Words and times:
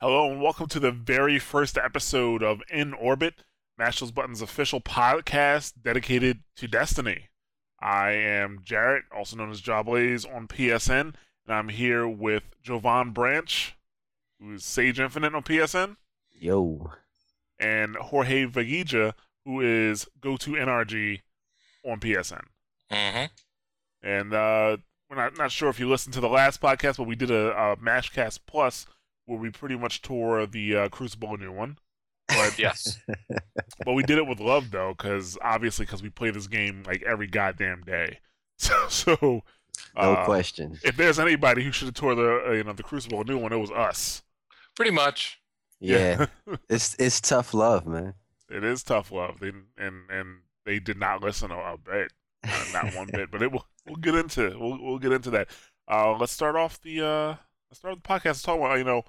Hello 0.00 0.30
and 0.30 0.40
welcome 0.40 0.68
to 0.68 0.78
the 0.78 0.92
very 0.92 1.40
first 1.40 1.76
episode 1.76 2.40
of 2.40 2.62
In 2.70 2.94
Orbit, 2.94 3.42
Mash 3.76 4.00
Buttons 4.00 4.40
official 4.40 4.80
podcast 4.80 5.72
dedicated 5.82 6.44
to 6.54 6.68
Destiny. 6.68 7.30
I 7.80 8.10
am 8.10 8.60
Jarrett, 8.62 9.06
also 9.10 9.36
known 9.36 9.50
as 9.50 9.60
Jawblaze 9.60 10.24
on 10.32 10.46
PSN, 10.46 11.00
and 11.00 11.16
I'm 11.48 11.68
here 11.68 12.06
with 12.06 12.44
Jovan 12.62 13.10
Branch, 13.10 13.76
who's 14.40 14.64
Sage 14.64 15.00
Infinite 15.00 15.34
on 15.34 15.42
PSN, 15.42 15.96
Yo. 16.30 16.92
and 17.58 17.96
Jorge 17.96 18.46
Vagija, 18.46 19.14
who 19.44 19.60
is 19.60 20.06
GoToNRG 20.20 21.22
on 21.84 21.98
PSN. 21.98 22.44
Mm-hmm. 22.92 23.24
And 24.08 24.32
uh, 24.32 24.76
we're 25.10 25.16
not, 25.16 25.36
not 25.36 25.50
sure 25.50 25.68
if 25.70 25.80
you 25.80 25.88
listened 25.88 26.14
to 26.14 26.20
the 26.20 26.28
last 26.28 26.60
podcast, 26.60 26.98
but 26.98 27.08
we 27.08 27.16
did 27.16 27.32
a, 27.32 27.50
a 27.50 27.76
Mashcast 27.78 28.38
Plus 28.46 28.86
where 29.28 29.38
we 29.38 29.50
pretty 29.50 29.76
much 29.76 30.00
tore 30.00 30.46
the 30.46 30.74
uh, 30.74 30.88
Crucible 30.88 31.34
a 31.34 31.36
new 31.36 31.52
one. 31.52 31.78
But 32.28 32.58
Yes. 32.58 32.98
but 33.84 33.92
we 33.92 34.02
did 34.02 34.16
it 34.18 34.26
with 34.26 34.40
love 34.40 34.70
though, 34.70 34.94
because 34.96 35.36
obviously 35.42 35.84
because 35.84 36.02
we 36.02 36.08
play 36.08 36.30
this 36.30 36.46
game 36.46 36.82
like 36.86 37.02
every 37.02 37.26
goddamn 37.28 37.82
day. 37.82 38.18
So, 38.60 38.74
so 38.88 39.16
No 39.94 40.14
uh, 40.14 40.24
question. 40.24 40.80
If 40.82 40.96
there's 40.96 41.20
anybody 41.20 41.62
who 41.62 41.70
should 41.70 41.86
have 41.86 41.94
tore 41.94 42.16
the 42.16 42.42
uh, 42.48 42.52
you 42.54 42.64
know 42.64 42.72
the 42.72 42.82
Crucible 42.82 43.20
a 43.20 43.24
new 43.24 43.38
one, 43.38 43.52
it 43.52 43.58
was 43.58 43.70
us. 43.70 44.24
Pretty 44.74 44.90
much. 44.90 45.40
Yeah. 45.78 46.26
it's 46.68 46.96
it's 46.98 47.20
tough 47.20 47.54
love, 47.54 47.86
man. 47.86 48.14
It 48.50 48.64
is 48.64 48.82
tough 48.82 49.12
love. 49.12 49.38
They 49.38 49.52
and 49.76 50.10
and 50.10 50.38
they 50.66 50.80
did 50.80 50.98
not 50.98 51.22
listen 51.22 51.52
a, 51.52 51.56
a 51.56 51.78
bit, 51.78 52.12
uh, 52.42 52.64
not 52.72 52.96
one 52.96 53.08
bit. 53.12 53.30
But 53.30 53.42
it 53.42 53.52
will 53.52 53.64
we'll 53.86 53.94
get 53.94 54.16
into 54.16 54.58
we'll 54.58 54.82
we'll 54.82 54.98
get 54.98 55.12
into 55.12 55.30
that. 55.30 55.46
Uh, 55.86 56.16
let's 56.16 56.32
start 56.32 56.56
off 56.56 56.80
the 56.80 57.00
uh 57.00 57.36
let's 57.70 57.78
start 57.78 57.94
the 57.94 58.08
podcast. 58.08 58.24
Let's 58.24 58.42
talk 58.42 58.58
about 58.58 58.78
you 58.78 58.84
know 58.84 59.04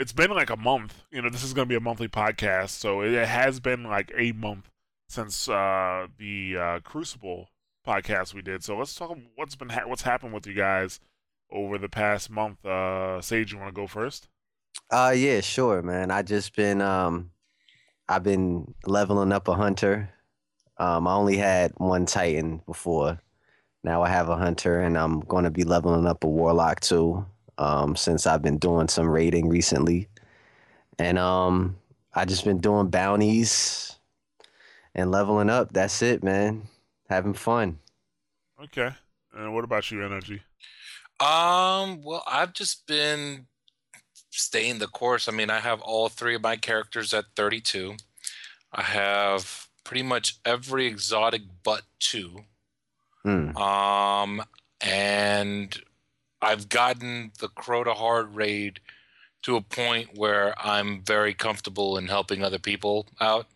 it's 0.00 0.12
been 0.14 0.30
like 0.30 0.50
a 0.50 0.56
month. 0.56 1.04
You 1.12 1.20
know 1.22 1.28
this 1.28 1.44
is 1.44 1.52
going 1.52 1.68
to 1.68 1.68
be 1.68 1.76
a 1.76 1.80
monthly 1.80 2.08
podcast, 2.08 2.70
so 2.70 3.02
it 3.02 3.12
has 3.26 3.60
been 3.60 3.84
like 3.84 4.10
a 4.16 4.32
month 4.32 4.70
since 5.08 5.48
uh 5.48 6.06
the 6.18 6.56
uh, 6.56 6.80
Crucible 6.80 7.48
podcast 7.86 8.32
we 8.34 8.42
did. 8.42 8.64
So 8.64 8.78
let's 8.78 8.94
talk 8.94 9.16
what's 9.36 9.56
been 9.56 9.68
ha- 9.68 9.86
what's 9.86 10.02
happened 10.02 10.32
with 10.32 10.46
you 10.46 10.54
guys 10.54 11.00
over 11.52 11.76
the 11.76 11.88
past 11.88 12.30
month. 12.30 12.64
Uh, 12.64 13.20
Sage, 13.20 13.52
you 13.52 13.58
want 13.58 13.74
to 13.74 13.78
go 13.78 13.86
first? 13.86 14.28
Uh 14.90 15.14
yeah, 15.14 15.40
sure, 15.40 15.82
man. 15.82 16.10
I 16.10 16.22
just 16.22 16.56
been 16.56 16.80
um 16.80 17.30
I've 18.08 18.22
been 18.22 18.74
leveling 18.86 19.32
up 19.32 19.48
a 19.48 19.54
hunter. 19.54 20.10
Um 20.78 21.06
I 21.06 21.12
only 21.12 21.36
had 21.36 21.72
one 21.76 22.06
titan 22.06 22.62
before. 22.66 23.20
Now 23.84 24.02
I 24.02 24.08
have 24.08 24.30
a 24.30 24.36
hunter 24.36 24.80
and 24.80 24.96
I'm 24.96 25.20
going 25.20 25.44
to 25.44 25.50
be 25.50 25.64
leveling 25.64 26.06
up 26.06 26.24
a 26.24 26.28
warlock 26.28 26.80
too. 26.80 27.26
Um 27.60 27.94
since 27.94 28.26
I've 28.26 28.42
been 28.42 28.58
doing 28.58 28.88
some 28.88 29.08
raiding 29.08 29.48
recently. 29.48 30.08
And 30.98 31.18
um 31.18 31.76
I 32.12 32.24
just 32.24 32.44
been 32.44 32.58
doing 32.58 32.88
bounties 32.88 33.96
and 34.94 35.10
leveling 35.10 35.50
up. 35.50 35.72
That's 35.72 36.02
it, 36.02 36.24
man. 36.24 36.62
Having 37.08 37.34
fun. 37.34 37.78
Okay. 38.62 38.90
And 39.32 39.54
what 39.54 39.64
about 39.64 39.90
you, 39.90 40.04
Energy? 40.04 40.42
Um, 41.20 42.02
well, 42.02 42.24
I've 42.26 42.52
just 42.52 42.86
been 42.86 43.46
staying 44.30 44.78
the 44.78 44.86
course. 44.86 45.28
I 45.28 45.32
mean, 45.32 45.50
I 45.50 45.60
have 45.60 45.80
all 45.82 46.08
three 46.08 46.34
of 46.34 46.42
my 46.42 46.56
characters 46.56 47.12
at 47.14 47.26
32. 47.36 47.96
I 48.72 48.82
have 48.82 49.68
pretty 49.84 50.02
much 50.02 50.38
every 50.44 50.86
exotic 50.86 51.42
but 51.62 51.82
two. 51.98 52.44
Hmm. 53.22 53.56
Um, 53.56 54.42
and 54.80 55.78
I've 56.42 56.68
gotten 56.68 57.32
the 57.38 57.48
Crota 57.48 57.94
Hard 57.94 58.34
raid 58.34 58.80
to 59.42 59.56
a 59.56 59.60
point 59.60 60.16
where 60.16 60.54
I'm 60.58 61.02
very 61.02 61.34
comfortable 61.34 61.96
in 61.96 62.08
helping 62.08 62.42
other 62.42 62.58
people 62.58 63.06
out. 63.20 63.46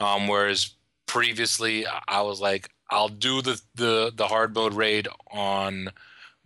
Um, 0.00 0.28
whereas 0.28 0.74
previously 1.06 1.86
I- 1.86 2.22
was 2.22 2.40
like, 2.40 2.70
I'll 2.90 3.08
do 3.08 3.42
the, 3.42 3.60
the, 3.74 4.12
the 4.14 4.28
hard 4.28 4.54
mode 4.54 4.74
raid 4.74 5.08
on 5.30 5.90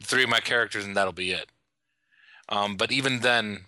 three 0.03 0.25
of 0.25 0.29
my 0.31 0.41
characters 0.41 0.85
and 0.85 0.97
that'll 0.97 1.13
be 1.13 1.33
it. 1.33 1.51
Um, 2.49 2.77
but 2.77 2.91
even 2.91 3.21
then, 3.21 3.61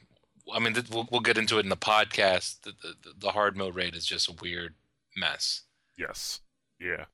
I 0.52 0.58
mean, 0.58 0.74
th- 0.74 0.90
we'll, 0.90 1.08
we'll 1.10 1.20
get 1.20 1.38
into 1.38 1.58
it 1.58 1.64
in 1.64 1.68
the 1.68 1.76
podcast. 1.76 2.62
The, 2.62 2.72
the, 2.82 3.12
the 3.18 3.30
hard 3.30 3.56
mode 3.56 3.76
raid 3.76 3.94
is 3.94 4.04
just 4.04 4.28
a 4.28 4.34
weird 4.42 4.74
mess. 5.16 5.62
Yes. 5.96 6.40
Yeah. 6.80 7.04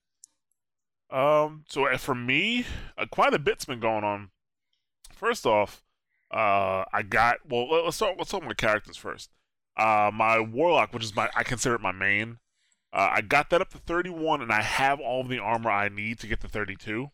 Um. 1.10 1.64
So 1.68 1.86
uh, 1.86 1.96
for 1.98 2.14
me, 2.14 2.64
uh, 2.96 3.06
quite 3.10 3.34
a 3.34 3.38
bit's 3.38 3.64
been 3.64 3.80
going 3.80 4.04
on. 4.04 4.30
First 5.20 5.44
off, 5.44 5.84
uh, 6.32 6.84
I 6.92 7.02
got 7.02 7.38
well. 7.46 7.70
let- 7.70 7.84
Let's 7.84 7.96
start. 7.96 8.16
Let's 8.16 8.30
talk 8.30 8.42
my 8.42 8.54
characters 8.54 8.96
first. 8.96 9.30
Uh, 9.76 10.10
my 10.12 10.40
warlock, 10.40 10.94
which 10.94 11.04
is 11.04 11.14
my 11.14 11.28
I 11.36 11.42
consider 11.44 11.74
it 11.74 11.80
my 11.82 11.92
main. 11.92 12.38
Uh, 12.92 13.08
I 13.12 13.20
got 13.20 13.50
that 13.50 13.60
up 13.60 13.68
to 13.70 13.78
31, 13.78 14.40
and 14.40 14.50
I 14.50 14.62
have 14.62 14.98
all 14.98 15.20
of 15.20 15.28
the 15.28 15.38
armor 15.38 15.70
I 15.70 15.88
need 15.90 16.18
to 16.20 16.26
get 16.26 16.40
to 16.40 16.48
32. 16.48 17.10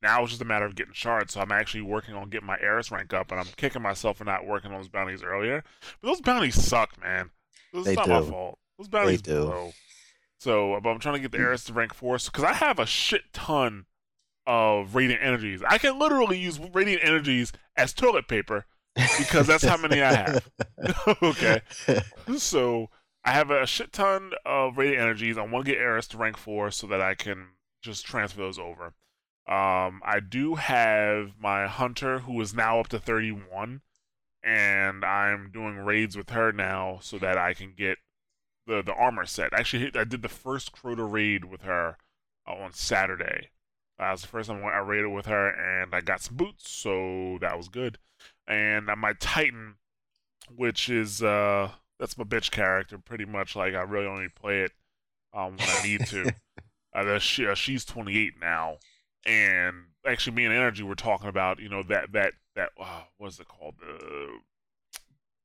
Now 0.00 0.22
it's 0.22 0.30
just 0.30 0.40
a 0.40 0.44
matter 0.44 0.64
of 0.64 0.76
getting 0.76 0.94
shards. 0.94 1.34
So 1.34 1.40
I'm 1.40 1.50
actually 1.50 1.82
working 1.82 2.14
on 2.14 2.30
getting 2.30 2.46
my 2.46 2.56
Eris 2.60 2.92
rank 2.92 3.12
up, 3.12 3.32
and 3.32 3.40
I'm 3.40 3.48
kicking 3.56 3.82
myself 3.82 4.18
for 4.18 4.24
not 4.24 4.46
working 4.46 4.70
on 4.70 4.78
those 4.78 4.88
bounties 4.88 5.24
earlier. 5.24 5.64
But 6.00 6.08
those 6.08 6.20
bounties 6.20 6.54
suck, 6.54 6.98
man. 7.02 7.30
Those 7.72 7.86
They 7.86 7.94
it's 7.94 8.06
not 8.06 8.08
my 8.08 8.30
fault. 8.30 8.58
Those 8.78 8.88
bounties 8.88 9.20
do. 9.22 9.40
blow. 9.46 9.72
So, 10.38 10.78
but 10.80 10.90
I'm 10.90 11.00
trying 11.00 11.16
to 11.16 11.20
get 11.20 11.32
the 11.32 11.38
Eris 11.38 11.64
to 11.64 11.72
rank 11.72 11.92
four 11.92 12.16
because 12.16 12.44
I 12.44 12.52
have 12.52 12.78
a 12.78 12.86
shit 12.86 13.32
ton 13.32 13.86
of 14.48 14.94
radiant 14.94 15.22
energies. 15.22 15.62
I 15.68 15.76
can 15.76 15.98
literally 15.98 16.38
use 16.38 16.58
radiant 16.58 17.04
energies 17.04 17.52
as 17.76 17.92
toilet 17.92 18.26
paper 18.26 18.64
because 19.18 19.46
that's 19.46 19.62
how 19.62 19.76
many 19.76 20.00
I 20.00 20.12
have. 20.14 20.48
okay, 21.22 21.60
so 22.38 22.88
I 23.26 23.32
have 23.32 23.50
a 23.50 23.66
shit 23.66 23.92
ton 23.92 24.32
of 24.46 24.78
radiant 24.78 25.02
energies. 25.02 25.36
I 25.36 25.42
want 25.42 25.66
to 25.66 25.72
get 25.72 25.80
Eris 25.80 26.08
to 26.08 26.16
rank 26.16 26.38
four 26.38 26.70
so 26.70 26.86
that 26.86 27.02
I 27.02 27.14
can 27.14 27.48
just 27.82 28.06
transfer 28.06 28.40
those 28.40 28.58
over. 28.58 28.94
Um, 29.46 30.00
I 30.02 30.20
do 30.26 30.54
have 30.54 31.32
my 31.38 31.66
hunter 31.66 32.20
who 32.20 32.40
is 32.40 32.54
now 32.54 32.80
up 32.80 32.88
to 32.88 32.98
31, 32.98 33.82
and 34.42 35.04
I'm 35.04 35.50
doing 35.52 35.76
raids 35.76 36.16
with 36.16 36.30
her 36.30 36.52
now 36.52 37.00
so 37.02 37.18
that 37.18 37.36
I 37.36 37.52
can 37.52 37.74
get 37.76 37.98
the 38.66 38.82
the 38.82 38.94
armor 38.94 39.26
set. 39.26 39.52
Actually, 39.52 39.90
I 39.94 40.04
did 40.04 40.22
the 40.22 40.28
first 40.30 40.72
Crota 40.72 41.10
raid 41.10 41.44
with 41.44 41.62
her 41.62 41.98
on 42.46 42.72
Saturday. 42.72 43.50
Uh, 44.00 44.06
it 44.06 44.10
was 44.12 44.22
the 44.22 44.28
first 44.28 44.48
time 44.48 44.64
I 44.64 44.78
raided 44.78 45.08
with 45.08 45.26
her, 45.26 45.48
and 45.48 45.94
I 45.94 46.00
got 46.00 46.22
some 46.22 46.36
boots, 46.36 46.70
so 46.70 47.38
that 47.40 47.56
was 47.56 47.68
good. 47.68 47.98
And 48.46 48.88
uh, 48.88 48.96
my 48.96 49.14
Titan, 49.18 49.76
which 50.54 50.88
is 50.88 51.22
uh, 51.22 51.70
that's 51.98 52.16
my 52.16 52.24
bitch 52.24 52.50
character, 52.50 52.98
pretty 52.98 53.24
much. 53.24 53.56
Like 53.56 53.74
I 53.74 53.82
really 53.82 54.06
only 54.06 54.28
play 54.28 54.62
it 54.62 54.72
um, 55.34 55.56
when 55.56 55.68
I 55.68 55.82
need 55.82 56.06
to. 56.06 56.32
uh, 56.94 57.18
she, 57.18 57.46
uh, 57.46 57.54
she's 57.54 57.84
28 57.84 58.34
now, 58.40 58.76
and 59.26 59.86
actually, 60.06 60.36
me 60.36 60.44
and 60.44 60.54
Energy 60.54 60.82
were 60.82 60.94
talking 60.94 61.28
about 61.28 61.58
you 61.58 61.68
know 61.68 61.82
that 61.82 62.12
that 62.12 62.34
that 62.54 62.70
uh, 62.80 63.02
what 63.16 63.28
is 63.28 63.40
it 63.40 63.48
called? 63.48 63.74
The 63.80 64.28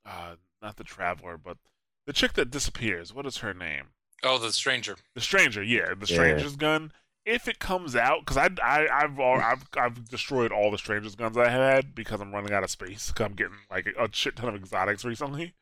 uh, 0.05 0.35
not 0.61 0.77
the 0.77 0.83
Traveler, 0.83 1.37
but 1.37 1.57
the 2.05 2.13
chick 2.13 2.33
that 2.33 2.51
disappears. 2.51 3.13
What 3.13 3.25
is 3.25 3.37
her 3.37 3.53
name? 3.53 3.87
Oh, 4.23 4.37
the 4.37 4.53
stranger. 4.53 4.95
The 5.15 5.21
Stranger. 5.21 5.61
Yeah, 5.61 5.93
the 5.97 6.05
Yeah. 6.07 6.15
Stranger's 6.15 6.55
gun. 6.55 6.93
If 7.25 7.47
it 7.47 7.59
comes 7.59 7.95
out, 7.95 8.19
because 8.19 8.37
I, 8.37 8.49
I 8.61 8.87
I've 8.91 9.19
I've 9.19 9.63
I've 9.77 10.09
destroyed 10.09 10.51
all 10.51 10.71
the 10.71 10.77
Stranger's 10.77 11.15
guns 11.15 11.37
I 11.37 11.49
had 11.49 11.95
because 11.95 12.19
I'm 12.19 12.33
running 12.33 12.51
out 12.53 12.63
of 12.63 12.69
space. 12.69 13.11
Cause 13.11 13.25
I'm 13.25 13.33
getting 13.33 13.57
like 13.71 13.87
a 13.97 14.09
shit 14.11 14.35
ton 14.35 14.49
of 14.49 14.55
exotics 14.55 15.05
recently. 15.05 15.53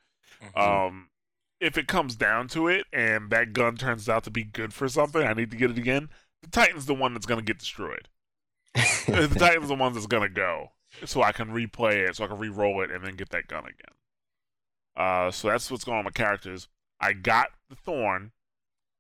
Mhm. 0.43 0.59
Um, 0.87 1.09
if 1.59 1.77
it 1.77 1.87
comes 1.87 2.15
down 2.15 2.47
to 2.49 2.67
it, 2.67 2.87
and 2.91 3.29
that 3.29 3.53
gun 3.53 3.77
turns 3.77 4.09
out 4.09 4.23
to 4.23 4.31
be 4.31 4.43
good 4.43 4.73
for 4.73 4.87
something, 4.89 5.21
I 5.21 5.33
need 5.33 5.51
to 5.51 5.57
get 5.57 5.69
it 5.69 5.77
again. 5.77 6.09
The 6.41 6.49
Titan's 6.49 6.87
the 6.87 6.95
one 6.95 7.13
that's 7.13 7.27
gonna 7.27 7.43
get 7.43 7.59
destroyed. 7.59 8.09
the 8.73 9.35
Titan's 9.37 9.67
the 9.67 9.75
one 9.75 9.93
that's 9.93 10.07
gonna 10.07 10.29
go, 10.29 10.71
so 11.05 11.21
I 11.21 11.31
can 11.31 11.49
replay 11.49 12.07
it, 12.09 12.15
so 12.15 12.23
I 12.23 12.27
can 12.27 12.39
re-roll 12.39 12.81
it, 12.81 12.89
and 12.89 13.05
then 13.05 13.15
get 13.15 13.29
that 13.29 13.45
gun 13.47 13.65
again. 13.65 13.93
Uh, 14.95 15.29
so 15.29 15.49
that's 15.49 15.69
what's 15.69 15.83
going 15.83 15.99
on 15.99 16.05
with 16.05 16.15
characters. 16.15 16.67
I 16.99 17.13
got 17.13 17.47
the 17.69 17.75
Thorn, 17.75 18.31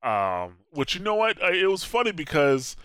um, 0.03 0.57
which 0.71 0.95
you 0.95 1.01
know 1.01 1.15
what? 1.15 1.41
Uh, 1.41 1.51
It 1.51 1.69
was 1.69 1.83
funny 1.83 2.11
because 2.11 2.75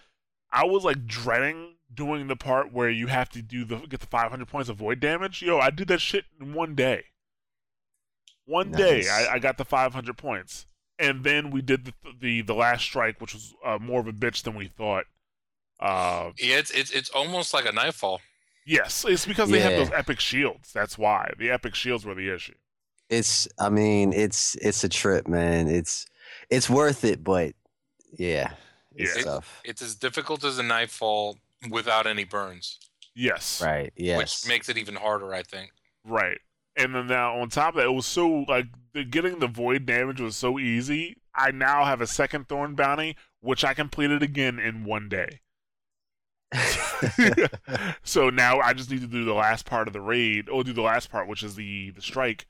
I 0.53 0.65
was 0.65 0.85
like 0.85 1.07
dreading 1.07 1.75
doing 1.93 2.27
the 2.27 2.37
part 2.37 2.73
where 2.73 2.91
you 2.91 3.07
have 3.07 3.29
to 3.31 3.43
do 3.43 3.65
the 3.65 3.77
get 3.77 4.01
the 4.01 4.07
500 4.07 4.47
points 4.49 4.69
of 4.69 4.77
void 4.77 5.01
damage. 5.01 5.43
Yo, 5.43 5.59
I 5.59 5.71
did 5.71 5.89
that 5.89 6.01
shit 6.01 6.25
in 6.41 6.53
one 6.55 6.75
day. 6.75 7.05
One 8.45 8.71
day, 8.71 9.09
I, 9.09 9.35
I 9.35 9.39
got 9.41 9.59
the 9.59 9.65
500 9.65 10.17
points, 10.17 10.67
and 11.01 11.25
then 11.25 11.51
we 11.51 11.63
did 11.63 11.87
the 11.87 11.93
the, 12.21 12.43
the 12.43 12.55
last 12.55 12.83
strike, 12.83 13.21
which 13.21 13.35
was 13.35 13.53
uh, 13.65 13.79
more 13.81 14.01
of 14.01 14.07
a 14.07 14.13
bitch 14.13 14.43
than 14.45 14.55
we 14.55 14.69
thought. 14.69 15.05
Uh, 15.81 16.31
Yeah, 16.39 16.59
it's, 16.59 16.71
it's 16.71 16.91
it's 16.93 17.11
almost 17.11 17.53
like 17.53 17.67
a 17.67 17.73
nightfall. 17.73 18.21
yes, 18.67 19.05
it's 19.09 19.27
because 19.27 19.51
they 19.51 19.61
have 19.61 19.73
those 19.73 19.91
epic 19.91 20.21
shields. 20.21 20.73
That's 20.73 20.97
why 20.97 21.33
the 21.39 21.51
epic 21.51 21.75
shields 21.75 22.05
were 22.07 22.15
the 22.15 22.33
issue. 22.33 22.55
it's 23.11 23.49
I 23.59 23.69
mean, 23.69 24.13
it's 24.13 24.55
it's 24.57 24.85
a 24.85 24.89
trip, 24.89 25.27
man. 25.27 25.67
It's 25.69 26.07
it's 26.51 26.69
worth 26.71 27.05
it, 27.05 27.23
but 27.25 27.55
yeah, 28.19 28.53
it's 28.95 29.17
Yeah. 29.17 29.23
tough. 29.25 29.61
It's 29.65 29.83
as 29.83 29.95
difficult 29.95 30.45
as 30.45 30.59
a 30.59 30.63
nightfall 30.63 31.39
without 31.71 32.07
any 32.07 32.25
burns, 32.25 32.79
Yes, 33.15 33.61
Right. 33.63 33.93
Yes. 33.97 34.19
which 34.19 34.49
makes 34.49 34.69
it 34.69 34.77
even 34.79 34.97
harder, 34.97 35.33
I 35.35 35.43
think. 35.43 35.73
right. 36.05 36.39
And 36.79 36.95
then 36.95 37.07
now 37.07 37.39
on 37.41 37.49
top 37.49 37.71
of 37.71 37.77
that, 37.77 37.87
it 37.87 37.93
was 37.95 38.05
so 38.07 38.45
like 38.49 38.67
the, 38.93 39.03
getting 39.05 39.39
the 39.39 39.47
void 39.47 39.87
damage 39.87 40.21
was 40.21 40.37
so 40.37 40.59
easy. 40.59 41.17
I 41.35 41.51
now 41.51 41.87
have 41.87 42.03
a 42.03 42.07
second 42.07 42.49
thorn 42.49 42.75
bounty, 42.75 43.17
which 43.41 43.65
I 43.65 43.73
completed 43.73 44.23
again 44.23 44.59
in 44.59 44.85
one 44.85 45.09
day. 45.09 45.41
so 48.05 48.31
now 48.31 48.61
I 48.61 48.73
just 48.73 48.91
need 48.91 49.01
to 49.01 49.07
do 49.07 49.25
the 49.25 49.33
last 49.35 49.67
part 49.67 49.87
of 49.89 49.93
the 49.95 50.01
raid, 50.01 50.49
or 50.49 50.65
do 50.65 50.73
the 50.73 50.83
last 50.83 51.11
part, 51.11 51.29
which 51.29 51.43
is 51.43 51.55
the 51.55 51.91
the 51.91 52.03
strike, 52.03 52.47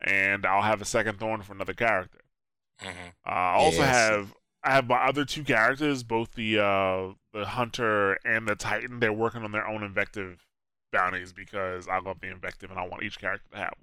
and 0.00 0.44
I'll 0.46 0.62
have 0.62 0.80
a 0.80 0.86
second 0.86 1.18
thorn 1.18 1.42
for 1.42 1.52
another 1.52 1.74
character. 1.74 2.20
Hmm 2.80 2.88
Uh, 3.26 3.30
I 3.30 3.54
also 3.54 3.82
Yes. 3.82 3.94
have 3.96 4.34
I 4.62 4.72
have 4.72 4.86
my 4.88 4.96
other 5.06 5.24
two 5.24 5.42
characters, 5.44 6.02
both 6.02 6.32
the 6.32 6.58
uh, 6.58 7.14
the 7.32 7.46
hunter 7.46 8.14
and 8.26 8.46
the 8.46 8.54
titan. 8.54 9.00
They're 9.00 9.12
working 9.12 9.42
on 9.42 9.52
their 9.52 9.66
own 9.66 9.82
invective 9.82 10.46
bounties 10.92 11.32
because 11.32 11.88
I 11.88 11.98
love 12.00 12.20
the 12.20 12.28
invective 12.30 12.70
and 12.70 12.78
I 12.78 12.86
want 12.86 13.02
each 13.02 13.18
character 13.18 13.48
to 13.52 13.56
have 13.56 13.74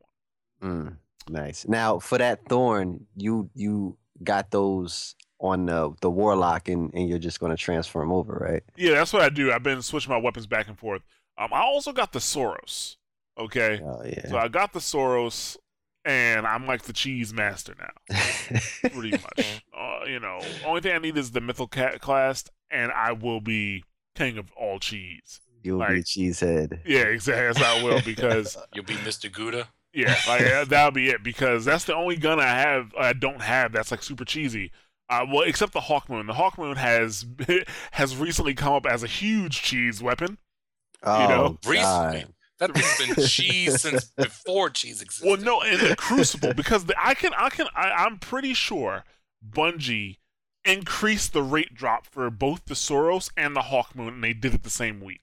one. 0.61 0.71
Mm, 0.71 0.97
nice. 1.29 1.67
Now 1.67 1.99
for 1.99 2.17
that 2.17 2.47
thorn, 2.49 3.05
you 3.15 3.49
you 3.55 3.97
got 4.23 4.51
those 4.51 5.15
on 5.39 5.65
the 5.67 5.93
the 6.01 6.09
warlock, 6.11 6.67
and 6.67 6.91
and 6.93 7.07
you're 7.09 7.19
just 7.19 7.39
gonna 7.39 7.57
transfer 7.57 7.99
them 7.99 8.11
over, 8.11 8.33
right? 8.33 8.63
Yeah, 8.75 8.93
that's 8.95 9.13
what 9.13 9.21
I 9.23 9.29
do. 9.29 9.51
I've 9.51 9.63
been 9.63 9.81
switching 9.81 10.11
my 10.11 10.17
weapons 10.17 10.47
back 10.47 10.67
and 10.67 10.77
forth. 10.77 11.01
Um, 11.39 11.53
I 11.53 11.61
also 11.61 11.91
got 11.93 12.11
the 12.13 12.19
Suros. 12.19 12.97
Okay, 13.39 13.79
Oh 13.83 14.01
yeah. 14.03 14.27
so 14.29 14.37
I 14.37 14.47
got 14.47 14.73
the 14.73 14.79
Suros, 14.79 15.57
and 16.07 16.47
I'm 16.47 16.65
like 16.65 16.83
the 16.83 16.93
cheese 16.93 17.33
master 17.33 17.75
now. 17.77 18.17
pretty 18.91 19.11
much. 19.11 19.63
Uh, 19.77 20.05
you 20.07 20.19
know, 20.19 20.39
only 20.65 20.81
thing 20.81 20.93
I 20.95 20.99
need 20.99 21.17
is 21.17 21.31
the 21.31 21.41
Mythoclast, 21.41 22.49
and 22.71 22.91
I 22.91 23.11
will 23.11 23.41
be 23.41 23.83
king 24.15 24.37
of 24.37 24.51
all 24.53 24.79
cheese. 24.79 25.41
You'll 25.63 25.79
be 25.79 25.85
like- 25.85 26.03
cheesehead. 26.05 26.79
Yeah, 26.85 27.03
exactly. 27.03 27.45
That's 27.45 27.57
how 27.59 27.75
I 27.77 27.83
will 27.83 28.01
because 28.05 28.57
You'll 28.73 28.85
be 28.85 28.93
Mr. 28.95 29.31
Gouda. 29.31 29.67
yeah, 29.93 30.15
like 30.27 30.69
that'll 30.69 30.91
be 30.91 31.09
it 31.09 31.23
because 31.23 31.65
that's 31.65 31.83
the 31.83 31.93
only 31.95 32.15
gun 32.15 32.39
I 32.39 32.47
have. 32.47 32.93
I 32.97 33.13
don't 33.13 33.41
have 33.41 33.71
that's 33.73 33.91
like 33.91 34.01
super 34.03 34.25
cheesy. 34.25 34.71
Uh, 35.09 35.25
well, 35.31 35.41
except 35.43 35.73
the 35.73 35.79
Hawkmoon. 35.81 36.27
The 36.27 36.33
Hawkmoon 36.33 36.77
has 36.77 37.25
has 37.91 38.15
recently 38.15 38.53
come 38.53 38.73
up 38.73 38.85
as 38.85 39.03
a 39.03 39.07
huge 39.07 39.61
cheese 39.61 40.01
weapon. 40.01 40.37
Oh 41.03 41.27
know, 41.27 41.57
recently. 41.69 42.25
God. 42.59 42.73
That 42.73 42.77
thing's 42.97 43.15
been 43.15 43.25
cheese 43.27 43.81
since 43.81 44.05
before 44.17 44.69
cheese 44.69 45.01
existed. 45.01 45.27
Well, 45.27 45.37
no, 45.37 45.61
in 45.61 45.79
the 45.79 45.95
Crucible 45.95 46.53
because 46.53 46.85
the, 46.85 46.95
I 46.97 47.13
can, 47.13 47.31
I 47.37 47.49
can, 47.49 47.67
I, 47.75 47.89
I'm 47.91 48.17
pretty 48.19 48.53
sure 48.53 49.03
Bungie 49.47 50.17
increased 50.65 51.33
the 51.33 51.43
rate 51.43 51.73
drop 51.75 52.05
for 52.07 52.29
both 52.29 52.65
the 52.65 52.73
Suros 52.73 53.29
and 53.37 53.55
the 53.55 53.61
Hawkmoon, 53.61 54.07
and 54.09 54.23
they 54.23 54.33
did 54.33 54.53
it 54.53 54.63
the 54.63 54.69
same 54.69 54.99
week. 55.01 55.21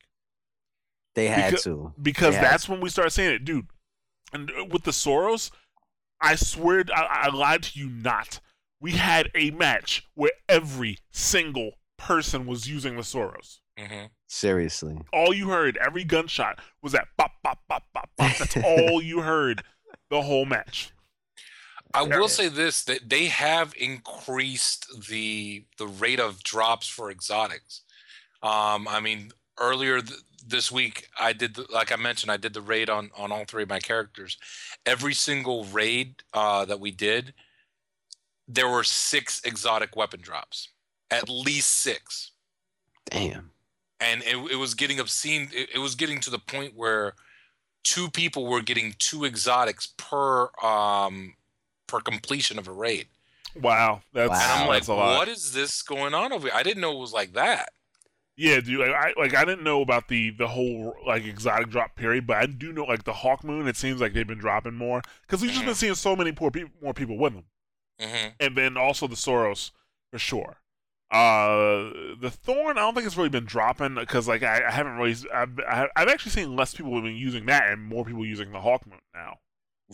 They 1.15 1.27
had 1.29 1.51
Because- 1.51 1.65
to. 1.65 1.93
because 2.01 2.35
had 2.37 2.45
that's 2.45 2.69
when 2.69 2.81
we 2.81 2.89
started 2.89 3.11
saying 3.11 3.35
it, 3.35 3.45
dude. 3.45 3.69
And 4.33 4.51
uh, 4.51 4.65
with 4.65 4.85
the 4.85 4.91
Suros, 4.91 5.51
I 6.21 6.35
swear 6.37 6.85
I, 6.95 7.27
I 7.27 7.29
lied 7.35 7.63
to 7.65 7.79
you 7.79 7.89
not. 7.89 8.41
We 8.81 8.93
had 8.93 9.31
a 9.35 9.51
match 9.51 10.07
where 10.15 10.33
every 10.49 10.99
single 11.13 11.73
person 11.99 12.47
was 12.47 12.69
using 12.69 12.97
the 12.97 13.03
Suros. 13.03 13.61
hmm 13.79 14.05
Seriously. 14.35 14.99
All 15.13 15.33
you 15.33 15.51
heard, 15.51 15.77
every 15.77 16.03
gunshot, 16.03 16.59
was 16.83 16.91
that 16.91 17.07
bop 17.17 17.35
bop 17.45 17.61
bop 17.69 17.85
bop 17.95 18.09
bop. 18.19 18.37
That's 18.37 18.57
all 18.65 19.01
you 19.01 19.21
heard 19.21 19.63
the 20.11 20.23
whole 20.23 20.45
match. 20.45 20.91
I 21.95 22.03
will 22.03 22.27
say 22.27 22.49
this: 22.49 22.83
that 22.83 23.09
they 23.09 23.27
have 23.27 23.75
increased 23.79 25.07
the 25.09 25.67
the 25.79 25.87
rate 25.87 26.19
of 26.19 26.43
drops 26.43 26.89
for 26.89 27.13
exotics. 27.13 27.83
Um, 28.43 28.89
I 28.89 28.99
mean, 28.99 29.31
earlier 29.61 30.01
th- 30.01 30.19
this 30.45 30.71
week, 30.71 31.09
I 31.17 31.33
did 31.33 31.55
the, 31.55 31.67
like 31.73 31.93
I 31.93 31.97
mentioned, 31.97 32.33
I 32.33 32.37
did 32.37 32.55
the 32.55 32.61
raid 32.61 32.91
on 32.91 33.13
on 33.17 33.31
all 33.31 33.45
three 33.45 33.63
of 33.63 33.69
my 33.69 33.79
characters. 33.79 34.37
Every 34.85 35.15
single 35.15 35.65
raid 35.67 36.17
uh, 36.33 36.65
that 36.65 36.81
we 36.81 36.91
did, 36.91 37.35
there 38.49 38.69
were 38.69 38.83
six 38.83 39.41
exotic 39.45 39.95
weapon 39.95 40.21
drops, 40.21 40.71
at 41.09 41.29
least 41.29 41.71
six. 41.71 42.33
Damn. 43.09 43.53
And 44.05 44.23
it, 44.23 44.37
it 44.53 44.57
was 44.57 44.75
getting 44.75 45.01
obscene 45.01 45.49
it, 45.55 45.71
it 45.75 45.79
was 45.79 45.95
getting 45.95 46.21
to 46.21 46.31
the 46.31 46.39
point 46.39 46.75
where 46.77 47.15
two 47.85 48.11
people 48.11 48.47
were 48.47 48.63
getting 48.63 48.95
two 48.99 49.25
exotics 49.25 49.95
per 49.97 50.49
um 50.63 51.35
per 51.87 52.01
completion 52.01 52.59
of 52.59 52.69
a 52.69 52.73
raid 52.73 53.09
Wow, 53.61 54.03
that's 54.13 54.31
Wow. 54.31 54.43
and 54.43 54.53
i'm 54.63 54.69
like 54.69 54.79
that's 54.81 54.89
a 54.89 54.95
lot. 54.95 55.19
what 55.19 55.29
is 55.29 55.53
this 55.53 55.83
going 55.83 56.15
on 56.15 56.33
over 56.33 56.49
here 56.49 56.57
i 56.57 56.63
didn't 56.63 56.81
know 56.81 56.93
it 56.93 56.99
was 57.01 57.13
like 57.13 57.33
that 57.35 57.69
Yeah, 58.37 58.61
dude. 58.61 58.81
Like 58.81 58.91
I 58.91 59.13
like 59.17 59.35
I 59.35 59.45
didn't 59.45 59.63
know 59.65 59.81
about 59.81 60.09
the 60.09 60.31
the 60.31 60.49
whole 60.49 60.95
like 61.07 61.25
exotic 61.25 61.71
drop 61.71 61.95
period, 61.95 62.27
but 62.27 62.37
I 62.37 62.47
do 62.47 62.73
know 62.73 62.85
like 62.85 63.05
the 63.05 63.13
Hawk 63.13 63.45
Moon. 63.45 63.69
It 63.69 63.77
seems 63.77 64.01
like 64.01 64.13
they've 64.13 64.27
been 64.27 64.39
dropping 64.39 64.75
more 64.75 65.03
because 65.23 65.41
we've 65.41 65.53
just 65.53 65.65
been 65.65 65.75
seeing 65.77 65.95
so 65.95 66.17
many 66.17 66.33
poor 66.33 66.51
people, 66.51 66.73
more 66.83 66.95
people 66.95 67.17
with 67.17 67.33
them, 67.35 67.45
hmm 68.01 68.29
and 68.41 68.57
then 68.57 68.77
also 68.77 69.07
the 69.07 69.15
Suros 69.15 69.71
for 70.11 70.19
sure. 70.19 70.57
Uh, 71.15 72.15
the 72.21 72.31
Thorn, 72.31 72.77
I 72.77 72.81
don't 72.81 72.95
think 72.95 73.07
it's 73.07 73.17
really 73.17 73.29
been 73.29 73.45
dropping 73.45 73.95
because 73.95 74.27
like 74.29 74.43
I, 74.43 74.67
I 74.67 74.71
haven't 74.71 74.97
really. 74.97 75.15
I've, 75.33 75.59
I- 75.61 75.89
I've 75.97 76.09
actually 76.09 76.33
seen 76.33 76.57
less 76.57 76.75
people 76.75 76.95
have 76.95 77.05
been 77.05 77.17
using 77.17 77.47
that 77.47 77.69
and 77.71 77.83
more 77.83 78.05
people 78.05 78.27
using 78.27 78.51
the 78.53 78.61
Hawk 78.61 78.87
Moon 78.87 78.99
now. 79.15 79.39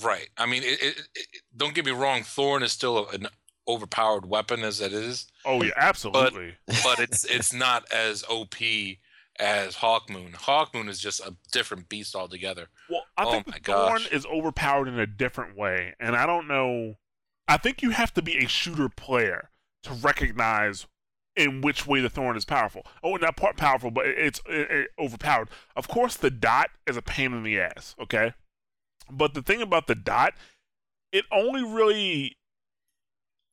right 0.03 0.29
i 0.39 0.47
mean 0.47 0.63
it, 0.63 0.81
it, 0.83 1.03
it, 1.15 1.27
don't 1.57 1.75
get 1.75 1.85
me 1.85 1.91
wrong 1.91 2.23
thorn 2.23 2.63
is 2.63 2.71
still 2.73 3.09
an 3.11 3.27
overpowered 3.69 4.25
weapon 4.25 4.61
as 4.61 4.81
it 4.81 4.93
is 4.93 5.27
Oh 5.45 5.63
yeah, 5.63 5.73
absolutely. 5.77 6.55
but 6.85 6.99
it's 7.01 7.25
it's 7.25 7.53
not 7.53 7.85
as 7.93 8.25
op 8.29 8.55
as 9.39 9.77
hawkmoon 9.77 10.33
hawkmoon 10.35 10.89
is 10.89 11.01
just 11.01 11.21
a 11.21 11.35
different 11.53 11.89
beast 11.89 12.15
altogether 12.15 12.69
Well, 12.89 13.05
I 13.17 13.25
Oh 13.25 13.31
think 13.33 13.47
Thorn 13.65 14.03
gosh. 14.03 14.09
is 14.13 14.25
overpowered 14.27 14.89
in 14.89 14.99
a 14.99 15.07
different 15.07 15.57
way, 15.57 15.95
and 16.01 16.15
I 16.17 16.25
don't 16.27 16.47
know. 16.49 16.95
I 17.49 17.57
think 17.57 17.83
you 17.83 17.91
have 17.91 18.15
to 18.15 18.23
be 18.23 18.39
a 18.39 18.47
shooter 18.49 18.89
player 18.89 19.51
to 19.83 19.93
recognize 19.93 20.87
in 21.37 21.61
which 21.61 21.87
way 21.87 22.01
the 22.01 22.11
Thorn 22.11 22.37
is 22.37 22.45
powerful. 22.45 22.85
Oh, 23.03 23.17
not 23.17 23.37
part 23.37 23.57
powerful, 23.57 23.91
but 23.91 24.07
it's 24.07 24.41
it, 24.47 24.71
it 24.71 24.91
overpowered. 24.99 25.49
Of 25.77 25.89
course, 25.89 26.17
the 26.17 26.31
dot 26.31 26.71
is 26.87 26.97
a 26.97 27.03
pain 27.03 27.33
in 27.33 27.43
the 27.43 27.61
ass. 27.61 27.95
Okay, 28.01 28.35
but 29.11 29.35
the 29.35 29.43
thing 29.43 29.63
about 29.63 29.87
the 29.87 29.95
dot, 29.95 30.35
it 31.13 31.25
only 31.33 31.63
really. 31.63 32.37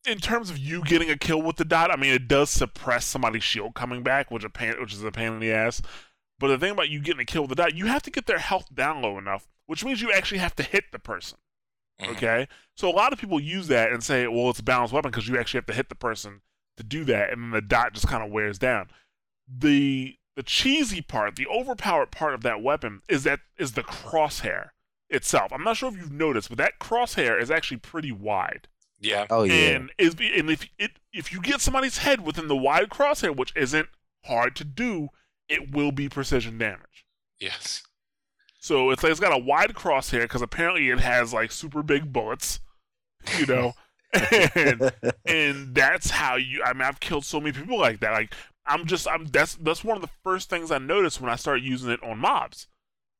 In 0.06 0.20
terms 0.20 0.50
of 0.50 0.58
you 0.58 0.84
getting 0.84 1.10
a 1.10 1.18
kill 1.18 1.42
with 1.42 1.58
the 1.58 1.66
dot, 1.66 1.92
I 1.92 1.98
mean, 1.98 2.14
it 2.14 2.30
does 2.30 2.50
suppress 2.50 3.04
somebody's 3.04 3.44
shield 3.44 3.76
coming 3.76 4.04
back, 4.04 4.32
which 4.32 4.46
a 4.46 4.50
pain, 4.50 4.76
which 4.80 4.94
is 4.94 5.04
a 5.04 5.12
pain 5.12 5.34
in 5.34 5.40
the 5.40 5.52
ass. 5.52 5.82
But 6.40 6.48
the 6.48 6.58
thing 6.58 6.72
about 6.72 6.90
you 6.90 7.02
getting 7.02 7.22
a 7.22 7.26
kill 7.26 7.42
with 7.42 7.50
the 7.50 7.56
dot, 7.56 7.76
you 7.76 7.88
have 7.88 8.04
to 8.04 8.12
get 8.12 8.26
their 8.26 8.38
health 8.38 8.74
down 8.74 9.02
low 9.02 9.18
enough, 9.18 9.50
which 9.66 9.84
means 9.84 10.02
you 10.02 10.14
actually 10.14 10.38
have 10.38 10.56
to 10.58 10.64
hit 10.64 10.86
the 10.92 11.00
person. 11.00 11.40
Mhm. 12.00 12.10
Okay, 12.10 12.48
so 12.76 12.90
a 12.90 12.94
lot 12.94 13.12
of 13.12 13.20
people 13.20 13.40
use 13.40 13.68
that 13.68 13.92
and 13.92 14.04
say, 14.04 14.28
"Well, 14.28 14.50
it's 14.50 14.60
a 14.60 14.64
balanced 14.64 14.94
weapon 14.94 15.12
because 15.12 15.28
you 15.28 15.38
actually 15.38 15.58
have 15.58 15.66
to 15.66 15.74
hit 15.74 15.90
the 15.90 15.96
person 15.96 16.42
to 16.78 16.84
do 16.84 17.04
that," 17.06 17.32
and 17.32 17.44
then 17.44 17.52
the 17.52 17.62
dot 17.62 17.94
just 17.94 18.08
kind 18.08 18.24
of 18.24 18.32
wears 18.32 18.58
down. 18.58 18.90
The 19.48 20.18
the 20.36 20.44
cheesy 20.44 21.02
part, 21.02 21.36
the 21.36 21.48
overpowered 21.48 22.12
part 22.12 22.36
of 22.36 22.44
that 22.44 22.62
weapon 22.62 23.02
is 23.10 23.24
that 23.24 23.40
is 23.58 23.74
the 23.74 23.84
crosshair 23.84 24.70
itself. 25.10 25.52
I'm 25.52 25.64
not 25.64 25.78
sure 25.78 25.90
if 25.90 25.98
you've 25.98 26.12
noticed, 26.12 26.50
but 26.50 26.60
that 26.60 26.80
crosshair 26.80 27.42
is 27.42 27.50
actually 27.50 27.78
pretty 27.78 28.12
wide. 28.12 28.68
yeah 29.00 29.26
Oh 29.30 29.44
yeah. 29.44 29.54
And 29.54 29.92
is 29.98 30.16
and 30.20 30.50
if 30.50 30.68
it 30.78 30.92
if 31.12 31.32
you 31.32 31.42
get 31.42 31.62
somebody's 31.62 32.00
head 32.00 32.26
within 32.26 32.48
the 32.48 32.56
wide 32.56 32.90
crosshair, 32.90 33.36
which 33.36 33.52
isn't 33.56 33.90
hard 34.26 34.56
to 34.58 34.64
do, 34.64 35.10
it 35.50 35.72
will 35.72 35.92
be 35.92 36.08
precision 36.10 36.58
damage. 36.58 37.06
yes 37.40 37.84
So 38.60 38.92
it's 38.92 39.02
like 39.02 39.12
it's 39.12 39.20
got 39.20 39.34
a 39.34 39.44
wide 39.44 39.74
crosshair 39.74 40.22
because 40.22 40.42
apparently 40.42 40.90
it 40.90 41.00
has 41.00 41.34
like 41.34 41.52
super 41.52 41.82
big 41.82 42.14
bullets, 42.14 42.60
you 43.40 43.46
know, 43.48 43.74
and 44.56 44.92
and 45.26 45.76
that's 45.76 46.10
how 46.10 46.36
you. 46.36 46.64
I 46.64 46.74
mean, 46.74 46.84
I've 46.84 47.00
killed 47.00 47.26
so 47.26 47.40
many 47.40 47.52
people 47.54 47.80
like 47.80 48.00
that. 48.00 48.12
Like 48.12 48.34
I'm 48.66 48.86
just 48.86 49.08
I'm 49.08 49.26
that's 49.26 49.56
that's 49.56 49.84
one 49.84 49.98
of 49.98 50.02
the 50.02 50.10
first 50.24 50.50
things 50.50 50.72
I 50.72 50.78
noticed 50.78 51.22
when 51.22 51.32
I 51.32 51.36
started 51.36 51.64
using 51.64 51.90
it 51.90 52.04
on 52.04 52.20
mobs. 52.20 52.68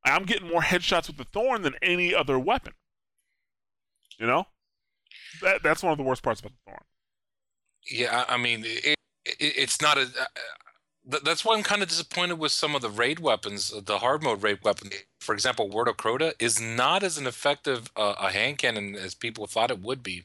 I'm 0.04 0.24
getting 0.24 0.48
more 0.48 0.60
headshots 0.62 1.08
with 1.08 1.16
the 1.16 1.24
thorn 1.24 1.62
than 1.62 1.74
any 1.82 2.14
other 2.14 2.38
weapon. 2.38 2.74
You 4.18 4.26
know, 4.26 4.46
that 5.42 5.62
that's 5.62 5.82
one 5.82 5.92
of 5.92 5.98
the 5.98 6.04
worst 6.04 6.22
parts 6.22 6.40
about 6.40 6.52
the 6.52 6.70
thorn. 6.70 6.84
Yeah, 7.90 8.24
I 8.28 8.36
mean, 8.36 8.64
it, 8.64 8.96
it, 9.24 9.36
it's 9.38 9.80
not 9.80 9.96
a. 9.96 10.02
Uh, 10.02 10.24
th- 11.10 11.22
that's 11.22 11.44
why 11.44 11.56
I'm 11.56 11.62
kind 11.62 11.82
of 11.82 11.88
disappointed 11.88 12.38
with 12.38 12.52
some 12.52 12.74
of 12.74 12.82
the 12.82 12.90
raid 12.90 13.20
weapons, 13.20 13.72
uh, 13.72 13.80
the 13.84 13.98
hard 13.98 14.22
mode 14.22 14.42
raid 14.42 14.58
weapon. 14.62 14.90
For 15.20 15.34
example, 15.34 15.70
Word 15.70 15.88
of 15.88 15.96
Crota 15.96 16.34
is 16.38 16.60
not 16.60 17.02
as 17.02 17.16
an 17.18 17.26
effective 17.26 17.90
uh, 17.96 18.14
a 18.18 18.30
hand 18.30 18.58
cannon 18.58 18.94
as 18.96 19.14
people 19.14 19.46
thought 19.46 19.70
it 19.70 19.80
would 19.80 20.02
be. 20.02 20.24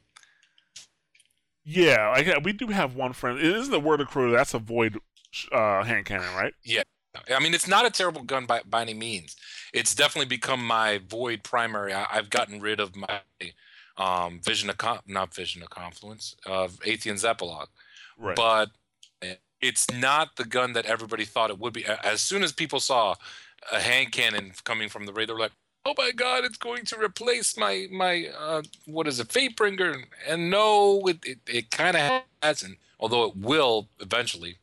Yeah, 1.65 2.09
like 2.09 2.43
we 2.43 2.53
do 2.53 2.67
have 2.67 2.95
one 2.95 3.13
friend. 3.13 3.39
It 3.39 3.45
isn't 3.45 3.71
the 3.71 3.79
word 3.79 4.01
of 4.01 4.07
crew. 4.07 4.31
That's 4.31 4.53
a 4.53 4.59
void 4.59 4.99
uh, 5.51 5.83
hand 5.83 6.05
cannon, 6.05 6.33
right? 6.35 6.53
Yeah. 6.63 6.83
I 7.33 7.39
mean, 7.39 7.53
it's 7.53 7.67
not 7.67 7.85
a 7.85 7.91
terrible 7.91 8.23
gun 8.23 8.45
by 8.45 8.61
by 8.65 8.81
any 8.81 8.93
means. 8.93 9.35
It's 9.73 9.95
definitely 9.95 10.27
become 10.27 10.65
my 10.65 10.99
void 11.07 11.43
primary. 11.43 11.93
I, 11.93 12.07
I've 12.11 12.29
gotten 12.29 12.59
rid 12.59 12.79
of 12.79 12.95
my 12.95 13.21
um, 13.97 14.41
vision 14.43 14.69
of 14.69 14.77
con- 14.77 14.99
not 15.07 15.33
vision 15.33 15.61
of 15.61 15.69
confluence 15.69 16.35
of 16.45 16.79
Atheon's 16.85 17.23
epilogue. 17.23 17.69
Right. 18.17 18.35
but 18.35 18.69
it's 19.63 19.89
not 19.89 20.35
the 20.35 20.43
gun 20.43 20.73
that 20.73 20.85
everybody 20.85 21.25
thought 21.25 21.49
it 21.49 21.57
would 21.57 21.73
be. 21.73 21.85
As 21.85 22.21
soon 22.21 22.43
as 22.43 22.51
people 22.51 22.79
saw 22.79 23.15
a 23.71 23.79
hand 23.79 24.11
cannon 24.11 24.51
coming 24.65 24.89
from 24.89 25.05
the 25.05 25.13
raid, 25.13 25.29
they 25.29 25.33
like, 25.33 25.53
oh 25.85 25.93
my 25.97 26.11
god, 26.11 26.45
it's 26.45 26.57
going 26.57 26.85
to 26.85 26.99
replace 26.99 27.57
my 27.57 27.87
my 27.91 28.27
uh, 28.37 28.63
what 28.85 29.07
is 29.07 29.19
it, 29.19 29.29
Fatebringer? 29.29 30.03
And 30.27 30.49
no, 30.49 31.01
it 31.07 31.19
it, 31.25 31.39
it 31.47 31.71
kind 31.71 31.97
of 31.97 32.23
hasn't. 32.41 32.77
Although 32.99 33.25
it 33.25 33.35
will 33.37 33.89
eventually, 33.99 34.57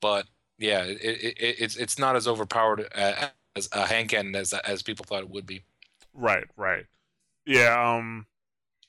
but 0.00 0.26
yeah, 0.58 0.84
it, 0.84 0.98
it, 1.02 1.38
it, 1.38 1.56
it's 1.60 1.76
it's 1.76 1.98
not 1.98 2.16
as 2.16 2.28
overpowered 2.28 2.88
as 2.94 3.68
a 3.72 3.86
hand 3.86 4.08
cannon 4.10 4.34
as 4.36 4.52
as 4.52 4.82
people 4.82 5.04
thought 5.04 5.22
it 5.22 5.30
would 5.30 5.46
be. 5.46 5.62
Right, 6.14 6.44
right. 6.56 6.86
Yeah, 7.46 7.96
um 7.96 8.26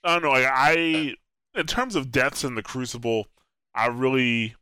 I 0.03 0.13
don't 0.13 0.23
know, 0.23 0.31
like 0.31 0.47
I 0.49 1.15
in 1.55 1.67
terms 1.67 1.95
of 1.95 2.11
deaths 2.11 2.43
in 2.43 2.55
the 2.55 2.63
Crucible, 2.63 3.27
I 3.75 3.87
really 3.87 4.55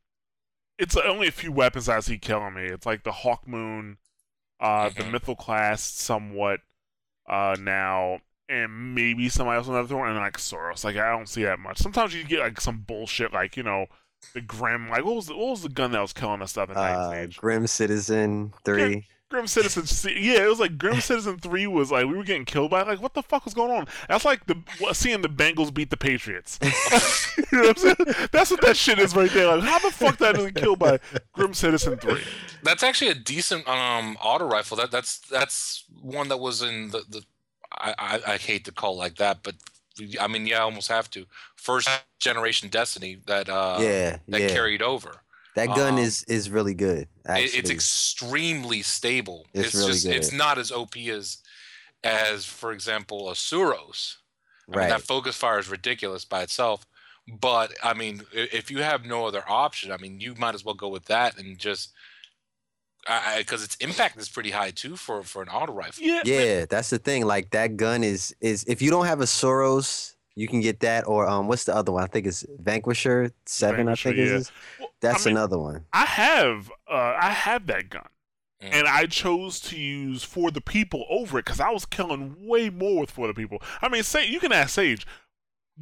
it's 0.78 0.98
only 0.98 1.28
a 1.28 1.32
few 1.32 1.52
weapons 1.52 1.90
I 1.90 2.00
see 2.02 2.18
killing 2.18 2.54
me. 2.56 2.64
It's 2.66 2.86
like 2.86 3.04
the 3.04 3.12
Hawk 3.12 3.48
Moon, 3.48 3.98
uh, 4.60 4.90
the 4.90 5.04
Mhm. 5.04 5.12
Mythoclast 5.12 5.98
somewhat 5.98 6.62
uh 7.30 7.56
now, 7.60 8.20
and 8.48 8.96
maybe 8.96 9.30
somebody 9.30 9.58
else 9.58 9.68
on 9.68 9.74
the 9.76 9.80
other 9.80 9.98
one, 9.98 10.10
and 10.10 10.18
like 10.18 10.38
Suros. 10.38 10.84
Like 10.84 10.98
I 10.98 11.12
don't 11.12 11.30
see 11.30 11.44
that 11.44 11.60
much. 11.60 11.78
Sometimes 11.78 12.14
you 12.14 12.24
get 12.24 12.40
like 12.40 12.60
some 12.62 12.80
bullshit, 12.80 13.34
like 13.34 13.56
you 13.58 13.64
know, 13.64 13.86
the 14.34 14.42
Grim. 14.42 14.90
Like 14.90 15.06
what 15.06 15.16
was 15.16 15.28
the, 15.28 15.38
what 15.38 15.52
was 15.52 15.62
the 15.64 15.70
gun 15.70 15.92
that 15.92 16.02
was 16.02 16.14
killing 16.14 16.42
us 16.42 16.52
stuff 16.52 16.70
in 16.70 16.76
Dragon 16.76 17.00
Uh? 17.02 17.28
Grim 17.38 17.68
Citizen 17.68 18.54
Three. 18.66 19.06
Grim 19.30 19.46
Citizen, 19.46 20.14
yeah, 20.18 20.44
it 20.44 20.50
was 20.50 20.60
like 20.60 20.78
Grim 20.78 21.02
Citizen 21.02 21.38
Three 21.38 21.68
was 21.68 21.92
like 21.92 22.08
we 22.08 22.18
were 22.18 22.24
getting 22.24 22.46
killed 22.46 22.72
by 22.72 22.82
like 22.82 23.00
what 23.00 23.14
the 23.14 23.22
fuck 23.22 23.46
was 23.46 23.54
going 23.54 23.72
on? 23.72 23.88
That's 24.08 24.26
like 24.26 24.46
the 24.48 24.58
seeing 24.94 25.22
the 25.22 25.30
Bengals 25.30 25.72
beat 25.72 25.92
the 25.92 25.98
Patriots. 25.98 26.58
you 26.64 27.44
know 27.52 27.68
what 27.68 27.70
I'm 27.70 27.96
saying? 27.96 28.28
That's 28.32 28.50
what 28.50 28.62
that 28.62 28.76
shit 28.76 28.98
is 28.98 29.16
right 29.16 29.30
there. 29.32 29.56
Like 29.56 29.64
how 29.64 29.78
the 29.80 29.92
fuck 29.92 30.18
that 30.18 30.36
isn't 30.36 30.56
killed 30.56 30.80
by 30.80 31.00
Grim 31.34 31.54
Citizen 31.54 31.98
Three? 31.98 32.24
That's 32.64 32.82
actually 32.82 33.12
a 33.12 33.16
decent 33.16 33.68
um 33.68 34.18
auto 34.22 34.48
rifle. 34.48 34.78
That 34.78 34.90
that's 34.90 35.20
that's 35.20 35.86
one 36.02 36.30
that 36.30 36.38
was 36.38 36.62
in 36.64 36.90
the 36.90 37.04
the. 37.08 37.24
I, 37.72 37.94
I, 38.00 38.34
I 38.34 38.38
hate 38.38 38.66
to 38.66 38.72
call 38.72 38.96
it 38.96 38.98
like 38.98 39.16
that, 39.18 39.44
but 39.44 39.54
I 40.20 40.28
mean, 40.28 40.48
yeah, 40.48 40.58
I 40.58 40.62
almost 40.62 40.88
have 40.90 41.10
to. 41.12 41.28
First 41.56 41.88
generation 42.18 42.70
Destiny 42.70 43.20
that 43.28 43.48
uh 43.48 43.78
yeah, 43.80 44.18
that 44.28 44.42
yeah. 44.42 44.50
carried 44.50 44.82
over. 44.82 45.22
That 45.56 45.68
gun 45.68 45.94
um, 45.94 46.00
is 46.00 46.24
is 46.24 46.50
really 46.50 46.74
good. 46.74 47.02
It, 47.02 47.10
Actually, 47.26 47.60
it's 47.60 47.70
extremely 47.70 48.82
stable. 48.82 49.48
It's 49.54 49.68
It's, 49.68 49.76
really 49.76 49.92
just 49.94 50.06
it's 50.06 50.32
not 50.32 50.58
as 50.58 50.72
OP 50.72 50.96
as 50.98 51.38
as 52.04 52.46
for 52.46 52.72
example 52.72 53.30
a 53.30 53.34
Suros. 53.34 54.16
I 54.68 54.72
mean, 54.72 54.80
right. 54.80 54.90
that 54.90 55.02
focus 55.02 55.36
fire 55.36 55.60
is 55.60 55.70
ridiculous 55.70 56.26
by 56.26 56.44
itself. 56.44 56.86
But 57.28 57.74
I 57.84 57.94
mean, 57.94 58.24
if 58.32 58.72
you 58.72 58.82
have 58.82 59.06
no 59.06 59.26
other 59.26 59.44
option, 59.48 59.92
I 59.92 59.98
mean, 59.98 60.20
you 60.20 60.36
might 60.36 60.56
as 60.56 60.64
well 60.64 60.76
go 60.76 60.88
with 60.88 61.06
that 61.06 61.38
and 61.38 61.58
just 61.58 61.92
because 63.38 63.64
its 63.64 63.76
impact 63.78 64.18
is 64.20 64.30
pretty 64.30 64.52
high 64.52 64.72
too 64.72 64.96
for 64.96 65.24
for 65.24 65.42
an 65.42 65.50
auto 65.50 65.74
rifle. 65.74 66.04
Yeah, 66.04 66.22
yeah, 66.26 66.66
that's 66.66 66.90
the 66.90 67.00
thing. 67.00 67.26
Like 67.26 67.52
that 67.52 67.78
gun 67.78 68.04
is 68.04 68.36
is 68.42 68.64
if 68.68 68.82
you 68.82 68.92
don't 68.92 69.06
have 69.06 69.22
a 69.22 69.26
Suros, 69.26 70.14
you 70.40 70.48
can 70.48 70.62
get 70.62 70.80
that. 70.80 71.08
Or 71.08 71.28
um, 71.28 71.48
what's 71.48 71.66
the 71.66 71.76
other 71.76 71.92
one? 71.92 72.04
I 72.04 72.08
think 72.08 72.26
it's 72.28 72.46
Vanquisher 72.60 73.32
Seven. 73.46 73.86
Vanquisher, 73.88 74.10
I 74.10 74.12
think 74.14 74.18
yeah. 74.18 74.34
it 74.34 74.38
is. 74.38 74.52
Well, 74.80 74.90
That's 75.02 75.26
I 75.26 75.30
mean, 75.30 75.38
another 75.38 75.58
one. 75.60 75.86
I 75.94 76.06
have 76.06 76.72
uh 76.90 77.16
I 77.20 77.30
have 77.32 77.68
that 77.68 77.90
gun. 77.90 78.08
Mm. 78.64 78.70
And 78.74 78.88
I 78.88 79.06
chose 79.06 79.60
to 79.62 79.78
use 79.80 80.24
for 80.24 80.52
the 80.52 80.60
people 80.62 81.06
over 81.10 81.40
it 81.40 81.46
because 81.46 81.60
I 81.62 81.70
was 81.70 81.86
killing 81.86 82.36
way 82.40 82.70
more 82.70 83.02
with 83.02 83.12
for 83.12 83.28
the 83.28 83.34
people. 83.34 83.62
I 83.82 83.88
mean, 83.90 84.04
say 84.04 84.28
you 84.28 84.40
can 84.40 84.52
ask 84.52 84.72
Sage. 84.72 85.06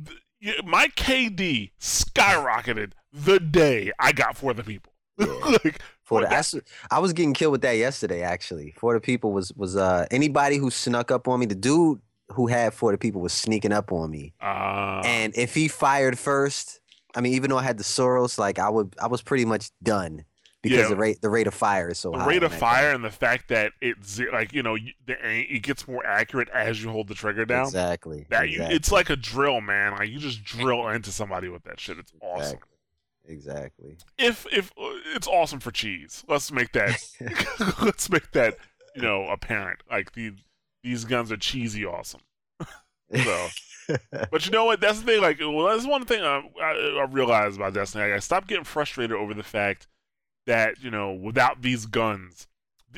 th- 0.06 0.64
My 0.64 0.88
KD 0.90 1.72
skyrocketed 1.80 2.92
the 3.12 3.40
day 3.40 3.92
I 4.00 4.12
got 4.12 4.38
for 4.38 4.54
the 4.54 4.64
people. 4.64 4.94
Yeah. 5.18 5.26
like, 5.64 5.82
For 6.04 6.20
Well, 6.22 6.30
the, 6.30 6.36
I, 6.36 6.40
s- 6.40 6.56
I 6.92 7.00
was 7.00 7.14
getting 7.14 7.34
killed 7.34 7.54
with 7.54 7.62
that 7.62 7.78
yesterday. 7.78 8.22
Actually, 8.22 8.76
for 8.78 8.94
the 8.94 9.02
people 9.02 9.32
was 9.34 9.52
was 9.54 9.76
uh 9.76 10.06
anybody 10.12 10.58
who 10.58 10.70
snuck 10.70 11.10
up 11.10 11.28
on 11.28 11.40
me. 11.40 11.48
The 11.48 11.56
dude 11.56 12.00
who 12.30 12.48
had 12.48 12.74
for 12.74 12.92
the 12.92 12.98
people 12.98 13.22
was 13.22 13.34
sneaking 13.34 13.72
up 13.72 13.92
on 13.92 14.10
me, 14.12 14.34
uh, 14.42 15.02
and 15.06 15.36
if 15.38 15.54
he 15.56 15.68
fired 15.68 16.18
first, 16.20 16.80
I 17.16 17.22
mean, 17.22 17.34
even 17.34 17.50
though 17.50 17.58
I 17.58 17.64
had 17.64 17.78
the 17.78 17.84
Suros, 17.84 18.38
like 18.38 18.60
I 18.60 18.70
would, 18.70 18.94
I 19.02 19.08
was 19.08 19.22
pretty 19.22 19.46
much 19.46 19.72
done 19.82 20.26
because 20.62 20.80
Yeah. 20.80 20.88
the 20.90 20.96
rate 20.96 21.22
the 21.22 21.30
rate 21.30 21.48
of 21.48 21.54
fire 21.54 21.90
is 21.90 22.00
so 22.00 22.12
the 22.12 22.18
high. 22.20 22.28
rate 22.28 22.44
of 22.44 22.54
fire 22.54 22.88
gun. 22.88 22.96
and 22.96 23.04
the 23.06 23.12
fact 23.12 23.48
that 23.50 23.72
it's 23.80 24.20
like 24.34 24.54
you 24.54 24.62
know 24.64 24.76
the 25.06 25.16
it 25.24 25.62
gets 25.64 25.88
more 25.88 26.06
accurate 26.06 26.50
as 26.50 26.84
you 26.84 26.90
hold 26.90 27.08
the 27.08 27.14
trigger 27.16 27.46
down. 27.46 27.66
Exactly. 27.66 28.26
That 28.30 28.50
you, 28.50 28.62
it's 28.62 28.92
like 28.92 29.10
a 29.10 29.16
drill, 29.16 29.62
man. 29.62 29.94
Like 29.94 30.10
you 30.10 30.18
just 30.20 30.44
drill 30.44 30.88
into 30.90 31.12
somebody 31.12 31.48
with 31.48 31.64
that 31.64 31.80
shit. 31.80 31.98
It's 32.00 32.12
awesome. 32.22 32.60
Exactly. 33.26 33.98
If 34.18 34.46
if 34.52 34.72
uh, 34.78 34.90
it's 35.16 35.28
awesome 35.28 35.60
for 35.60 35.72
cheese, 35.72 36.24
let's 36.28 36.52
make 36.52 36.72
that 36.74 36.98
let's 37.82 38.10
make 38.10 38.32
that 38.32 38.58
you 38.96 39.02
know 39.02 39.26
apparent. 39.28 39.80
Like 39.90 40.14
the 40.14 40.32
these 40.88 41.06
guns 41.06 41.32
are 41.32 41.38
cheesy 41.38 41.86
awesome. 41.86 42.22
So, 43.24 43.48
but 44.12 44.46
you 44.46 44.52
know 44.52 44.66
what? 44.66 44.82
That's 44.82 45.00
the 45.00 45.06
thing. 45.06 45.22
Like, 45.22 45.40
well, 45.40 45.68
that's 45.68 45.88
one 45.88 46.04
thing 46.04 46.22
I, 46.24 46.42
I, 46.62 47.00
I 47.00 47.06
realized 47.10 47.56
about 47.56 47.74
Destiny. 47.74 48.04
Like, 48.04 48.16
I 48.16 48.20
stopped 48.20 48.50
getting 48.50 48.66
frustrated 48.66 49.16
over 49.16 49.34
the 49.34 49.44
fact 49.44 49.88
that 50.46 50.84
you 50.84 50.92
know, 50.92 51.14
without 51.14 51.62
these 51.62 51.86
guns, 51.86 52.50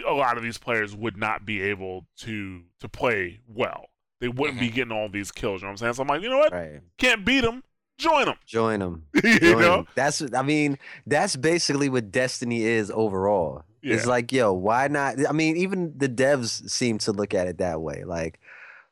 a 0.08 0.14
lot 0.14 0.36
of 0.36 0.42
these 0.42 0.58
players 0.58 0.96
would 0.96 1.16
not 1.16 1.46
be 1.46 1.62
able 1.62 2.08
to 2.22 2.64
to 2.80 2.90
play 2.90 3.40
well. 3.48 3.86
They 4.20 4.30
wouldn't 4.30 4.60
be 4.60 4.66
mm-hmm. 4.66 4.76
getting 4.76 4.92
all 4.92 5.10
these 5.10 5.32
kills. 5.32 5.62
You 5.62 5.68
know 5.68 5.74
what 5.74 5.74
I'm 5.74 5.78
saying? 5.78 5.94
So 5.94 6.02
I'm 6.02 6.08
like, 6.08 6.24
you 6.24 6.30
know 6.30 6.40
what? 6.40 6.52
right. 6.54 6.82
Can't 6.98 7.24
beat 7.24 7.42
them. 7.42 7.64
Join 8.00 8.26
them. 8.26 8.36
Join 8.48 8.80
them. 8.80 9.06
you 9.24 9.40
Join 9.40 9.62
know? 9.62 9.88
That's 9.94 10.24
I 10.34 10.42
mean, 10.42 10.80
that's 11.06 11.36
basically 11.36 11.90
what 11.90 12.12
Destiny 12.12 12.64
is 12.64 12.90
overall. 12.90 13.64
It's 13.82 14.06
like, 14.06 14.32
yo, 14.32 14.54
why 14.54 14.88
not? 14.88 15.16
I 15.28 15.32
mean, 15.32 15.58
even 15.58 15.94
the 15.98 16.10
devs 16.10 16.70
seem 16.70 16.98
to 17.00 17.12
look 17.12 17.34
at 17.34 17.48
it 17.48 17.60
that 17.60 17.82
way. 17.82 18.04
Like, 18.04 18.40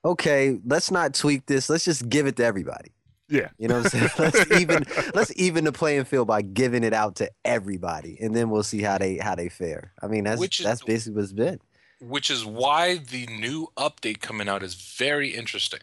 okay, 0.05 0.59
let's 0.65 0.91
not 0.91 1.13
tweak 1.13 1.45
this. 1.45 1.69
Let's 1.69 1.85
just 1.85 2.07
give 2.09 2.27
it 2.27 2.37
to 2.37 2.45
everybody. 2.45 2.91
Yeah. 3.29 3.49
You 3.57 3.67
know 3.67 3.81
what 3.81 3.93
I'm 3.93 4.09
saying? 4.09 4.09
let's 4.19 4.51
even 4.61 4.85
let's 5.13 5.33
even 5.35 5.65
the 5.65 5.71
playing 5.71 6.05
field 6.05 6.27
by 6.27 6.41
giving 6.41 6.83
it 6.83 6.93
out 6.93 7.15
to 7.17 7.29
everybody, 7.43 8.17
and 8.21 8.35
then 8.35 8.49
we'll 8.49 8.63
see 8.63 8.81
how 8.81 8.97
they 8.97 9.17
how 9.17 9.35
they 9.35 9.49
fare. 9.49 9.91
I 10.01 10.07
mean, 10.07 10.23
that's 10.23 10.39
Which 10.39 10.59
is- 10.59 10.65
that's 10.65 10.83
basically 10.83 11.15
what 11.15 11.23
it's 11.23 11.33
been. 11.33 11.59
Which 11.99 12.29
is 12.29 12.45
why 12.45 12.97
the 12.97 13.25
new 13.25 13.69
update 13.75 14.21
coming 14.21 14.47
out 14.47 14.61
is 14.61 14.75
very 14.75 15.29
interesting. 15.29 15.79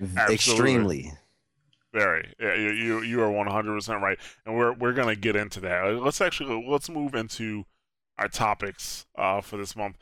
Absolutely. 0.00 0.34
Extremely. 0.34 1.12
Very. 1.94 2.34
Yeah, 2.38 2.54
you 2.56 3.00
you 3.02 3.22
are 3.22 3.30
one 3.30 3.46
hundred 3.46 3.72
percent 3.74 4.02
right, 4.02 4.18
and 4.44 4.54
we're 4.56 4.72
we're 4.74 4.92
gonna 4.92 5.16
get 5.16 5.34
into 5.34 5.60
that. 5.60 5.82
Let's 6.02 6.20
actually 6.20 6.64
let's 6.68 6.88
move 6.90 7.14
into 7.14 7.64
our 8.18 8.28
topics 8.28 9.06
uh, 9.16 9.40
for 9.40 9.56
this 9.56 9.74
month. 9.76 9.96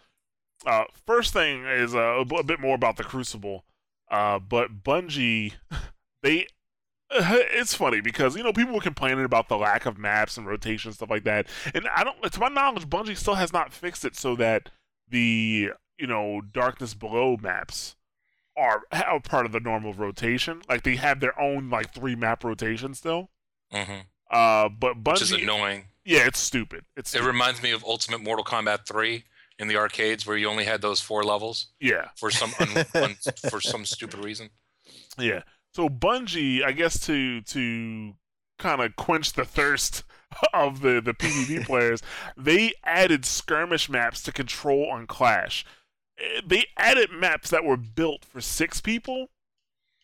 Uh, 0.66 0.84
first 1.06 1.32
thing 1.32 1.64
is 1.64 1.94
uh, 1.94 1.98
a, 1.98 2.34
a 2.36 2.42
bit 2.44 2.60
more 2.60 2.74
about 2.74 2.96
the 2.96 3.04
Crucible, 3.04 3.64
uh, 4.10 4.38
but 4.38 4.82
Bungie, 4.82 5.54
they. 6.22 6.46
It's 7.14 7.74
funny 7.74 8.00
because 8.00 8.36
you 8.36 8.42
know 8.42 8.54
people 8.54 8.72
were 8.74 8.80
complaining 8.80 9.26
about 9.26 9.50
the 9.50 9.58
lack 9.58 9.84
of 9.84 9.98
maps 9.98 10.38
and 10.38 10.46
rotation 10.46 10.94
stuff 10.94 11.10
like 11.10 11.24
that, 11.24 11.46
and 11.74 11.86
I 11.94 12.04
don't. 12.04 12.22
To 12.22 12.40
my 12.40 12.48
knowledge, 12.48 12.88
Bungie 12.88 13.18
still 13.18 13.34
has 13.34 13.52
not 13.52 13.70
fixed 13.70 14.06
it 14.06 14.16
so 14.16 14.34
that 14.36 14.70
the 15.06 15.72
you 15.98 16.06
know 16.06 16.40
Darkness 16.40 16.94
Below 16.94 17.36
maps 17.36 17.96
are, 18.56 18.84
are 18.92 19.20
part 19.20 19.44
of 19.44 19.52
the 19.52 19.60
normal 19.60 19.92
rotation. 19.92 20.62
Like 20.70 20.84
they 20.84 20.96
have 20.96 21.20
their 21.20 21.38
own 21.38 21.68
like 21.68 21.92
three 21.92 22.16
map 22.16 22.44
rotation 22.44 22.94
still. 22.94 23.28
hmm 23.70 24.00
Uh, 24.30 24.70
but 24.70 25.04
Bungie, 25.04 25.12
Which 25.12 25.22
is 25.22 25.32
annoying. 25.32 25.84
Yeah, 26.04 26.26
it's 26.26 26.38
stupid. 26.38 26.84
It's 26.96 27.14
It 27.14 27.22
reminds 27.22 27.62
me 27.62 27.70
of 27.72 27.84
Ultimate 27.84 28.22
Mortal 28.22 28.44
Kombat 28.44 28.86
3 28.86 29.24
in 29.58 29.68
the 29.68 29.76
arcades 29.76 30.26
where 30.26 30.36
you 30.36 30.48
only 30.48 30.64
had 30.64 30.80
those 30.82 31.00
four 31.00 31.22
levels 31.22 31.68
yeah, 31.80 32.08
for 32.16 32.30
some 32.30 32.52
un- 32.58 32.84
un- 32.94 33.16
for 33.50 33.60
some 33.60 33.84
stupid 33.84 34.24
reason. 34.24 34.50
yeah. 35.18 35.42
So 35.74 35.88
Bungie, 35.88 36.62
I 36.64 36.72
guess 36.72 36.98
to 37.06 37.40
to 37.42 38.14
kind 38.58 38.80
of 38.82 38.94
quench 38.96 39.32
the 39.32 39.44
thirst 39.44 40.04
of 40.52 40.80
the 40.80 41.00
the 41.00 41.14
PvP 41.14 41.64
players, 41.66 42.00
they 42.36 42.72
added 42.84 43.24
skirmish 43.24 43.88
maps 43.88 44.22
to 44.24 44.32
control 44.32 44.90
on 44.90 45.06
Clash. 45.06 45.64
Eh, 46.18 46.40
They 46.46 46.66
added 46.76 47.10
maps 47.10 47.50
that 47.50 47.64
were 47.64 47.76
built 47.78 48.24
for 48.24 48.40
six 48.40 48.80
people 48.80 49.28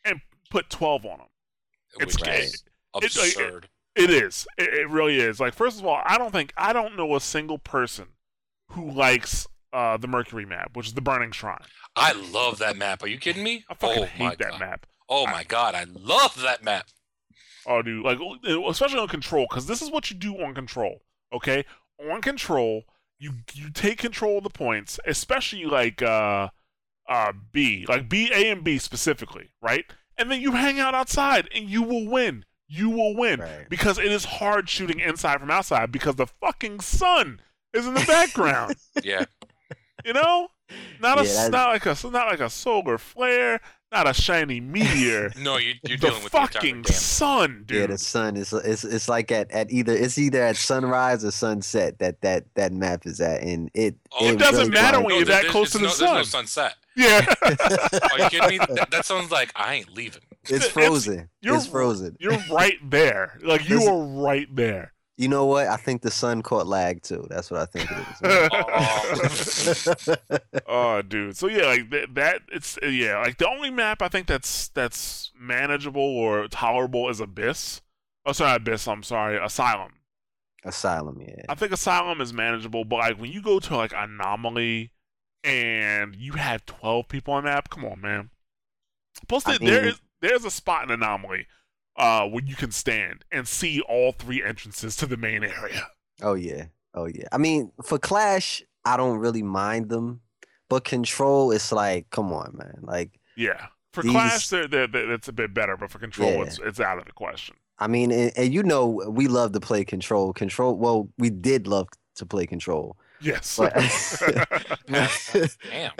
and 0.05 0.21
put 0.51 0.71
twelve 0.71 1.05
on 1.05 1.19
them. 1.19 1.29
It's 2.01 2.21
Right. 2.23 2.45
It's 3.03 3.17
absurd. 3.17 3.65
It 3.65 3.71
is. 3.99 4.47
It, 4.57 4.73
it 4.73 4.89
really 4.91 5.19
is. 5.19 5.41
Like, 5.41 5.55
first 5.55 5.81
of 5.81 5.87
all, 5.87 6.01
I 6.05 6.19
don't 6.19 6.33
think 6.33 6.53
I 6.57 6.73
don't 6.73 6.97
know 6.97 7.17
a 7.17 7.21
single 7.21 7.59
person 7.59 8.07
who 8.71 8.91
likes 8.91 9.47
uh, 9.73 9.97
the 9.97 10.09
Mercury 10.09 10.47
map, 10.47 10.77
which 10.77 10.89
is 10.89 10.95
the 10.95 11.01
Burning 11.01 11.33
Shrine. 11.33 11.59
I 11.97 12.13
love 12.13 12.59
that 12.59 12.77
map. 12.77 13.03
Are 13.03 13.09
you 13.09 13.19
kidding 13.19 13.43
me? 13.43 13.65
I 13.69 13.75
fucking 13.75 14.03
oh 14.05 14.07
hate 14.07 14.39
that 14.39 14.53
god. 14.53 14.61
map. 14.61 14.87
Oh 15.09 15.27
my 15.27 15.45
god, 15.45 15.75
I 15.75 15.85
love 15.85 16.41
that 16.43 16.63
map. 16.63 16.87
Oh, 17.67 17.83
dude, 17.83 18.05
like 18.05 18.19
especially 18.69 19.01
on 19.01 19.09
control, 19.09 19.47
because 19.49 19.67
this 19.67 19.83
is 19.83 19.91
what 19.91 20.11
you 20.11 20.17
do 20.17 20.41
on 20.43 20.55
control. 20.55 21.03
Okay, 21.33 21.65
on 22.11 22.23
control, 22.23 22.85
you 23.19 23.33
you 23.53 23.71
take 23.71 23.99
control 23.99 24.39
of 24.39 24.45
the 24.45 24.51
points, 24.51 24.99
especially 25.07 25.65
like 25.65 26.01
uh 26.03 26.49
uh 27.09 27.33
B, 27.53 27.85
like 27.89 28.09
B, 28.09 28.31
A, 28.33 28.51
and 28.51 28.63
B 28.63 28.79
specifically, 28.79 29.51
right? 29.61 29.85
And 30.17 30.31
then 30.31 30.41
you 30.41 30.53
hang 30.53 30.81
out 30.81 30.95
outside, 30.95 31.49
and 31.55 31.69
you 31.69 31.83
will 31.83 32.07
win. 32.07 32.45
You 32.69 32.91
will 32.91 33.17
win 33.17 33.41
Right. 33.41 33.67
because 33.69 33.99
it 33.99 34.13
is 34.13 34.25
hard 34.25 34.69
shooting 34.69 35.01
inside 35.01 35.41
from 35.41 35.51
outside 35.51 35.91
because 35.91 36.17
the 36.17 36.27
fucking 36.27 36.81
sun 36.81 37.41
is 37.73 37.87
in 37.87 37.95
the 37.95 38.05
background. 38.07 38.77
Yeah. 39.03 39.25
you 40.05 40.13
know, 40.13 40.49
Not 41.01 41.19
a 41.21 41.27
Yeah, 41.27 41.49
not 41.49 41.71
like 41.71 41.87
a 41.87 41.97
not 42.11 42.27
like 42.29 42.41
a 42.41 42.51
solar 42.51 42.99
flare, 42.99 43.61
not 43.91 44.07
a 44.07 44.13
shiny 44.13 44.61
meteor. 44.75 45.33
No, 45.39 45.57
you, 45.57 45.75
you're 45.83 45.97
the 45.97 46.09
dealing 46.09 46.23
with 46.23 46.33
the 46.33 46.39
fucking 46.39 46.83
damn. 46.83 46.93
sun, 46.93 47.63
dude. 47.67 47.79
Yeah, 47.81 47.87
the 47.87 47.97
sun 47.99 48.37
is 48.37 48.53
it's 48.53 48.85
it's 48.85 49.09
like 49.09 49.33
at, 49.33 49.51
at 49.51 49.71
either 49.71 49.95
it's 49.97 50.19
either 50.19 50.43
at 50.43 50.57
sunrise 50.57 51.25
or 51.25 51.31
sunset 51.31 51.99
that 52.01 52.21
that 52.21 52.45
that 52.55 52.73
map 52.73 53.07
is 53.07 53.19
at, 53.23 53.43
and 53.43 53.71
it 53.73 53.97
Oh, 54.13 54.29
It 54.29 54.39
doesn't 54.39 54.59
really 54.59 54.71
matter 54.73 55.01
when 55.01 55.17
you're 55.17 55.25
that 55.25 55.47
close 55.47 55.71
to 55.71 55.79
the 55.79 55.85
no, 55.85 55.89
There's 55.89 55.99
sun. 55.99 56.15
no 56.17 56.23
sunset. 56.23 56.75
yeah, 56.97 57.25
Are 57.43 58.19
you 58.19 58.29
kidding 58.29 58.59
me? 58.59 58.67
That, 58.75 58.89
that 58.91 59.05
sounds 59.07 59.31
like 59.31 59.53
I 59.57 59.75
ain't 59.77 59.95
leaving. 59.95 60.23
It's 60.45 60.51
It's- 60.53 60.69
frozen. 60.71 61.29
you're- 61.41 61.57
it's 61.59 61.67
frozen. 61.67 62.17
you're 62.21 62.39
right 62.51 62.79
there. 62.83 63.39
Like 63.43 63.69
you 63.69 63.77
Listen- 63.79 63.93
are 63.95 64.23
right 64.23 64.49
there. 64.55 64.93
You 65.17 65.27
know 65.27 65.47
what? 65.47 65.67
I 65.67 65.77
think 65.77 66.03
the 66.03 66.13
sun 66.13 66.43
caught 66.43 66.69
lag 66.69 67.03
too. 67.03 67.27
That's 67.29 67.51
what 67.51 67.61
I 67.61 67.67
think 67.67 67.91
it 67.91 67.99
is. 70.07 70.09
oh, 70.69 71.03
dude. 71.03 71.37
So 71.37 71.49
yeah, 71.49 71.67
like 71.67 71.91
that, 71.91 72.15
that. 72.15 72.43
It's 72.53 72.79
yeah, 72.83 73.19
like 73.19 73.39
the 73.39 73.49
only 73.49 73.71
map 73.71 74.01
I 74.01 74.07
think 74.09 74.29
that's 74.29 74.69
that's 74.69 75.33
manageable 75.37 76.01
or 76.03 76.47
tolerable 76.49 77.09
is 77.09 77.19
Abyss. 77.21 77.81
Oh, 78.27 78.33
sorry, 78.33 78.57
Abyss. 78.57 78.87
I'm 78.87 79.03
sorry, 79.03 79.39
Asylum. 79.45 79.93
Asylum, 80.65 81.21
yeah. 81.21 81.43
I 81.49 81.55
think 81.57 81.73
Asylum 81.73 82.21
is 82.21 82.33
manageable, 82.33 82.85
but 82.85 82.97
like 82.97 83.19
when 83.21 83.33
you 83.33 83.43
go 83.43 83.59
to 83.59 83.77
like 83.77 83.93
Anomaly 83.97 84.93
and 85.43 86.15
you 86.15 86.33
have 86.35 86.65
12 86.67 87.09
people 87.09 87.35
on 87.35 87.45
the 87.45 87.51
map, 87.51 87.71
come 87.71 87.85
on, 87.85 88.01
man. 88.01 88.31
Plus, 89.29 89.49
I 89.49 89.59
mean- 89.59 89.69
is 89.73 90.01
there's 90.21 90.45
a 90.45 90.51
spot 90.51 90.85
in 90.85 90.91
Anomaly 90.91 91.47
uh, 91.97 92.27
where 92.29 92.45
you 92.45 92.55
can 92.55 92.71
stand 92.71 93.25
and 93.33 93.47
see 93.47 93.81
all 93.83 94.13
three 94.13 94.43
entrances 94.43 94.97
to 94.97 95.07
the 95.07 95.17
main 95.17 95.45
area. 95.45 95.87
Oh 96.23 96.35
yeah. 96.35 96.67
Oh 96.95 97.07
yeah. 97.07 97.29
I 97.33 97.39
mean, 97.39 97.73
for 97.85 97.99
Clash, 97.99 98.63
I 98.85 98.97
don't 98.97 99.19
really 99.19 99.43
mind 99.43 99.89
them, 99.89 100.21
but 100.69 100.85
Control, 100.85 101.51
it's 101.53 101.71
like, 101.73 102.11
come 102.11 102.33
on, 102.33 102.57
man. 102.57 102.79
Like, 102.83 103.19
Yeah. 103.37 103.67
For 103.93 104.03
These- 104.03 104.13
Clash, 104.13 104.49
they're, 104.49 104.69
they're, 104.69 104.87
they're- 104.87 105.13
it's 105.13 105.29
a 105.29 105.33
bit 105.33 105.55
better, 105.55 105.77
but 105.77 105.91
for 105.91 105.99
Control, 105.99 106.31
Yeah. 106.33 106.43
it's 106.43 106.59
it's 106.59 106.81
out 106.81 106.99
of 106.99 107.05
the 107.07 107.13
question. 107.13 107.57
I 107.79 107.87
mean, 107.87 108.11
and, 108.11 108.33
and 108.37 108.53
you 108.53 108.63
know, 108.65 108.87
we 109.09 109.29
love 109.29 109.53
to 109.53 109.61
play 109.61 109.85
Control. 109.85 110.33
Control. 110.33 110.77
Well, 110.77 111.09
we 111.19 111.31
did 111.31 111.67
love 111.69 111.89
to 112.17 112.27
play 112.27 112.45
Control. 112.47 112.97
Yes. 113.21 113.57
But- 113.59 113.75
Damn. 115.71 115.93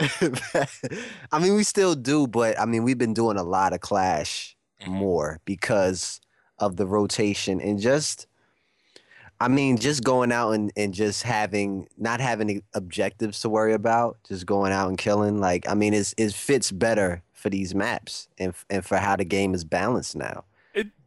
I 1.31 1.39
mean, 1.39 1.55
we 1.55 1.63
still 1.63 1.95
do, 1.95 2.27
but 2.27 2.59
I 2.59 2.65
mean, 2.65 2.83
we've 2.83 2.97
been 2.97 3.13
doing 3.13 3.37
a 3.37 3.43
lot 3.43 3.73
of 3.73 3.81
Clash 3.81 4.55
Mhm. 4.81 4.87
more 4.87 5.39
because 5.45 6.21
of 6.57 6.77
the 6.77 6.85
rotation 6.87 7.59
and 7.59 7.79
just, 7.79 8.27
I 9.41 9.47
mean, 9.49 9.77
just 9.77 10.03
going 10.03 10.31
out 10.31 10.51
and, 10.51 10.71
and 10.77 10.93
just 10.93 11.23
having, 11.23 11.87
not 11.97 12.19
having 12.21 12.61
objectives 12.73 13.41
to 13.41 13.49
worry 13.49 13.73
about, 13.73 14.17
just 14.27 14.45
going 14.45 14.71
out 14.71 14.87
and 14.89 14.97
killing. 14.97 15.39
Like, 15.39 15.67
I 15.69 15.73
mean, 15.73 15.93
it's, 15.93 16.13
it 16.17 16.33
fits 16.33 16.71
better 16.71 17.21
for 17.33 17.49
these 17.49 17.73
maps 17.75 18.27
and, 18.37 18.53
and 18.69 18.85
for 18.85 18.97
how 18.97 19.15
the 19.17 19.25
game 19.25 19.53
is 19.53 19.63
balanced 19.65 20.15
now. 20.15 20.43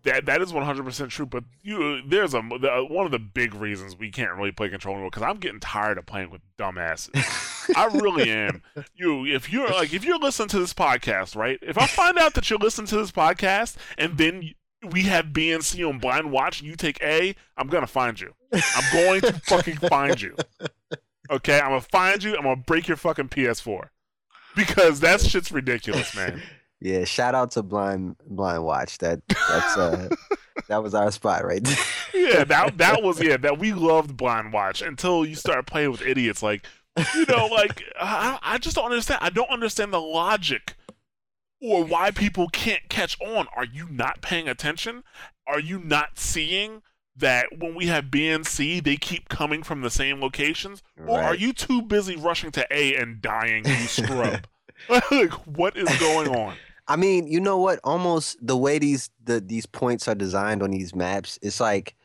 That 0.04 0.26
that 0.26 0.42
is 0.42 0.52
one 0.52 0.64
hundred 0.64 0.84
percent 0.84 1.10
true, 1.10 1.26
but 1.26 1.44
you 1.62 2.02
there's 2.06 2.34
a 2.34 2.40
the, 2.40 2.86
one 2.88 3.06
of 3.06 3.12
the 3.12 3.20
big 3.20 3.54
reasons 3.54 3.96
we 3.96 4.10
can't 4.10 4.34
really 4.34 4.50
play 4.50 4.68
control 4.68 4.94
anymore 4.94 5.10
because 5.10 5.22
I'm 5.22 5.38
getting 5.38 5.60
tired 5.60 5.96
of 5.96 6.06
playing 6.06 6.30
with 6.30 6.40
dumbasses. 6.58 7.10
I 7.76 7.86
really 7.86 8.28
am. 8.30 8.62
You 8.94 9.24
if 9.26 9.52
you're 9.52 9.68
like 9.68 9.92
if 9.92 10.04
you're 10.04 10.18
listening 10.18 10.48
to 10.48 10.58
this 10.58 10.74
podcast, 10.74 11.36
right? 11.36 11.58
If 11.62 11.78
I 11.78 11.86
find 11.86 12.18
out 12.18 12.34
that 12.34 12.50
you're 12.50 12.58
listening 12.58 12.88
to 12.88 12.96
this 12.96 13.12
podcast 13.12 13.76
and 13.96 14.18
then 14.18 14.54
we 14.90 15.02
have 15.02 15.26
BNC 15.26 15.88
on 15.88 15.98
blind 16.00 16.32
watch 16.32 16.60
and 16.60 16.68
you 16.68 16.74
take 16.74 17.00
A, 17.02 17.36
I'm 17.56 17.68
gonna 17.68 17.86
find 17.86 18.20
you. 18.20 18.34
I'm 18.52 18.92
going 18.92 19.20
to 19.20 19.32
fucking 19.44 19.76
find 19.76 20.20
you. 20.20 20.36
Okay, 21.30 21.60
I'm 21.60 21.70
gonna 21.70 21.80
find 21.80 22.22
you. 22.22 22.36
I'm 22.36 22.42
gonna 22.42 22.56
break 22.56 22.88
your 22.88 22.96
fucking 22.96 23.28
PS4 23.28 23.88
because 24.56 25.00
that 25.00 25.20
shit's 25.20 25.52
ridiculous, 25.52 26.14
man. 26.16 26.42
Yeah, 26.82 27.04
shout 27.04 27.36
out 27.36 27.52
to 27.52 27.62
Blind 27.62 28.16
Blind 28.26 28.64
Watch. 28.64 28.98
That 28.98 29.20
that's 29.28 29.76
uh 29.76 30.08
that 30.68 30.82
was 30.82 30.94
our 30.94 31.12
spot 31.12 31.44
right 31.44 31.62
there. 31.62 31.76
yeah, 32.12 32.44
that 32.44 32.76
that 32.78 33.02
was 33.02 33.22
yeah 33.22 33.36
that 33.36 33.58
we 33.58 33.72
loved 33.72 34.16
Blind 34.16 34.52
Watch 34.52 34.82
until 34.82 35.24
you 35.24 35.36
start 35.36 35.66
playing 35.66 35.92
with 35.92 36.02
idiots 36.02 36.42
like 36.42 36.66
you 37.14 37.24
know 37.26 37.46
like 37.46 37.84
I, 38.00 38.38
I 38.42 38.58
just 38.58 38.74
don't 38.74 38.86
understand. 38.86 39.20
I 39.22 39.30
don't 39.30 39.50
understand 39.50 39.92
the 39.92 40.00
logic 40.00 40.74
or 41.60 41.84
why 41.84 42.10
people 42.10 42.48
can't 42.48 42.88
catch 42.88 43.16
on. 43.20 43.46
Are 43.56 43.64
you 43.64 43.88
not 43.88 44.20
paying 44.20 44.48
attention? 44.48 45.04
Are 45.46 45.60
you 45.60 45.78
not 45.78 46.18
seeing 46.18 46.82
that 47.14 47.58
when 47.58 47.76
we 47.76 47.86
have 47.86 48.10
B 48.10 48.28
and 48.28 48.44
C, 48.44 48.80
they 48.80 48.96
keep 48.96 49.28
coming 49.28 49.62
from 49.62 49.82
the 49.82 49.90
same 49.90 50.20
locations? 50.20 50.82
Or 51.06 51.20
are 51.20 51.34
you 51.36 51.52
too 51.52 51.82
busy 51.82 52.16
rushing 52.16 52.50
to 52.52 52.66
A 52.70 52.96
and 52.96 53.22
dying, 53.22 53.64
you 53.64 53.74
scrub? 53.86 54.46
like, 54.88 55.32
what 55.46 55.76
is 55.76 55.88
going 56.00 56.28
on? 56.28 56.56
I 56.92 56.96
mean, 56.96 57.26
you 57.26 57.40
know 57.40 57.56
what? 57.56 57.80
Almost 57.84 58.36
the 58.46 58.54
way 58.54 58.78
these 58.78 59.08
the 59.24 59.40
these 59.40 59.64
points 59.64 60.08
are 60.08 60.14
designed 60.14 60.62
on 60.62 60.70
these 60.70 60.94
maps, 60.94 61.38
it's 61.40 61.58
like 61.58 61.96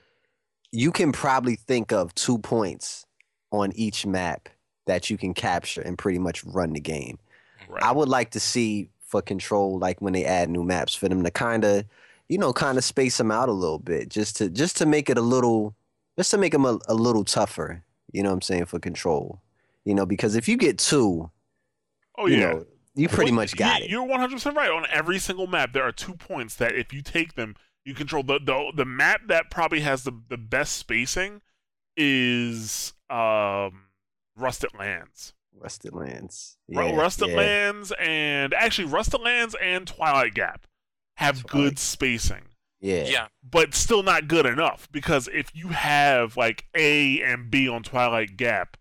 you 0.71 0.93
can 0.93 1.11
probably 1.11 1.57
think 1.57 1.91
of 1.91 2.15
two 2.15 2.37
points 2.37 3.05
on 3.51 3.73
each 3.73 4.05
map 4.05 4.47
that 4.85 5.09
you 5.09 5.17
can 5.17 5.33
capture 5.33 5.81
and 5.81 5.97
pretty 5.97 6.19
much 6.19 6.41
run 6.45 6.71
the 6.71 6.79
game. 6.79 7.19
Right. 7.67 7.83
I 7.83 7.91
would 7.91 8.07
like 8.07 8.31
to 8.31 8.39
see 8.39 8.89
for 9.01 9.21
control, 9.21 9.77
like 9.77 9.99
when 9.99 10.13
they 10.13 10.23
add 10.23 10.49
new 10.49 10.63
maps, 10.63 10.95
for 10.95 11.09
them 11.09 11.21
to 11.21 11.31
kind 11.31 11.65
of, 11.65 11.83
you 12.29 12.37
know, 12.37 12.53
kind 12.53 12.77
of 12.77 12.85
space 12.85 13.17
them 13.17 13.29
out 13.29 13.49
a 13.49 13.51
little 13.51 13.79
bit, 13.79 14.07
just 14.07 14.37
to 14.37 14.49
just 14.49 14.77
to 14.77 14.85
make 14.85 15.09
it 15.09 15.17
a 15.17 15.21
little, 15.21 15.75
just 16.17 16.31
to 16.31 16.37
make 16.37 16.53
them 16.53 16.63
a, 16.63 16.79
a 16.87 16.93
little 16.93 17.25
tougher. 17.25 17.83
You 18.13 18.23
know 18.23 18.29
what 18.29 18.35
I'm 18.35 18.41
saying 18.41 18.67
for 18.67 18.79
control. 18.79 19.41
You 19.83 19.95
know, 19.95 20.05
because 20.05 20.37
if 20.37 20.47
you 20.47 20.55
get 20.55 20.77
two, 20.77 21.29
oh 22.17 22.27
you 22.27 22.37
yeah. 22.37 22.53
know, 22.53 22.65
you 22.97 23.07
pretty 23.07 23.31
Well, 23.31 23.41
much 23.41 23.55
got 23.55 23.79
you, 23.79 23.85
it. 23.85 23.91
You're 23.91 24.03
100 24.03 24.33
percent 24.33 24.55
right. 24.57 24.69
On 24.69 24.85
every 24.91 25.19
single 25.19 25.47
map, 25.47 25.71
there 25.73 25.83
are 25.83 25.91
two 25.93 26.13
points 26.15 26.55
that 26.55 26.75
if 26.75 26.91
you 26.93 27.01
take 27.01 27.35
them, 27.35 27.55
you 27.85 27.93
control. 27.93 28.23
The 28.23 28.39
the, 28.39 28.71
the 28.75 28.85
map 28.85 29.21
that 29.27 29.49
probably 29.49 29.79
has 29.81 30.03
the, 30.03 30.11
the 30.29 30.37
best 30.37 30.75
spacing 30.75 31.41
is 31.95 32.93
um, 33.09 33.83
Rusted 34.35 34.71
Lands. 34.77 35.33
Rusted 35.59 35.93
Lands. 35.93 36.57
Yeah, 36.67 36.95
Rusted 36.95 37.29
yeah. 37.29 37.35
Lands 37.35 37.91
and 37.99 38.53
actually 38.53 38.85
Rusted 38.85 39.21
Lands 39.21 39.55
and 39.61 39.87
Twilight 39.87 40.33
Gap 40.33 40.67
have 41.15 41.43
Twilight- 41.43 41.69
good 41.69 41.79
spacing. 41.79 42.43
Yeah. 42.79 43.05
Yeah. 43.07 43.27
But 43.49 43.73
still 43.73 44.03
not 44.03 44.27
good 44.27 44.45
enough 44.45 44.87
because 44.91 45.27
if 45.33 45.49
you 45.55 45.69
have 45.69 46.37
like 46.37 46.65
A 46.75 47.21
and 47.23 47.49
B 47.49 47.67
on 47.67 47.81
Twilight 47.81 48.37
Gap, 48.37 48.77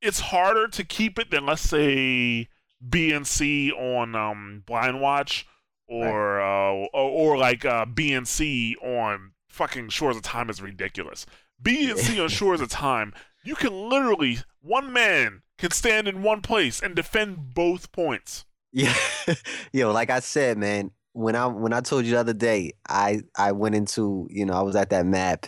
it's 0.00 0.20
harder 0.20 0.68
to 0.68 0.84
keep 0.84 1.18
it 1.18 1.30
than 1.30 1.44
let's 1.44 1.60
say 1.60 2.48
B 2.86 3.12
and 3.12 3.26
C 3.26 3.72
on 3.72 4.14
um, 4.14 4.62
Blind 4.66 5.00
Watch 5.00 5.46
or 5.86 6.40
uh, 6.40 6.72
or, 6.72 6.88
or 6.92 7.38
like 7.38 7.64
uh, 7.64 7.86
B 7.86 8.12
and 8.12 8.26
C 8.28 8.76
on 8.82 9.32
fucking 9.48 9.88
Shores 9.88 10.16
of 10.16 10.22
Time 10.22 10.50
is 10.50 10.62
ridiculous. 10.62 11.26
B 11.60 11.90
and 11.90 11.98
C 11.98 12.20
on 12.20 12.28
Shores 12.28 12.60
of 12.60 12.68
Time, 12.68 13.12
you 13.44 13.54
can 13.54 13.88
literally 13.88 14.38
one 14.60 14.92
man 14.92 15.42
can 15.56 15.70
stand 15.70 16.06
in 16.06 16.22
one 16.22 16.40
place 16.40 16.80
and 16.80 16.94
defend 16.94 17.54
both 17.54 17.90
points. 17.90 18.44
Yeah. 18.72 18.94
Yo, 19.72 19.92
like 19.92 20.10
I 20.10 20.20
said, 20.20 20.58
man, 20.58 20.92
when 21.12 21.34
I 21.34 21.46
when 21.46 21.72
I 21.72 21.80
told 21.80 22.04
you 22.04 22.12
the 22.12 22.20
other 22.20 22.32
day, 22.32 22.72
I 22.88 23.22
I 23.36 23.52
went 23.52 23.74
into, 23.74 24.28
you 24.30 24.46
know, 24.46 24.54
I 24.54 24.62
was 24.62 24.76
at 24.76 24.90
that 24.90 25.06
map 25.06 25.46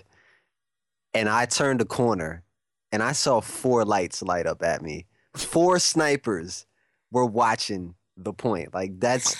and 1.14 1.28
I 1.28 1.46
turned 1.46 1.80
a 1.80 1.84
corner 1.84 2.42
and 2.90 3.02
I 3.02 3.12
saw 3.12 3.40
four 3.40 3.84
lights 3.84 4.22
light 4.22 4.46
up 4.46 4.62
at 4.62 4.82
me. 4.82 5.06
Four 5.36 5.78
snipers 5.78 6.66
were 7.10 7.26
watching 7.26 7.94
the 8.16 8.32
point. 8.32 8.74
Like 8.74 8.98
that's 9.00 9.36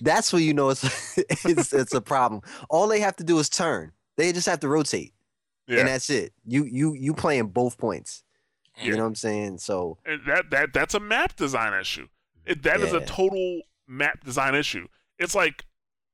that's 0.00 0.32
when 0.32 0.42
you 0.42 0.54
know 0.54 0.70
it's 0.70 1.18
it's 1.44 1.72
it's 1.72 1.94
a 1.94 2.00
problem. 2.00 2.42
All 2.70 2.88
they 2.88 3.00
have 3.00 3.16
to 3.16 3.24
do 3.24 3.38
is 3.38 3.48
turn. 3.48 3.92
They 4.16 4.32
just 4.32 4.46
have 4.46 4.60
to 4.60 4.68
rotate. 4.68 5.12
Yeah. 5.66 5.80
And 5.80 5.88
that's 5.88 6.10
it. 6.10 6.32
You 6.46 6.64
you 6.64 6.94
you 6.94 7.14
playing 7.14 7.48
both 7.48 7.78
points. 7.78 8.24
You 8.80 8.92
know 8.92 8.98
what 9.02 9.08
I'm 9.08 9.14
saying? 9.16 9.58
So 9.58 9.98
And 10.06 10.20
that 10.26 10.50
that 10.50 10.72
that's 10.72 10.94
a 10.94 11.00
map 11.00 11.34
design 11.34 11.78
issue. 11.78 12.06
It, 12.46 12.62
that 12.62 12.80
is 12.80 12.92
a 12.92 13.00
total 13.04 13.62
map 13.88 14.24
design 14.24 14.54
issue. 14.54 14.86
It's 15.18 15.34
like 15.34 15.64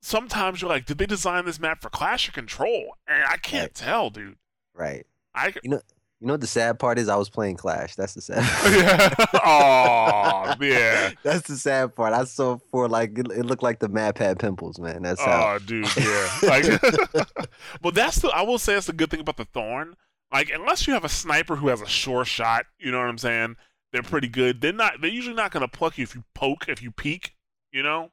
sometimes 0.01 0.63
you're 0.63 0.71
like, 0.71 0.87
did 0.87 0.99
they 0.99 1.07
design 1.07 1.45
this 1.45 1.61
map 1.61 1.83
for 1.83 1.91
Clash 1.91 2.29
or 2.29 2.33
Control? 2.33 2.97
And 3.07 3.23
I 3.25 3.37
can't 3.37 3.65
Right. 3.65 3.75
tell, 3.75 4.11
dude. 4.11 4.37
right. 4.75 5.07
I 5.35 5.53
You 5.63 5.71
know 5.71 5.81
what 6.21 6.41
the 6.41 6.47
sad 6.47 6.79
part 6.79 6.99
is? 6.99 7.09
I 7.09 7.17
was 7.17 7.29
playing 7.29 7.57
Clash. 7.57 7.97
That's 7.97 8.15
the 8.15 8.23
sad. 8.23 8.43
yeah. 8.73 9.15
oh 9.45 10.55
yeah. 10.61 11.11
That's 11.23 11.49
the 11.49 11.57
sad 11.57 11.95
part. 11.95 12.13
I 12.13 12.25
saw 12.25 12.59
for 12.71 12.89
like 12.89 13.19
it, 13.19 13.27
it 13.31 13.45
looked 13.45 13.63
like 13.63 13.81
the 13.81 13.89
map 13.89 14.19
had 14.19 14.39
pimples, 14.39 14.79
man. 14.79 15.03
That's 15.03 15.21
how. 15.21 15.55
Oh, 15.55 15.59
dude, 15.59 15.87
yeah. 15.97 16.31
Like, 16.43 16.81
but 17.83 17.95
that's 17.95 18.21
the 18.21 18.29
I 18.29 18.43
will 18.43 18.59
say 18.59 18.75
that's 18.75 18.87
the 18.87 18.93
good 18.93 19.11
thing 19.11 19.21
about 19.21 19.37
the 19.37 19.45
Thorn. 19.45 19.97
Like, 20.33 20.51
unless 20.51 20.87
you 20.87 20.95
have 20.95 21.05
a 21.05 21.09
sniper 21.09 21.57
who 21.57 21.69
has 21.69 21.81
a 21.81 21.87
sure 21.87 22.25
shot, 22.25 22.67
you 22.79 22.91
know 22.91 22.99
what 22.99 23.09
I'm 23.09 23.19
saying? 23.19 23.57
They're 23.93 24.03
pretty 24.03 24.29
good. 24.29 24.61
They're 24.61 24.73
not. 24.73 25.01
They're 25.01 25.11
usually 25.11 25.37
not 25.37 25.51
gonna 25.51 25.69
pluck 25.69 25.99
you 25.99 26.05
if 26.05 26.15
you 26.15 26.25
poke, 26.35 26.69
if 26.69 26.83
you 26.83 26.91
peek. 26.91 27.35
You 27.71 27.83
know, 27.83 28.11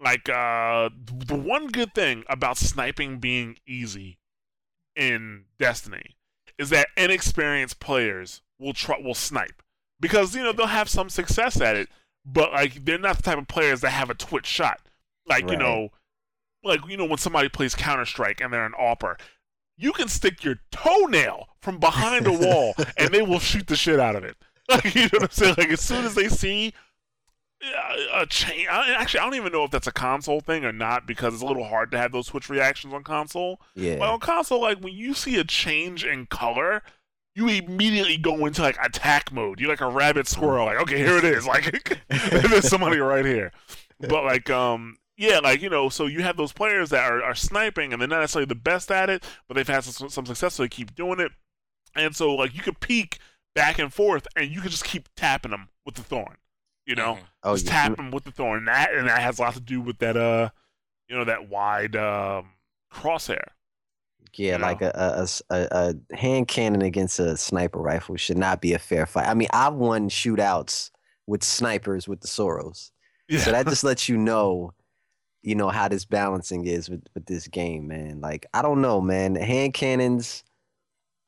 like 0.00 0.28
uh, 0.28 0.88
the 1.06 1.36
one 1.36 1.68
good 1.68 1.94
thing 1.94 2.24
about 2.28 2.58
sniping 2.58 3.18
being 3.18 3.56
easy 3.66 4.18
in 4.96 5.44
Destiny 5.58 6.16
is 6.58 6.70
that 6.70 6.88
inexperienced 6.96 7.80
players 7.80 8.42
will 8.58 8.72
try 8.72 8.98
will 8.98 9.14
snipe 9.14 9.62
because 10.00 10.34
you 10.34 10.42
know 10.42 10.52
they'll 10.52 10.66
have 10.66 10.88
some 10.88 11.08
success 11.08 11.60
at 11.60 11.76
it, 11.76 11.88
but 12.24 12.52
like 12.52 12.84
they're 12.84 12.98
not 12.98 13.16
the 13.16 13.22
type 13.22 13.38
of 13.38 13.48
players 13.48 13.80
that 13.80 13.90
have 13.90 14.10
a 14.10 14.14
twitch 14.14 14.46
shot. 14.46 14.80
Like 15.26 15.50
you 15.50 15.56
know, 15.56 15.88
like 16.62 16.80
you 16.88 16.96
know 16.96 17.06
when 17.06 17.18
somebody 17.18 17.48
plays 17.48 17.74
Counter 17.74 18.04
Strike 18.04 18.40
and 18.40 18.52
they're 18.52 18.66
an 18.66 18.74
AWPer, 18.78 19.18
you 19.76 19.92
can 19.92 20.08
stick 20.08 20.44
your 20.44 20.56
toenail 20.70 21.48
from 21.60 21.78
behind 21.78 22.26
a 22.26 22.32
wall 22.32 22.74
and 22.96 23.10
they 23.10 23.22
will 23.22 23.38
shoot 23.38 23.66
the 23.66 23.76
shit 23.76 24.00
out 24.00 24.16
of 24.16 24.24
it. 24.24 24.36
Like 24.66 24.94
you 24.94 25.02
know 25.02 25.08
what 25.12 25.22
I'm 25.24 25.30
saying? 25.30 25.54
Like 25.58 25.68
as 25.68 25.82
soon 25.82 26.06
as 26.06 26.14
they 26.14 26.28
see 26.30 26.72
a 28.12 28.26
change, 28.26 28.68
actually 28.68 29.20
I 29.20 29.24
don't 29.24 29.34
even 29.34 29.52
know 29.52 29.64
if 29.64 29.70
that's 29.70 29.86
a 29.86 29.92
console 29.92 30.40
thing 30.40 30.64
or 30.64 30.72
not 30.72 31.06
because 31.06 31.34
it's 31.34 31.42
a 31.42 31.46
little 31.46 31.64
hard 31.64 31.90
to 31.92 31.98
have 31.98 32.12
those 32.12 32.26
twitch 32.26 32.48
reactions 32.48 32.92
on 32.92 33.04
console. 33.04 33.60
Yeah. 33.74 33.98
But 33.98 34.08
on 34.08 34.20
console, 34.20 34.60
like 34.60 34.78
when 34.78 34.94
you 34.94 35.14
see 35.14 35.38
a 35.38 35.44
change 35.44 36.04
in 36.04 36.26
color, 36.26 36.82
you 37.34 37.48
immediately 37.48 38.16
go 38.16 38.46
into 38.46 38.62
like 38.62 38.76
attack 38.82 39.32
mode. 39.32 39.60
You're 39.60 39.70
like 39.70 39.80
a 39.80 39.88
rabbit 39.88 40.28
squirrel. 40.28 40.66
Like, 40.66 40.80
okay, 40.82 40.98
here 40.98 41.18
it 41.18 41.24
is. 41.24 41.46
Like, 41.54 42.00
there's 42.08 42.68
somebody 42.68 42.98
right 42.98 43.24
here. 43.24 43.52
But 44.00 44.24
like, 44.24 44.50
um, 44.50 44.96
yeah, 45.16 45.38
like 45.38 45.62
you 45.62 45.70
know, 45.70 45.88
so 45.88 46.06
you 46.06 46.22
have 46.22 46.36
those 46.36 46.52
players 46.52 46.90
that 46.90 47.10
are, 47.10 47.22
are 47.22 47.34
sniping, 47.34 47.92
and 47.92 48.00
they're 48.00 48.08
not 48.08 48.20
necessarily 48.20 48.46
the 48.46 48.54
best 48.54 48.90
at 48.90 49.10
it, 49.10 49.24
but 49.46 49.54
they've 49.54 49.66
had 49.66 49.84
some, 49.84 50.08
some 50.08 50.26
success, 50.26 50.54
so 50.54 50.62
they 50.62 50.68
keep 50.68 50.94
doing 50.94 51.20
it. 51.20 51.32
And 51.94 52.14
so, 52.16 52.34
like, 52.34 52.54
you 52.54 52.62
could 52.62 52.80
peek 52.80 53.18
back 53.54 53.78
and 53.78 53.92
forth, 53.92 54.26
and 54.34 54.50
you 54.50 54.60
could 54.60 54.72
just 54.72 54.84
keep 54.84 55.08
tapping 55.16 55.52
them 55.52 55.68
with 55.86 55.94
the 55.94 56.02
thorn. 56.02 56.36
You 56.86 56.94
know, 56.96 57.14
Mhm. 57.14 57.22
oh 57.44 57.54
just 57.54 57.66
yeah. 57.66 57.72
tap 57.88 57.96
them 57.96 58.10
with 58.10 58.24
the 58.24 58.30
thorn. 58.30 58.58
And 58.58 58.68
that 58.68 58.94
and 58.94 59.08
that 59.08 59.22
has 59.22 59.38
a 59.38 59.42
lot 59.42 59.54
to 59.54 59.60
do 59.60 59.80
with 59.80 59.98
that, 59.98 60.16
uh, 60.16 60.50
you 61.08 61.16
know, 61.16 61.24
that 61.24 61.48
wide 61.48 61.96
um, 61.96 62.50
crosshair. 62.92 63.44
Yeah, 64.34 64.56
you 64.56 64.62
like 64.62 64.82
a 64.82 64.90
a, 64.94 65.00
a- 65.00 65.18
a 65.20 65.22
s- 65.22 65.42
a- 65.50 65.94
a 66.10 66.16
hand 66.16 66.48
cannon 66.48 66.82
against 66.82 67.20
a 67.20 67.36
sniper 67.36 67.78
rifle 67.78 68.16
should 68.16 68.36
not 68.38 68.60
be 68.60 68.72
a 68.74 68.78
fair 68.78 69.06
fight. 69.06 69.28
I 69.28 69.34
mean, 69.34 69.48
I've 69.52 69.74
won 69.74 70.08
shootouts 70.08 70.90
with 71.26 71.42
snipers 71.44 72.08
with 72.08 72.20
the 72.20 72.26
Suros. 72.28 72.90
Yeah. 73.28 73.40
So 73.40 73.52
that 73.52 73.66
just 73.66 73.84
lets 73.84 74.08
you 74.08 74.16
know, 74.18 74.72
you 75.42 75.54
know, 75.54 75.68
how 75.70 75.86
this 75.88 76.04
balancing 76.04 76.66
is 76.66 76.90
with, 76.90 77.02
with 77.14 77.26
this 77.26 77.46
game, 77.48 77.86
man. 77.86 78.20
Like, 78.20 78.44
I 78.52 78.60
don't 78.60 78.82
know, 78.82 79.00
man. 79.00 79.36
Hand 79.36 79.72
cannons, 79.72 80.42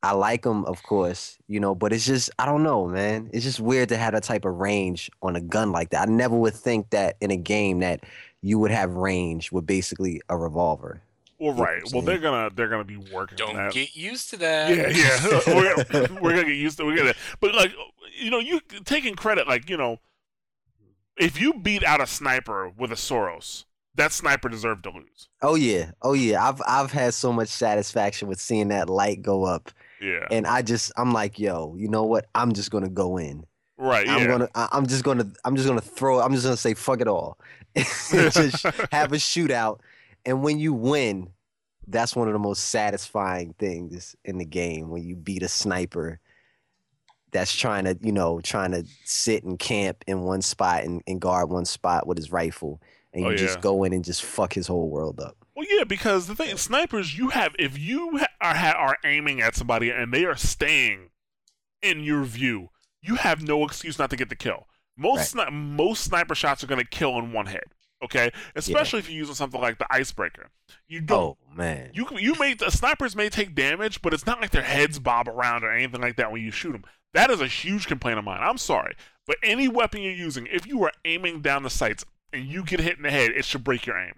I 0.07 0.13
like 0.13 0.43
them, 0.43 0.65
of 0.65 0.83
course, 0.83 1.39
you 1.49 1.61
know, 1.61 1.75
but 1.75 1.93
it's 1.93 2.07
just, 2.07 2.31
I 2.39 2.47
don't 2.47 2.63
know, 2.63 2.87
man. 2.87 3.31
It's 3.33 3.45
just 3.45 3.61
weird 3.61 3.89
to 3.91 3.97
have 3.97 4.15
that 4.15 4.23
type 4.23 4.45
of 4.45 4.55
range 4.55 5.11
on 5.23 5.37
a 5.37 5.41
gun 5.41 5.73
like 5.73 5.91
that. 5.91 6.09
I 6.09 6.11
never 6.11 6.37
would 6.37 6.55
think 6.55 6.91
that 6.91 7.17
in 7.21 7.31
a 7.31 7.37
game 7.37 7.81
that 7.81 8.05
you 8.43 8.59
would 8.59 8.71
have 8.71 8.95
range 8.95 9.51
with 9.51 9.67
basically 9.67 10.21
a 10.29 10.37
revolver. 10.37 11.03
Well, 11.39 11.55
right. 11.55 11.83
Well, 11.93 12.03
they're 12.03 12.19
gonna 12.19 12.51
they're 12.55 12.69
gonna 12.69 12.85
be 12.85 12.97
working 12.97 13.37
Don't 13.37 13.57
that. 13.57 13.73
get 13.73 13.95
used 13.95 14.31
to 14.31 14.39
that. 14.39 14.75
yeah, 14.75 14.89
yeah. 14.89 15.41
we're, 15.47 15.75
gonna, 15.75 16.15
we're 16.23 16.31
gonna 16.31 16.45
get 16.45 16.57
used 16.57 16.79
to. 16.79 16.87
We're 16.87 16.97
gonna, 16.97 17.15
but 17.41 17.55
like 17.55 17.73
you 18.19 18.31
know, 18.31 18.39
you 18.39 18.61
taking 18.85 19.15
credit, 19.15 19.47
like 19.47 19.69
you 19.69 19.77
know, 19.77 19.99
if 21.19 21.39
you 21.39 21.53
beat 21.53 21.85
out 21.85 22.01
a 22.01 22.07
sniper 22.07 22.71
with 22.71 22.91
a 22.91 22.95
Suros, 22.95 23.65
that 23.97 24.13
sniper 24.13 24.49
deserved 24.49 24.85
to 24.85 24.91
lose. 24.91 25.29
Oh 25.43 25.57
yeah, 25.57 25.91
oh 26.03 26.15
yeah. 26.15 26.47
I've 26.47 26.63
I've 26.67 26.93
had 26.93 27.13
so 27.13 27.33
much 27.33 27.49
satisfaction 27.49 28.29
with 28.29 28.41
seeing 28.41 28.69
that 28.69 28.89
light 28.89 29.21
go 29.21 29.45
up, 29.45 29.71
Yeah, 30.01 30.27
and 30.31 30.47
I 30.47 30.63
just 30.63 30.93
I'm 30.97 31.13
like, 31.13 31.39
yo, 31.39 31.75
you 31.77 31.89
know 31.89 32.05
what? 32.05 32.27
I'm 32.35 32.53
just 32.53 32.71
gonna 32.71 32.91
go 32.91 33.17
in. 33.17 33.45
right. 33.77 34.09
I'm 34.09 34.23
yeah. 34.23 34.27
gonna 34.27 34.49
I'm 34.55 34.87
just 34.87 35.05
gonna 35.05 35.31
I'm 35.45 35.57
just 35.57 35.69
gonna 35.69 35.81
throw 35.81 36.21
I'm 36.21 36.33
just 36.33 36.45
gonna 36.45 36.57
say 36.57 36.75
fuck 36.75 37.01
it 37.01 37.09
all. 37.09 37.39
just 37.77 38.63
have 38.93 39.13
a 39.13 39.17
shootout, 39.17 39.81
and 40.25 40.43
when 40.43 40.59
you 40.59 40.73
win, 40.73 41.31
that's 41.87 42.17
one 42.17 42.27
of 42.27 42.33
the 42.33 42.39
most 42.39 42.65
satisfying 42.67 43.55
things 43.59 44.17
in 44.25 44.39
the 44.39 44.45
game 44.45 44.91
when 44.91 45.03
you 45.03 45.15
beat 45.17 45.43
a 45.43 45.49
sniper 45.49 46.21
that's 47.33 47.55
trying 47.55 47.85
to 47.85 47.99
you 48.01 48.13
know 48.13 48.41
trying 48.41 48.73
to 48.73 48.85
sit 49.05 49.45
and 49.45 49.59
camp 49.59 50.05
in 50.07 50.23
one 50.23 50.41
spot 50.43 50.85
and, 50.85 51.03
and 51.07 51.21
guard 51.21 51.51
one 51.51 51.65
spot 51.65 52.07
with 52.07 52.17
his 52.17 52.33
rifle, 52.33 52.81
and 53.13 53.25
oh, 53.25 53.29
you 53.29 53.35
Oh, 53.35 53.37
just 53.37 53.61
go 53.61 53.85
in 53.85 53.93
and 53.93 54.05
just 54.05 54.23
fuck 54.23 54.53
his 54.53 54.67
whole 54.67 54.89
world 54.89 55.21
up. 55.21 55.37
Well, 55.57 55.67
yeah, 55.71 55.85
because 55.85 56.27
the 56.27 56.35
thing, 56.35 56.55
snipers, 56.59 57.17
you 57.17 57.31
have 57.31 57.57
if 57.59 57.79
you 57.79 58.19
ha- 58.19 58.27
are 58.43 58.55
ha- 58.55 58.77
are 58.77 58.99
aiming 59.05 59.41
at 59.41 59.55
somebody 59.55 59.91
and 59.91 60.13
they 60.13 60.27
are 60.27 60.37
staying 60.37 61.11
in 61.81 62.01
your 62.01 62.25
view, 62.25 62.69
you 63.01 63.15
have 63.15 63.43
no 63.43 63.65
excuse 63.65 63.99
not 63.99 64.11
to 64.11 64.17
get 64.17 64.29
the 64.29 64.37
kill. 64.37 64.67
Most 64.99 65.35
sni- 65.35 65.51
most 65.51 66.05
sniper 66.05 66.35
shots 66.35 66.63
are 66.63 66.67
going 66.67 66.81
to 66.81 66.87
kill 66.87 67.19
in 67.19 67.33
one 67.33 67.47
hit. 67.47 67.65
Okay, 68.05 68.31
especially 68.55 68.99
if 68.99 69.09
you're 69.09 69.17
using 69.19 69.35
something 69.35 69.61
like 69.61 69.79
the 69.79 69.87
icebreaker. 69.91 70.51
You 70.87 71.01
don't. 71.01 71.19
Oh 71.19 71.55
man. 71.55 71.91
You 71.95 72.07
you 72.19 72.35
may 72.39 72.53
the 72.53 72.71
snipers 72.71 73.17
may 73.17 73.31
take 73.31 73.55
damage, 73.55 74.03
but 74.03 74.13
it's 74.13 74.27
not 74.27 74.43
like 74.43 74.51
their 74.51 74.63
heads 74.63 74.99
bob 74.99 75.27
around 75.27 75.65
or 75.65 75.73
anything 75.73 76.03
like 76.03 76.17
that 76.17 76.31
when 76.31 76.43
you 76.43 76.51
shoot 76.51 76.73
them. 76.73 76.85
That 77.15 77.31
is 77.31 77.41
a 77.41 77.47
huge 77.47 77.87
complaint 77.87 78.19
of 78.19 78.27
mine. 78.27 78.43
I'm 78.43 78.59
sorry, 78.59 78.95
but 79.27 79.37
any 79.43 79.69
weapon 79.69 80.03
you're 80.03 80.13
using, 80.13 80.47
if 80.49 80.67
you 80.67 80.85
are 80.85 80.93
aiming 81.07 81.41
down 81.41 81.63
the 81.63 81.71
sights 81.71 82.05
and 82.31 82.45
you 82.45 82.63
get 82.63 82.81
hit 82.81 82.99
in 82.99 83.03
the 83.03 83.11
head, 83.11 83.31
it 83.31 83.47
should 83.47 83.65
break 83.65 83.87
your 83.87 83.97
aim. 83.97 84.17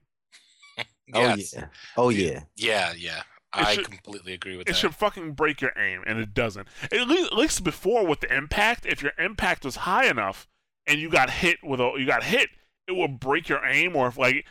Oh, 1.14 1.20
yes. 1.34 1.54
Oh 1.54 1.58
yeah. 1.58 1.66
Oh 1.96 2.08
Yeah. 2.10 2.28
yeah. 2.28 2.40
Yeah, 2.56 2.92
yeah. 2.96 3.22
I 3.52 3.74
should- 3.74 3.90
completely 3.90 4.34
agree 4.34 4.56
with 4.56 4.68
It 4.68 4.72
that. 4.72 4.76
It 4.76 4.80
should 4.80 4.94
fucking 4.94 5.32
break 5.32 5.60
your 5.60 5.72
aim, 5.78 6.02
and 6.06 6.18
it 6.18 6.34
doesn't. 6.34 6.68
At 6.92 7.08
least, 7.08 7.32
at 7.32 7.38
least 7.38 7.64
before 7.64 8.06
with 8.06 8.20
the 8.20 8.34
impact, 8.34 8.84
if 8.86 9.02
your 9.02 9.12
impact 9.18 9.64
was 9.64 9.76
high 9.76 10.06
enough 10.06 10.46
and 10.86 10.98
you 11.00 11.08
got 11.08 11.30
hit 11.30 11.58
with 11.62 11.80
a 11.80 11.92
you 11.96 12.06
got 12.06 12.24
hit, 12.24 12.50
it 12.86 12.92
will 12.92 13.08
break 13.08 13.48
your 13.48 13.64
aim. 13.64 13.96
Or 13.96 14.08
if 14.08 14.18
like 14.18 14.44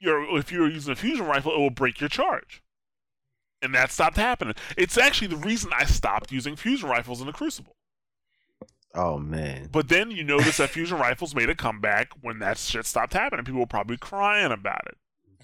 you're 0.00 0.38
if 0.38 0.50
you're 0.50 0.68
using 0.68 0.92
a 0.92 0.96
fusion 0.96 1.26
rifle, 1.26 1.52
it 1.52 1.58
will 1.58 1.70
break 1.70 2.00
your 2.00 2.08
charge. 2.08 2.62
And 3.60 3.74
that 3.74 3.90
stopped 3.90 4.16
happening. 4.16 4.54
It's 4.76 4.96
actually 4.96 5.28
the 5.28 5.36
reason 5.36 5.70
I 5.76 5.84
stopped 5.84 6.30
using 6.32 6.54
fusion 6.56 6.88
rifles 6.88 7.20
in 7.20 7.26
the 7.26 7.32
Crucible. 7.32 7.74
Oh 8.94 9.18
man. 9.18 9.68
But 9.70 9.88
then 9.88 10.10
you 10.10 10.24
notice 10.24 10.56
that 10.56 10.70
fusion 10.70 10.98
rifles 10.98 11.34
made 11.34 11.50
a 11.50 11.54
comeback 11.54 12.12
when 12.20 12.38
that 12.38 12.56
shit 12.56 12.86
stopped 12.86 13.12
happening. 13.12 13.44
People 13.44 13.60
were 13.60 13.66
probably 13.66 13.96
crying 13.98 14.52
about 14.52 14.86
it. 14.86 14.96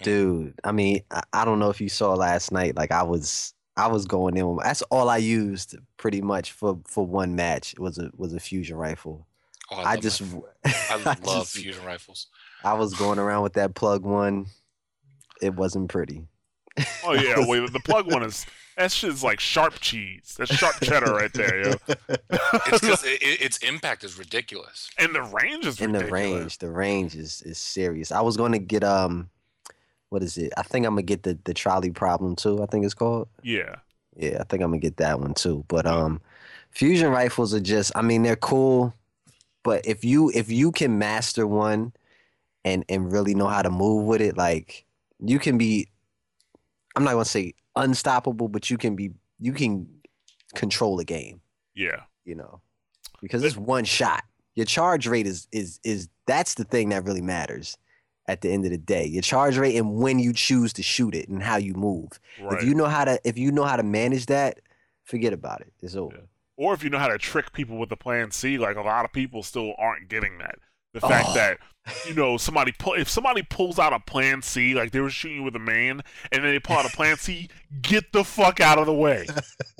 Dude, 0.04 0.54
I 0.62 0.72
mean, 0.72 1.02
I, 1.10 1.22
I 1.32 1.44
don't 1.44 1.58
know 1.58 1.70
if 1.70 1.80
you 1.80 1.88
saw 1.88 2.14
last 2.14 2.52
night. 2.52 2.76
Like 2.76 2.92
I 2.92 3.02
was, 3.02 3.52
I 3.76 3.88
was 3.88 4.04
going 4.06 4.36
in. 4.36 4.48
With, 4.54 4.64
that's 4.64 4.82
all 4.82 5.08
I 5.08 5.16
used 5.16 5.76
pretty 5.96 6.20
much 6.22 6.52
for 6.52 6.78
for 6.86 7.04
one 7.06 7.34
match. 7.34 7.74
Was 7.78 7.98
a 7.98 8.10
was 8.16 8.32
a 8.34 8.40
fusion 8.40 8.76
rifle. 8.76 9.26
Oh, 9.70 9.76
I 9.76 9.94
love 9.94 10.02
just, 10.02 10.20
my- 10.20 10.40
I, 10.64 10.72
I 10.92 10.96
love 10.96 11.22
just- 11.24 11.56
fusion 11.56 11.84
rifles. 11.84 12.28
I 12.62 12.74
was 12.74 12.94
going 12.94 13.18
around 13.18 13.42
with 13.42 13.54
that 13.54 13.74
plug 13.74 14.04
one. 14.04 14.46
It 15.42 15.54
wasn't 15.54 15.88
pretty. 15.90 16.26
Oh 17.04 17.12
yeah, 17.12 17.36
wait, 17.46 17.72
the 17.72 17.80
plug 17.80 18.10
one 18.10 18.22
is 18.22 18.46
that 18.76 18.90
shit's 18.90 19.22
like 19.22 19.38
sharp 19.40 19.74
cheese. 19.80 20.34
That's 20.38 20.52
sharp 20.54 20.80
cheddar 20.82 21.12
right 21.14 21.32
there, 21.32 21.62
yo. 21.62 21.74
It's 22.66 22.80
because 22.80 23.04
it, 23.04 23.22
it- 23.22 23.40
its 23.42 23.58
impact 23.58 24.02
is 24.04 24.18
ridiculous. 24.18 24.90
and 24.98 25.14
the 25.14 25.22
range 25.22 25.66
is 25.66 25.80
In 25.80 25.92
the 25.92 26.06
range, 26.06 26.58
the 26.58 26.70
range 26.70 27.14
is 27.16 27.42
is 27.42 27.58
serious. 27.58 28.10
I 28.12 28.20
was 28.22 28.36
going 28.36 28.52
to 28.52 28.58
get 28.58 28.82
um, 28.84 29.28
what 30.14 30.22
is 30.22 30.38
it? 30.38 30.52
I 30.56 30.62
think 30.62 30.86
I'm 30.86 30.92
gonna 30.92 31.02
get 31.02 31.24
the 31.24 31.36
the 31.42 31.52
trolley 31.52 31.90
problem 31.90 32.36
too. 32.36 32.62
I 32.62 32.66
think 32.66 32.84
it's 32.84 32.94
called. 32.94 33.26
Yeah, 33.42 33.74
Yeah, 34.16 34.38
I 34.40 34.44
think 34.44 34.62
I'm 34.62 34.70
gonna 34.70 34.78
get 34.78 34.98
that 34.98 35.18
one 35.18 35.34
too. 35.34 35.64
But 35.66 35.86
um, 35.86 36.20
fusion 36.70 37.10
rifles 37.10 37.52
are 37.52 37.58
just, 37.58 37.90
I 37.96 38.02
mean, 38.02 38.22
they're 38.22 38.36
cool, 38.36 38.94
but 39.64 39.84
if 39.84 40.04
you 40.04 40.30
if 40.32 40.52
you 40.52 40.70
can 40.70 40.98
master 40.98 41.48
one, 41.48 41.92
and 42.64 42.84
and 42.88 43.10
really 43.10 43.34
know 43.34 43.48
how 43.48 43.60
to 43.60 43.70
move 43.70 44.06
with 44.06 44.20
it, 44.20 44.36
like 44.36 44.86
you 45.18 45.40
can 45.40 45.58
be, 45.58 45.88
I'm 46.94 47.02
not 47.02 47.14
gonna 47.14 47.24
say 47.24 47.54
unstoppable, 47.74 48.46
but 48.46 48.70
you 48.70 48.78
can 48.78 48.94
be, 48.94 49.10
you 49.40 49.52
can 49.52 49.88
control 50.54 51.00
a 51.00 51.04
game, 51.04 51.40
yeah, 51.74 52.02
you 52.24 52.36
know, 52.36 52.60
because 53.20 53.42
it's 53.42 53.56
one 53.56 53.84
shot. 53.84 54.22
Your 54.54 54.66
charge 54.66 55.08
rate 55.08 55.26
is 55.26 55.48
is 55.50 55.80
is 55.82 56.08
that's 56.26 56.54
the 56.54 56.62
thing 56.62 56.90
that 56.90 57.02
really 57.02 57.20
matters 57.20 57.76
at 58.26 58.40
the 58.40 58.50
end 58.50 58.64
of 58.64 58.70
the 58.70 58.78
day. 58.78 59.04
Your 59.06 59.22
charge 59.22 59.56
rate 59.58 59.76
and 59.76 59.96
when 59.96 60.18
you 60.18 60.32
choose 60.32 60.72
to 60.74 60.82
shoot 60.82 61.14
it 61.14 61.28
and 61.28 61.42
how 61.42 61.56
you 61.56 61.74
move. 61.74 62.08
right. 62.40 62.58
If 62.58 62.64
you 62.66 62.74
know 62.74 62.86
how 62.86 63.04
to 63.04 63.20
if 63.24 63.36
you 63.38 63.52
know 63.52 63.64
how 63.64 63.76
to 63.76 63.82
manage 63.82 64.26
that, 64.26 64.60
forget 65.04 65.32
about 65.32 65.60
it. 65.60 65.72
It's 65.82 65.94
over. 65.96 66.22
or 66.56 66.72
if 66.74 66.82
you 66.84 66.90
know 66.90 66.98
how 66.98 67.08
to 67.08 67.18
trick 67.18 67.52
people 67.52 67.78
with 67.78 67.88
the 67.90 67.96
plan 67.96 68.30
C, 68.30 68.58
like 68.58 68.76
a 68.76 68.82
lot 68.82 69.04
of 69.04 69.12
people 69.12 69.42
still 69.42 69.74
aren't 69.78 70.08
getting 70.08 70.38
that. 70.38 70.56
The 70.94 71.00
fact 71.00 71.26
Oh. 71.30 71.34
that 71.34 71.58
you 72.06 72.14
know 72.20 72.36
somebody 72.38 72.72
pull 72.78 72.94
if 72.94 73.08
somebody 73.10 73.42
pulls 73.42 73.78
out 73.78 73.92
a 73.92 73.98
plan 74.00 74.40
C, 74.42 74.74
like 74.74 74.92
they 74.92 75.00
were 75.00 75.10
shooting 75.10 75.38
you 75.38 75.42
with 75.42 75.56
a 75.56 75.58
man, 75.58 76.00
and 76.32 76.42
then 76.44 76.52
they 76.52 76.60
pull 76.60 76.76
out 76.76 76.86
a 76.86 76.96
plan 76.96 77.16
C, 77.16 77.48
get 77.82 78.12
the 78.12 78.22
fuck 78.24 78.60
out 78.60 78.78
of 78.78 78.86
the 78.86 78.92
way 78.94 79.26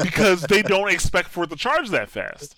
because 0.03 0.43
they 0.43 0.61
don't 0.63 0.91
expect 0.91 1.29
for 1.29 1.45
it 1.45 1.51
to 1.51 1.57
charge 1.57 1.91
that 1.91 2.11
fast. 2.11 2.57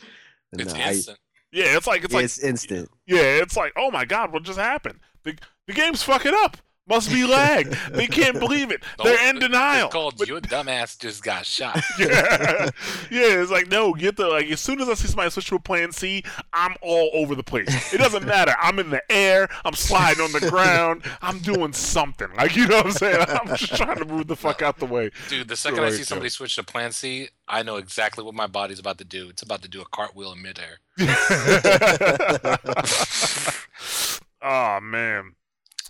It's 0.53 0.73
No, 0.75 0.81
I- 0.81 0.89
instant. 0.93 1.19
Yeah, 1.53 1.77
it's 1.77 1.87
like 1.87 2.03
it's 2.05 2.13
like 2.13 2.25
it's 2.25 2.39
instant. 2.39 2.91
Yeah, 3.07 3.21
it's 3.23 3.57
like, 3.57 3.73
oh 3.77 3.91
my 3.91 4.05
god, 4.05 4.33
what 4.33 4.43
just 4.43 4.59
happened? 4.59 4.99
The 5.23 5.37
the 5.67 5.73
game's 5.75 6.03
fucking 6.03 6.35
up. 6.45 6.57
Must 6.89 7.11
be 7.11 7.27
lag. 7.27 7.67
they 7.91 8.07
can't 8.07 8.39
believe 8.39 8.71
it. 8.71 8.81
They're 9.03 9.29
in 9.29 9.41
denial. 9.41 9.87
It's 9.87 9.93
called 9.93 10.15
But- 10.17 10.29
your 10.29 10.41
dumbass 10.41 10.97
just 10.97 11.21
got 11.25 11.45
shot. 11.45 11.83
yeah. 11.99 12.71
yeah, 13.11 13.41
it's 13.43 13.51
like 13.51 13.67
no, 13.67 13.93
get 13.93 14.15
the 14.17 14.29
like 14.29 14.47
as 14.47 14.61
soon 14.61 14.81
as 14.81 14.89
I 14.89 14.95
see 14.95 15.09
somebody 15.09 15.31
switch 15.31 15.49
to 15.49 15.57
a 15.57 15.59
plan 15.59 15.91
C, 15.91 16.23
I'm 16.53 16.77
all 16.83 17.11
over 17.13 17.35
the 17.35 17.43
place. 17.43 17.93
It 17.93 17.99
doesn't 17.99 18.25
matter. 18.29 18.55
I'm 18.63 18.79
in 18.79 18.91
the 18.91 19.03
air, 19.11 19.49
I'm 19.65 19.73
sliding 19.75 20.23
on 20.23 20.31
the 20.31 20.49
ground, 20.49 21.03
I'm 21.23 21.41
doing 21.41 21.73
something. 21.73 22.29
Like 22.37 22.55
you 22.55 22.69
know 22.69 22.77
what 22.77 22.87
I'm 22.87 22.93
saying? 22.93 23.27
I'm 23.31 23.49
just 23.57 23.75
trying 23.75 23.99
to 23.99 24.05
move 24.05 24.29
the 24.29 24.37
fuck 24.37 24.63
out 24.63 24.79
the 24.79 24.87
way. 24.87 25.11
Dude, 25.29 25.49
the 25.49 25.57
second 25.57 25.81
I 25.83 25.91
see 25.91 26.05
somebody 26.05 26.29
switch 26.29 26.55
to 26.55 26.63
Plan 26.63 26.93
C, 26.93 27.31
I 27.49 27.65
know 27.65 27.79
exactly 27.79 28.23
what 28.23 28.37
my 28.37 28.47
body's 28.47 28.79
about 28.79 28.99
to 28.99 29.05
do. 29.05 29.29
It's 29.29 29.43
about 29.43 29.63
to 29.63 29.69
do 29.69 29.81
a 29.83 29.87
cartwheel 29.87 30.31
in 30.35 30.41
midair. 30.41 30.79
oh 34.41 34.79
man. 34.81 35.33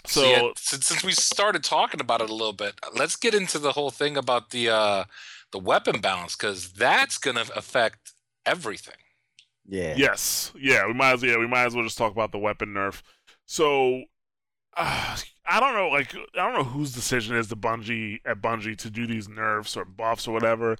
So, 0.06 0.20
So, 0.20 0.30
yeah, 0.30 0.50
since, 0.56 0.86
since 0.86 1.04
we 1.04 1.12
started 1.12 1.64
talking 1.64 2.00
about 2.00 2.20
it 2.20 2.30
a 2.30 2.34
little 2.34 2.52
bit, 2.52 2.74
let's 2.94 3.16
get 3.16 3.34
into 3.34 3.58
the 3.58 3.72
whole 3.72 3.90
thing 3.90 4.16
about 4.16 4.50
the 4.50 4.68
uh, 4.68 5.04
the 5.52 5.58
weapon 5.58 6.00
balance 6.00 6.36
because 6.36 6.72
that's 6.72 7.18
gonna 7.18 7.44
affect 7.54 8.12
everything. 8.44 8.94
Yeah. 9.68 9.94
yes, 9.96 10.52
yeah, 10.58 10.86
we 10.86 10.92
might 10.92 11.14
as 11.14 11.22
yeah 11.22 11.38
we 11.38 11.48
might 11.48 11.64
as 11.64 11.74
well 11.74 11.84
just 11.84 11.98
talk 11.98 12.12
about 12.12 12.32
the 12.32 12.38
weapon 12.38 12.68
nerf. 12.74 13.02
So 13.46 14.04
uh, 14.76 15.16
I 15.46 15.60
don't 15.60 15.74
know, 15.74 15.88
like 15.88 16.14
I 16.14 16.50
don't 16.50 16.54
know 16.54 16.64
whose 16.64 16.92
decision 16.92 17.36
is 17.36 17.48
the 17.48 17.56
Bungie 17.56 18.20
at 18.24 18.40
Bungie 18.40 18.76
to 18.78 18.90
do 18.90 19.06
these 19.06 19.28
nerfs 19.28 19.76
or 19.76 19.84
buffs 19.84 20.28
or 20.28 20.32
whatever, 20.32 20.76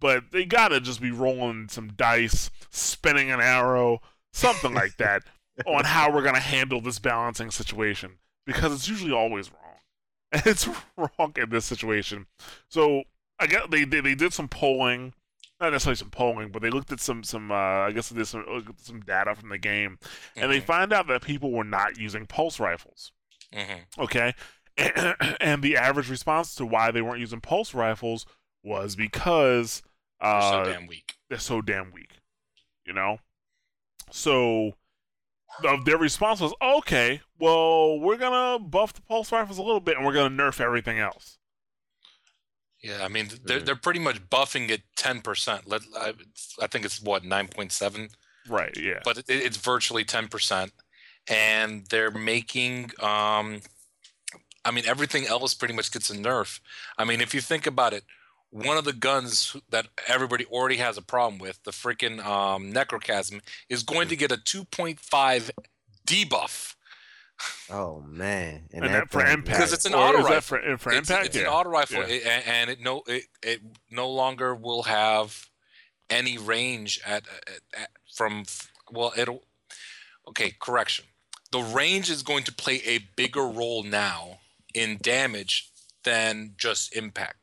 but 0.00 0.24
they 0.32 0.44
gotta 0.44 0.80
just 0.80 1.00
be 1.00 1.10
rolling 1.10 1.68
some 1.68 1.92
dice, 1.96 2.50
spinning 2.70 3.30
an 3.30 3.40
arrow, 3.40 4.00
something 4.32 4.72
like 4.72 4.96
that, 4.96 5.22
on 5.66 5.84
how 5.84 6.12
we're 6.12 6.22
gonna 6.22 6.40
handle 6.40 6.80
this 6.80 6.98
balancing 6.98 7.50
situation 7.50 8.12
because 8.52 8.72
it's 8.74 8.88
usually 8.88 9.12
always 9.12 9.50
wrong, 9.52 9.76
and 10.32 10.42
it's 10.46 10.68
wrong 10.96 11.32
in 11.36 11.50
this 11.50 11.64
situation. 11.64 12.26
So 12.68 13.04
I 13.38 13.46
guess 13.46 13.66
they 13.70 13.84
they, 13.84 14.00
they 14.00 14.14
did 14.14 14.32
some 14.32 14.48
polling. 14.48 15.14
Not 15.60 15.72
necessarily 15.72 15.96
some 15.96 16.10
polling, 16.10 16.50
but 16.52 16.62
they 16.62 16.70
looked 16.70 16.90
at 16.92 17.00
some 17.00 17.22
some. 17.24 17.50
Uh, 17.52 17.54
I 17.54 17.92
guess 17.92 18.08
they 18.08 18.18
did 18.18 18.26
some 18.26 18.44
some 18.78 19.00
data 19.00 19.34
from 19.34 19.50
the 19.50 19.58
game, 19.58 19.98
and 20.40 20.50
they 20.50 20.60
Mhm, 20.60 20.64
find 20.66 20.92
out 20.92 21.06
that 21.08 21.22
people 21.22 21.52
were 21.52 21.64
not 21.64 21.98
using 21.98 22.26
pulse 22.26 22.58
rifles. 22.60 23.12
mhm. 23.52 23.86
Okay, 23.98 24.34
and 25.40 25.62
the 25.62 25.76
average 25.76 26.10
response 26.10 26.54
to 26.56 26.66
why 26.66 26.90
they 26.90 27.02
weren't 27.02 27.20
using 27.20 27.40
pulse 27.40 27.74
rifles 27.74 28.26
was 28.62 28.96
because 28.96 29.82
They're 30.32 30.40
uh, 30.40 30.50
so 30.60 30.60
damn 30.60 30.86
weak. 30.86 31.18
they're 31.28 31.38
so 31.38 31.60
damn 31.62 31.92
weak. 31.92 32.18
You 32.86 32.94
know, 32.94 33.18
so 34.10 34.74
the, 35.62 35.78
their 35.84 35.98
response 35.98 36.40
was, 36.40 36.52
"Okay, 36.62 37.20
well, 37.38 37.98
we're 38.00 38.16
gonna 38.16 38.58
buff 38.62 38.92
the 38.92 39.02
pulse 39.02 39.32
rifles 39.32 39.58
a 39.58 39.62
little 39.62 39.80
bit, 39.80 39.96
and 39.96 40.06
we're 40.06 40.12
gonna 40.12 40.34
nerf 40.34 40.60
everything 40.60 40.98
else." 40.98 41.38
Yeah, 42.82 43.04
I 43.04 43.08
mean 43.08 43.28
they're 43.44 43.60
Mhm. 43.60 43.64
they're 43.66 43.76
pretty 43.76 44.00
much 44.00 44.20
buffing 44.30 44.70
it 44.70 44.82
ten 44.96 45.20
percent. 45.20 45.66
Let 45.68 45.82
I, 45.96 46.14
I 46.62 46.66
think 46.66 46.84
it's 46.86 47.00
what 47.00 47.24
nine 47.24 47.48
point 47.48 47.72
seven, 47.72 48.08
Right? 48.48 48.74
Yeah. 48.76 49.00
but 49.04 49.18
it, 49.18 49.24
it's 49.28 49.58
virtually 49.58 50.04
ten 50.04 50.28
percent, 50.28 50.72
and 51.28 51.86
they're 51.88 52.10
making. 52.10 52.92
Um, 53.00 53.60
I 54.64 54.70
mean 54.70 54.86
everything 54.86 55.26
else 55.26 55.52
pretty 55.54 55.74
much 55.74 55.90
gets 55.92 56.08
a 56.10 56.14
nerf. 56.16 56.60
I 56.96 57.04
mean 57.04 57.20
if 57.20 57.34
you 57.34 57.40
think 57.42 57.66
about 57.66 57.92
it, 57.92 58.04
one 58.50 58.76
of 58.76 58.84
the 58.84 58.92
guns 58.92 59.56
that 59.70 59.86
everybody 60.08 60.44
already 60.46 60.76
has 60.76 60.98
a 60.98 61.02
problem 61.02 61.38
with, 61.38 61.62
the 61.64 61.70
freaking 61.70 62.24
um, 62.24 62.72
Necrochasm, 62.72 63.40
is 63.68 63.82
going 63.82 64.08
to 64.08 64.16
get 64.16 64.32
a 64.32 64.36
two 64.36 64.64
point 64.64 65.00
five 65.00 65.50
debuff. 66.06 66.74
Oh 67.70 68.02
man. 68.06 68.68
And 68.72 68.84
that 68.84 69.10
for 69.10 69.20
impact. 69.24 69.46
Because 69.58 69.72
it's 69.72 69.86
an 69.86 69.94
Or 69.94 69.98
auto 70.08 70.18
rifle. 70.22 70.40
for, 70.58 70.76
for 70.78 70.92
it's, 70.92 71.08
impact? 71.08 71.26
it's 71.28 71.36
yeah. 71.36 71.42
an 71.42 71.48
auto 71.48 71.70
rifle, 71.70 72.00
Yeah. 72.00 72.06
it- 72.06 72.46
and 72.46 72.70
it 72.70 72.80
no 72.80 73.02
it, 73.06 73.24
it 73.42 73.60
no 73.90 74.10
longer 74.10 74.54
will 74.54 74.82
have 74.82 75.48
any 76.10 76.36
range 76.36 77.00
at, 77.06 77.22
at, 77.46 77.60
at 77.80 77.88
from 78.12 78.44
well 78.90 79.12
it'll 79.16 79.44
okay 80.26 80.52
correction 80.58 81.04
the 81.52 81.60
range 81.60 82.10
is 82.10 82.22
going 82.24 82.42
to 82.44 82.52
play 82.52 82.82
a 82.84 82.98
bigger 83.16 83.46
role 83.46 83.84
now 83.84 84.40
in 84.74 84.98
damage 85.00 85.70
than 86.02 86.54
just 86.58 86.94
impact 86.96 87.39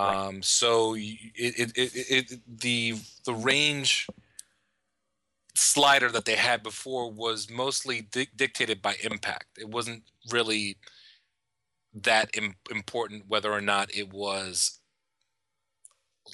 um 0.00 0.42
so 0.42 0.94
it, 0.94 1.18
it, 1.34 1.72
it, 1.76 1.90
it, 2.32 2.40
the 2.60 2.94
the 3.24 3.34
range 3.34 4.06
slider 5.54 6.10
that 6.10 6.24
they 6.24 6.36
had 6.36 6.62
before 6.62 7.10
was 7.10 7.50
mostly 7.50 8.00
dic- 8.00 8.36
dictated 8.36 8.80
by 8.80 8.96
impact 9.02 9.58
it 9.58 9.68
wasn't 9.68 10.02
really 10.30 10.76
that 11.92 12.30
Im- 12.36 12.54
important 12.70 13.24
whether 13.28 13.52
or 13.52 13.60
not 13.60 13.94
it 13.94 14.12
was 14.12 14.80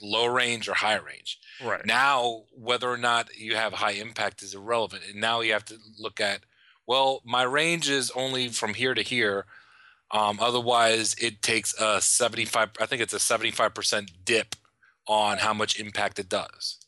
low 0.02 0.26
range 0.26 0.68
or 0.68 0.74
high 0.74 0.96
range. 0.96 1.38
Right. 1.62 1.84
Now, 1.86 2.44
whether 2.52 2.90
or 2.90 2.96
not 2.96 3.34
you 3.36 3.56
have 3.56 3.74
high 3.74 3.92
impact 3.92 4.42
is 4.42 4.54
irrelevant. 4.54 5.02
And 5.10 5.20
now 5.20 5.40
you 5.40 5.52
have 5.52 5.64
to 5.66 5.78
look 5.98 6.20
at, 6.20 6.40
well, 6.86 7.22
my 7.24 7.42
range 7.42 7.88
is 7.88 8.10
only 8.12 8.48
from 8.48 8.74
here 8.74 8.94
to 8.94 9.02
here. 9.02 9.46
Um, 10.10 10.38
otherwise, 10.40 11.14
it 11.20 11.42
takes 11.42 11.74
a 11.80 12.00
75, 12.00 12.70
I 12.80 12.86
think 12.86 13.02
it's 13.02 13.14
a 13.14 13.18
75% 13.18 14.10
dip 14.24 14.54
on 15.06 15.38
how 15.38 15.52
much 15.52 15.78
impact 15.78 16.18
it 16.18 16.28
does. 16.28 16.78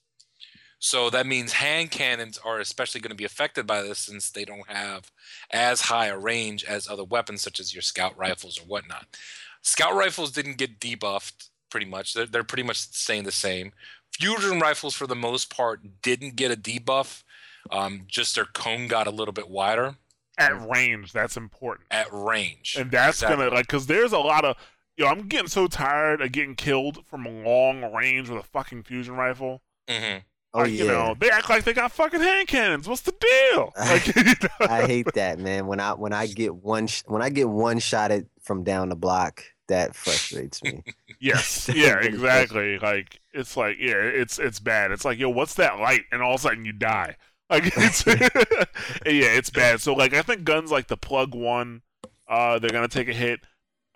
So 0.80 1.10
that 1.10 1.26
means 1.26 1.54
hand 1.54 1.90
cannons 1.90 2.38
are 2.38 2.60
especially 2.60 3.00
going 3.00 3.10
to 3.10 3.16
be 3.16 3.24
affected 3.24 3.66
by 3.66 3.82
this 3.82 3.98
since 3.98 4.30
they 4.30 4.44
don't 4.44 4.68
have 4.68 5.10
as 5.50 5.80
high 5.80 6.06
a 6.06 6.16
range 6.16 6.64
as 6.64 6.88
other 6.88 7.02
weapons, 7.02 7.42
such 7.42 7.58
as 7.58 7.74
your 7.74 7.82
scout 7.82 8.16
rifles 8.16 8.58
or 8.58 8.62
whatnot. 8.62 9.06
Scout 9.62 9.94
rifles 9.94 10.30
didn't 10.30 10.56
get 10.56 10.78
debuffed 10.78 11.48
pretty 11.70 11.86
much. 11.86 12.14
They're, 12.14 12.26
they're 12.26 12.44
pretty 12.44 12.62
much 12.62 12.78
staying 12.78 13.24
the 13.24 13.32
same. 13.32 13.72
Fusion 14.12 14.60
rifles, 14.60 14.94
for 14.94 15.06
the 15.06 15.16
most 15.16 15.54
part, 15.54 15.80
didn't 16.02 16.36
get 16.36 16.52
a 16.52 16.56
debuff. 16.56 17.24
Um, 17.70 18.04
just 18.06 18.36
their 18.36 18.44
cone 18.44 18.86
got 18.86 19.08
a 19.08 19.12
little 19.12 19.34
bit 19.34 19.50
wider 19.50 19.96
At 20.38 20.68
range, 20.68 21.12
that's 21.12 21.36
important. 21.36 21.86
at 21.90 22.06
range. 22.12 22.76
and 22.78 22.90
that's 22.90 23.18
Exactly. 23.18 23.44
gonna 23.44 23.54
like 23.54 23.66
because 23.66 23.86
there's 23.86 24.12
a 24.12 24.18
lot 24.18 24.44
of 24.44 24.56
yo 24.96 25.06
i'm 25.06 25.28
getting 25.28 25.48
so 25.48 25.66
tired 25.66 26.20
of 26.20 26.32
getting 26.32 26.54
killed 26.54 27.04
from 27.06 27.24
a 27.26 27.30
long 27.30 27.92
range 27.94 28.28
with 28.28 28.40
a 28.40 28.42
fucking 28.46 28.82
fusion 28.82 29.14
rifle 29.14 29.62
mm-hmm. 29.88 30.18
Oh 30.54 30.60
like, 30.60 30.70
yeah. 30.72 30.76
you 30.84 30.86
know 30.86 31.14
they 31.18 31.30
act 31.30 31.50
like 31.50 31.64
they 31.64 31.74
got 31.74 31.92
fucking 31.92 32.20
hand 32.20 32.48
cannons 32.48 32.88
what's 32.88 33.02
the 33.02 33.12
deal 33.12 33.72
like 33.78 34.06
you 34.16 34.22
know? 34.24 34.66
I 34.66 34.86
hate 34.86 35.12
that, 35.14 35.38
man. 35.38 35.66
When 35.66 35.78
I 35.78 35.92
when 35.92 36.12
I 36.14 36.26
get 36.26 36.54
one 36.54 36.86
sh- 36.86 37.02
when 37.06 37.20
I 37.20 37.28
get 37.28 37.48
one 37.48 37.78
shot 37.78 38.10
at 38.10 38.24
from 38.40 38.64
down 38.64 38.88
the 38.88 38.96
block, 38.96 39.44
that 39.68 39.94
frustrates 39.94 40.62
me. 40.62 40.82
yes 41.20 41.68
yeah 41.74 41.98
exactly 41.98 42.78
like 42.78 43.20
it's 43.34 43.56
like 43.56 43.76
yeah 43.78 43.94
it's 43.96 44.38
it's 44.38 44.58
bad 44.58 44.90
it's 44.90 45.04
like 45.04 45.18
yo 45.18 45.28
what's 45.28 45.54
that 45.54 45.78
light 45.78 46.02
and 46.12 46.22
all 46.22 46.34
of 46.34 46.40
a 46.40 46.42
sudden 46.42 46.64
you 46.64 46.72
die 46.72 47.14
like 47.50 47.72
it's 47.76 48.06
yeah 48.06 48.14
it's 49.06 49.50
bad. 49.50 49.80
So 49.80 49.94
like 49.94 50.14
i 50.14 50.22
think 50.22 50.44
guns 50.44 50.70
like 50.70 50.88
the 50.88 50.96
plug 50.96 51.34
one 51.34 51.82
uh 52.28 52.58
they're 52.58 52.70
gonna 52.70 52.88
take 52.88 53.08
a 53.08 53.12
hit. 53.14 53.40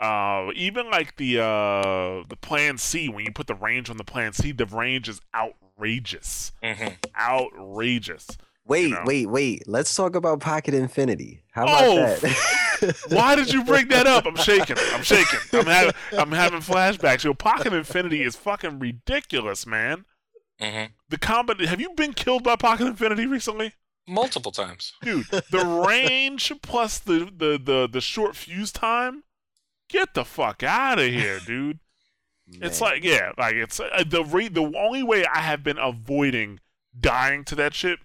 Uh 0.01 0.51
even 0.55 0.91
like 0.91 1.17
the 1.17 1.39
uh 1.41 2.25
the 2.29 2.37
plan 2.41 2.79
c 2.79 3.09
when 3.09 3.25
you 3.25 3.33
put 3.33 3.47
the 3.47 3.55
range 3.55 3.91
on 3.91 3.97
the 3.99 4.05
plan 4.05 4.33
c 4.33 4.53
the 4.53 4.67
range 4.67 5.09
is 5.09 5.21
outrageous. 5.35 6.53
Hmm 6.63 6.89
outrageous 7.19 8.27
Wait, 8.65 8.93
know. 8.93 9.03
wait, 9.05 9.27
wait. 9.29 9.65
Let's 9.67 9.93
talk 9.93 10.15
about 10.15 10.39
Pocket 10.39 10.73
Infinity. 10.73 11.43
How 11.51 11.65
about 11.65 11.83
Oh, 11.83 11.97
that? 11.97 12.97
why 13.09 13.35
did 13.35 13.53
you 13.53 13.65
bring 13.65 13.89
that 13.89 14.07
up? 14.07 14.25
I'm 14.25 14.37
shaking. 14.37 14.77
I'm 14.93 15.03
shaking. 15.03 15.41
I'm 15.53 15.67
having 15.67 15.93
i'm 16.17 16.31
having 16.31 16.61
flashbacks. 16.61 17.25
Yo 17.25 17.35
pocket 17.35 17.73
infinity 17.73 18.23
is 18.23 18.37
fucking 18.37 18.79
ridiculous 18.79 19.67
man 19.67 20.05
hmm 20.63 20.85
the 21.09 21.19
combat 21.19 21.61
have 21.61 21.81
you 21.81 21.91
been 21.95 22.13
killed 22.13 22.43
by 22.45 22.57
pocket 22.57 22.87
infinity 22.87 23.27
recently? 23.27 23.75
Multiple 24.09 24.53
times. 24.53 24.93
dude 25.03 25.27
the 25.27 25.85
range 25.89 26.53
plus 26.63 26.99
the, 26.99 27.31
the 27.37 27.61
the 27.63 27.89
the 27.91 28.01
short 28.01 28.37
fuse 28.37 28.73
time? 28.73 29.25
Get 29.89 30.15
the 30.15 30.25
fuck 30.25 30.63
out 30.63 30.99
of 30.99 31.07
here 31.07 31.39
dude. 31.47 31.81
It's 32.61 32.81
like 32.81 33.05
yeah 33.05 33.33
like 33.39 33.55
it's 33.55 33.81
uh, 33.81 34.05
the 34.07 34.25
re- 34.25 34.49
the 34.49 34.73
only 34.77 35.03
way 35.03 35.25
i 35.27 35.41
have 35.41 35.63
been 35.65 35.79
avoiding 35.79 36.61
dying 36.99 37.45
to 37.45 37.55
that 37.57 37.75
shit 37.75 37.99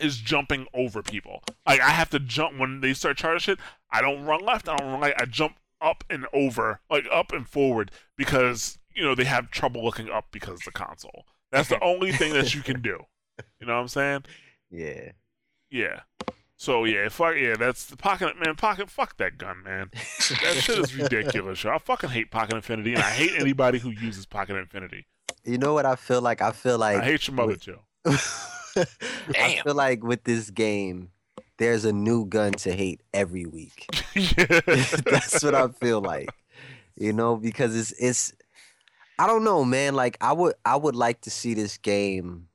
is 0.00 0.16
jumping 0.18 0.66
over 0.74 1.02
people. 1.02 1.42
Like 1.66 1.80
i 1.80 1.90
have 1.90 2.10
to 2.10 2.18
jump 2.18 2.58
when 2.58 2.80
they 2.80 2.92
start 2.94 3.16
charging 3.16 3.40
shit 3.40 3.58
i 3.90 4.00
don't 4.00 4.24
run 4.24 4.40
left 4.44 4.68
i 4.68 4.76
don't 4.76 4.90
run 4.92 5.00
right 5.00 5.14
i 5.18 5.24
jump 5.24 5.56
up 5.80 6.04
and 6.10 6.26
over 6.32 6.80
like 6.90 7.06
up 7.10 7.32
and 7.32 7.48
forward 7.48 7.90
because 8.16 8.78
you 8.94 9.02
know 9.02 9.14
they 9.14 9.24
have 9.24 9.50
trouble 9.50 9.82
looking 9.82 10.10
up 10.10 10.26
because 10.30 10.54
of 10.56 10.64
the 10.64 10.70
console 10.72 11.24
that's 11.50 11.68
the 11.68 11.82
only 11.82 12.12
thing 12.12 12.32
that 12.32 12.54
you 12.54 12.62
can 12.62 12.80
do 12.82 12.98
you 13.60 13.66
know 13.66 13.74
what 13.74 13.80
i'm 13.80 13.88
saying 13.88 14.24
yeah. 14.70 15.12
yeah. 15.70 16.00
So 16.56 16.84
yeah, 16.84 17.08
fuck 17.08 17.36
yeah, 17.36 17.56
that's 17.56 17.86
the 17.86 17.96
pocket 17.96 18.34
man. 18.44 18.54
Pocket, 18.54 18.90
fuck 18.90 19.16
that 19.16 19.38
gun, 19.38 19.62
man. 19.64 19.90
That 19.92 20.56
shit 20.60 20.78
is 20.78 20.94
ridiculous. 20.94 21.64
Yo. 21.64 21.70
I 21.70 21.78
fucking 21.78 22.10
hate 22.10 22.30
Pocket 22.30 22.54
Infinity, 22.54 22.94
and 22.94 23.02
I 23.02 23.10
hate 23.10 23.32
anybody 23.38 23.78
who 23.78 23.90
uses 23.90 24.26
Pocket 24.26 24.56
Infinity. 24.56 25.06
You 25.44 25.56
know 25.56 25.72
what 25.72 25.86
I 25.86 25.96
feel 25.96 26.20
like? 26.20 26.42
I 26.42 26.52
feel 26.52 26.76
like 26.78 26.98
I 26.98 27.04
hate 27.04 27.26
your 27.26 27.34
mother, 27.34 27.56
Joe. 27.56 27.80
I 28.04 29.60
feel 29.64 29.74
like 29.74 30.04
with 30.04 30.24
this 30.24 30.50
game, 30.50 31.10
there's 31.56 31.86
a 31.86 31.94
new 31.94 32.26
gun 32.26 32.52
to 32.52 32.72
hate 32.72 33.00
every 33.14 33.46
week. 33.46 33.86
That's 34.36 35.42
what 35.42 35.54
I 35.54 35.68
feel 35.68 36.02
like. 36.02 36.28
You 36.94 37.14
know, 37.14 37.36
because 37.36 37.74
it's 37.74 37.92
it's 37.92 38.34
I 39.20 39.26
don't 39.26 39.44
know, 39.44 39.66
man. 39.66 39.94
Like 39.94 40.16
I 40.22 40.32
would 40.32 40.54
I 40.64 40.76
would 40.76 40.96
like 40.96 41.20
to 41.22 41.30
see 41.30 41.52
this 41.52 41.76
game. 41.76 42.48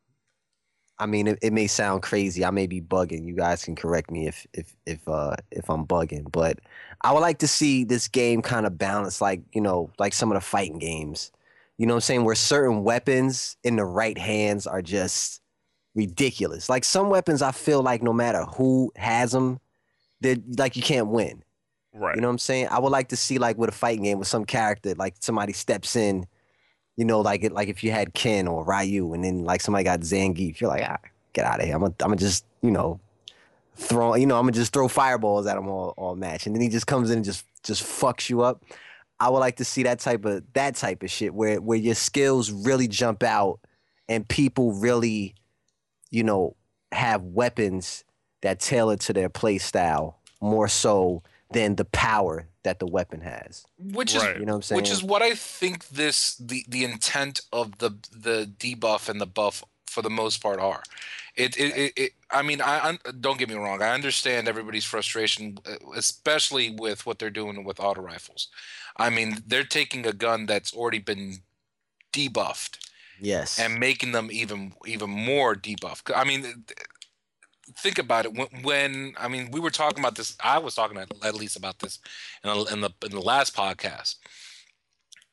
I 0.97 1.06
mean, 1.06 1.28
it, 1.28 1.38
it 1.43 1.54
may 1.54 1.67
sound 1.67 2.01
crazy. 2.01 2.43
I 2.43 2.49
may 2.49 2.65
be 2.65 2.82
bugging. 2.82 3.28
You 3.28 3.36
guys 3.36 3.63
can 3.63 3.75
correct 3.75 4.10
me 4.10 4.25
if 4.25 4.47
if 4.51 4.75
if 4.88 5.08
uh 5.08 5.36
if 5.51 5.69
I'm 5.69 5.86
bugging, 5.86 6.32
but 6.32 6.58
I 7.01 7.12
would 7.12 7.19
like 7.19 7.38
to 7.39 7.47
see 7.47 7.84
this 7.84 8.08
game 8.08 8.41
kind 8.41 8.65
of 8.65 8.80
balance 8.80 9.21
like, 9.21 9.43
you 9.54 9.62
know, 9.62 9.91
like 9.99 10.13
some 10.13 10.32
of 10.32 10.36
the 10.38 10.41
fighting 10.41 10.80
games. 10.80 11.32
You 11.78 11.86
know 11.86 11.93
what 11.93 11.97
I'm 11.97 12.01
saying? 12.01 12.23
Where 12.23 12.34
certain 12.34 12.84
weapons 12.84 13.58
in 13.63 13.75
the 13.75 13.86
right 13.86 14.17
hands 14.17 14.65
are 14.65 14.82
just 14.82 15.43
ridiculous. 15.93 16.67
Like 16.67 16.84
some 16.84 17.12
weapons 17.12 17.43
I 17.43 17.51
feel 17.51 17.84
like 17.84 18.01
no 18.01 18.13
matter 18.13 18.43
who 18.43 18.91
has 18.95 19.34
them, 19.34 19.60
they're 20.19 20.38
like 20.58 20.75
you 20.75 20.82
can't 20.82 21.10
win. 21.10 21.43
Right. 21.93 22.15
You 22.15 22.21
know 22.21 22.28
what 22.28 22.34
I'm 22.34 22.39
saying? 22.39 22.69
I 22.71 22.80
would 22.80 22.91
like 22.91 23.10
to 23.10 23.15
see 23.15 23.38
like 23.38 23.60
with 23.60 23.69
a 23.69 23.73
fighting 23.73 24.06
game 24.06 24.17
with 24.17 24.28
some 24.28 24.45
character, 24.45 24.95
like 24.95 25.13
somebody 25.19 25.54
steps 25.54 25.95
in, 25.95 26.25
you 26.97 27.05
know, 27.05 27.21
like 27.21 27.43
it, 27.43 27.51
like 27.51 27.67
if 27.67 27.84
you 27.84 27.91
had 27.91 28.13
Ken 28.13 28.47
or 28.47 28.63
Ryu, 28.63 29.13
and 29.13 29.23
then 29.23 29.43
like 29.43 29.62
somebody 29.62 29.84
got 29.84 30.01
Zangief, 30.01 30.60
you're 30.60 30.69
like, 30.69 30.84
ah, 30.88 30.97
get 31.34 31.45
out 31.45 31.60
of 31.60 31.65
here. 31.65 31.75
I'm 31.75 31.81
gonna, 31.81 31.95
I'm 32.01 32.08
gonna 32.10 32.17
just, 32.17 32.45
you 32.62 32.71
know, 32.71 32.99
throw, 33.75 34.15
you 34.15 34.25
know, 34.25 34.38
I'm 34.38 34.43
gonna 34.43 34.53
just 34.53 34.73
throw 34.73 34.88
fireballs 34.88 35.45
at 35.47 35.58
him 35.58 35.67
all, 35.67 35.93
all 35.97 36.15
match, 36.15 36.45
and 36.45 36.55
then 36.55 36.62
he 36.62 36.69
just 36.69 36.88
comes 36.88 37.12
in 37.12 37.17
and 37.17 37.25
just, 37.25 37.45
just 37.63 37.84
fucks 37.84 38.29
you 38.29 38.41
up. 38.41 38.63
I 39.19 39.29
would 39.29 39.39
like 39.39 39.58
to 39.58 39.65
see 39.65 39.84
that 39.84 39.99
type 39.99 40.25
of 40.25 40.43
that 40.53 40.75
type 40.75 41.01
of 41.03 41.10
shit 41.10 41.34
where 41.34 41.62
where 41.62 41.77
your 41.77 41.95
skills 41.95 42.51
really 42.51 42.88
jump 42.88 43.23
out, 43.23 43.60
and 44.08 44.27
people 44.27 44.73
really, 44.73 45.36
you 46.12 46.23
know, 46.23 46.55
have 46.91 47.23
weapons 47.23 48.03
that 48.41 48.60
tailor 48.60 48.97
to 48.97 49.13
their 49.13 49.29
play 49.29 49.58
style 49.58 50.19
more 50.41 50.67
so 50.67 51.23
than 51.51 51.75
the 51.75 51.86
power 51.86 52.47
that 52.65 52.80
the 52.80 52.88
weapon 52.88 53.21
has. 53.21 53.65
which 53.80 54.13
Right. 54.15 54.36
is 54.36 54.39
You 54.39 54.45
know 54.45 54.54
what 54.54 54.58
I'm 54.58 54.62
saying? 54.63 54.78
which 54.82 54.91
is 54.91 55.01
what 55.01 55.21
I 55.21 55.34
think 55.36 55.88
this 55.89 56.36
the 56.36 56.65
the 56.67 56.84
intent 56.84 57.41
of 57.54 57.78
the 57.78 57.91
the 58.12 58.51
debuff 58.60 59.08
and 59.10 59.19
the 59.21 59.25
buff 59.39 59.63
for 59.88 60.01
the 60.01 60.10
most 60.10 60.41
part 60.43 60.60
are. 60.60 60.84
It 61.36 61.58
it, 61.58 61.78
it, 61.78 61.93
it 61.95 62.12
I 62.30 62.41
mean 62.41 62.60
I, 62.62 62.75
I 62.89 62.97
don't 63.21 63.39
get 63.39 63.49
me 63.49 63.56
wrong. 63.56 63.82
I 63.82 63.93
understand 63.93 64.47
everybody's 64.47 64.86
frustration, 64.86 65.58
uh, 65.65 65.75
especially 65.95 66.69
with 66.71 67.06
what 67.06 67.17
they're 67.19 67.30
doing 67.41 67.63
with 67.63 67.80
auto 67.80 68.01
rifles. 68.01 68.49
I 68.97 69.10
mean 69.10 69.43
they're 69.47 69.63
taking 69.63 70.06
a 70.06 70.13
gun 70.13 70.45
that's 70.45 70.73
already 70.73 70.99
been 70.99 71.38
debuffed 72.13 72.78
yes. 73.19 73.60
and 73.60 73.80
making 73.80 74.12
them 74.12 74.30
even 74.32 74.73
even 74.86 75.10
more 75.10 75.56
debuffed. 75.56 76.12
I 76.15 76.23
mean, 76.23 76.41
th- 76.43 76.56
think 77.78 77.97
about 77.97 78.25
it. 78.25 78.34
When, 78.34 78.47
when 78.63 79.13
I 79.17 79.28
mean, 79.28 79.51
we 79.51 79.60
were 79.60 79.71
talking 79.71 79.99
about 79.99 80.15
this. 80.15 80.36
I 80.43 80.60
was 80.60 80.75
talking 80.75 80.97
at, 80.97 81.12
at 81.23 81.36
least 81.36 81.58
about 81.58 81.80
this 81.80 81.99
in, 82.43 82.49
the- 82.49 82.73
in 82.73 82.82
the 82.82 82.91
in 83.04 83.12
the 83.12 83.21
last 83.21 83.56
podcast. 83.56 84.15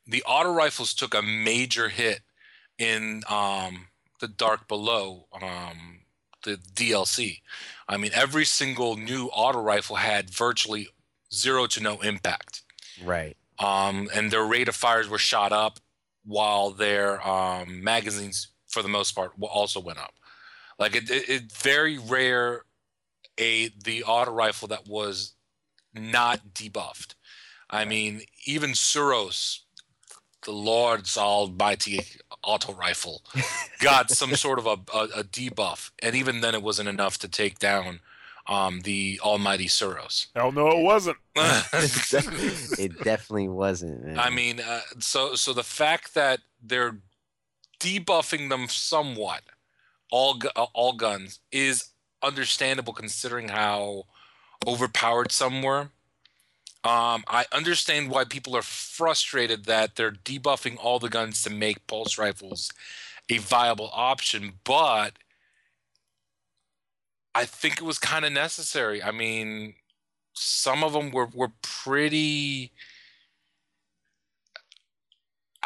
The 0.05 0.23
auto 0.23 0.51
rifles 0.51 0.93
took 0.93 1.13
a 1.13 1.21
major 1.21 1.87
hit 1.89 2.21
in 2.77 3.23
um, 3.29 3.87
the 4.19 4.27
Dark 4.27 4.67
Below, 4.67 5.27
um, 5.41 6.01
the 6.43 6.57
DLC. 6.57 7.39
I 7.87 7.97
mean, 7.97 8.11
every 8.13 8.43
single 8.43 8.97
new 8.97 9.27
auto 9.27 9.61
rifle 9.61 9.95
had 9.95 10.29
virtually 10.29 10.89
zero 11.33 11.65
to 11.67 11.81
no 11.81 11.99
impact 12.01 12.61
right. 13.03 13.35
um, 13.59 14.07
and 14.13 14.29
their 14.31 14.45
rate 14.45 14.67
of 14.67 14.75
fires 14.75 15.09
were 15.09 15.17
shot 15.17 15.51
up 15.51 15.79
while 16.25 16.69
their 16.71 17.25
um, 17.27 17.83
magazines 17.83 18.49
for 18.67 18.81
the 18.81 18.87
most 18.87 19.13
part 19.13 19.31
also 19.41 19.79
went 19.79 19.99
up 19.99 20.13
like 20.79 20.95
it, 20.95 21.09
it, 21.09 21.29
it 21.29 21.51
very 21.51 21.97
rare 21.97 22.63
a 23.37 23.69
the 23.83 24.03
auto 24.03 24.31
rifle 24.31 24.67
that 24.67 24.87
was 24.87 25.33
not 25.93 26.53
debuffed 26.53 27.15
i 27.69 27.85
mean 27.85 28.21
even 28.45 28.71
suros 28.71 29.59
the 30.45 30.51
lord's 30.51 31.17
almighty 31.17 31.99
auto 32.43 32.73
rifle 32.73 33.23
got 33.79 34.09
some 34.09 34.35
sort 34.35 34.59
of 34.59 34.65
a, 34.65 34.77
a, 34.93 35.03
a 35.19 35.23
debuff 35.23 35.91
and 36.01 36.15
even 36.15 36.41
then 36.41 36.53
it 36.53 36.63
wasn't 36.63 36.89
enough 36.89 37.17
to 37.17 37.27
take 37.27 37.59
down 37.59 37.99
um, 38.45 38.81
the 38.81 39.21
almighty 39.23 39.67
suros 39.67 40.27
Hell 40.35 40.51
no, 40.51 40.67
it 40.67 40.83
wasn't. 40.83 41.15
it 41.35 42.91
definitely 43.01 43.47
wasn't. 43.47 44.03
Man. 44.03 44.19
I 44.19 44.29
mean, 44.29 44.59
uh, 44.59 44.81
so 44.99 45.35
so 45.35 45.53
the 45.53 45.63
fact 45.63 46.13
that 46.15 46.41
they're 46.61 46.97
debuffing 47.79 48.49
them 48.49 48.67
somewhat, 48.69 49.41
all 50.13 50.39
uh, 50.55 50.67
all 50.73 50.93
guns, 50.93 51.39
is 51.51 51.89
understandable 52.21 52.93
considering 52.93 53.49
how 53.49 54.03
overpowered 54.67 55.31
some 55.31 55.63
were. 55.63 55.89
Um, 56.85 57.23
I 57.27 57.45
understand 57.51 58.11
why 58.11 58.23
people 58.25 58.55
are 58.55 58.61
frustrated 58.61 59.65
that 59.65 59.95
they're 59.95 60.11
debuffing 60.11 60.77
all 60.77 60.99
the 60.99 61.09
guns 61.09 61.41
to 61.43 61.49
make 61.49 61.87
pulse 61.87 62.19
rifles 62.19 62.71
a 63.27 63.39
viable 63.39 63.89
option, 63.91 64.53
but 64.63 65.13
I 67.33 67.45
think 67.45 67.77
it 67.77 67.83
was 67.83 67.97
kind 67.97 68.23
of 68.23 68.31
necessary. 68.33 69.01
I 69.01 69.09
mean, 69.09 69.73
some 70.33 70.83
of 70.83 70.93
them 70.93 71.09
were 71.09 71.29
were 71.33 71.51
pretty. 71.63 72.71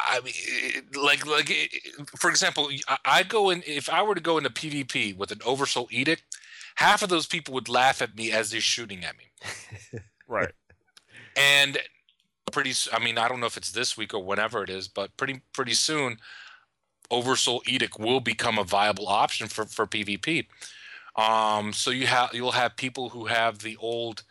I 0.08 0.20
mean, 0.20 0.34
it- 0.36 0.96
like 0.96 1.26
like 1.26 1.50
it- 1.50 1.70
it- 1.72 2.10
for 2.18 2.30
example, 2.30 2.70
I, 2.88 2.96
I 3.04 3.22
go 3.22 3.50
in 3.50 3.62
if 3.66 3.88
I 3.88 4.02
were 4.02 4.14
to 4.14 4.20
go 4.20 4.38
into 4.38 4.50
PvP 4.50 5.16
with 5.16 5.30
an 5.30 5.40
Oversoul 5.44 5.88
Edict, 5.90 6.22
half 6.76 7.02
of 7.02 7.08
those 7.08 7.26
people 7.26 7.54
would 7.54 7.68
laugh 7.68 8.00
at 8.02 8.16
me 8.16 8.32
as 8.32 8.50
they're 8.50 8.60
shooting 8.60 9.04
at 9.04 9.14
me, 9.16 10.00
Right. 10.28 10.52
and 11.36 11.78
pretty. 12.52 12.72
I 12.92 12.98
mean, 12.98 13.18
I 13.18 13.28
don't 13.28 13.40
know 13.40 13.46
if 13.46 13.56
it's 13.56 13.72
this 13.72 13.96
week 13.96 14.14
or 14.14 14.22
whenever 14.24 14.62
it 14.62 14.70
is, 14.70 14.88
but 14.88 15.16
pretty 15.16 15.42
pretty 15.52 15.74
soon, 15.74 16.18
Oversoul 17.10 17.62
Edict 17.66 17.98
will 17.98 18.20
become 18.20 18.58
a 18.58 18.64
viable 18.64 19.08
option 19.08 19.48
for 19.48 19.66
for 19.66 19.86
PvP. 19.86 20.46
Um, 21.16 21.72
so 21.72 21.90
you 21.90 22.06
have 22.06 22.30
you'll 22.32 22.52
have 22.52 22.76
people 22.76 23.08
who 23.10 23.26
have 23.26 23.58
the 23.58 23.76
old 23.78 24.22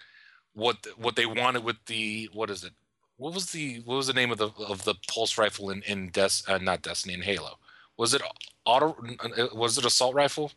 what 0.54 0.78
what 0.98 1.16
they 1.16 1.26
wanted 1.26 1.64
with 1.64 1.78
the 1.86 2.30
what 2.34 2.50
is 2.50 2.64
it? 2.64 2.74
What 3.18 3.34
was 3.34 3.52
the 3.52 3.82
what 3.86 3.96
was 3.96 4.08
the 4.08 4.14
name 4.14 4.32
of 4.32 4.38
the 4.38 4.50
of 4.68 4.84
the 4.86 4.96
pulse 5.08 5.38
rifle 5.38 5.70
in 5.70 5.82
in 5.84 6.10
Des 6.10 6.30
uh, 6.48 6.58
not 6.60 6.82
Destiny 6.84 7.14
in 7.14 7.22
Halo? 7.22 7.58
Was 7.98 8.14
it 8.14 8.22
auto? 8.66 8.96
uh, 9.20 9.48
Was 9.54 9.78
it 9.78 9.86
assault 9.86 10.16
rifle? 10.16 10.52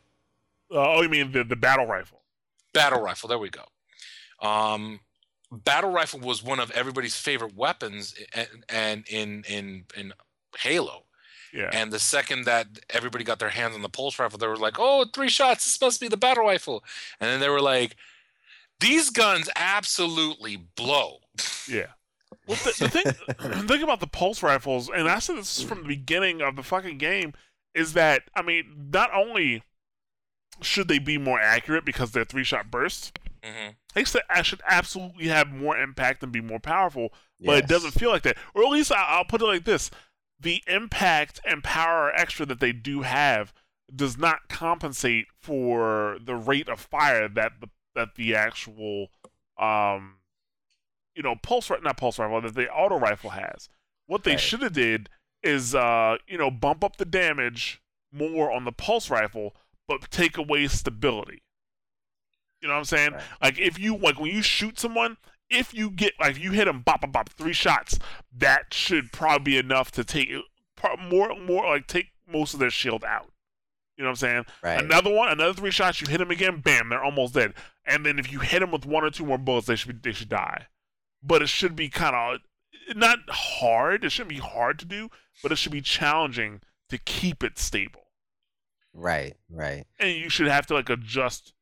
Uh, 0.71 0.97
oh, 0.97 1.03
you 1.03 1.09
mean 1.09 1.33
the, 1.33 1.43
the 1.43 1.57
battle 1.57 1.87
rifle? 1.87 2.21
Battle 2.73 3.01
rifle. 3.01 3.29
There 3.29 3.39
we 3.39 3.51
go. 3.51 3.65
Um, 4.47 5.01
battle 5.51 5.91
rifle 5.91 6.21
was 6.21 6.43
one 6.43 6.61
of 6.61 6.71
everybody's 6.73 7.17
favorite 7.17 7.57
weapons, 7.57 8.15
and, 8.35 8.49
and 8.69 9.05
in 9.09 9.45
in 9.49 9.85
in 9.97 10.13
Halo. 10.59 11.05
Yeah. 11.53 11.71
And 11.73 11.93
the 11.93 11.99
second 11.99 12.45
that 12.45 12.69
everybody 12.91 13.25
got 13.25 13.41
their 13.41 13.49
hands 13.49 13.75
on 13.75 13.83
the 13.83 13.89
pulse 13.89 14.19
rifle, 14.19 14.39
they 14.39 14.47
were 14.47 14.57
like, 14.57 14.77
"Oh, 14.79 15.07
three 15.13 15.29
shots! 15.29 15.65
This 15.65 15.81
must 15.81 16.01
be 16.01 16.09
the 16.09 16.17
battle 16.17 16.45
rifle." 16.45 16.85
And 17.19 17.29
then 17.29 17.41
they 17.41 17.49
were 17.49 17.61
like, 17.61 17.97
"These 18.81 19.11
guns 19.11 19.49
absolutely 19.57 20.57
blow." 20.57 21.19
Yeah. 21.69 21.87
Well, 22.47 22.59
the, 22.65 22.75
the 22.79 22.89
thing, 22.89 23.05
the 23.05 23.69
thing 23.69 23.83
about 23.83 24.01
the 24.01 24.07
pulse 24.07 24.43
rifles, 24.43 24.89
and 24.89 25.09
I 25.09 25.19
said 25.19 25.37
this 25.37 25.63
from 25.63 25.83
the 25.83 25.89
beginning 25.89 26.43
of 26.43 26.57
the 26.57 26.63
fucking 26.63 26.99
game, 26.99 27.33
is 27.75 27.93
that 27.95 28.23
I 28.35 28.43
mean, 28.43 28.91
not 28.93 29.11
only 29.15 29.63
should 30.61 30.89
they 30.89 30.99
be 30.99 31.19
more 31.19 31.41
accurate 31.41 31.85
because 31.85 32.11
they're 32.11 32.25
three 32.25 32.45
shot 32.45 32.71
bursts, 32.71 33.13
hmm 33.45 33.71
they 33.95 34.05
should, 34.05 34.23
I 34.31 34.43
should 34.43 34.63
absolutely 34.69 35.29
have 35.29 35.49
more 35.51 35.77
impact 35.77 36.23
and 36.23 36.31
be 36.31 36.41
more 36.41 36.61
powerful. 36.61 37.13
But 37.41 37.59
it 37.59 37.69
doesn't 37.69 37.93
feel 37.93 38.11
like 38.11 38.23
that, 38.23 38.37
or 38.55 38.63
at 38.63 38.71
least 38.71 38.93
I, 38.93 39.05
I'll 39.09 39.25
put 39.25 39.43
it 39.43 39.47
like 39.47 39.65
this: 39.65 39.91
the 40.39 40.63
impact 40.67 41.41
and 41.45 41.65
power 41.65 42.13
extra 42.15 42.47
that 42.47 42.61
they 42.61 42.73
do 42.73 43.03
have 43.03 43.53
does 43.95 44.17
not 44.19 44.49
compensate 44.49 45.27
for 45.39 46.19
the 46.23 46.37
rate 46.37 46.69
of 46.69 46.81
fire 46.81 47.29
that 47.29 47.53
the 47.61 47.69
that 47.95 48.15
the 48.15 48.35
actual 48.37 49.09
um 49.59 50.20
you 51.15 51.23
know 51.23 51.35
pulse 51.43 51.71
not 51.83 51.97
pulse 51.97 52.19
rifle 52.19 52.41
that 52.41 52.55
the 52.55 52.71
auto 52.71 52.99
rifle 52.99 53.31
has. 53.31 53.69
What 54.07 54.25
they 54.25 54.33
Right. 54.33 54.41
should 54.41 54.63
have 54.63 54.73
did 54.73 55.09
is 55.43 55.75
uh 55.75 56.17
you 56.27 56.39
know 56.39 56.51
bump 56.51 56.85
up 56.85 56.97
the 56.97 57.05
damage 57.05 57.81
more 58.13 58.51
on 58.51 58.65
the 58.65 58.73
pulse 58.73 59.09
rifle, 59.11 59.55
but 59.89 60.11
take 60.11 60.37
away 60.37 60.67
stability. 60.69 61.43
You 62.61 62.69
know 62.69 62.75
what 62.75 62.81
I'm 62.81 62.85
saying? 62.85 63.13
Right. 63.13 63.23
Like 63.43 63.59
if 63.59 63.79
you 63.79 63.97
like 63.97 64.19
when 64.21 64.31
you 64.35 64.43
shoot 64.43 64.79
someone, 64.79 65.17
if 65.49 65.73
you 65.73 65.91
get 65.91 66.13
like 66.21 66.39
you 66.39 66.53
hit 66.53 66.67
them 66.67 66.81
bop 66.83 67.01
bop 67.01 67.13
bop 67.13 67.29
three 67.31 67.53
shots, 67.53 67.99
that 68.37 68.73
should 68.75 69.13
probably 69.13 69.53
be 69.53 69.59
enough 69.59 69.91
to 69.93 70.05
take 70.05 70.31
more 71.11 71.35
more 71.37 71.67
like 71.67 71.87
take 71.87 72.09
most 72.27 72.55
of 72.55 72.61
their 72.61 72.71
shield 72.71 73.05
out. 73.05 73.33
You 73.97 74.05
know 74.05 74.11
what 74.11 74.23
I'm 74.23 74.29
saying? 74.29 74.45
Right. 74.63 74.83
Another 74.83 75.13
one, 75.13 75.29
another 75.29 75.53
three 75.53 75.71
shots, 75.71 76.01
you 76.01 76.07
hit 76.07 76.19
them 76.19 76.31
again, 76.31 76.61
bam, 76.61 76.89
they're 76.89 77.05
almost 77.05 77.35
dead. 77.35 77.53
And 77.85 78.07
then 78.07 78.19
if 78.19 78.33
you 78.33 78.39
hit 78.41 78.61
them 78.61 78.71
with 78.71 78.87
one 78.87 79.05
or 79.05 79.11
two 79.11 79.27
more 79.27 79.37
bullets, 79.37 79.67
they 79.67 79.77
should 79.77 80.01
be, 80.01 80.11
they 80.11 80.15
should 80.17 80.31
die. 80.31 80.67
But 81.23 81.43
it 81.43 81.49
should 81.49 81.77
be 81.77 81.89
kind 81.89 82.17
of 82.17 82.97
not 82.97 83.19
hard. 83.29 84.05
It 84.05 84.11
shouldn't 84.11 84.31
be 84.31 84.37
hard 84.37 84.79
to 84.81 84.85
do, 84.85 85.11
but 85.43 85.53
it 85.53 85.57
should 85.57 85.73
be 85.73 85.83
challenging 85.83 86.61
to 86.89 86.99
keep 86.99 87.43
it 87.43 87.59
stable. 87.59 88.05
Right. 88.93 89.37
Right. 89.49 89.85
And 89.99 90.17
you 90.17 90.29
should 90.29 90.49
have 90.49 90.67
to 90.67 90.75
like 90.75 90.91
adjust 90.91 91.53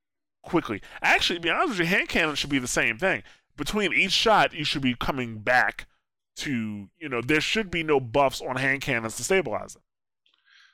quickly. 0.42 0.80
Actually, 1.02 1.38
to 1.38 1.42
be 1.42 1.50
honest 1.50 1.70
with 1.70 1.80
you, 1.80 1.86
hand 1.86 2.08
cannon 2.08 2.34
should 2.34 2.50
be 2.50 2.58
the 2.58 2.66
same 2.66 2.98
thing. 2.98 3.22
Between 3.56 3.92
each 3.92 4.12
shot, 4.12 4.54
you 4.54 4.64
should 4.64 4.82
be 4.82 4.94
coming 4.94 5.38
back 5.38 5.86
to 6.36 6.88
you 6.98 7.08
know 7.08 7.20
there 7.20 7.40
should 7.40 7.70
be 7.70 7.82
no 7.82 7.98
buffs 7.98 8.40
on 8.40 8.56
hand 8.56 8.80
cannons 8.80 9.16
to 9.16 9.24
stabilize 9.24 9.74
them. 9.74 9.82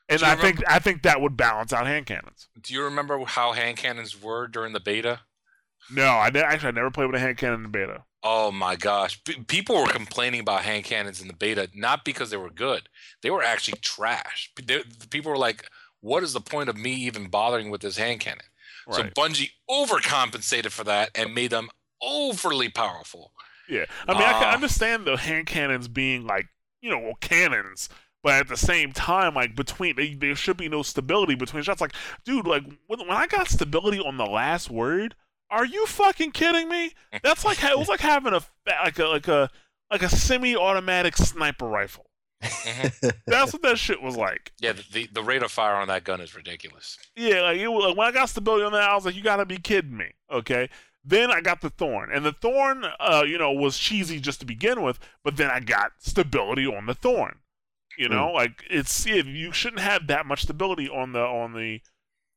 And 0.09 0.21
Do 0.21 0.27
you 0.27 0.33
I 0.33 0.37
think 0.37 0.63
I 0.69 0.79
think 0.79 1.03
that 1.03 1.21
would 1.21 1.37
balance 1.37 1.73
out 1.73 1.87
hand 1.87 2.07
cannons. 2.07 2.49
Do 2.61 2.75
you 2.75 2.83
remember 2.85 3.19
how 3.25 3.53
hand 3.53 3.79
cannons 3.79 4.21
were 4.21 4.47
during 4.47 4.75
the 4.75 4.81
beta? 4.81 5.21
No, 5.91 6.07
I 6.07 6.31
ne- 6.31 6.41
actually 6.41 6.69
I 6.69 6.73
never 6.73 6.91
played 6.91 7.07
with 7.07 7.17
a 7.17 7.21
hand 7.21 7.39
cannon 7.39 7.65
in 7.65 7.71
beta. 7.71 8.05
Oh 8.27 8.51
my 8.51 8.75
gosh. 8.75 9.23
P- 9.25 9.45
people 9.47 9.77
were 9.77 9.87
complaining 9.87 10.41
about 10.41 10.63
hand 10.63 10.85
cannons 10.85 11.21
in 11.21 11.29
the 11.29 11.35
beta, 11.35 11.69
not 11.75 12.05
because 12.05 12.31
they 12.31 12.39
were 12.39 12.51
good. 12.51 12.89
They 13.23 13.31
were 13.31 13.43
actually 13.43 13.79
trash. 13.83 14.51
P- 14.57 14.65
they- 14.65 14.83
people 15.11 15.31
were 15.31 15.37
like, 15.39 15.69
what 16.01 16.23
is 16.23 16.33
the 16.33 16.41
point 16.41 16.71
of 16.71 16.77
me 16.77 16.93
even 16.95 17.29
bothering 17.29 17.71
with 17.71 17.83
this 17.83 17.99
hand 17.99 18.21
cannon? 18.21 18.47
So 18.91 19.03
Right. 19.03 19.15
Bungie 19.15 19.51
overcompensated 19.71 20.71
for 20.71 20.85
that 20.85 21.11
and 21.15 21.35
made 21.35 21.51
them 21.51 21.69
overly 22.03 22.69
powerful. 22.69 23.33
Yeah, 23.69 23.85
I 24.07 24.13
mean, 24.13 24.23
I 24.23 24.33
can 24.33 24.43
Ah. 24.45 24.53
understand 24.55 25.07
the 25.07 25.17
hand 25.17 25.47
cannons 25.47 25.89
being 25.89 26.27
like 26.27 26.49
you 26.83 26.91
know 26.91 27.15
cannons, 27.23 27.89
but 28.23 28.35
at 28.35 28.49
the 28.49 28.59
same 28.59 28.93
time, 28.93 29.35
like 29.35 29.55
between 29.57 29.97
they, 29.97 30.13
there 30.15 30.37
should 30.37 30.59
be 30.59 30.69
no 30.69 30.83
stability 30.83 31.35
between 31.35 31.63
shots. 31.63 31.81
Like, 31.81 31.95
dude, 32.27 32.47
like 32.47 32.65
when, 32.89 33.01
when 33.01 33.11
I 33.17 33.27
got 33.27 33.49
stability 33.49 33.99
on 34.01 34.19
the 34.19 34.27
last 34.27 34.71
word, 34.71 35.15
are 35.55 35.65
you 35.65 35.87
fucking 35.87 36.33
kidding 36.33 36.69
me? 36.69 36.93
That's 37.23 37.45
like 37.45 37.63
it 37.63 37.79
was 37.79 37.89
like 37.89 38.01
having 38.01 38.35
a 38.35 38.41
like 38.67 38.99
a 38.99 39.07
like 39.07 39.29
a 39.29 39.51
like 39.91 40.03
a 40.03 40.09
semi-automatic 40.09 41.17
sniper 41.17 41.67
rifle. 41.67 42.07
That's 43.27 43.53
what 43.53 43.63
that 43.63 43.79
shit 43.79 44.03
was 44.03 44.17
like. 44.17 44.53
Yeah, 44.61 44.73
the, 44.73 44.85
the, 44.93 45.09
the 45.13 45.23
rate 45.23 45.43
of 45.43 45.51
fire 45.51 45.77
on 45.77 45.89
that 45.89 46.05
gun 46.05 46.21
is 46.21 46.35
ridiculous. 46.35 46.99
Yeah, 47.17 47.43
like, 47.43 47.59
it 47.59 47.69
was, 47.69 47.87
like 47.87 47.97
when 47.97 48.09
I 48.09 48.13
got 48.13 48.29
stability 48.29 48.65
on 48.65 48.73
that, 48.73 48.83
I 48.83 48.95
was 48.95 49.07
like, 49.07 49.15
you 49.15 49.23
gotta 49.23 49.47
be 49.47 49.57
kidding 49.57 49.97
me. 49.97 50.13
Okay. 50.31 50.69
Then 51.05 51.31
I 51.31 51.41
got 51.41 51.61
the 51.61 51.71
thorn, 51.71 52.11
and 52.13 52.25
the 52.25 52.33
thorn, 52.33 52.85
uh, 52.99 53.25
you 53.27 53.37
know, 53.39 53.53
was 53.53 53.79
cheesy 53.79 54.19
just 54.21 54.41
to 54.41 54.47
begin 54.47 54.83
with. 54.83 54.99
But 55.23 55.37
then 55.37 55.51
I 55.51 55.61
got 55.61 55.93
stability 55.99 56.67
on 56.67 56.87
the 56.87 56.95
thorn. 56.95 57.37
You 57.97 58.09
know, 58.09 58.33
like 58.33 58.65
it's 58.69 59.07
yeah, 59.07 59.23
you 59.23 59.53
shouldn't 59.53 59.83
have 59.83 60.09
that 60.09 60.27
much 60.27 60.43
stability 60.43 60.89
on 60.89 61.13
the 61.13 61.21
on 61.21 61.53
the 61.53 61.81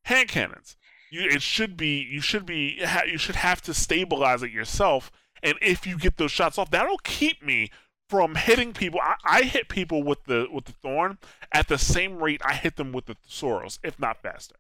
hand 0.04 0.30
cannons. 0.30 0.78
You 1.12 1.30
it 1.30 1.42
should 1.42 1.78
be 1.78 2.02
you 2.02 2.22
should 2.22 2.46
be 2.46 2.82
you 3.08 3.18
should 3.18 3.36
have 3.36 3.62
to 3.64 3.74
stabilize 3.74 4.44
it 4.44 4.52
yourself. 4.52 5.12
And 5.44 5.56
if 5.62 5.86
you 5.86 5.98
get 5.98 6.18
those 6.18 6.32
shots 6.32 6.58
off, 6.58 6.72
that'll 6.72 6.98
keep 7.00 7.44
me 7.44 7.70
from 8.10 8.36
hitting 8.36 8.74
people. 8.74 9.00
I, 9.02 9.16
I 9.26 9.42
hit 9.44 9.70
people 9.70 10.04
with 10.04 10.24
the 10.26 10.48
with 10.52 10.66
the 10.66 10.74
thorn 10.74 11.18
at 11.52 11.68
the 11.68 11.78
same 11.78 12.18
rate 12.18 12.42
I 12.44 12.54
hit 12.56 12.76
them 12.76 12.92
with 12.92 13.06
the 13.06 13.16
Suros, 13.30 13.80
if 13.84 14.00
not 14.00 14.22
faster. 14.22 14.56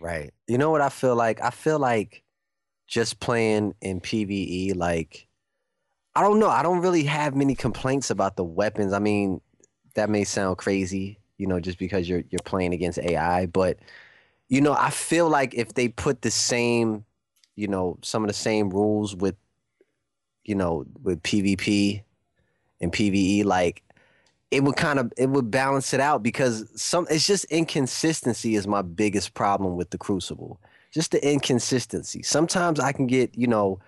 Right. 0.00 0.32
You 0.46 0.58
know 0.58 0.70
what 0.70 0.80
I 0.80 0.88
feel 0.88 1.16
like? 1.16 1.40
I 1.42 1.50
feel 1.50 1.78
like 1.78 2.22
just 2.86 3.20
playing 3.20 3.74
in 3.80 4.00
PvE, 4.00 4.76
like 4.76 5.28
I 6.14 6.22
don't 6.22 6.38
know. 6.38 6.48
I 6.48 6.62
don't 6.62 6.80
really 6.80 7.04
have 7.04 7.34
many 7.34 7.54
complaints 7.54 8.10
about 8.10 8.36
the 8.36 8.44
weapons. 8.44 8.92
I 8.92 9.00
mean, 9.00 9.40
that 9.94 10.10
may 10.10 10.24
sound 10.24 10.58
crazy, 10.58 11.18
you 11.38 11.46
know, 11.46 11.58
just 11.60 11.78
because 11.78 12.08
you're 12.08 12.22
you're 12.30 12.40
playing 12.44 12.72
against 12.72 12.98
AI, 12.98 13.46
but 13.46 13.78
you 14.48 14.60
know, 14.60 14.74
I 14.74 14.90
feel 14.90 15.28
like 15.28 15.54
if 15.54 15.74
they 15.74 15.88
put 15.88 16.22
the 16.22 16.30
same, 16.30 17.04
you 17.56 17.68
know, 17.68 17.98
some 18.02 18.22
of 18.22 18.28
the 18.28 18.34
same 18.34 18.70
rules 18.70 19.14
with, 19.16 19.36
you 20.44 20.54
know, 20.54 20.84
with 21.02 21.22
PvP 21.22 22.02
and 22.80 22.92
PvE, 22.92 23.44
like 23.44 23.82
it 24.50 24.62
would 24.62 24.76
kind 24.76 24.98
of 24.98 25.12
it 25.16 25.28
would 25.30 25.50
balance 25.50 25.92
it 25.94 26.00
out 26.00 26.22
because 26.22 26.68
some 26.80 27.06
it's 27.10 27.26
just 27.26 27.44
inconsistency 27.46 28.54
is 28.54 28.66
my 28.66 28.82
biggest 28.82 29.34
problem 29.34 29.76
with 29.76 29.90
the 29.90 29.98
Crucible. 29.98 30.60
Just 30.92 31.10
the 31.10 31.28
inconsistency. 31.28 32.22
Sometimes 32.22 32.78
I 32.78 32.92
can 32.92 33.06
get 33.06 33.36
you 33.36 33.46
know 33.46 33.80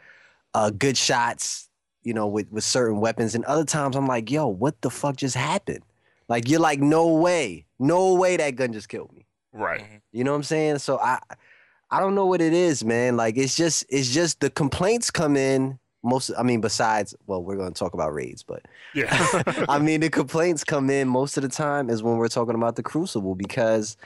uh, 0.55 0.71
good 0.71 0.97
shots, 0.97 1.69
you 2.03 2.15
know, 2.15 2.27
with 2.27 2.51
with 2.51 2.65
certain 2.65 2.99
weapons, 2.99 3.35
and 3.35 3.45
other 3.45 3.65
times 3.65 3.95
I'm 3.95 4.07
like, 4.07 4.31
yo, 4.31 4.49
what 4.49 4.81
the 4.81 4.91
fuck 4.91 5.17
just 5.17 5.37
happened? 5.37 5.85
Like 6.29 6.49
you're 6.49 6.61
like, 6.61 6.81
no 6.81 7.15
way, 7.15 7.67
no 7.79 8.15
way 8.15 8.37
that 8.37 8.57
gun 8.57 8.73
just 8.73 8.89
killed 8.89 9.13
me. 9.15 9.26
Right. 9.57 9.81
Mm-hmm. 9.81 9.97
You 10.13 10.25
know 10.25 10.33
what 10.33 10.37
I'm 10.37 10.43
saying? 10.45 10.79
So 10.79 10.99
I 10.99 11.19
I 11.91 12.01
don't 12.01 12.15
know 12.15 12.27
what 12.27 12.41
it 12.41 12.53
is, 12.53 12.85
man. 12.85 13.17
Like 13.17 13.37
it's 13.37 13.57
just 13.57 13.87
it's 13.89 14.13
just 14.13 14.41
the 14.41 14.51
complaints 14.51 15.11
come 15.11 15.37
in 15.37 15.79
most 16.03 16.31
I 16.39 16.43
mean 16.43 16.61
besides 16.61 17.15
well, 17.27 17.43
we're 17.43 17.57
going 17.57 17.73
to 17.73 17.79
talk 17.79 17.95
about 17.95 18.13
raids, 18.15 18.43
but 18.43 18.63
Yeah. 18.95 19.43
I 19.69 19.79
mean 19.79 20.01
the 20.01 20.11
complaints 20.11 20.65
come 20.65 20.91
in 20.91 21.09
most 21.09 21.37
of 21.37 21.43
the 21.43 21.49
time 21.49 21.91
is 21.91 22.03
when 22.03 22.17
we're 22.17 22.29
talking 22.29 22.55
about 22.55 22.77
the 22.77 22.83
crucible 22.83 23.35
because 23.35 23.97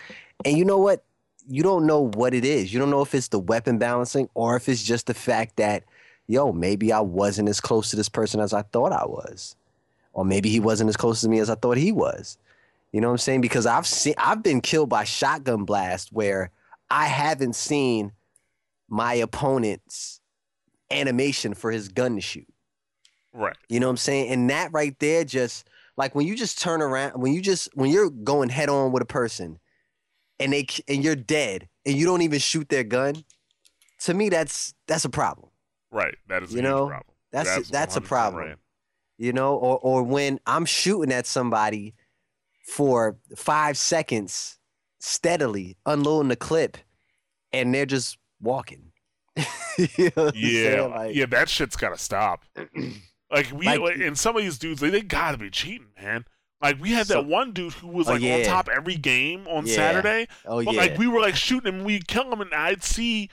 and 0.44 0.56
you 0.56 0.64
know 0.64 0.78
what? 0.78 1.04
You 1.48 1.62
don't 1.62 1.86
know 1.86 2.00
what 2.00 2.32
it 2.32 2.44
is. 2.44 2.72
You 2.72 2.78
don't 2.78 2.90
know 2.90 3.02
if 3.02 3.14
it's 3.14 3.28
the 3.28 3.38
weapon 3.38 3.78
balancing 3.78 4.28
or 4.34 4.56
if 4.56 4.68
it's 4.68 4.82
just 4.82 5.06
the 5.06 5.14
fact 5.14 5.56
that 5.56 5.84
yo, 6.26 6.52
maybe 6.52 6.92
I 6.92 7.00
wasn't 7.00 7.48
as 7.48 7.60
close 7.60 7.90
to 7.90 7.96
this 7.96 8.08
person 8.08 8.40
as 8.40 8.52
I 8.52 8.62
thought 8.62 8.92
I 8.92 9.04
was. 9.04 9.56
Or 10.12 10.24
maybe 10.24 10.48
he 10.48 10.60
wasn't 10.60 10.88
as 10.88 10.96
close 10.96 11.20
to 11.22 11.28
me 11.28 11.40
as 11.40 11.50
I 11.50 11.56
thought 11.56 11.76
he 11.76 11.90
was. 11.90 12.38
You 12.92 13.00
know 13.00 13.08
what 13.08 13.12
I'm 13.14 13.18
saying? 13.18 13.40
Because 13.40 13.66
I've 13.66 13.86
seen 13.86 14.14
I've 14.18 14.42
been 14.42 14.60
killed 14.60 14.88
by 14.88 15.04
shotgun 15.04 15.64
blast 15.64 16.12
where 16.12 16.50
I 16.90 17.06
haven't 17.06 17.54
seen 17.54 18.12
my 18.88 19.14
opponent's 19.14 20.20
animation 20.90 21.54
for 21.54 21.70
his 21.70 21.88
gun 21.88 22.16
to 22.16 22.20
shoot. 22.20 22.48
right. 23.32 23.56
You 23.68 23.78
know 23.78 23.86
what 23.86 23.92
I'm 23.92 23.96
saying? 23.98 24.30
And 24.32 24.50
that 24.50 24.72
right 24.72 24.98
there 24.98 25.24
just 25.24 25.68
like 25.96 26.14
when 26.14 26.26
you 26.26 26.34
just 26.34 26.60
turn 26.60 26.82
around 26.82 27.12
when 27.20 27.32
you 27.32 27.40
just 27.40 27.68
when 27.74 27.90
you're 27.90 28.10
going 28.10 28.48
head 28.48 28.68
on 28.68 28.90
with 28.90 29.02
a 29.02 29.06
person 29.06 29.60
and 30.40 30.52
they 30.52 30.66
and 30.88 31.04
you're 31.04 31.14
dead 31.16 31.68
and 31.86 31.96
you 31.96 32.06
don't 32.06 32.22
even 32.22 32.40
shoot 32.40 32.68
their 32.68 32.82
gun, 32.84 33.24
to 34.00 34.14
me 34.14 34.28
that's 34.30 34.74
that's 34.88 35.04
a 35.04 35.10
problem. 35.10 35.50
Right. 35.92 36.16
That 36.28 36.42
is 36.42 36.52
a 36.52 36.56
You 36.56 36.62
know, 36.62 36.88
problem. 36.88 37.14
That's 37.30 37.68
that's, 37.70 37.96
a 37.96 38.00
100% 38.00 38.04
problem. 38.04 38.42
right. 38.44 38.56
You 39.18 39.32
know, 39.32 39.54
or 39.54 39.78
or 39.78 40.02
when 40.02 40.40
I'm 40.46 40.64
shooting 40.64 41.12
at 41.12 41.26
somebody 41.26 41.94
for 42.66 43.16
5 43.36 43.76
seconds 43.78 44.58
steadily 45.00 45.76
unloading 45.86 46.28
the 46.28 46.36
clip 46.36 46.76
and 47.52 47.74
they're 47.74 47.86
just 47.86 48.18
walking. 48.40 48.92
you 49.78 50.10
know 50.16 50.30
Yeah. 50.34 50.82
Like, 50.82 51.14
yeah, 51.14 51.26
that 51.26 51.48
shit's 51.48 51.76
gotta 51.76 51.98
stop. 51.98 52.44
Like 53.32 53.52
we 53.52 53.64
Like- 53.64 53.78
like, 53.78 53.96
and 53.98 54.18
some 54.18 54.36
of 54.36 54.42
these 54.42 54.58
dudes, 54.58 54.80
they, 54.80 54.90
they 54.90 55.02
gotta 55.02 55.38
be 55.38 55.50
cheating, 55.50 55.86
man. 56.02 56.24
Like 56.60 56.80
we 56.80 56.90
had 56.90 57.06
So- 57.06 57.14
that 57.22 57.26
one 57.28 57.52
dude 57.52 57.74
who 57.74 57.86
was 57.86 58.08
Oh, 58.08 58.14
like 58.14 58.22
on 58.24 58.42
top 58.42 58.68
every 58.68 58.96
game 58.96 59.46
on 59.46 59.66
Yeah. 59.66 59.74
Saturday. 59.76 60.26
Oh 60.44 60.64
But 60.64 60.74
yeah. 60.74 60.80
like 60.80 60.98
we 60.98 61.06
were 61.06 61.20
like 61.20 61.36
shooting 61.36 61.72
him, 61.72 61.84
we'd 61.84 62.08
kill 62.08 62.32
him, 62.32 62.40
and 62.40 62.52
I'd 62.52 62.82
see, 62.82 63.30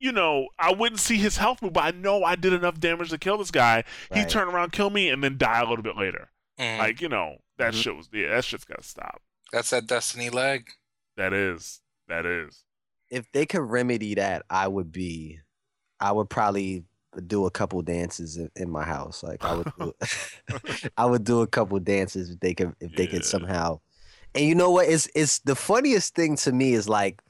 you 0.00 0.12
know, 0.12 0.48
I 0.58 0.74
wouldn't 0.74 1.00
see 1.00 1.16
his 1.16 1.38
health 1.38 1.62
move, 1.62 1.72
but 1.72 1.82
I 1.82 1.90
know 1.92 2.24
I 2.24 2.36
did 2.36 2.52
enough 2.52 2.78
damage 2.78 3.08
to 3.08 3.16
kill 3.16 3.38
this 3.38 3.50
guy. 3.50 3.84
He'd 4.12 4.28
turn 4.28 4.48
around, 4.48 4.72
kill 4.72 4.90
me, 4.90 5.08
and 5.08 5.24
then 5.24 5.38
die 5.38 5.60
a 5.60 5.66
little 5.66 5.82
bit 5.82 5.96
later. 5.96 6.28
Mhm. 6.60 6.78
Like 6.78 7.00
you 7.00 7.08
know, 7.08 7.38
that 7.58 7.74
Mhm. 7.74 7.82
shit 7.82 7.96
was 7.96 8.08
yeah, 8.12 8.28
that 8.30 8.44
shit's 8.44 8.64
gotta 8.64 8.82
stop. 8.82 9.20
That's 9.52 9.70
that 9.70 9.86
Destiny 9.86 10.30
leg. 10.30 10.68
That 11.16 11.32
is, 11.32 11.80
that 12.08 12.24
is. 12.26 12.64
if 13.10 13.30
they 13.32 13.46
could 13.46 13.62
remedy 13.62 14.14
that, 14.14 14.44
I 14.50 14.68
would 14.68 14.92
be, 14.92 15.38
I 16.00 16.12
would 16.12 16.28
probably 16.30 16.84
do 17.26 17.46
a 17.46 17.50
couple 17.50 17.80
dances 17.82 18.36
in, 18.36 18.50
in 18.54 18.70
my 18.70 18.84
house. 18.84 19.22
Like 19.22 19.42
I 19.44 19.54
would, 19.54 19.72
do, 19.78 19.92
I 20.96 21.06
would 21.06 21.24
do 21.24 21.40
a 21.40 21.46
couple 21.46 21.78
dances 21.80 22.30
if 22.30 22.40
they 22.40 22.54
could, 22.54 22.74
if 22.80 22.94
they 22.94 23.04
Yeah. 23.04 23.10
could 23.10 23.24
somehow. 23.24 23.80
And 24.34 24.44
you 24.44 24.54
know 24.54 24.70
what? 24.70 24.88
It's 24.88 25.08
it's 25.14 25.38
the 25.40 25.56
funniest 25.56 26.14
thing 26.14 26.36
to 26.36 26.52
me 26.52 26.74
is 26.74 26.88
like, 26.88 27.22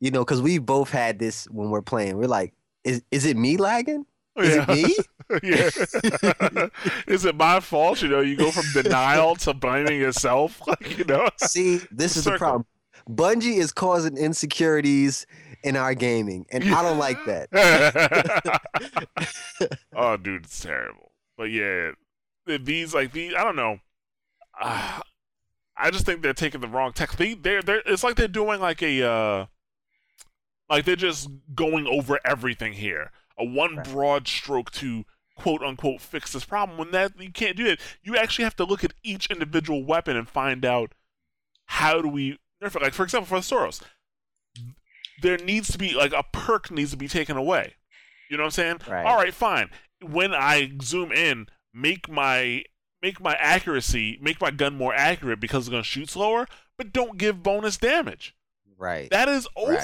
you 0.00 0.10
know, 0.12 0.24
because 0.24 0.40
we 0.40 0.58
both 0.58 0.88
had 0.90 1.18
this 1.18 1.46
when 1.50 1.68
we're 1.70 1.82
playing. 1.82 2.16
We're 2.16 2.28
like, 2.28 2.54
is 2.84 3.02
is 3.10 3.24
it 3.26 3.36
me 3.36 3.56
lagging? 3.56 4.06
Is 4.42 4.54
yeah. 4.54 4.64
it 4.68 4.68
me? 4.68 4.96
yeah. 5.42 6.68
is 7.06 7.24
it 7.24 7.36
my 7.36 7.60
fault? 7.60 8.00
You 8.02 8.08
know, 8.08 8.20
you 8.20 8.36
go 8.36 8.50
from 8.50 8.64
denial 8.72 9.34
to 9.36 9.52
blaming 9.52 9.98
yourself. 10.00 10.62
Like, 10.66 10.96
you 10.96 11.04
know. 11.04 11.28
See, 11.38 11.80
this 11.90 12.16
is 12.16 12.24
the 12.24 12.38
problem. 12.38 12.64
Bungie 13.10 13.58
is 13.58 13.72
causing 13.72 14.16
insecurities 14.16 15.26
in 15.64 15.76
our 15.76 15.94
gaming, 15.94 16.46
and 16.50 16.62
I 16.64 16.82
don't 16.82 16.98
like 16.98 17.18
that. 17.24 17.48
oh, 19.96 20.16
dude, 20.16 20.44
it's 20.44 20.60
terrible. 20.60 21.10
But 21.36 21.50
yeah, 21.50 21.92
these 22.46 22.94
like 22.94 23.12
these, 23.12 23.34
I 23.34 23.44
don't 23.44 23.56
know. 23.56 23.78
Uh, 24.60 25.00
I 25.80 25.90
just 25.92 26.04
think 26.04 26.22
they're 26.22 26.32
taking 26.32 26.60
the 26.60 26.66
wrong 26.66 26.92
text. 26.92 27.18
They, 27.18 27.34
they're, 27.34 27.62
they're, 27.62 27.82
it's 27.86 28.02
like 28.02 28.16
they're 28.16 28.26
doing 28.26 28.60
like 28.60 28.82
a, 28.82 29.08
uh, 29.08 29.46
like 30.68 30.84
they're 30.84 30.96
just 30.96 31.30
going 31.54 31.86
over 31.86 32.18
everything 32.24 32.72
here. 32.72 33.12
A 33.38 33.44
one 33.44 33.76
Right. 33.76 33.88
broad 33.88 34.28
stroke 34.28 34.70
to 34.72 35.04
quote 35.36 35.62
unquote 35.62 36.00
fix 36.00 36.32
this 36.32 36.44
problem. 36.44 36.76
When 36.78 36.90
that 36.90 37.12
you 37.20 37.30
can't 37.30 37.56
do 37.56 37.66
it, 37.66 37.80
you 38.02 38.16
actually 38.16 38.44
have 38.44 38.56
to 38.56 38.64
look 38.64 38.82
at 38.84 38.94
each 39.02 39.30
individual 39.30 39.84
weapon 39.84 40.16
and 40.16 40.28
find 40.28 40.64
out 40.64 40.92
how 41.66 42.00
do 42.02 42.08
we 42.08 42.38
nerf 42.62 42.74
it. 42.74 42.82
Like 42.82 42.94
for 42.94 43.04
example, 43.04 43.26
for 43.26 43.36
the 43.40 43.42
Suros, 43.42 43.82
there 45.22 45.36
needs 45.38 45.68
to 45.72 45.78
be 45.78 45.94
like 45.94 46.12
a 46.12 46.24
perk 46.32 46.70
needs 46.70 46.90
to 46.92 46.96
be 46.96 47.08
taken 47.08 47.36
away. 47.36 47.74
You 48.30 48.36
know 48.36 48.42
what 48.44 48.48
I'm 48.48 48.50
saying? 48.52 48.78
Right. 48.88 49.06
All 49.06 49.16
right, 49.16 49.34
fine. 49.34 49.70
When 50.00 50.32
I 50.34 50.72
zoom 50.82 51.12
in, 51.12 51.46
make 51.72 52.08
my 52.08 52.64
make 53.02 53.20
my 53.20 53.34
accuracy, 53.36 54.18
make 54.20 54.40
my 54.40 54.50
gun 54.50 54.74
more 54.76 54.94
accurate 54.94 55.40
because 55.40 55.64
it's 55.64 55.70
gonna 55.70 55.82
shoot 55.82 56.10
slower, 56.10 56.46
but 56.76 56.92
don't 56.92 57.16
give 57.18 57.42
bonus 57.42 57.76
damage. 57.76 58.34
right. 58.76 59.10
That 59.10 59.28
is 59.28 59.48
Right. 59.56 59.80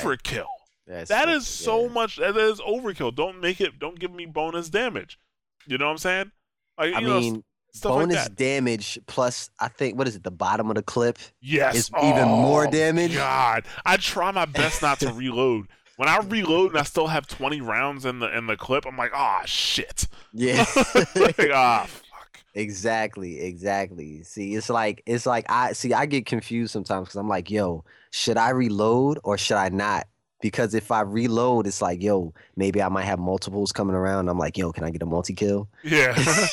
That's 0.87 1.09
That 1.09 1.43
so 1.43 1.89
much. 1.89 2.16
That 2.16 2.37
is 2.37 2.61
overkill. 2.61 3.14
Don't 3.14 3.41
make 3.41 3.61
it. 3.61 3.78
Don't 3.78 3.99
give 3.99 4.12
me 4.12 4.26
bonus 4.26 4.68
damage. 4.68 5.18
You 5.66 5.78
know 5.78 5.87
what 5.87 5.93
I'm 5.93 5.99
saying? 5.99 6.32
Like 6.78 6.95
I 6.95 7.01
know, 7.01 7.20
mean, 7.20 7.45
stuff 7.72 7.93
bonus 7.93 8.16
like 8.16 8.37
damage 8.37 8.99
plus 9.07 9.51
I 9.59 9.68
think 9.68 9.97
what 9.97 10.09
is 10.09 10.16
it? 10.16 10.24
The 10.24 10.30
bottom 10.30 10.68
of 10.68 10.76
the 10.76 10.82
clip. 10.82 11.18
Yes, 11.41 11.76
is 11.76 11.91
even 12.03 12.28
more 12.28 12.66
Oh, 12.66 12.70
damage. 12.70 13.14
God, 13.14 13.64
I 13.87 13.97
try 13.97 14.30
my 14.30 14.45
best 14.45 14.82
not 14.82 15.01
to 15.01 15.12
reload. 15.12 15.68
When 15.97 16.09
I 16.09 16.18
reload 16.18 16.70
and 16.72 16.80
I 16.80 16.82
still 16.82 17.07
have 17.07 17.26
20 17.28 17.61
rounds 17.61 18.05
in 18.05 18.18
the 18.18 18.37
in 18.37 18.47
the 18.47 18.57
clip, 18.57 18.85
I'm 18.85 18.97
like, 18.97 19.12
ah, 19.14 19.43
shit. 19.47 20.09
Yeah. 20.32 20.64
like, 21.14 21.51
ah, 21.53 21.87
fuck. 21.87 22.41
Exactly, 22.55 23.41
exactly. 23.41 24.22
See, 24.24 24.55
it's 24.55 24.68
like 24.68 25.03
it's 25.07 25.24
like 25.24 25.47
I 25.49 25.72
see 25.72 25.93
I 25.93 26.07
get 26.07 26.26
confused 26.26 26.72
sometimes 26.72 27.07
because 27.07 27.16
I'm 27.16 27.28
like, 27.28 27.51
yo, 27.51 27.85
should 28.11 28.37
I 28.37 28.51
reload 28.51 29.18
or 29.24 29.39
should 29.39 29.57
I 29.57 29.68
not? 29.70 30.07
Because 30.45 30.75
if 30.75 30.91
I 30.91 31.01
reload, 31.01 31.67
it's 31.67 31.81
like, 31.81 32.03
yo, 32.03 32.35
maybe 32.55 32.83
I 32.83 32.91
might 32.91 33.07
have 33.07 33.19
multiples 33.19 33.73
coming 33.73 33.97
around. 33.97 34.29
I'm 34.29 34.37
like, 34.37 34.59
yo, 34.59 34.73
can 34.73 34.85
I 34.85 34.91
get 34.91 35.01
a 35.01 35.07
multi 35.07 35.33
kill? 35.33 35.69
Yeah. 35.83 36.15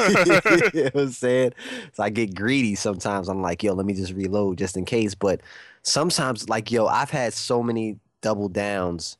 you 0.74 0.84
know 0.84 0.89
what 0.94 0.96
I'm 0.96 1.12
saying? 1.12 1.52
So 1.92 2.04
I 2.04 2.10
get 2.10 2.34
greedy 2.34 2.76
sometimes. 2.76 3.28
I'm 3.28 3.42
like, 3.42 3.62
yo, 3.64 3.74
let 3.74 3.86
me 3.86 3.94
just 3.94 4.14
reload 4.14 4.60
just 4.60 4.78
in 4.78 4.86
case. 4.86 5.14
But 5.14 5.42
sometimes, 5.84 6.48
like, 6.48 6.72
yo, 6.72 6.88
I've 6.88 7.10
had 7.10 7.34
so 7.34 7.62
many 7.62 8.00
double 8.22 8.48
downs 8.48 9.18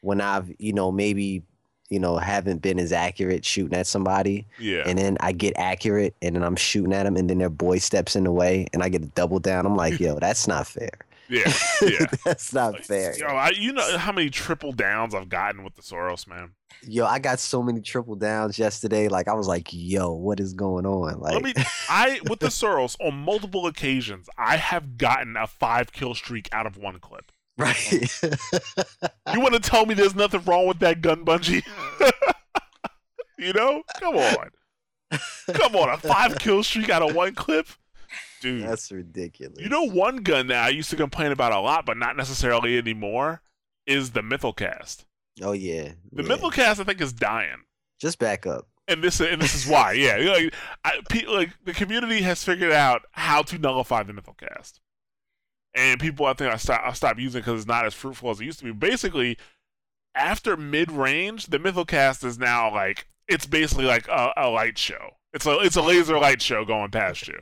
when 0.00 0.22
I've, 0.22 0.50
you 0.58 0.72
know, 0.72 0.90
maybe, 0.90 1.42
you 1.90 2.00
know, 2.00 2.16
haven't 2.16 2.62
been 2.62 2.78
as 2.78 2.92
accurate 2.92 3.44
shooting 3.44 3.76
at 3.76 3.86
somebody 3.86 4.46
yeah. 4.58 4.84
and 4.86 4.98
then 4.98 5.18
I 5.20 5.32
get 5.32 5.52
accurate, 5.58 6.14
and 6.22 6.34
then 6.34 6.42
I'm 6.42 6.56
shooting 6.56 6.94
at 6.94 7.02
them 7.02 7.16
and 7.16 7.28
then 7.28 7.36
their 7.36 7.50
boy 7.50 7.76
steps 7.76 8.16
in 8.16 8.24
the 8.24 8.32
way, 8.32 8.68
and 8.72 8.82
I 8.82 8.88
get 8.88 9.02
a 9.02 9.08
double 9.08 9.38
down. 9.38 9.66
I'm 9.66 9.76
like, 9.76 10.00
yo, 10.00 10.18
that's 10.18 10.48
not 10.48 10.66
fair. 10.66 10.92
Yeah. 11.28 11.52
Yeah. 11.82 12.06
that's 12.24 12.52
not 12.52 12.74
Like, 12.74 12.84
fair. 12.84 13.16
Yo, 13.18 13.26
I, 13.26 13.50
you 13.50 13.72
know 13.72 13.98
how 13.98 14.12
many 14.12 14.30
triple 14.30 14.72
downs 14.72 15.14
I've 15.14 15.28
gotten 15.28 15.64
with 15.64 15.74
the 15.74 15.82
Suros, 15.82 16.26
man. 16.26 16.52
Yo, 16.86 17.04
I 17.06 17.18
got 17.18 17.38
so 17.40 17.62
many 17.62 17.80
triple 17.80 18.14
downs 18.14 18.58
yesterday. 18.58 19.08
Like 19.08 19.28
I 19.28 19.34
was 19.34 19.46
like, 19.48 19.68
yo, 19.72 20.12
what 20.12 20.40
is 20.40 20.52
going 20.54 20.86
on? 20.86 21.20
Like, 21.20 21.34
Let 21.34 21.42
me. 21.42 21.54
I 21.88 22.20
with 22.28 22.40
the 22.40 22.48
Suros 22.48 22.96
on 23.00 23.14
multiple 23.16 23.66
occasions, 23.66 24.28
I 24.38 24.56
have 24.56 24.96
gotten 24.98 25.36
a 25.36 25.46
five 25.46 25.92
kill 25.92 26.14
streak 26.14 26.48
out 26.52 26.66
of 26.66 26.76
one 26.76 26.98
clip. 27.00 27.30
right? 27.58 28.22
You 29.32 29.40
want 29.40 29.54
to 29.54 29.60
tell 29.60 29.86
me 29.86 29.94
there's 29.94 30.16
nothing 30.16 30.42
wrong 30.44 30.66
with 30.66 30.80
that 30.80 31.00
gun, 31.00 31.24
Bungie? 31.24 31.62
you 33.38 33.52
know, 33.52 33.82
come 34.00 34.16
on, 34.16 34.48
come 35.52 35.76
on, 35.76 35.88
a 35.90 35.96
five 35.96 36.36
kill 36.40 36.64
streak 36.64 36.90
out 36.90 37.02
of 37.02 37.14
one 37.14 37.34
clip, 37.34 37.68
dude. 38.44 38.62
that's 38.62 38.92
ridiculous. 38.92 39.58
You 39.58 39.68
know, 39.68 39.82
one 39.82 40.18
gun 40.18 40.46
that 40.48 40.64
I 40.64 40.68
used 40.68 40.90
to 40.90 40.96
complain 40.96 41.32
about 41.32 41.52
a 41.52 41.60
lot, 41.60 41.84
but 41.86 41.96
not 41.96 42.16
necessarily 42.16 42.78
anymore, 42.78 43.42
is 43.86 44.12
the 44.12 44.20
Mythoclast. 44.22 45.04
Oh 45.42 45.52
yeah. 45.52 45.92
The 46.12 46.22
yeah. 46.22 46.28
Mythoclast, 46.36 46.80
I 46.80 46.84
think, 46.84 47.00
is 47.00 47.12
dying. 47.12 47.64
Just 48.00 48.18
back 48.18 48.46
up. 48.46 48.68
and 48.86 49.02
this 49.02 49.20
and 49.20 49.40
this 49.40 49.54
is 49.54 49.66
why. 49.66 49.92
Yeah, 49.92 50.16
like, 50.32 50.54
I, 50.84 51.00
pe- 51.08 51.26
like 51.26 51.50
the 51.64 51.72
community 51.72 52.22
has 52.22 52.44
figured 52.44 52.72
out 52.72 53.02
how 53.12 53.42
to 53.42 53.58
nullify 53.58 54.02
the 54.02 54.12
Mythoclast, 54.12 54.80
and 55.74 55.98
people 56.00 56.26
I 56.26 56.34
think 56.34 56.52
I 56.52 56.56
stop 56.56 56.82
I 56.84 56.92
stopped 56.92 57.18
using 57.18 57.40
because 57.40 57.60
it's 57.60 57.68
not 57.68 57.86
as 57.86 57.94
fruitful 57.94 58.30
as 58.30 58.40
it 58.40 58.44
used 58.44 58.60
to 58.60 58.64
be. 58.66 58.72
Basically, 58.72 59.38
after 60.14 60.56
mid 60.56 60.92
range, 60.92 61.46
the 61.46 61.58
Mythoclast 61.58 62.24
is 62.24 62.38
now 62.38 62.72
like 62.72 63.06
it's 63.26 63.46
basically 63.46 63.86
like 63.86 64.06
a, 64.08 64.32
a 64.36 64.48
light 64.48 64.78
show. 64.78 65.16
It's 65.32 65.46
a 65.46 65.58
it's 65.60 65.76
a 65.76 65.82
laser 65.82 66.18
light 66.18 66.42
show 66.42 66.64
going 66.64 66.90
past 66.90 67.26
you. 67.26 67.40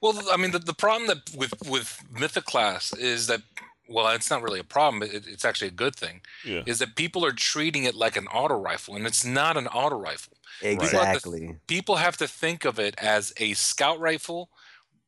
Well, 0.00 0.20
I 0.32 0.36
mean, 0.36 0.52
the, 0.52 0.58
the 0.58 0.74
problem 0.74 1.08
that 1.08 1.34
with 1.36 1.54
with 1.68 2.02
Mythoclast 2.12 2.98
is 2.98 3.26
that 3.26 3.42
well, 3.88 4.08
it's 4.14 4.30
not 4.30 4.42
really 4.42 4.60
a 4.60 4.64
problem. 4.64 5.02
It, 5.02 5.26
it's 5.26 5.44
actually 5.44 5.68
a 5.68 5.72
good 5.72 5.94
thing. 5.94 6.22
Yeah. 6.44 6.62
Is 6.66 6.78
that 6.78 6.96
people 6.96 7.24
are 7.24 7.32
treating 7.32 7.84
it 7.84 7.94
like 7.94 8.16
an 8.16 8.26
auto 8.28 8.58
rifle, 8.58 8.96
and 8.96 9.06
it's 9.06 9.24
not 9.24 9.56
an 9.56 9.66
auto 9.66 9.96
rifle. 9.96 10.38
Exactly. 10.62 11.56
People 11.66 11.96
have 11.96 12.16
to 12.18 12.28
think 12.28 12.64
of 12.64 12.78
it 12.78 12.94
as 12.98 13.32
a 13.38 13.52
scout 13.54 14.00
rifle 14.00 14.50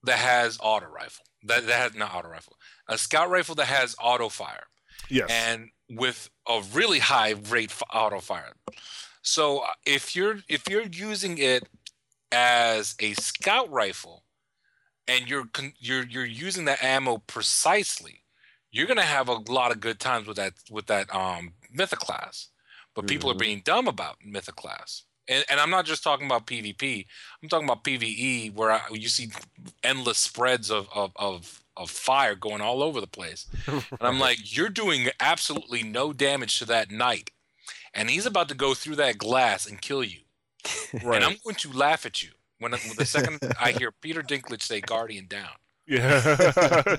that 0.02 0.18
has 0.18 0.58
auto 0.60 0.86
rifle. 0.86 1.24
That 1.44 1.66
that 1.66 1.80
has 1.80 1.94
not 1.94 2.14
auto 2.14 2.28
rifle. 2.28 2.56
A 2.88 2.98
scout 2.98 3.30
rifle 3.30 3.54
that 3.56 3.66
has 3.66 3.96
auto 4.00 4.28
fire. 4.28 4.64
Yes. 5.08 5.30
and 5.30 5.70
with 5.88 6.30
a 6.48 6.62
really 6.72 6.98
high 6.98 7.34
rate 7.48 7.70
f- 7.70 7.82
auto 7.92 8.20
fire. 8.20 8.52
So 9.22 9.60
uh, 9.60 9.66
if 9.84 10.16
you're 10.16 10.38
if 10.48 10.68
you're 10.68 10.82
using 10.82 11.38
it 11.38 11.68
as 12.32 12.94
a 12.98 13.12
scout 13.14 13.70
rifle 13.70 14.24
and 15.08 15.28
you're 15.28 15.48
you're 15.78 16.06
you're 16.06 16.24
using 16.24 16.64
that 16.66 16.82
ammo 16.82 17.18
precisely, 17.18 18.22
you're 18.70 18.86
gonna 18.86 19.02
have 19.02 19.28
a 19.28 19.34
lot 19.50 19.72
of 19.72 19.80
good 19.80 20.00
times 20.00 20.26
with 20.26 20.36
that 20.36 20.54
with 20.70 20.86
that 20.86 21.12
um 21.14 21.54
mythoclast. 21.74 22.48
But 22.94 23.06
people 23.06 23.30
are 23.30 23.34
Mhm. 23.34 23.38
being 23.38 23.60
dumb 23.64 23.88
about 23.88 24.16
mythoclast. 24.26 25.02
And, 25.28 25.44
and 25.50 25.60
I'm 25.60 25.70
not 25.70 25.86
just 25.86 26.02
talking 26.04 26.26
about 26.26 26.46
PvP. 26.46 27.06
I'm 27.42 27.48
talking 27.48 27.66
about 27.68 27.84
PvE, 27.84 28.54
where 28.54 28.70
I, 28.70 28.80
you 28.92 29.08
see 29.08 29.30
endless 29.82 30.18
spreads 30.18 30.70
of, 30.70 30.88
of, 30.94 31.12
of, 31.16 31.64
of 31.76 31.90
fire 31.90 32.34
going 32.36 32.60
all 32.60 32.82
over 32.82 33.00
the 33.00 33.06
place. 33.08 33.46
And 33.98 34.06
I'm 34.08 34.18
like, 34.20 34.56
you're 34.56 34.68
doing 34.70 35.08
absolutely 35.20 35.82
no 35.82 36.12
damage 36.12 36.58
to 36.60 36.64
that 36.66 36.90
knight. 36.92 37.30
And 37.94 38.08
he's 38.10 38.26
about 38.26 38.48
to 38.50 38.54
go 38.54 38.74
through 38.74 38.96
that 38.96 39.18
glass 39.18 39.66
and 39.66 39.80
kill 39.80 40.04
you. 40.04 40.20
right. 41.02 41.16
And 41.16 41.24
I'm 41.24 41.36
going 41.44 41.56
to 41.56 41.72
laugh 41.72 42.06
at 42.06 42.22
you 42.22 42.30
when 42.58 42.72
the 42.72 43.04
second 43.04 43.38
I 43.60 43.72
hear 43.78 43.92
Peter 43.92 44.22
Dinklage 44.22 44.62
say 44.62 44.80
Guardian 44.80 45.26
down. 45.28 45.50
Yeah, 45.86 46.96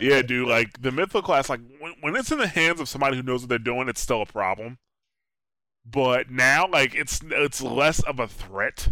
yeah, 0.00 0.22
dude. 0.22 0.48
Like 0.48 0.80
the 0.80 0.90
Mythoclast, 0.90 1.50
like 1.50 1.60
when, 1.78 1.92
when 2.00 2.16
it's 2.16 2.32
in 2.32 2.38
the 2.38 2.46
hands 2.46 2.80
of 2.80 2.88
somebody 2.88 3.16
who 3.16 3.22
knows 3.22 3.42
what 3.42 3.50
they're 3.50 3.58
doing, 3.58 3.88
it's 3.88 4.00
still 4.00 4.22
a 4.22 4.26
problem. 4.26 4.78
But 5.84 6.30
now, 6.30 6.66
like 6.66 6.94
it's 6.94 7.20
it's 7.24 7.60
less 7.60 8.00
of 8.00 8.18
a 8.18 8.26
threat. 8.26 8.88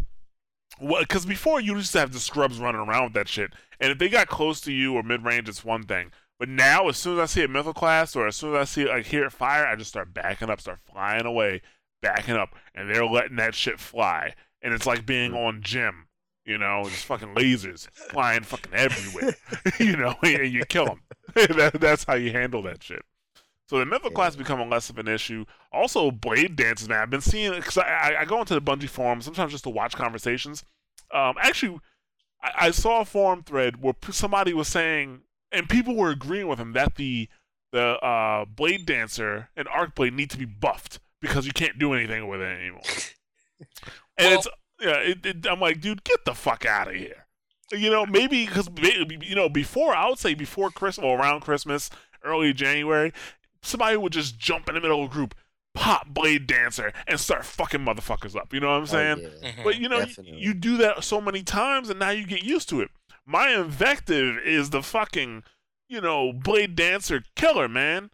Because 0.80 1.24
before 1.24 1.61
you 1.61 1.76
used 1.76 1.92
to 1.92 2.01
have 2.01 2.12
the 2.12 2.18
scrubs 2.18 2.59
running 2.59 2.80
around 2.80 3.05
with 3.05 3.12
that 3.14 3.28
shit, 3.28 3.53
and 3.80 3.92
if 3.92 3.99
they 3.99 4.09
got 4.09 4.28
close 4.28 4.61
to 4.62 4.72
you 4.72 4.95
or 4.95 5.03
mid 5.03 5.24
range, 5.24 5.49
it's 5.49 5.64
one 5.64 5.84
thing. 5.84 6.11
But 6.38 6.49
now, 6.49 6.88
as 6.88 6.97
soon 6.97 7.14
as 7.14 7.20
I 7.20 7.26
see 7.26 7.42
a 7.45 7.49
Mythoclast 7.49 8.16
or 8.16 8.26
as 8.26 8.36
soon 8.36 8.55
as 8.55 8.61
I 8.61 8.64
see 8.64 8.84
like 8.86 9.07
hear 9.07 9.24
it 9.24 9.32
fire, 9.32 9.66
I 9.66 9.76
just 9.76 9.90
start 9.90 10.12
backing 10.12 10.51
up, 10.51 10.61
start 10.61 10.80
flying 10.92 11.26
away, 11.26 11.62
backing 12.03 12.34
up, 12.34 12.55
and 12.74 12.90
they're 12.90 13.07
letting 13.07 13.36
that 13.36 13.55
shit 13.55 13.78
fly, 13.80 14.34
and 14.64 14.74
it's 14.74 14.86
like 14.86 15.06
being 15.06 15.34
on 15.34 15.62
gym. 15.62 16.08
You 16.44 16.58
know, 16.58 16.82
just 16.84 17.06
fucking 17.06 17.34
lasers 17.34 17.88
flying 17.90 18.42
fucking 18.42 18.74
everywhere. 18.74 19.34
you 19.78 19.96
know, 19.96 20.14
and 20.22 20.52
you 20.52 20.64
kill 20.66 20.86
them. 20.86 21.00
that, 21.34 21.78
that's 21.80 22.04
how 22.04 22.14
you 22.14 22.32
handle 22.32 22.62
that 22.64 22.82
shit. 22.82 23.02
So 23.66 23.78
the 23.78 23.86
Mythic 23.86 24.12
class 24.12 24.36
becoming 24.36 24.68
less 24.68 24.90
of 24.90 24.98
an 24.98 25.08
issue. 25.08 25.46
Also, 25.72 26.10
blade 26.10 26.56
dances, 26.56 26.86
man. 26.86 27.00
I've 27.00 27.08
been 27.08 27.22
seeing 27.22 27.52
because 27.52 27.78
I, 27.78 27.82
I, 27.82 28.20
I 28.20 28.24
go 28.26 28.40
into 28.40 28.52
the 28.52 28.60
Bungie 28.60 28.90
forum 28.90 29.22
sometimes 29.22 29.52
just 29.52 29.64
to 29.64 29.70
watch 29.70 29.96
conversations. 29.96 30.64
Um, 31.12 31.36
actually, 31.40 31.80
I, 32.42 32.66
I 32.66 32.70
saw 32.72 33.00
a 33.00 33.06
forum 33.06 33.42
thread 33.42 33.80
where 33.82 33.94
somebody 34.10 34.52
was 34.52 34.68
saying, 34.68 35.22
and 35.50 35.66
people 35.66 35.96
were 35.96 36.10
agreeing 36.10 36.48
with 36.48 36.58
him 36.58 36.72
that 36.74 36.96
the 36.96 37.28
the 37.72 37.98
uh, 38.04 38.44
blade 38.44 38.84
dancer 38.86 39.48
and 39.56 39.66
arc 39.68 39.94
blade 39.94 40.12
need 40.12 40.30
to 40.30 40.38
be 40.38 40.44
buffed 40.44 41.00
because 41.20 41.46
you 41.46 41.52
can't 41.52 41.78
do 41.78 41.94
anything 41.94 42.28
with 42.28 42.40
it 42.40 42.60
anymore. 42.60 42.82
and 44.18 44.28
Well- 44.30 44.38
it's 44.38 44.48
yeah, 44.80 44.96
it, 44.98 45.24
it, 45.24 45.46
I'm 45.48 45.60
like, 45.60 45.80
dude, 45.80 46.02
get 46.04 46.24
the 46.24 46.34
fuck 46.34 46.66
out 46.66 46.88
of 46.88 46.94
here. 46.94 47.26
You 47.72 47.90
know, 47.90 48.04
maybe 48.04 48.44
because 48.44 48.68
you 48.76 49.34
know 49.34 49.48
before 49.48 49.94
I 49.94 50.08
would 50.08 50.18
say 50.18 50.34
before 50.34 50.70
Christmas 50.70 51.04
or 51.04 51.18
around 51.18 51.40
Christmas, 51.40 51.90
early 52.24 52.52
January, 52.52 53.12
somebody 53.62 53.96
would 53.96 54.12
just 54.12 54.36
jump 54.38 54.68
in 54.68 54.74
the 54.74 54.80
middle 54.80 55.02
of 55.04 55.10
a 55.10 55.12
group, 55.12 55.34
pop 55.74 56.08
Blade 56.08 56.46
Dancer, 56.46 56.92
and 57.06 57.18
start 57.18 57.44
fucking 57.44 57.80
motherfuckers 57.80 58.36
up. 58.36 58.52
You 58.52 58.60
know 58.60 58.68
what 58.68 58.80
I'm 58.80 58.86
saying? 58.86 59.18
Oh, 59.24 59.30
yeah. 59.42 59.52
Mhm. 59.52 59.64
But 59.64 59.78
you 59.78 59.88
know, 59.88 59.98
y- 60.00 60.04
Definitely. 60.06 60.38
you 60.40 60.54
do 60.54 60.76
that 60.78 61.02
so 61.04 61.20
many 61.20 61.42
times, 61.42 61.88
and 61.88 61.98
now 61.98 62.10
you 62.10 62.26
get 62.26 62.42
used 62.42 62.68
to 62.70 62.80
it. 62.80 62.90
My 63.24 63.48
invective 63.50 64.36
is 64.44 64.70
the 64.70 64.82
fucking, 64.82 65.44
you 65.88 66.00
know, 66.00 66.32
Blade 66.32 66.74
Dancer 66.76 67.22
killer, 67.36 67.68
man. 67.68 68.10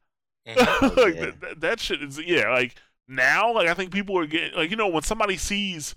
Mhm. 0.47 0.97
like 0.97 1.15
yeah. 1.17 1.21
that, 1.25 1.41
that, 1.41 1.61
that 1.61 1.81
shit 1.81 2.03
is 2.03 2.19
yeah. 2.21 2.51
Like 2.51 2.77
now, 3.11 3.53
like 3.53 3.69
I 3.69 3.75
think 3.75 3.93
people 3.93 4.17
are 4.19 4.27
getting 4.27 4.55
like 4.55 4.71
you 4.71 4.77
know 4.77 4.89
when 4.89 5.03
somebody 5.03 5.37
sees 5.37 5.95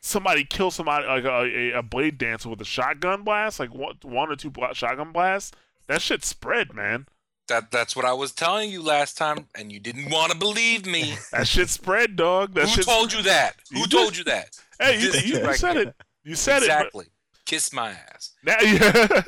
somebody 0.00 0.44
kill 0.44 0.70
somebody 0.70 1.06
like 1.06 1.24
a, 1.24 1.72
a, 1.78 1.82
blade 1.82 2.18
dancer 2.18 2.48
with 2.48 2.60
a 2.60 2.64
shotgun 2.64 3.24
blast, 3.24 3.58
like 3.58 3.74
one, 3.74 3.96
one 4.02 4.30
or 4.30 4.36
two 4.36 4.52
shotgun 4.72 5.12
blasts, 5.12 5.52
that 5.88 6.00
shit 6.00 6.24
spread, 6.24 6.72
man. 6.72 7.06
That 7.48 7.70
that's 7.70 7.96
what 7.96 8.04
I 8.04 8.12
was 8.12 8.32
telling 8.32 8.70
you 8.70 8.82
last 8.82 9.16
time, 9.16 9.46
and 9.54 9.72
you 9.72 9.80
didn't 9.80 10.10
want 10.10 10.32
to 10.32 10.38
believe 10.38 10.86
me. 10.86 11.14
That 11.32 11.48
shit 11.48 11.68
spread, 11.70 12.14
dog. 12.14 12.54
That 12.54 12.68
Who 12.68 12.82
told 12.82 13.12
you 13.12 13.22
that? 13.22 13.56
You 13.70 13.80
Who 13.80 13.86
did. 13.86 13.96
told 13.96 14.16
you 14.16 14.24
that? 14.24 14.56
Hey, 14.80 15.00
you, 15.00 15.10
you, 15.10 15.44
you 15.44 15.54
said 15.54 15.76
it. 15.76 15.94
You 16.22 16.36
said 16.36 16.58
it. 16.58 16.66
exactly. 16.66 17.06
Kiss 17.46 17.72
my 17.72 17.90
ass. 17.90 18.36
But, 18.44 18.62
now, 18.62 18.68
yeah. 18.70 19.22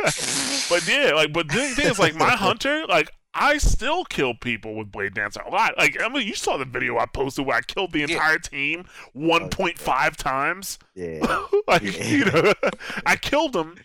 but 0.71 0.89
yeah, 0.89 1.13
like, 1.13 1.33
but 1.33 1.49
the 1.49 1.55
thing 1.75 1.91
is, 1.91 1.99
like, 1.99 2.15
my 2.15 2.31
hunter, 2.31 2.87
like, 2.87 3.11
I 3.33 3.59
still 3.59 4.05
kill 4.05 4.35
people 4.35 4.75
with 4.75 4.91
Blade 4.91 5.15
Dancer 5.15 5.41
a 5.41 5.51
lot. 5.51 5.79
Like, 5.79 6.01
I 6.03 6.09
mean, 6.09 6.27
you 6.27 6.35
saw 6.35 6.57
the 6.57 6.65
video 6.65 6.99
I 6.99 7.07
posted 7.07 7.47
where 7.47 7.57
I 7.57 7.61
killed 7.61 7.93
the 7.93 8.01
Yeah. 8.01 8.07
entire 8.09 8.39
team 8.39 8.87
1.5 9.15 10.17
times. 10.17 10.79
Yeah. 10.95 11.21
like, 11.69 11.83
Yeah. 11.83 12.05
you 12.07 12.25
know, 12.25 12.53
I 13.07 13.17
killed 13.17 13.53
them. 13.53 13.77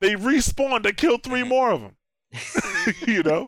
They 0.00 0.14
respawned. 0.14 0.86
I 0.86 0.92
killed 0.92 1.22
three 1.22 1.42
more 1.44 1.70
of 1.70 1.80
them. 1.82 1.96
you 3.06 3.22
know, 3.22 3.46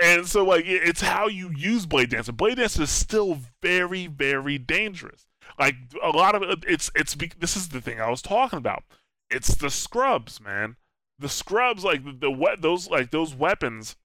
and 0.00 0.26
so 0.26 0.44
like 0.44 0.64
it's 0.66 1.00
how 1.00 1.26
you 1.26 1.50
use 1.56 1.86
blade 1.86 2.10
dancer. 2.10 2.32
Blade 2.32 2.56
dancer 2.58 2.82
is 2.82 2.90
still 2.90 3.38
very 3.62 4.06
very 4.06 4.58
dangerous. 4.58 5.26
Like 5.58 5.76
a 6.02 6.10
lot 6.10 6.34
of 6.34 6.42
it, 6.42 6.64
it's 6.68 6.90
it's 6.94 7.16
this 7.38 7.56
is 7.56 7.70
the 7.70 7.80
thing 7.80 8.00
I 8.00 8.10
was 8.10 8.20
talking 8.22 8.58
about. 8.58 8.84
It's 9.30 9.54
the 9.54 9.70
scrubs, 9.70 10.40
man. 10.40 10.76
The 11.18 11.28
scrubs 11.30 11.82
like 11.84 12.04
the, 12.04 12.12
the 12.12 12.56
those 12.60 12.90
like 12.90 13.10
those 13.10 13.34
weapons. 13.34 13.96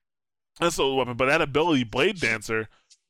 That's 0.59 0.77
a 0.77 0.87
weapon, 0.87 1.15
but 1.15 1.27
that 1.27 1.41
ability, 1.41 1.85
blade 1.85 2.19
dancer, 2.19 2.67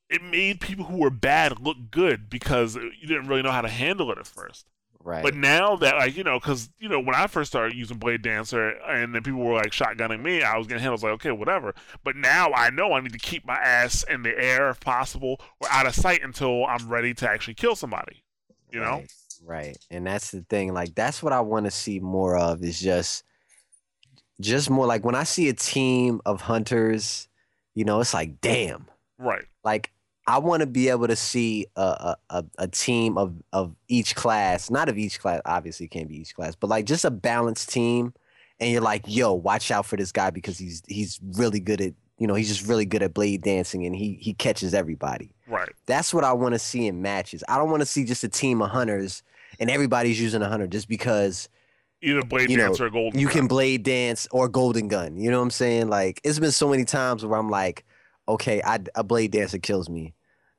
it 0.10 0.24
made 0.24 0.60
people 0.60 0.86
who 0.86 0.98
were 0.98 1.10
bad 1.10 1.60
look 1.60 1.78
good 1.92 2.30
because 2.30 2.76
you 2.76 3.08
didn't 3.08 3.28
really 3.28 3.42
know 3.42 3.52
how 3.52 3.62
to 3.62 3.70
handle 3.70 4.12
it 4.12 4.18
at 4.18 4.28
first. 4.28 4.66
Right. 5.02 5.24
But 5.24 5.34
now 5.34 5.78
that 5.78 5.96
like 5.96 6.18
you 6.18 6.24
know, 6.24 6.40
because 6.40 6.70
you 6.78 6.90
know 6.90 7.00
when 7.00 7.16
I 7.16 7.28
first 7.28 7.50
started 7.50 7.76
using 7.78 7.98
Blade 7.98 8.22
Dancer, 8.22 8.72
and 8.86 9.16
then 9.16 9.24
people 9.24 9.40
were 9.40 9.54
like 9.54 9.72
shotgunning 9.72 10.22
me, 10.22 10.44
I 10.44 10.58
was 10.58 10.68
getting 10.68 10.92
was 10.92 11.04
like, 11.04 11.14
okay, 11.14 11.32
whatever. 11.32 11.74
But 12.04 12.18
now 12.18 12.52
I 12.52 12.70
know 12.70 12.92
I 12.92 13.00
need 13.00 13.14
to 13.14 13.20
keep 13.20 13.46
my 13.46 13.56
ass 13.56 14.04
in 14.04 14.24
the 14.24 14.38
air 14.38 14.70
if 14.70 14.82
possible, 14.82 15.40
or 15.62 15.70
out 15.72 15.88
of 15.88 15.96
sight 15.96 16.22
until 16.22 16.66
I'm 16.66 16.90
ready 16.90 17.14
to 17.14 17.30
actually 17.30 17.54
kill 17.54 17.76
somebody. 17.78 18.24
You 18.72 18.82
know? 18.82 19.04
Right, 19.46 19.68
right. 19.68 19.78
And 19.90 20.06
that's 20.06 20.32
the 20.32 20.42
thing. 20.42 20.74
Like 20.74 20.94
that's 20.96 21.24
what 21.24 21.32
I 21.32 21.40
want 21.40 21.66
to 21.66 21.72
see 21.72 22.02
more 22.02 22.38
of 22.38 22.62
is 22.62 22.80
just 22.80 23.24
just 24.42 24.70
more 24.70 24.86
like 24.86 25.06
when 25.06 25.16
I 25.16 25.24
see 25.24 25.48
a 25.48 25.54
team 25.54 26.22
of 26.26 26.42
hunters, 26.42 27.30
you 27.76 27.86
know, 27.86 28.00
it's 28.00 28.14
like, 28.14 28.42
damn. 28.42 28.86
Right. 29.18 29.46
Like 29.64 29.92
I 30.30 30.38
want 30.38 30.62
to 30.62 30.68
be 30.68 30.90
able 30.90 31.08
to 31.08 31.16
see 31.16 31.66
a, 31.76 32.16
a, 32.30 32.46
a, 32.60 32.68
team 32.68 33.18
of, 33.18 33.34
of 33.52 33.76
each 33.88 34.16
class, 34.16 34.70
not 34.70 34.88
of 34.88 34.98
each 34.98 35.20
class, 35.20 35.42
obviously 35.44 35.88
it 35.88 35.90
can't 35.90 36.08
be 36.08 36.18
each 36.22 36.36
class, 36.36 36.54
but 36.56 36.70
like 36.70 36.86
just 36.86 37.04
a 37.04 37.10
balanced 37.10 37.70
team. 37.70 38.14
And 38.60 38.72
you're 38.72 38.82
like, 38.82 39.06
yo, 39.08 39.34
watch 39.34 39.72
out 39.72 39.86
for 39.86 39.96
this 39.96 40.12
guy 40.12 40.30
because 40.30 40.58
he's 40.58 40.84
he's 40.88 41.20
really 41.34 41.60
good 41.60 41.82
at 41.82 41.94
you 42.18 42.28
know, 42.28 42.36
he's 42.36 42.50
just 42.50 42.68
really 42.68 42.86
good 42.86 43.02
at 43.02 43.14
blade 43.14 43.42
dancing 43.42 43.86
and 43.86 43.96
he 43.96 44.20
he 44.22 44.34
catches 44.34 44.74
everybody. 44.74 45.32
Right. 45.48 45.72
That's 45.88 46.14
what 46.14 46.24
I 46.24 46.34
want 46.34 46.54
to 46.54 46.60
see 46.60 46.86
in 46.86 47.02
matches. 47.02 47.44
I 47.48 47.58
don't 47.58 47.72
want 47.72 47.82
to 47.82 47.86
see 47.86 48.04
just 48.04 48.24
a 48.24 48.30
team 48.30 48.62
of 48.62 48.70
hunters 48.70 49.24
and 49.60 49.70
everybody's 49.70 50.22
using 50.22 50.42
a 50.42 50.48
hunter 50.50 50.68
just 50.68 50.88
because 50.88 51.50
Either 52.02 52.24
Blade 52.24 52.50
You 52.50 52.58
know, 52.58 52.68
Dancer 52.68 52.86
or 52.86 52.90
Golden. 52.90 53.12
Gun. 53.12 53.20
You 53.20 53.28
can 53.28 53.48
blade 53.48 53.84
dance 53.84 54.28
or 54.32 54.48
golden 54.48 54.88
gun. 54.88 55.18
You 55.18 55.32
know 55.32 55.38
what 55.38 55.44
I'm 55.44 55.52
saying? 55.52 55.90
Like 55.90 56.22
it's 56.24 56.40
been 56.40 56.52
so 56.52 56.70
many 56.70 56.86
times 56.86 57.26
where 57.26 57.38
I'm 57.38 57.50
like, 57.50 57.86
okay, 58.28 58.62
I, 58.64 58.80
a 58.96 59.04
blade 59.04 59.32
dancer 59.32 59.60
kills 59.60 59.90
me. 59.90 60.14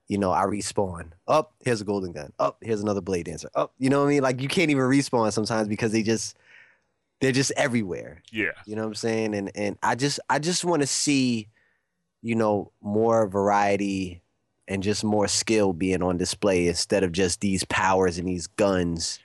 You 0.09 0.19
know, 0.19 0.33
I 0.33 0.43
respawn. 0.43 1.13
Up, 1.29 1.55
here's 1.65 1.81
a 1.81 1.85
golden 1.85 2.13
gun. 2.13 2.33
Up, 2.39 2.59
here's 2.61 2.83
another 2.83 3.01
blade 3.01 3.27
dancer. 3.27 3.49
Up, 3.55 3.73
you 3.79 3.89
know 3.89 4.01
what 4.01 4.07
I 4.07 4.11
mean? 4.11 4.23
Like 4.23 4.43
you 4.43 4.49
can't 4.49 4.71
even 4.71 4.83
respawn 4.83 5.33
sometimes 5.33 5.69
because 5.69 5.93
they 5.93 6.03
just 6.03 6.37
they're 7.21 7.33
just 7.33 7.53
everywhere. 7.57 8.23
Yeah. 8.33 8.51
You 8.67 8.77
know 8.77 8.83
what 8.83 8.89
I'm 8.89 8.95
saying? 8.97 9.35
And 9.35 9.51
and 9.55 9.79
I 9.83 9.95
just 9.95 10.21
I 10.29 10.39
just 10.41 10.65
want 10.65 10.83
to 10.83 10.87
see, 10.87 11.49
you 12.23 12.35
know, 12.35 12.73
more 12.83 13.29
variety 13.29 14.21
and 14.67 14.83
just 14.83 15.05
more 15.05 15.29
skill 15.29 15.73
being 15.73 16.03
on 16.03 16.17
display 16.17 16.69
instead 16.69 17.03
of 17.03 17.13
just 17.13 17.41
these 17.41 17.65
powers 17.65 18.19
and 18.19 18.29
these 18.29 18.47
guns 18.47 19.19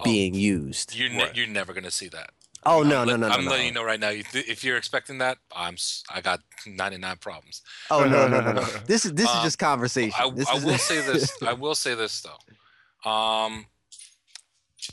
Oh, 0.00 0.04
being 0.04 0.34
used. 0.34 0.94
You're 0.94 1.10
ne- 1.10 1.30
you're 1.34 1.46
never 1.46 1.72
gonna 1.72 1.90
see 1.90 2.08
that. 2.08 2.30
Oh 2.64 2.82
no, 2.82 3.04
no, 3.04 3.16
no, 3.16 3.28
no, 3.28 3.34
I'm 3.34 3.44
no. 3.44 3.50
letting 3.50 3.66
you 3.66 3.72
know 3.72 3.82
right 3.84 3.98
now. 3.98 4.10
If, 4.10 4.34
if 4.36 4.62
you're 4.62 4.76
expecting 4.76 5.18
that, 5.18 5.38
I'm 5.54 5.74
s- 5.74 6.04
I 6.08 6.20
got 6.20 6.40
99 6.64 7.16
problems. 7.16 7.62
Oh 7.90 8.04
no, 8.04 8.28
no, 8.28 8.40
no, 8.40 8.52
no. 8.52 8.60
This 8.86 9.04
is 9.04 9.12
this 9.14 9.28
is 9.28 9.36
Um, 9.36 9.42
just 9.44 9.58
conversation. 9.58 10.14
I, 10.18 10.24
I 10.26 10.64
will 10.64 10.78
say 10.90 11.00
this. 11.00 11.32
I 11.42 11.52
will 11.54 11.74
say 11.74 11.94
this 11.94 12.22
though. 12.22 13.10
Um, 13.10 13.66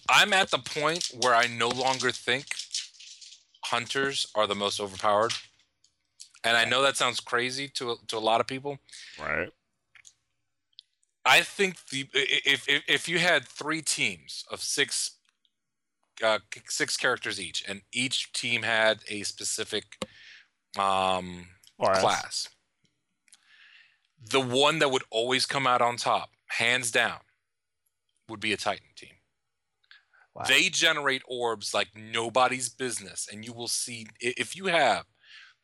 I'm 0.10 0.34
at 0.34 0.50
the 0.52 0.58
point 0.60 1.12
where 1.22 1.36
I 1.36 1.47
no 1.47 1.70
longer 1.70 2.12
think 2.12 2.47
hunters 3.66 4.28
are 4.36 4.47
the 4.47 4.56
most 4.56 4.80
overpowered, 4.80 5.34
and 6.43 6.58
I 6.58 6.66
know 6.66 6.82
that 6.82 6.97
sounds 6.97 7.20
crazy 7.20 7.68
to 7.76 7.97
to 8.08 8.18
a 8.18 8.20
lot 8.20 8.41
of 8.41 8.47
people. 8.47 8.80
Right. 9.20 9.50
I 11.30 11.42
think 11.42 11.76
the 11.92 12.08
if 12.14 12.68
if, 12.68 12.84
if 12.88 13.08
you 13.08 13.20
had 13.20 13.48
three 13.48 13.82
teams 13.82 14.44
of 14.52 14.62
six 14.62 15.18
uh, 16.24 16.40
six 16.68 16.98
characters 16.98 17.40
each, 17.40 17.64
and 17.68 17.82
each 17.94 18.34
team 18.34 18.64
had 18.64 19.00
a 19.08 19.22
specific 19.24 19.84
um, 20.78 21.48
Class. 21.80 22.50
The 24.32 24.42
one 24.42 24.80
that 24.80 24.92
would 24.92 25.04
always 25.12 25.46
come 25.46 25.66
out 25.66 25.82
on 25.82 25.96
top, 25.96 26.32
hands 26.48 26.92
down, 26.92 27.20
would 28.28 28.40
be 28.40 28.52
a 28.52 28.58
Titan 28.58 28.88
team. 28.98 29.14
Wow. 30.36 30.44
They 30.48 30.64
generate 30.70 31.22
orbs 31.28 31.74
like 31.74 31.90
nobody's 31.96 32.70
business, 32.70 33.28
and 33.32 33.46
you 33.46 33.54
will 33.54 33.68
see 33.68 34.08
if 34.20 34.58
you 34.58 34.66
have 34.66 35.06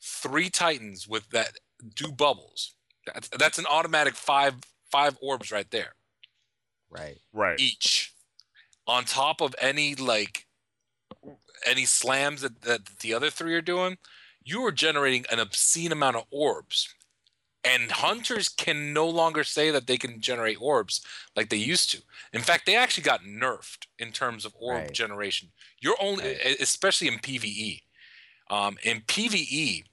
three 0.01 0.49
Titans 0.49 1.07
with 1.07 1.29
that 1.31 1.53
do 1.95 2.11
bubbles. 2.11 2.75
That's, 3.05 3.27
that's 3.29 3.59
an 3.59 3.65
automatic 3.69 4.15
five 4.15 4.55
five 4.95 5.17
orbs 5.21 5.51
right 5.51 5.69
there 5.71 5.93
right. 6.89 7.19
Right. 7.33 7.59
each, 7.59 8.13
on 8.87 9.05
top 9.05 9.41
of 9.41 9.55
any 9.59 9.95
like 9.95 10.45
any 11.65 11.85
slams 11.85 12.41
that, 12.41 12.61
that 12.61 12.85
the 12.99 13.13
other 13.13 13.29
three 13.29 13.55
are 13.55 13.61
doing. 13.61 13.97
You 14.43 14.63
are 14.65 14.71
generating 14.71 15.25
an 15.31 15.39
obscene 15.39 15.91
amount 15.91 16.17
of 16.17 16.25
orbs. 16.29 16.93
And 17.63 17.91
hunters 17.91 18.47
can 18.47 18.93
no 18.93 19.09
longer 19.09 19.43
say 19.43 19.71
that 19.71 19.87
they 19.87 19.97
can 19.97 20.21
generate 20.21 20.61
orbs 20.61 21.01
like 21.35 21.49
they 21.49 21.57
used 21.57 21.89
to. 21.91 22.01
In 22.31 22.41
fact, 22.41 22.67
they 22.67 22.75
actually 22.75 23.03
got 23.03 23.21
nerfed 23.23 23.87
in 23.97 24.11
terms 24.11 24.45
of 24.45 24.53
orb 24.59 24.83
Right. 24.83 24.93
generation. 24.93 25.51
You're 25.81 25.97
only, 25.99 26.23
Right. 26.23 26.59
especially 26.59 27.07
in 27.07 27.17
PVE. 27.17 27.81
Um, 28.51 28.77
in 28.83 29.01
PVE, 29.01 29.83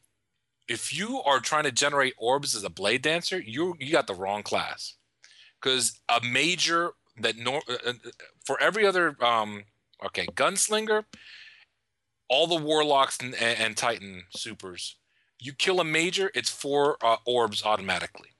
if 0.72 0.96
you 0.96 1.20
are 1.22 1.38
trying 1.38 1.64
to 1.64 1.70
generate 1.70 2.14
orbs 2.16 2.56
as 2.56 2.64
a 2.64 2.70
blade 2.70 3.02
dancer, 3.02 3.38
you 3.38 3.76
you 3.78 3.92
got 3.92 4.06
the 4.06 4.14
wrong 4.14 4.42
class. 4.42 4.94
Because 5.60 6.00
a 6.08 6.20
major 6.24 6.92
that 7.20 7.36
nor- 7.36 7.62
uh, 7.68 7.90
uh, 7.90 7.92
for 8.44 8.60
every 8.60 8.86
other 8.86 9.14
um, 9.22 9.64
okay 10.04 10.26
gunslinger, 10.34 11.04
all 12.28 12.46
the 12.46 12.56
warlocks 12.56 13.18
and, 13.20 13.34
and, 13.34 13.60
and 13.60 13.76
titan 13.76 14.24
supers, 14.34 14.96
you 15.38 15.52
kill 15.52 15.78
a 15.78 15.84
major, 15.84 16.30
it's 16.34 16.50
four 16.50 16.96
uh, 17.04 17.16
orbs 17.26 17.62
automatically. 17.64 18.30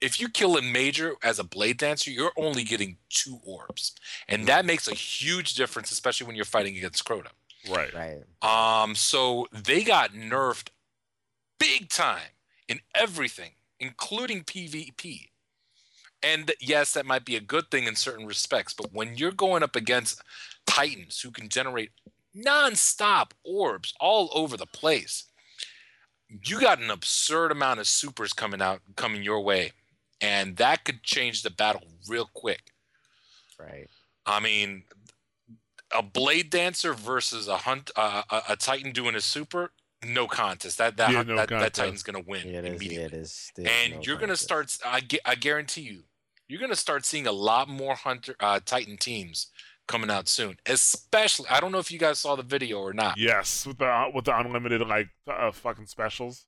If 0.00 0.20
you 0.20 0.28
kill 0.28 0.58
a 0.58 0.62
major 0.62 1.14
as 1.22 1.38
a 1.38 1.44
blade 1.44 1.78
dancer, 1.78 2.10
you're 2.10 2.32
only 2.36 2.62
getting 2.62 2.98
two 3.08 3.40
orbs, 3.42 3.94
and 4.28 4.46
that 4.48 4.66
makes 4.66 4.86
a 4.86 4.94
huge 4.94 5.54
difference, 5.54 5.90
especially 5.90 6.26
when 6.26 6.36
you're 6.36 6.44
fighting 6.44 6.76
against 6.76 7.04
Crota. 7.06 7.30
Right. 7.70 7.94
Right. 7.94 8.82
Um, 8.82 8.94
so 8.94 9.46
they 9.50 9.82
got 9.82 10.12
nerfed 10.12 10.68
big 11.58 11.88
time 11.88 12.32
in 12.68 12.80
everything, 12.94 13.52
including 13.78 14.44
PvP. 14.44 15.28
And 16.22 16.52
yes, 16.60 16.92
that 16.92 17.04
might 17.04 17.24
be 17.24 17.36
a 17.36 17.40
good 17.40 17.70
thing 17.70 17.84
in 17.84 17.96
certain 17.96 18.26
respects, 18.26 18.72
but 18.72 18.92
when 18.92 19.16
you're 19.16 19.32
going 19.32 19.62
up 19.62 19.76
against 19.76 20.22
Titans 20.66 21.20
who 21.20 21.30
can 21.30 21.48
generate 21.48 21.90
non-stop 22.34 23.34
orbs 23.44 23.92
all 24.00 24.30
over 24.32 24.56
the 24.56 24.66
place, 24.66 25.24
you 26.46 26.60
got 26.60 26.80
an 26.80 26.90
absurd 26.90 27.52
amount 27.52 27.80
of 27.80 27.86
supers 27.86 28.32
coming 28.32 28.62
out 28.62 28.80
coming 28.96 29.22
your 29.22 29.40
way. 29.40 29.72
And 30.20 30.56
that 30.56 30.84
could 30.84 31.02
change 31.02 31.42
the 31.42 31.50
battle 31.50 31.88
real 32.08 32.30
quick. 32.32 32.72
Right. 33.58 33.88
I 34.24 34.40
mean, 34.40 34.84
a 35.94 36.02
blade 36.02 36.50
dancer 36.50 36.94
versus 36.94 37.46
a 37.46 37.58
hunt, 37.58 37.90
uh, 37.96 38.22
a, 38.30 38.42
a 38.50 38.56
titan 38.56 38.92
doing 38.92 39.14
a 39.14 39.20
super, 39.20 39.72
no 40.06 40.26
contest. 40.26 40.78
That 40.78 40.96
that 40.98 41.10
Yeah, 41.12 41.22
no 41.22 41.36
that, 41.36 41.48
that 41.48 41.74
titan's 41.74 42.02
gonna 42.02 42.22
win 42.26 42.46
Yeah, 42.48 42.58
it 42.60 42.64
is. 42.64 42.70
Yeah, 42.70 42.76
immediately. 42.76 43.04
it 43.04 43.12
is. 43.22 43.52
And 43.58 43.94
no 43.94 44.00
you're 44.02 44.18
gonna 44.18 44.36
start. 44.36 44.76
I, 44.84 45.00
gu- 45.00 45.18
I 45.24 45.34
guarantee 45.34 45.82
you, 45.82 46.04
you're 46.48 46.60
gonna 46.60 46.76
start 46.76 47.04
seeing 47.04 47.26
a 47.26 47.32
lot 47.32 47.68
more 47.68 47.94
hunter 47.94 48.34
uh, 48.40 48.60
titan 48.64 48.96
teams 48.96 49.48
coming 49.86 50.10
out 50.10 50.28
soon. 50.28 50.56
Especially, 50.66 51.46
I 51.50 51.60
don't 51.60 51.72
know 51.72 51.78
if 51.78 51.90
you 51.92 51.98
guys 51.98 52.18
saw 52.18 52.36
the 52.36 52.42
video 52.42 52.78
or 52.80 52.92
not. 52.92 53.16
Yes, 53.18 53.66
with 53.66 53.78
the 53.78 54.10
with 54.14 54.24
the 54.26 54.38
unlimited 54.38 54.80
like 54.86 55.08
uh, 55.28 55.52
fucking 55.52 55.86
specials. 55.86 56.46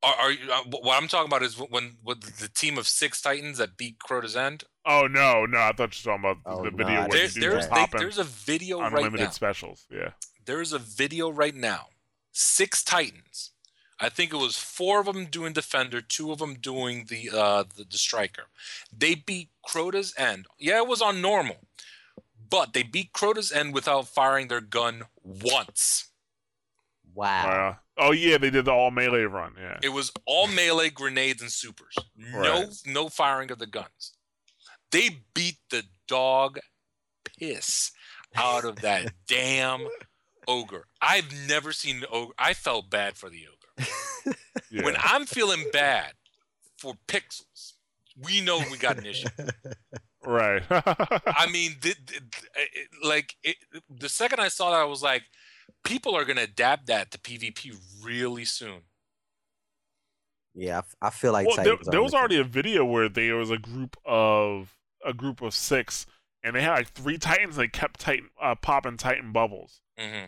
Are, 0.00 0.14
are 0.14 0.30
you, 0.30 0.38
uh, 0.52 0.62
what 0.80 1.02
I'm 1.02 1.08
talking 1.08 1.26
about 1.28 1.42
is 1.42 1.54
when 1.56 1.96
with 2.04 2.20
the 2.38 2.48
team 2.48 2.78
of 2.78 2.86
six 2.86 3.20
titans 3.20 3.58
that 3.58 3.76
beat 3.76 3.98
Crota's 3.98 4.36
End. 4.36 4.62
Oh 4.86 5.08
no, 5.10 5.44
no, 5.44 5.58
I 5.58 5.72
thought 5.72 5.92
you 6.04 6.10
were 6.12 6.16
talking 6.18 6.30
about 6.30 6.36
Oh, 6.46 6.62
the 6.64 6.70
video 6.70 6.86
I 6.94 7.00
where 7.00 7.08
didn't 7.08 7.14
you 7.14 7.18
There, 7.18 7.28
see 7.30 7.40
do 7.40 7.50
there's 7.50 7.54
just 7.66 7.70
that. 7.70 7.90
they, 7.92 7.98
there's 7.98 8.18
a 8.18 8.24
video 8.24 8.80
right 8.80 8.92
unlimited 8.92 9.26
now. 9.26 9.30
specials. 9.32 9.86
Yeah. 9.90 10.10
there's 10.46 10.72
a 10.72 10.78
video 10.78 11.30
right 11.30 11.54
now. 11.54 11.86
Six 12.40 12.84
Titans. 12.84 13.50
I 14.00 14.08
think 14.08 14.32
it 14.32 14.36
was 14.36 14.56
four 14.56 15.00
of 15.00 15.06
them 15.06 15.26
doing 15.26 15.52
defender, 15.52 16.00
two 16.00 16.30
of 16.30 16.38
them 16.38 16.54
doing 16.54 17.06
the 17.08 17.30
uh 17.36 17.64
the, 17.76 17.82
the 17.82 17.98
striker. 17.98 18.44
They 18.96 19.16
beat 19.16 19.48
Crota's 19.66 20.14
end. 20.16 20.46
Yeah, 20.56 20.76
it 20.78 20.86
was 20.86 21.02
on 21.02 21.20
normal, 21.20 21.56
but 22.48 22.74
they 22.74 22.84
beat 22.84 23.12
Crota's 23.12 23.50
end 23.50 23.74
without 23.74 24.06
firing 24.06 24.46
their 24.46 24.60
gun 24.60 25.02
once. 25.24 26.10
Wow. 27.12 27.48
Uh, 27.48 27.74
oh 27.96 28.12
yeah, 28.12 28.38
they 28.38 28.50
did 28.50 28.66
the 28.66 28.70
all 28.72 28.92
melee 28.92 29.22
run. 29.24 29.54
Yeah. 29.60 29.80
It 29.82 29.88
was 29.88 30.12
all 30.24 30.46
melee 30.46 30.90
grenades 30.90 31.42
and 31.42 31.50
supers. 31.50 31.96
No 32.16 32.38
Right. 32.38 32.68
no 32.86 33.08
firing 33.08 33.50
of 33.50 33.58
the 33.58 33.66
guns. 33.66 34.12
They 34.92 35.22
beat 35.34 35.58
the 35.70 35.82
dog 36.06 36.60
piss 37.24 37.90
out 38.36 38.64
of 38.64 38.76
that 38.76 39.12
damn 39.26 39.88
ogre. 40.48 40.86
I've 41.00 41.32
never 41.46 41.72
seen 41.72 41.98
an 41.98 42.06
ogre. 42.10 42.32
I 42.38 42.54
felt 42.54 42.90
bad 42.90 43.16
for 43.16 43.28
the 43.30 43.46
ogre. 43.46 43.88
Yeah. 44.70 44.84
When 44.84 44.96
I'm 44.98 45.24
feeling 45.24 45.64
bad 45.72 46.12
for 46.76 46.94
pixels, 47.06 47.72
we 48.22 48.42
know 48.42 48.58
we 48.70 48.76
got 48.76 48.98
an 48.98 49.06
issue. 49.06 49.28
right. 50.26 50.62
I 50.70 51.46
mean, 51.52 51.76
th- 51.80 52.04
th- 52.06 52.20
th- 52.30 52.44
it- 52.74 52.88
like 53.02 53.36
it, 53.42 53.56
the 53.88 54.08
second 54.10 54.40
I 54.40 54.48
saw 54.48 54.72
that, 54.72 54.80
I 54.80 54.84
was 54.84 55.02
like, 55.02 55.22
people 55.84 56.14
are 56.14 56.26
gonna 56.26 56.42
adapt 56.42 56.86
that 56.88 57.10
to 57.12 57.18
PvP 57.18 57.74
really 58.02 58.44
soon. 58.44 58.82
Yeah, 60.54 60.76
I 60.76 60.78
f- 60.78 60.96
I, 61.00 61.10
feel 61.10 61.32
like 61.32 61.46
well, 61.46 61.56
there, 61.64 61.76
there 61.90 62.02
was 62.02 62.12
already 62.12 62.38
a 62.38 62.44
video 62.44 62.84
where 62.84 63.08
there 63.08 63.36
was 63.36 63.50
a 63.50 63.58
group 63.58 63.96
of 64.04 64.76
a 65.04 65.14
group 65.14 65.40
of 65.40 65.54
six, 65.54 66.04
and 66.42 66.56
they 66.56 66.62
had 66.62 66.72
like 66.72 66.88
three 66.92 67.16
Titans. 67.16 67.56
And 67.56 67.64
they 67.64 67.68
kept 67.68 68.00
Titan 68.00 68.28
uh, 68.42 68.54
popping 68.56 68.96
Titan 68.96 69.32
bubbles, 69.32 69.80
hmm 69.96 70.26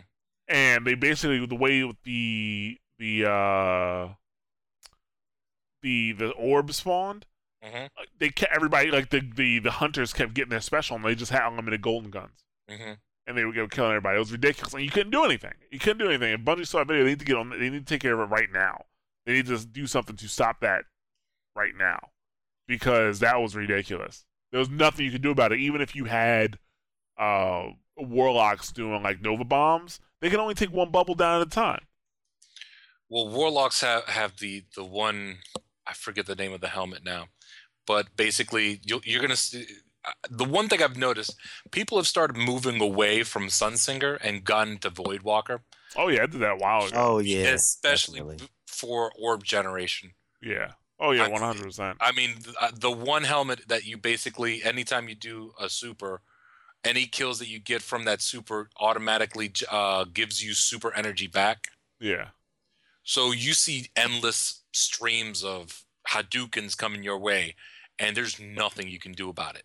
and 0.51 0.85
they 0.85 0.95
basically 0.95 1.45
the 1.45 1.55
way 1.55 1.83
with 1.83 1.97
the 2.03 2.77
the 2.99 3.25
uh 3.25 4.13
the 5.81 6.11
the 6.13 6.29
orb 6.31 6.71
spawned. 6.73 7.25
hmm 7.63 7.85
They 8.19 8.29
kept 8.29 8.53
everybody 8.53 8.91
like 8.91 9.09
the, 9.09 9.21
the 9.21 9.59
the 9.59 9.71
hunters 9.71 10.13
kept 10.13 10.33
getting 10.33 10.49
their 10.49 10.61
special, 10.61 10.95
and 10.95 11.05
they 11.05 11.15
just 11.15 11.31
had 11.31 11.47
unlimited 11.47 11.81
golden 11.81 12.11
guns. 12.11 12.45
hmm 12.69 12.93
and 13.27 13.37
they 13.37 13.45
would 13.45 13.53
go 13.55 13.67
killing 13.67 13.91
everybody. 13.91 14.15
It 14.15 14.19
was 14.19 14.31
ridiculous, 14.31 14.73
and 14.73 14.83
you 14.83 14.89
couldn't 14.89 15.11
do 15.11 15.23
anything. 15.23 15.53
You 15.69 15.77
couldn't 15.77 15.99
do 15.99 16.07
anything. 16.09 16.33
If 16.33 16.41
Bungie 16.41 16.65
saw 16.65 16.79
a 16.81 16.85
video, 16.85 17.03
they 17.03 17.11
need 17.11 17.19
to 17.19 17.25
get 17.25 17.37
on. 17.37 17.51
They 17.51 17.69
need 17.69 17.85
to 17.85 17.93
take 17.93 18.01
care 18.01 18.19
of 18.19 18.19
it 18.19 18.33
right 18.33 18.51
now. 18.51 18.85
They 19.25 19.33
need 19.33 19.45
to 19.45 19.63
do 19.63 19.85
something 19.85 20.15
to 20.17 20.27
stop 20.27 20.59
that 20.61 20.85
right 21.55 21.73
now, 21.77 22.09
because 22.67 23.19
that 23.19 23.39
was 23.39 23.55
ridiculous. 23.55 24.25
There 24.51 24.59
was 24.59 24.71
nothing 24.71 25.05
you 25.05 25.11
could 25.11 25.21
do 25.21 25.29
about 25.29 25.51
it. 25.51 25.59
Even 25.59 25.81
if 25.81 25.95
you 25.95 26.05
had 26.05 26.57
uh, 27.17 27.67
warlocks 27.95 28.71
doing 28.71 29.03
like 29.03 29.21
Nova 29.21 29.45
bombs, 29.45 29.99
they 30.21 30.29
can 30.29 30.39
only 30.39 30.53
take 30.55 30.71
one 30.71 30.91
bubble 30.91 31.15
down 31.15 31.41
at 31.41 31.47
a 31.47 31.49
time. 31.49 31.81
Well, 33.09 33.29
warlocks 33.29 33.81
have 33.81 34.05
have 34.07 34.37
the 34.37 34.63
the 34.75 34.83
one 34.85 35.39
I 35.85 35.93
forget 35.93 36.25
the 36.25 36.35
name 36.35 36.53
of 36.53 36.61
the 36.61 36.69
helmet 36.69 37.03
now, 37.03 37.27
but 37.85 38.15
basically 38.15 38.79
you'll, 38.85 39.01
you're 39.03 39.21
gonna 39.21 39.35
see. 39.35 39.65
uh, 40.05 40.11
The 40.29 40.45
one 40.45 40.69
thing 40.69 40.81
I've 40.81 40.97
noticed, 40.97 41.35
people 41.71 41.97
have 41.97 42.07
started 42.07 42.37
moving 42.37 42.81
away 42.81 43.23
from 43.23 43.47
Sunsinger 43.47 44.17
and 44.21 44.43
gotten 44.45 44.77
to 44.79 44.91
Voidwalker, 44.91 45.61
Oh 45.95 46.07
yeah, 46.07 46.23
I 46.23 46.25
did 46.27 46.39
that 46.41 46.53
a 46.53 46.55
while 46.57 46.85
ago. 46.85 46.95
Oh 46.95 47.19
yeah, 47.19 47.47
especially 47.53 48.19
definitely. 48.21 48.47
for 48.67 49.11
orb 49.19 49.43
generation. 49.43 50.11
Yeah. 50.41 50.73
Oh 50.99 51.11
yeah, 51.11 51.27
one 51.27 51.41
hundred 51.41 51.63
percent. 51.63 51.97
I 51.99 52.11
mean, 52.13 52.35
th- 52.43 52.55
uh, 52.61 52.71
the 52.73 52.91
one 52.91 53.23
helmet 53.23 53.67
that 53.67 53.85
you 53.85 53.97
basically, 53.97 54.63
anytime 54.63 55.09
you 55.09 55.15
do 55.15 55.53
a 55.59 55.69
super, 55.69 56.21
any 56.83 57.05
kills 57.05 57.39
that 57.39 57.47
you 57.47 57.59
get 57.59 57.81
from 57.81 58.05
that 58.05 58.21
super 58.21 58.69
automatically 58.79 59.51
uh, 59.69 60.05
gives 60.05 60.43
you 60.43 60.53
super 60.53 60.93
energy 60.95 61.27
back. 61.27 61.67
Yeah. 61.99 62.29
So 63.03 63.31
you 63.31 63.53
see 63.53 63.89
endless 63.95 64.63
streams 64.73 65.43
of 65.43 65.83
Hadoukens 66.09 66.77
coming 66.77 67.03
your 67.03 67.17
way, 67.17 67.55
and 67.99 68.15
there's 68.15 68.39
nothing 68.39 68.87
you 68.87 68.99
can 68.99 69.11
do 69.11 69.29
about 69.29 69.55
it. 69.55 69.63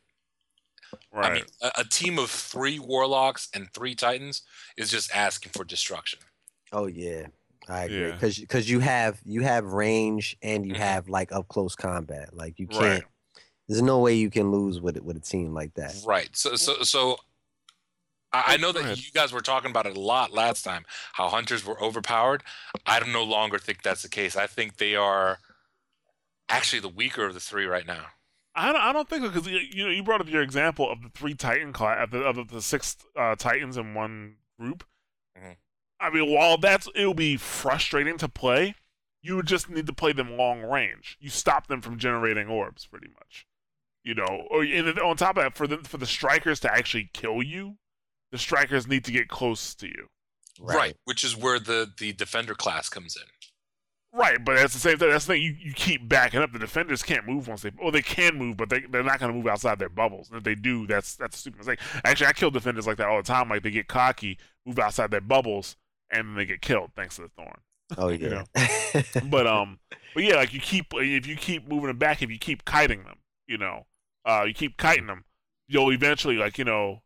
Right. 1.13 1.31
I 1.31 1.35
mean, 1.35 1.45
a, 1.63 1.71
a 1.81 1.85
team 1.85 2.19
of 2.19 2.31
three 2.31 2.79
warlocks 2.79 3.49
and 3.55 3.73
three 3.73 3.95
titans 3.95 4.43
is 4.77 4.91
just 4.91 5.15
asking 5.15 5.53
for 5.53 5.65
destruction. 5.65 6.19
Oh 6.73 6.87
yeah, 6.87 7.27
I 7.69 7.85
agree. 7.85 8.01
Yeah. 8.09 8.13
Because 8.13 8.39
because 8.39 8.71
you 8.71 8.81
have 8.81 9.21
you 9.25 9.41
have 9.43 9.65
range 9.65 10.37
and 10.43 10.67
you 10.67 10.75
Mhm. 10.75 10.79
have 10.79 11.09
like 11.09 11.33
up 11.33 11.49
close 11.49 11.75
combat. 11.75 12.35
Like 12.35 12.59
you 12.59 12.67
can't. 12.67 12.81
right. 12.83 13.05
There's 13.69 13.83
no 13.83 13.99
way 13.99 14.15
you 14.15 14.31
can 14.31 14.51
lose 14.53 14.81
with 14.81 14.97
it 14.97 15.05
with 15.05 15.17
a 15.17 15.21
team 15.21 15.53
like 15.55 15.75
that. 15.75 15.95
Right. 16.07 16.29
So, 16.33 16.55
so, 16.55 16.83
so 16.83 17.17
I, 18.33 18.55
I 18.55 18.57
know 18.59 18.73
that 18.73 18.97
you 18.97 19.11
guys 19.13 19.33
were 19.33 19.41
talking 19.41 19.71
about 19.71 19.87
it 19.87 19.97
a 19.97 20.01
lot 20.01 20.33
last 20.33 20.63
time. 20.63 20.85
How 21.15 21.29
hunters 21.29 21.65
were 21.65 21.83
overpowered. 21.83 22.43
I 22.87 23.01
no 23.07 23.25
longer 23.25 23.59
think 23.59 23.83
that's 23.83 24.03
the 24.03 24.09
case. 24.09 24.37
I 24.37 24.47
think 24.47 24.77
they 24.77 24.95
are 24.95 25.39
actually 26.49 26.81
the 26.81 26.89
weaker 26.89 27.27
of 27.27 27.35
the 27.35 27.41
three 27.41 27.67
right 27.67 27.87
now. 27.87 28.07
I 28.55 28.73
don't, 28.73 28.81
I 28.81 28.93
don't 28.93 29.09
think 29.09 29.23
so 29.23 29.31
because 29.31 29.47
you 29.49 29.85
know 29.85 29.91
you 29.91 30.03
brought 30.03 30.21
up 30.23 30.31
your 30.31 30.43
example 30.43 30.91
of 30.91 31.03
the 31.03 31.11
three 31.11 31.35
Titan 31.35 31.73
class 31.73 32.05
of 32.05 32.11
the, 32.11 32.21
of 32.21 32.49
the 32.49 32.63
six 32.63 32.97
uh, 33.15 33.35
Titans 33.37 33.77
in 33.77 33.93
one 33.95 34.37
group. 34.59 34.85
Mhm. 35.39 35.57
I 36.01 36.11
mean, 36.11 36.33
while 36.33 36.57
that's 36.57 36.89
it'll 36.95 37.13
be 37.15 37.37
frustrating 37.37 38.17
to 38.19 38.29
play, 38.29 38.75
you 39.21 39.37
would 39.37 39.47
just 39.47 39.69
need 39.69 39.87
to 39.87 39.93
play 39.93 40.13
them 40.13 40.37
long 40.39 40.63
range. 40.63 41.19
You 41.21 41.29
stop 41.29 41.67
them 41.67 41.83
from 41.83 41.99
generating 41.99 42.49
orbs, 42.49 42.87
pretty 42.87 43.09
much. 43.09 43.47
You 44.07 44.15
know, 44.15 44.47
or 44.53 44.63
and 44.63 44.97
on 45.01 45.17
top 45.17 45.37
of 45.37 45.43
that, 45.43 45.57
for 45.57 45.67
the 45.67 45.79
for 45.79 45.99
the 45.99 46.07
strikers 46.07 46.61
to 46.61 46.73
actually 46.73 47.11
kill 47.13 47.43
you, 47.43 47.77
the 48.31 48.39
strikers 48.39 48.87
need 48.87 49.05
to 49.07 49.11
get 49.11 49.27
close 49.27 49.75
to 49.75 49.89
you. 49.89 50.07
Right. 50.61 50.97
Which 51.07 51.25
is 51.25 51.37
where 51.37 51.59
the 51.59 51.91
the 51.99 52.13
defender 52.13 52.55
class 52.55 52.89
comes 52.89 53.17
in. 53.17 53.25
Right, 54.17 54.43
but 54.43 54.55
that's 54.55 54.73
the 54.73 54.79
same 54.79 54.97
thing. 54.97 55.11
That's 55.11 55.27
the 55.27 55.35
thing. 55.35 55.43
You, 55.43 55.57
you 55.59 55.73
keep 55.75 56.09
backing 56.09 56.41
up. 56.41 56.53
The 56.53 56.59
defenders 56.59 57.03
can't 57.03 57.27
move 57.27 57.49
once 57.49 57.63
they. 57.63 57.73
Well, 57.83 57.91
they 57.91 58.01
can 58.01 58.37
move, 58.37 58.57
but 58.57 58.71
they 58.71 58.81
they're 58.81 59.03
not 59.03 59.19
going 59.19 59.31
to 59.31 59.37
move 59.37 59.49
outside 59.49 59.79
their 59.79 59.91
bubbles. 59.91 60.31
And 60.31 60.39
if 60.39 60.45
they 60.45 60.55
do, 60.55 60.87
that's 60.87 61.17
that's 61.17 61.37
a 61.37 61.39
stupid 61.41 61.59
mistake. 61.59 61.81
Actually, 62.05 62.29
I 62.29 62.33
kill 62.33 62.53
defenders 62.53 62.87
like 62.87 62.99
that 62.99 63.09
all 63.09 63.19
the 63.19 63.25
time. 63.25 63.51
Like 63.51 63.65
they 63.65 63.73
get 63.73 63.89
cocky, 63.89 64.39
move 64.65 64.79
outside 64.79 65.11
their 65.11 65.21
bubbles, 65.21 65.77
and 66.11 66.29
then 66.29 66.35
they 66.37 66.47
get 66.47 66.63
killed 66.63 66.93
thanks 66.97 67.17
to 67.17 67.23
the 67.23 67.29
thorn. 67.29 67.59
Oh 67.99 68.09
You 68.09 68.45
yeah. 68.55 69.03
But 69.25 69.47
um, 69.47 69.81
but 70.15 70.23
yeah, 70.25 70.37
like 70.37 70.55
you 70.55 70.61
keep 70.61 70.87
if 70.95 71.27
you 71.27 71.37
keep 71.37 71.69
moving 71.69 71.89
them 71.89 71.99
back, 71.99 72.23
if 72.23 72.31
you 72.31 72.39
keep 72.39 72.65
kiting 72.65 73.03
them, 73.03 73.19
you 73.47 73.59
know, 73.59 73.85
uh, 74.27 74.45
you 74.47 74.55
keep 74.55 74.77
kiting 74.77 75.07
them, 75.07 75.25
you'll 75.69 75.93
eventually 75.93 76.37
like 76.37 76.59
you 76.59 76.65
know, 76.65 77.03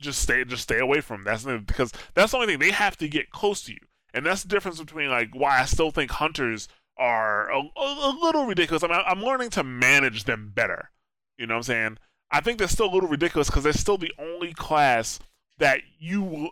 just 0.00 0.20
stay 0.20 0.44
just 0.44 0.64
stay 0.64 0.78
away 0.78 1.00
from 1.00 1.24
them. 1.24 1.32
That's 1.32 1.44
the, 1.44 1.58
because 1.58 1.92
that's 2.14 2.32
the 2.32 2.38
only 2.38 2.48
thing 2.48 2.58
they 2.58 2.72
have 2.72 2.96
to 2.98 3.08
get 3.08 3.30
close 3.30 3.62
to 3.62 3.72
you, 3.72 3.80
and 4.12 4.26
that's 4.26 4.42
the 4.42 4.48
difference 4.48 4.78
between 4.78 5.08
like 5.08 5.30
why 5.32 5.60
I 5.60 5.64
still 5.64 5.90
think 5.90 6.10
hunters 6.10 6.68
are 6.96 7.50
a, 7.50 7.58
a, 7.58 8.18
little 8.20 8.44
ridiculous. 8.44 8.82
I 8.82 8.88
mean, 8.88 9.00
I'm 9.06 9.22
learning 9.22 9.50
to 9.50 9.64
manage 9.64 10.24
them 10.24 10.52
better. 10.54 10.90
You 11.38 11.46
know 11.46 11.54
what 11.54 11.58
I'm 11.60 11.62
saying? 11.62 11.98
I 12.30 12.40
think 12.40 12.58
they're 12.58 12.68
still 12.68 12.90
a 12.90 12.94
little 12.94 13.08
ridiculous 13.08 13.48
because 13.48 13.64
they're 13.64 13.72
still 13.72 13.96
the 13.96 14.12
only 14.18 14.52
class 14.52 15.18
that 15.58 15.80
you 15.98 16.50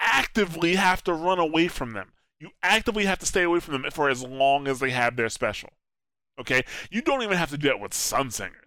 actively 0.00 0.74
have 0.76 1.04
to 1.04 1.12
run 1.12 1.38
away 1.38 1.68
from 1.68 1.92
them. 1.92 2.12
You 2.40 2.50
actively 2.62 3.04
have 3.04 3.18
to 3.20 3.26
stay 3.26 3.42
away 3.42 3.60
from 3.60 3.80
them 3.80 3.90
for 3.92 4.08
as 4.08 4.22
long 4.22 4.66
as 4.66 4.80
they 4.80 4.90
have 4.90 5.16
their 5.16 5.28
special. 5.28 5.70
Okay? 6.40 6.64
You 6.90 7.02
don't 7.02 7.22
even 7.22 7.36
have 7.36 7.50
to 7.50 7.58
do 7.58 7.68
that 7.68 7.78
with 7.78 7.92
Sunsingers. 7.92 8.61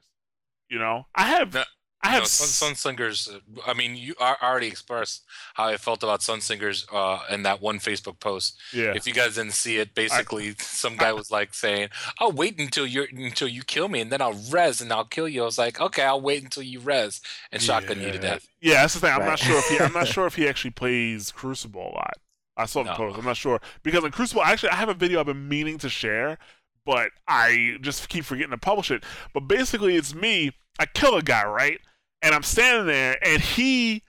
You 0.70 0.80
know? 0.80 1.06
I 1.16 1.28
have 1.28 1.54
No, 1.54 1.64
I 2.04 2.10
have 2.10 2.22
know, 2.22 2.26
Sun, 2.28 2.74
Sunslingers. 2.74 3.34
uh, 3.34 3.40
I 3.66 3.74
mean, 3.74 3.96
you 3.96 4.14
I 4.20 4.36
already 4.42 4.68
expressed 4.68 5.24
how 5.56 5.66
I 5.66 5.78
felt 5.78 6.04
about 6.04 6.22
Sunslingers 6.22 6.86
uh, 6.94 7.20
in 7.34 7.44
that 7.44 7.62
one 7.62 7.80
Facebook 7.80 8.20
post. 8.20 8.60
yeah. 8.74 8.94
If 8.96 9.08
you 9.08 9.14
guys 9.14 9.36
didn't 9.36 9.54
see 9.54 9.78
it, 9.78 9.96
basically 9.96 10.56
some 10.60 10.98
guy 10.98 11.14
was 11.14 11.32
like 11.32 11.54
saying, 11.54 11.90
"I'll 12.20 12.32
wait 12.32 12.60
until 12.60 12.86
you 12.86 13.08
until 13.12 13.48
you 13.48 13.64
kill 13.64 13.88
me, 13.88 14.02
and 14.02 14.12
then 14.12 14.22
I'll 14.22 14.40
res 14.52 14.82
and 14.82 14.92
I'll 14.92 15.06
kill 15.06 15.28
you." 15.28 15.42
I 15.42 15.46
was 15.46 15.58
like, 15.58 15.80
"Okay, 15.82 16.04
I'll 16.04 16.22
wait 16.22 16.44
until 16.44 16.64
you 16.64 16.80
res 16.80 17.22
and 17.52 17.62
shotgun 17.62 18.02
you 18.02 18.12
to 18.12 18.20
death." 18.20 18.48
Yeah, 18.62 18.82
that's 18.82 18.94
the 18.96 19.00
thing. 19.02 19.14
I'm 19.14 19.26
not 19.26 19.40
sure 19.40 19.58
if 19.58 19.68
he 19.70 19.80
I'm 19.80 19.94
not 19.94 20.08
sure 20.16 20.28
if 20.28 20.36
he 20.36 20.48
actually 20.48 20.72
plays 20.72 21.32
Crucible 21.32 21.82
a 21.92 21.94
lot. 21.96 22.14
I 22.58 22.66
saw 22.66 22.84
the 22.84 22.92
No. 22.92 22.96
post. 22.96 23.18
I'm 23.20 23.26
not 23.26 23.38
sure 23.38 23.60
because 23.84 24.04
in 24.04 24.12
Crucible, 24.12 24.44
actually, 24.44 24.70
I 24.70 24.76
have 24.76 24.90
a 24.90 24.94
video 24.94 25.20
I've 25.20 25.26
been 25.26 25.48
meaning 25.50 25.78
to 25.80 25.90
share, 25.90 26.38
but 26.86 27.12
I 27.28 27.78
just 27.82 28.10
keep 28.10 28.26
forgetting 28.26 28.52
to 28.52 28.58
publish 28.58 28.92
it. 28.92 29.04
But 29.34 29.42
basically, 29.42 29.96
it's 29.96 30.14
me. 30.14 30.52
I 30.80 30.86
kill 30.86 31.16
a 31.16 31.22
guy, 31.22 31.46
right? 31.46 31.80
And 32.22 32.34
I'm 32.34 32.44
standing 32.44 32.88
there, 32.88 33.18
and 33.26 33.42
he, 33.42 34.04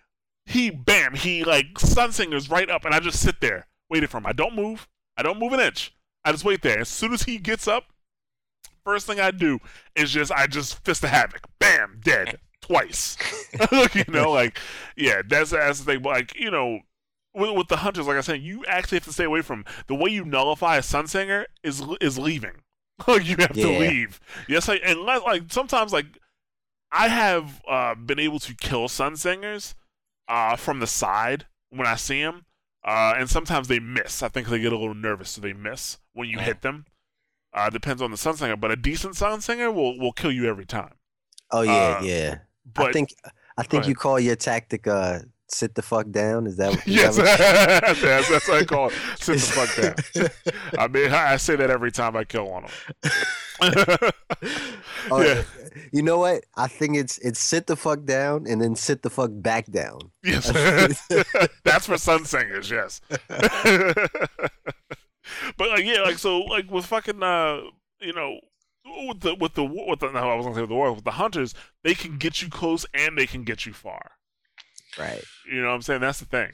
he, 0.45 0.71
bam, 0.71 1.15
he 1.15 1.45
like 1.45 1.75
sunsingers 1.75 2.51
right 2.51 2.71
up, 2.71 2.85
and 2.85 2.95
I 2.95 3.01
just 3.01 3.21
sit 3.21 3.41
there 3.41 3.67
waiting 3.91 4.09
for 4.09 4.19
him. 4.19 4.27
I 4.27 4.33
don't 4.33 4.55
move. 4.55 4.89
I 5.17 5.23
don't 5.23 5.39
move 5.39 5.53
an 5.53 5.61
inch. 5.61 5.95
I 6.25 6.33
just 6.33 6.45
wait 6.45 6.63
there. 6.63 6.81
As 6.81 6.89
soon 6.89 7.13
as 7.13 7.23
he 7.23 7.39
gets 7.39 7.69
up, 7.69 7.85
first 8.85 9.07
thing 9.07 9.21
I 9.21 9.31
do 9.31 9.59
is 9.95 10.11
just 10.11 10.33
I 10.33 10.47
just 10.47 10.85
fist 10.85 11.03
the 11.03 11.09
havoc. 11.09 11.47
Bam, 11.59 12.01
dead 12.03 12.39
twice. 12.61 13.17
you 13.95 14.05
know, 14.09 14.31
like 14.31 14.59
yeah, 14.97 15.23
that's 15.27 15.51
that's 15.51 15.81
the 15.81 15.93
thing. 15.93 16.03
But 16.03 16.11
like 16.11 16.39
you 16.39 16.51
know, 16.51 16.81
with, 17.35 17.57
with 17.57 17.69
the 17.69 17.79
hunters, 17.79 18.07
like 18.07 18.17
I 18.17 18.23
said, 18.23 18.41
you 18.41 18.65
actually 18.67 18.97
have 18.97 19.05
to 19.05 19.13
stay 19.13 19.25
away 19.25 19.43
from 19.43 19.65
the 19.87 19.95
way 19.95 20.11
you 20.11 20.25
nullify 20.25 20.77
a 20.77 20.81
sunsinger 20.81 21.45
is 21.63 21.83
is 22.01 22.19
leaving. 22.19 22.63
Like 23.07 23.25
you 23.29 23.37
have 23.39 23.53
to 23.53 23.69
leave. 23.79 24.21
Yes, 24.49 24.69
like 24.69 24.81
unless 24.85 25.23
like 25.23 25.43
sometimes 25.51 25.93
like 25.93 26.07
I 26.93 27.09
have 27.09 27.63
uh, 27.69 27.95
been 27.95 28.19
able 28.19 28.39
to 28.41 28.55
kill 28.55 28.89
sunsingers 28.89 29.75
uh, 30.29 30.57
from 30.57 30.81
the 30.81 30.87
side 30.87 31.47
when 31.71 31.87
I 31.87 31.97
see 31.97 32.23
them, 32.23 32.47
uh, 32.85 33.15
and 33.17 33.29
sometimes 33.29 33.69
they 33.69 33.81
miss. 33.81 34.23
I 34.23 34.29
think 34.29 34.49
they 34.49 34.59
get 34.61 34.73
a 34.73 34.79
little 34.79 34.95
nervous, 34.95 35.31
so 35.31 35.41
they 35.41 35.53
miss 35.53 35.99
when 36.15 36.29
you 36.29 36.39
Oh. 36.39 36.43
hit 36.43 36.63
them. 36.63 36.87
Uh, 37.53 37.71
depends 37.71 38.03
on 38.03 38.11
the 38.11 38.17
sun 38.17 38.37
singer, 38.37 38.57
but 38.57 38.71
a 38.71 38.77
decent 38.77 39.15
sunsinger 39.15 39.73
will 39.73 39.99
will 39.99 40.13
kill 40.13 40.33
you 40.33 40.47
every 40.47 40.67
time. 40.67 40.95
Oh 41.51 41.63
yeah, 41.63 41.99
Uh, 42.01 42.03
yeah. 42.03 42.39
But 42.73 42.87
I 42.89 42.93
think 42.93 43.15
I 43.57 43.63
think 43.63 43.87
you 43.87 43.95
call 43.95 44.19
your 44.21 44.37
tactic 44.37 44.87
uh 44.87 45.21
sit 45.49 45.75
the 45.75 45.83
fuck 45.83 46.11
down. 46.11 46.47
Is 46.47 46.57
that 46.57 46.75
is 46.75 46.87
yes, 46.87 47.17
that 47.17 47.83
what- 47.87 48.01
that's, 48.01 48.29
that's 48.29 48.49
what 48.49 48.63
I 48.63 48.65
call 48.65 48.89
it. 48.89 48.95
Sit 49.19 49.39
the 49.39 49.41
fuck 49.41 49.77
down. 49.77 50.29
I 50.79 50.89
mean, 50.89 51.13
I 51.13 51.33
I 51.35 51.37
say 51.37 51.57
that 51.57 51.71
every 51.71 51.93
time 51.93 52.17
I 52.17 52.25
kill 52.25 52.49
one 52.51 52.65
of 52.65 52.85
them. 53.03 54.11
Oh, 55.11 55.21
yeah, 55.23 55.43
You 55.93 56.03
know 56.03 56.19
what? 56.19 56.45
I 56.57 56.67
think 56.67 56.97
it's 56.97 57.19
it's 57.19 57.39
sit 57.39 57.67
the 57.69 57.77
fuck 57.77 58.05
down 58.05 58.47
and 58.47 58.61
then 58.61 58.75
sit 58.75 59.03
the 59.03 59.11
fuck 59.11 59.31
back 59.33 59.67
down. 59.67 60.11
yes, 60.23 60.51
that's 61.65 61.87
for 61.87 61.97
sun 61.99 62.25
singers. 62.25 62.71
Yes, 62.71 63.01
but 65.57 65.69
like 65.71 65.85
yeah, 65.85 66.03
like 66.03 66.19
so, 66.19 66.39
like 66.41 66.71
with 66.71 66.87
fucking 66.87 67.23
uh, 67.23 67.61
you 68.01 68.13
know, 68.13 68.39
with 69.09 69.21
the 69.21 69.35
with 69.37 69.55
the 69.55 69.65
with 69.65 70.01
the 70.01 70.11
no, 70.11 70.19
I 70.31 70.35
was 70.35 70.45
gonna 70.47 70.57
say 70.57 70.61
with 70.63 70.71
the 70.71 70.77
war 70.77 70.93
with 70.93 71.05
the 71.05 71.13
hunters, 71.13 71.55
they 71.83 71.95
can 71.95 72.17
get 72.19 72.43
you 72.43 72.49
close 72.49 72.85
and 72.95 73.17
they 73.17 73.27
can 73.27 73.45
get 73.45 73.65
you 73.67 73.73
far. 73.73 74.13
Right. 74.99 75.23
You 75.51 75.61
know 75.63 75.69
what 75.69 75.75
I'm 75.75 75.83
saying? 75.83 76.01
That's 76.01 76.21
the 76.21 76.27
thing. 76.27 76.53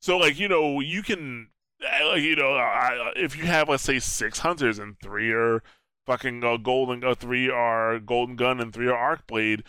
So 0.00 0.18
like 0.18 0.38
you 0.38 0.48
know 0.48 0.80
you 0.80 1.02
can 1.02 1.48
like 1.80 2.22
you 2.22 2.36
know 2.36 2.52
I, 2.54 3.12
if 3.16 3.36
you 3.36 3.44
have 3.44 3.68
let's 3.68 3.82
say 3.82 3.98
six 3.98 4.40
hunters 4.40 4.78
and 4.78 4.98
three 5.00 5.32
are 5.32 5.62
fucking 6.06 6.44
uh, 6.44 6.56
golden 6.58 7.02
uh, 7.04 7.14
three 7.14 7.50
are 7.50 7.98
golden 7.98 8.36
gun 8.36 8.60
and 8.60 8.72
three 8.72 8.86
are 8.88 8.96
arc 8.96 9.26
blade. 9.26 9.64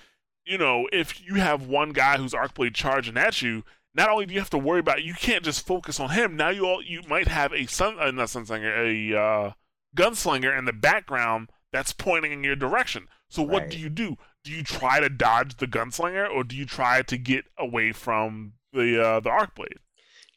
You 0.46 0.58
know 0.58 0.88
if 0.92 1.26
you 1.26 1.36
have 1.36 1.68
one 1.68 1.92
guy 1.92 2.18
who's 2.18 2.34
arc 2.34 2.54
blade 2.54 2.76
charging 2.76 3.18
at 3.18 3.42
you, 3.42 3.64
not 3.96 4.10
only 4.10 4.26
do 4.26 4.34
you 4.34 4.40
have 4.40 4.50
to 4.52 4.58
worry 4.58 4.80
about 4.80 5.04
you 5.04 5.14
can't 5.14 5.44
just 5.44 5.66
focus 5.66 6.00
on 6.00 6.12
him. 6.12 6.36
Now 6.36 6.50
you 6.50 6.66
all 6.66 6.82
you 6.84 7.02
might 7.10 7.28
have 7.28 7.52
a 7.54 7.66
sun 7.66 7.98
uh, 8.00 8.12
not 8.12 8.28
sunslinger 8.28 9.14
a 9.14 9.20
uh, 9.20 9.52
gunslinger 9.96 10.58
in 10.58 10.66
the 10.66 10.74
background 10.74 11.50
that's 11.72 11.94
pointing 11.94 12.32
in 12.32 12.44
your 12.44 12.56
direction. 12.56 13.08
So 13.30 13.42
what 13.44 13.64
Right. 13.64 13.72
do 13.72 13.80
you 13.80 13.90
do? 13.90 14.18
Do 14.48 14.54
you 14.54 14.64
try 14.64 15.02
to 15.02 15.10
dodge 15.10 15.58
the 15.58 15.68
gunslinger 15.68 16.30
or 16.34 16.46
do 16.46 16.56
you 16.56 16.66
try 16.66 17.02
to 17.02 17.18
get 17.18 17.44
away 17.58 17.92
from 17.92 18.54
the 18.72 19.06
uh, 19.06 19.20
the 19.20 19.30
arc 19.30 19.56
blade? 19.56 19.80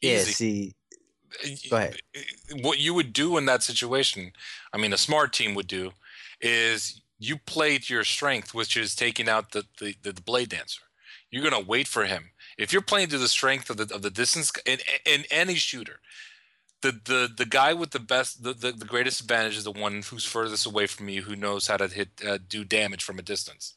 Yeah. 0.01 0.15
Easy. 0.15 0.33
See. 0.33 1.69
Go 1.69 1.77
ahead. 1.77 1.95
What 2.61 2.77
you 2.77 2.93
would 2.93 3.13
do 3.13 3.37
in 3.37 3.45
that 3.45 3.63
situation, 3.63 4.33
I 4.73 4.77
mean, 4.77 4.91
a 4.91 4.97
smart 4.97 5.31
team 5.31 5.55
would 5.55 5.67
do, 5.67 5.91
is 6.41 7.01
you 7.19 7.37
play 7.37 7.77
to 7.77 7.93
your 7.93 8.03
strength, 8.03 8.53
which 8.53 8.75
is 8.75 8.95
taking 8.95 9.29
out 9.29 9.51
the 9.53 9.63
the, 9.79 9.95
the, 10.03 10.11
the 10.11 10.21
blade 10.21 10.49
dancer. 10.49 10.81
You're 11.29 11.49
gonna 11.49 11.65
wait 11.65 11.87
for 11.87 12.03
him. 12.03 12.31
If 12.57 12.73
you're 12.73 12.81
playing 12.81 13.07
to 13.11 13.17
the 13.17 13.29
strength 13.29 13.69
of 13.69 13.77
the 13.77 13.95
of 13.95 14.01
the 14.01 14.11
distance 14.11 14.51
in 14.65 14.79
in 15.05 15.23
any 15.31 15.55
shooter, 15.55 16.01
the 16.81 16.91
the 16.91 17.29
the 17.35 17.45
guy 17.45 17.73
with 17.73 17.91
the 17.91 17.99
best 17.99 18.43
the, 18.43 18.53
the, 18.53 18.71
the 18.71 18.85
greatest 18.85 19.21
advantage 19.21 19.57
is 19.57 19.63
the 19.63 19.71
one 19.71 20.01
who's 20.01 20.25
furthest 20.25 20.65
away 20.65 20.87
from 20.87 21.09
you, 21.09 21.23
who 21.23 21.35
knows 21.35 21.67
how 21.67 21.77
to 21.77 21.87
hit 21.87 22.09
uh, 22.27 22.37
do 22.47 22.63
damage 22.63 23.03
from 23.03 23.19
a 23.19 23.23
distance. 23.23 23.73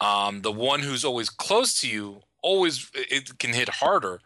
Um, 0.00 0.42
the 0.42 0.52
one 0.52 0.80
who's 0.80 1.04
always 1.04 1.30
close 1.30 1.80
to 1.80 1.88
you 1.88 2.22
always 2.42 2.90
it 2.94 3.38
can 3.38 3.52
hit 3.52 3.68
harder, 3.68 4.20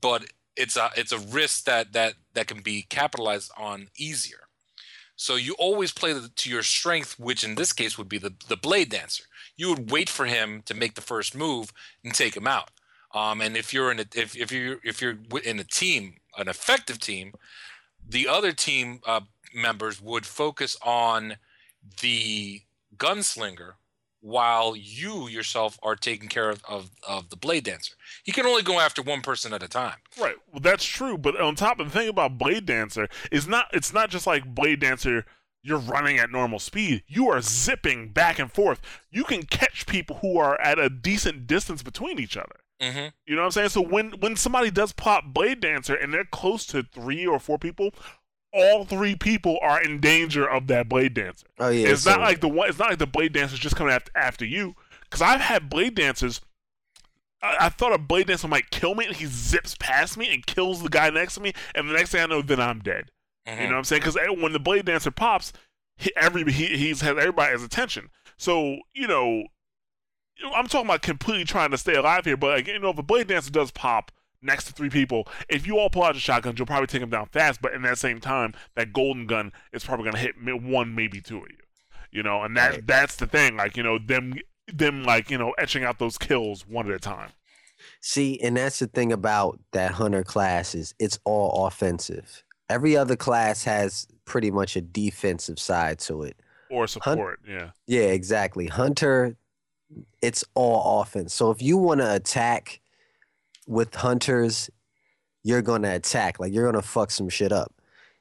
but 0.00 0.26
it's 0.56 0.76
a 0.76 0.90
it's 0.96 1.12
a 1.12 1.18
risk 1.18 1.64
that 1.64 1.92
that 1.92 2.14
that 2.34 2.48
can 2.48 2.60
be 2.60 2.82
capitalized 2.88 3.50
on 3.56 3.88
easier. 3.96 4.48
So 5.16 5.34
you 5.34 5.54
always 5.58 5.92
play 5.92 6.14
to 6.14 6.50
your 6.50 6.62
strength, 6.62 7.18
which 7.18 7.42
in 7.42 7.56
this 7.56 7.72
case 7.72 7.98
would 7.98 8.08
be 8.08 8.18
the 8.18 8.34
the 8.48 8.56
blade 8.56 8.90
dancer. 8.90 9.24
You 9.56 9.70
would 9.70 9.90
wait 9.90 10.08
for 10.08 10.26
him 10.26 10.62
to 10.66 10.74
make 10.74 10.94
the 10.94 11.00
first 11.00 11.34
move 11.34 11.72
and 12.04 12.14
take 12.14 12.36
him 12.36 12.46
out. 12.46 12.70
Um, 13.14 13.40
and 13.40 13.56
if 13.56 13.72
you're 13.72 13.90
in 13.90 14.00
a 14.00 14.04
if 14.14 14.36
if 14.36 14.52
you 14.52 14.80
if 14.84 15.00
you're 15.00 15.18
in 15.44 15.58
a 15.58 15.64
team, 15.64 16.14
an 16.36 16.48
effective 16.48 16.98
team, 16.98 17.32
the 18.06 18.28
other 18.28 18.52
team 18.52 19.00
uh, 19.06 19.20
members 19.54 20.00
would 20.00 20.26
focus 20.26 20.76
on 20.82 21.36
the 22.00 22.62
gunslinger 22.96 23.72
while 24.20 24.74
you 24.76 25.28
yourself 25.28 25.78
are 25.82 25.94
taking 25.94 26.28
care 26.28 26.50
of, 26.50 26.62
of, 26.68 26.90
of 27.06 27.30
the 27.30 27.36
blade 27.36 27.64
dancer. 27.64 27.94
He 28.24 28.32
can 28.32 28.46
only 28.46 28.62
go 28.62 28.80
after 28.80 29.00
one 29.00 29.22
person 29.22 29.52
at 29.52 29.62
a 29.62 29.68
time. 29.68 29.96
Right. 30.20 30.34
Well, 30.50 30.60
that's 30.60 30.84
true. 30.84 31.16
But 31.16 31.40
on 31.40 31.54
top 31.54 31.78
of 31.78 31.86
the 31.86 31.98
thing 31.98 32.08
about 32.08 32.38
Blade 32.38 32.66
Dancer 32.66 33.08
is 33.30 33.46
not 33.46 33.66
it's 33.72 33.92
not 33.92 34.10
just 34.10 34.26
like 34.26 34.54
Blade 34.54 34.80
Dancer. 34.80 35.24
You're 35.62 35.78
running 35.78 36.18
at 36.18 36.30
normal 36.30 36.60
speed. 36.60 37.02
You 37.08 37.28
are 37.30 37.40
zipping 37.40 38.12
back 38.12 38.38
and 38.38 38.50
forth. 38.50 38.80
You 39.10 39.24
can 39.24 39.42
catch 39.42 39.86
people 39.86 40.16
who 40.16 40.38
are 40.38 40.58
at 40.60 40.78
a 40.78 40.88
decent 40.88 41.46
distance 41.46 41.82
between 41.82 42.18
each 42.18 42.36
other. 42.36 42.60
Mm-hmm. 42.80 43.08
You 43.26 43.34
know 43.34 43.42
what 43.42 43.46
I'm 43.46 43.52
saying? 43.52 43.68
So 43.70 43.80
when 43.80 44.12
when 44.20 44.36
somebody 44.36 44.70
does 44.70 44.92
pop 44.92 45.24
Blade 45.26 45.60
Dancer 45.60 45.94
and 45.94 46.12
they're 46.14 46.24
close 46.24 46.64
to 46.66 46.84
three 46.84 47.26
or 47.26 47.38
four 47.38 47.58
people, 47.58 47.92
all 48.52 48.84
three 48.84 49.16
people 49.16 49.58
are 49.62 49.82
in 49.82 50.00
danger 50.00 50.48
of 50.48 50.68
that 50.68 50.88
Blade 50.88 51.14
Dancer. 51.14 51.46
Oh 51.58 51.68
yeah. 51.68 51.88
it's 51.88 52.06
not 52.06 52.20
like 52.20 52.40
the 52.40 52.48
one. 52.48 52.68
It's 52.68 52.78
not 52.78 52.90
like 52.90 52.98
the 52.98 53.06
blade 53.06 53.32
dancer's 53.32 53.58
just 53.58 53.76
coming 53.76 53.92
after 53.92 54.12
after 54.14 54.44
you. 54.44 54.74
Because 55.02 55.22
I've 55.22 55.40
had 55.40 55.70
blade 55.70 55.94
dancers. 55.94 56.40
I, 57.42 57.56
I 57.62 57.68
thought 57.68 57.92
a 57.92 57.98
blade 57.98 58.28
dancer 58.28 58.48
might 58.48 58.70
kill 58.70 58.94
me, 58.94 59.06
and 59.06 59.16
he 59.16 59.26
zips 59.26 59.74
past 59.78 60.16
me 60.16 60.32
and 60.32 60.46
kills 60.46 60.82
the 60.82 60.88
guy 60.88 61.10
next 61.10 61.34
to 61.34 61.40
me, 61.40 61.52
and 61.74 61.88
the 61.88 61.94
next 61.94 62.10
thing 62.10 62.22
I 62.22 62.26
know, 62.26 62.42
then 62.42 62.60
I'm 62.60 62.80
dead. 62.80 63.10
Mm-hmm. 63.46 63.60
You 63.60 63.66
know 63.66 63.72
what 63.72 63.78
I'm 63.78 63.84
saying? 63.84 64.02
Because 64.02 64.18
when 64.40 64.52
the 64.52 64.58
blade 64.60 64.84
dancer 64.84 65.10
pops, 65.10 65.52
he, 65.96 66.12
every 66.16 66.50
he, 66.52 66.76
he's 66.76 67.00
has 67.00 67.16
everybody's 67.16 67.62
attention. 67.62 68.10
So 68.36 68.78
you 68.94 69.08
know, 69.08 69.44
I'm 70.54 70.66
talking 70.66 70.86
about 70.86 71.02
completely 71.02 71.44
trying 71.44 71.70
to 71.72 71.78
stay 71.78 71.94
alive 71.94 72.24
here. 72.24 72.36
But 72.36 72.48
like, 72.56 72.66
you 72.68 72.78
know, 72.78 72.90
if 72.90 72.98
a 72.98 73.02
blade 73.02 73.26
dancer 73.28 73.50
does 73.50 73.70
pop 73.70 74.12
next 74.40 74.64
to 74.66 74.72
three 74.72 74.90
people, 74.90 75.26
if 75.48 75.66
you 75.66 75.78
all 75.78 75.90
pull 75.90 76.04
out 76.04 76.14
your 76.14 76.20
shotguns, 76.20 76.58
you'll 76.58 76.66
probably 76.66 76.86
take 76.86 77.00
them 77.00 77.10
down 77.10 77.26
fast. 77.26 77.60
But 77.60 77.74
in 77.74 77.82
that 77.82 77.98
same 77.98 78.20
time, 78.20 78.54
that 78.76 78.92
golden 78.92 79.26
gun 79.26 79.52
is 79.72 79.84
probably 79.84 80.04
gonna 80.04 80.18
hit 80.18 80.34
one, 80.62 80.94
maybe 80.94 81.20
two 81.20 81.38
of 81.38 81.46
you. 81.50 81.56
You 82.10 82.22
know, 82.22 82.42
and 82.42 82.56
that 82.56 82.70
Right. 82.70 82.86
that's 82.86 83.16
the 83.16 83.26
thing. 83.26 83.56
Like 83.56 83.76
you 83.76 83.82
know, 83.82 83.98
them 83.98 84.34
them 84.72 85.02
like 85.04 85.30
you 85.30 85.38
know 85.38 85.52
etching 85.58 85.84
out 85.84 85.98
those 85.98 86.16
kills 86.18 86.66
one 86.66 86.88
at 86.88 86.94
a 86.94 86.98
time. 86.98 87.30
See, 88.00 88.40
and 88.40 88.56
that's 88.56 88.78
the 88.78 88.86
thing 88.86 89.12
about 89.12 89.58
that 89.72 89.92
hunter 89.92 90.22
class 90.24 90.74
is 90.74 90.94
it's 90.98 91.18
all 91.24 91.66
offensive. 91.66 92.44
Every 92.68 92.96
other 92.96 93.16
class 93.16 93.64
has 93.64 94.06
pretty 94.24 94.50
much 94.50 94.76
a 94.76 94.80
defensive 94.80 95.58
side 95.58 95.98
to 96.00 96.22
it. 96.22 96.36
Or 96.70 96.86
support, 96.86 97.40
yeah. 97.48 97.70
Yeah, 97.86 98.02
exactly. 98.02 98.66
Hunter, 98.66 99.36
it's 100.22 100.44
all 100.54 101.00
offense. 101.00 101.34
So 101.34 101.50
if 101.50 101.62
you 101.62 101.76
want 101.76 102.00
to 102.00 102.14
attack 102.14 102.80
with 103.66 103.94
hunters, 103.94 104.70
you're 105.42 105.62
going 105.62 105.82
to 105.82 105.94
attack. 105.94 106.40
Like 106.40 106.52
you're 106.52 106.70
going 106.70 106.82
to 106.82 106.86
fuck 106.88 107.10
some 107.10 107.28
shit 107.28 107.52
up. 107.52 107.72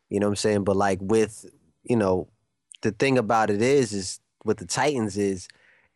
You 0.10 0.20
know 0.20 0.28
what 0.28 0.32
I'm 0.32 0.38
saying? 0.38 0.64
But 0.64 0.78
like 0.78 1.00
with, 1.02 1.46
you 1.84 1.96
know, 1.96 2.28
the 2.82 2.92
thing 2.92 3.18
about 3.18 3.50
it 3.50 3.62
is, 3.62 3.94
is 3.94 4.20
with 4.46 4.58
the 4.58 4.66
Titans 4.66 5.18
is 5.18 5.48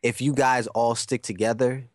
if 0.01 0.21
you 0.21 0.33
guys 0.33 0.67
all 0.67 0.95
stick 0.95 1.21
together, 1.21 1.87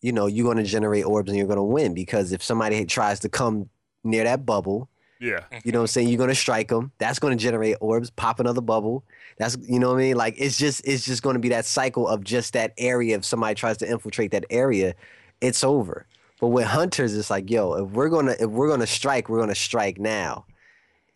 you 0.00 0.12
know, 0.12 0.26
you're 0.26 0.44
going 0.44 0.64
to 0.64 0.70
generate 0.70 1.04
orbs 1.04 1.28
and 1.28 1.36
you're 1.36 1.46
going 1.46 1.58
to 1.58 1.62
win 1.62 1.94
because 1.94 2.32
if 2.32 2.42
somebody 2.42 2.84
tries 2.84 3.20
to 3.20 3.28
come 3.28 3.68
near 4.04 4.24
that 4.24 4.46
bubble, 4.46 4.88
Yeah. 5.20 5.40
you 5.64 5.72
know 5.72 5.80
what 5.80 5.84
I'm 5.84 5.86
saying? 5.88 6.08
You're 6.08 6.18
gonna 6.18 6.34
strike 6.34 6.68
them. 6.68 6.92
That's 6.98 7.18
gonna 7.18 7.36
generate 7.36 7.76
orbs, 7.80 8.10
pop 8.10 8.38
another 8.40 8.60
bubble. 8.60 9.04
That's 9.38 9.56
you 9.68 9.78
know 9.78 9.88
what 9.88 9.96
I 9.96 10.02
mean? 10.02 10.16
Like 10.16 10.34
it's 10.38 10.56
just 10.58 10.86
it's 10.86 11.04
just 11.04 11.22
gonna 11.22 11.38
be 11.38 11.48
that 11.50 11.64
cycle 11.64 12.06
of 12.08 12.22
just 12.24 12.52
that 12.52 12.72
area. 12.78 13.16
If 13.16 13.24
somebody 13.24 13.54
tries 13.54 13.76
to 13.78 13.90
infiltrate 13.90 14.30
that 14.32 14.44
area, 14.50 14.94
it's 15.40 15.64
over. 15.64 16.06
But 16.40 16.48
with 16.48 16.66
hunters, 16.66 17.16
it's 17.16 17.30
like, 17.30 17.50
yo, 17.50 17.72
if 17.74 17.90
we're 17.90 18.08
gonna 18.08 18.36
if 18.38 18.48
we're 18.48 18.68
gonna 18.68 18.86
strike, 18.86 19.28
we're 19.28 19.40
gonna 19.40 19.54
strike 19.56 19.98
now. 19.98 20.44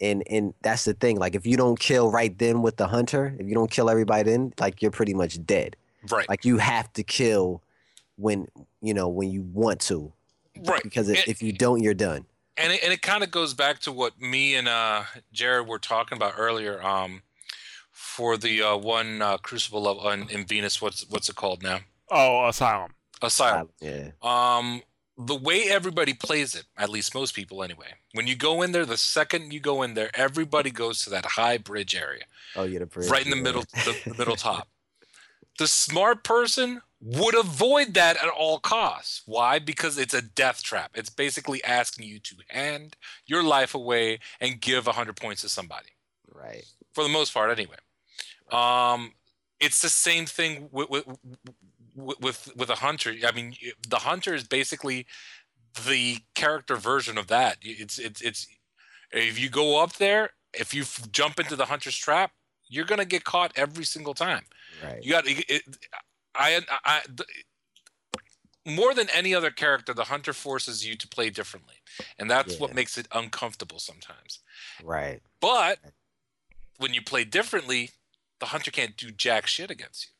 And 0.00 0.24
and 0.28 0.52
that's 0.62 0.84
the 0.84 0.94
thing. 0.94 1.16
Like 1.18 1.36
if 1.36 1.46
you 1.46 1.56
don't 1.56 1.78
kill 1.78 2.10
right 2.10 2.36
then 2.38 2.60
with 2.62 2.76
the 2.76 2.88
hunter, 2.88 3.36
if 3.38 3.46
you 3.46 3.54
don't 3.54 3.70
kill 3.70 3.88
everybody 3.88 4.28
then, 4.30 4.52
like 4.58 4.82
you're 4.82 4.90
pretty 4.90 5.14
much 5.14 5.44
dead. 5.46 5.76
Right. 6.10 6.28
Like 6.28 6.44
you 6.44 6.58
have 6.58 6.92
to 6.94 7.04
kill 7.04 7.62
when 8.16 8.48
you 8.80 8.94
know 8.94 9.08
when 9.08 9.30
you 9.30 9.42
want 9.42 9.80
to. 9.82 10.12
right. 10.66 10.82
Because 10.82 11.08
if, 11.08 11.20
And- 11.20 11.28
if 11.28 11.40
you 11.42 11.52
don't, 11.52 11.80
you're 11.82 11.94
done. 11.94 12.24
And 12.56 12.72
it, 12.72 12.82
and 12.82 12.92
it 12.92 13.02
kind 13.02 13.22
of 13.22 13.30
goes 13.30 13.54
back 13.54 13.78
to 13.80 13.92
what 13.92 14.20
me 14.20 14.54
and 14.54 14.68
uh, 14.68 15.04
Jared 15.32 15.66
were 15.66 15.78
talking 15.78 16.16
about 16.16 16.34
earlier. 16.36 16.82
Um, 16.82 17.22
for 17.90 18.36
the 18.36 18.60
uh, 18.62 18.76
one 18.76 19.22
uh, 19.22 19.38
crucible 19.38 19.80
level 19.82 20.08
in, 20.10 20.28
in 20.28 20.44
Venus, 20.44 20.82
what's 20.82 21.08
what's 21.08 21.28
it 21.28 21.36
called 21.36 21.62
now? 21.62 21.80
Oh, 22.10 22.46
Asylum. 22.48 22.92
Asylum. 23.22 23.70
Yeah. 23.80 24.10
Um, 24.22 24.82
the 25.16 25.34
way 25.36 25.64
everybody 25.68 26.12
plays 26.12 26.54
it, 26.54 26.64
at 26.76 26.90
least 26.90 27.14
most 27.14 27.34
people 27.34 27.62
anyway, 27.62 27.94
when 28.12 28.26
you 28.26 28.34
go 28.34 28.60
in 28.62 28.72
there, 28.72 28.84
the 28.84 28.96
second 28.96 29.52
you 29.52 29.60
go 29.60 29.82
in 29.82 29.94
there, 29.94 30.10
everybody 30.14 30.70
goes 30.70 31.04
to 31.04 31.10
that 31.10 31.24
high 31.24 31.58
bridge 31.58 31.94
area, 31.94 32.24
Oh, 32.56 32.64
you're 32.64 32.80
the 32.80 32.86
bridge, 32.86 33.08
right 33.10 33.24
in 33.24 33.30
the 33.30 33.36
yeah. 33.36 33.42
middle, 33.42 33.62
the, 33.62 33.96
the 34.10 34.14
middle 34.18 34.36
top. 34.36 34.68
The 35.58 35.66
smart 35.66 36.24
person 36.24 36.80
would 37.02 37.34
avoid 37.34 37.94
that 37.94 38.16
at 38.16 38.28
all 38.28 38.60
costs. 38.60 39.22
Why? 39.26 39.58
Because 39.58 39.98
it's 39.98 40.14
a 40.14 40.22
death 40.22 40.62
trap. 40.62 40.92
It's 40.94 41.10
basically 41.10 41.62
asking 41.64 42.06
you 42.06 42.20
to 42.20 42.36
hand 42.48 42.96
your 43.26 43.42
life 43.42 43.74
away 43.74 44.20
and 44.40 44.60
give 44.60 44.86
100 44.86 45.16
points 45.16 45.42
to 45.42 45.48
somebody. 45.48 45.88
Right. 46.32 46.64
For 46.92 47.02
the 47.02 47.10
most 47.10 47.34
part, 47.34 47.50
anyway. 47.50 47.76
Um, 48.52 49.12
it's 49.58 49.82
the 49.82 49.88
same 49.88 50.26
thing 50.26 50.68
with 50.70 50.90
with 50.90 51.06
with, 51.94 52.52
with 52.56 52.70
a 52.70 52.76
hunter. 52.76 53.14
I 53.26 53.32
mean, 53.32 53.54
the 53.88 53.98
hunter 53.98 54.34
is 54.34 54.44
basically 54.44 55.06
the 55.86 56.18
character 56.34 56.76
version 56.76 57.18
of 57.18 57.26
that. 57.28 57.58
It's 57.62 57.98
it's 57.98 58.20
it's 58.20 58.46
if 59.10 59.38
you 59.38 59.48
go 59.48 59.82
up 59.82 59.94
there, 59.94 60.30
if 60.52 60.74
you 60.74 60.84
jump 61.10 61.40
into 61.40 61.56
the 61.56 61.66
hunter's 61.66 61.96
trap, 61.96 62.32
you're 62.68 62.84
gonna 62.84 63.04
get 63.04 63.24
caught 63.24 63.52
every 63.56 63.84
single 63.84 64.14
time. 64.14 64.44
Right. 64.82 65.02
You 65.02 65.12
got 65.12 65.26
it, 65.26 65.44
it, 65.48 65.62
I 66.34 66.60
I 66.84 67.00
the, 67.08 67.24
more 68.64 68.94
than 68.94 69.08
any 69.10 69.34
other 69.34 69.50
character, 69.50 69.92
the 69.92 70.04
hunter 70.04 70.32
forces 70.32 70.86
you 70.86 70.94
to 70.96 71.08
play 71.08 71.30
differently, 71.30 71.76
and 72.18 72.30
that's 72.30 72.58
what 72.60 72.74
makes 72.74 72.96
it 72.96 73.08
uncomfortable 73.12 73.78
sometimes. 73.78 74.40
Right. 74.82 75.20
But 75.40 75.78
when 76.78 76.94
you 76.94 77.02
play 77.02 77.24
differently, 77.24 77.90
the 78.40 78.46
hunter 78.46 78.70
can't 78.70 78.96
do 78.96 79.10
jack 79.10 79.46
shit 79.46 79.70
against 79.70 80.06
you. 80.06 80.10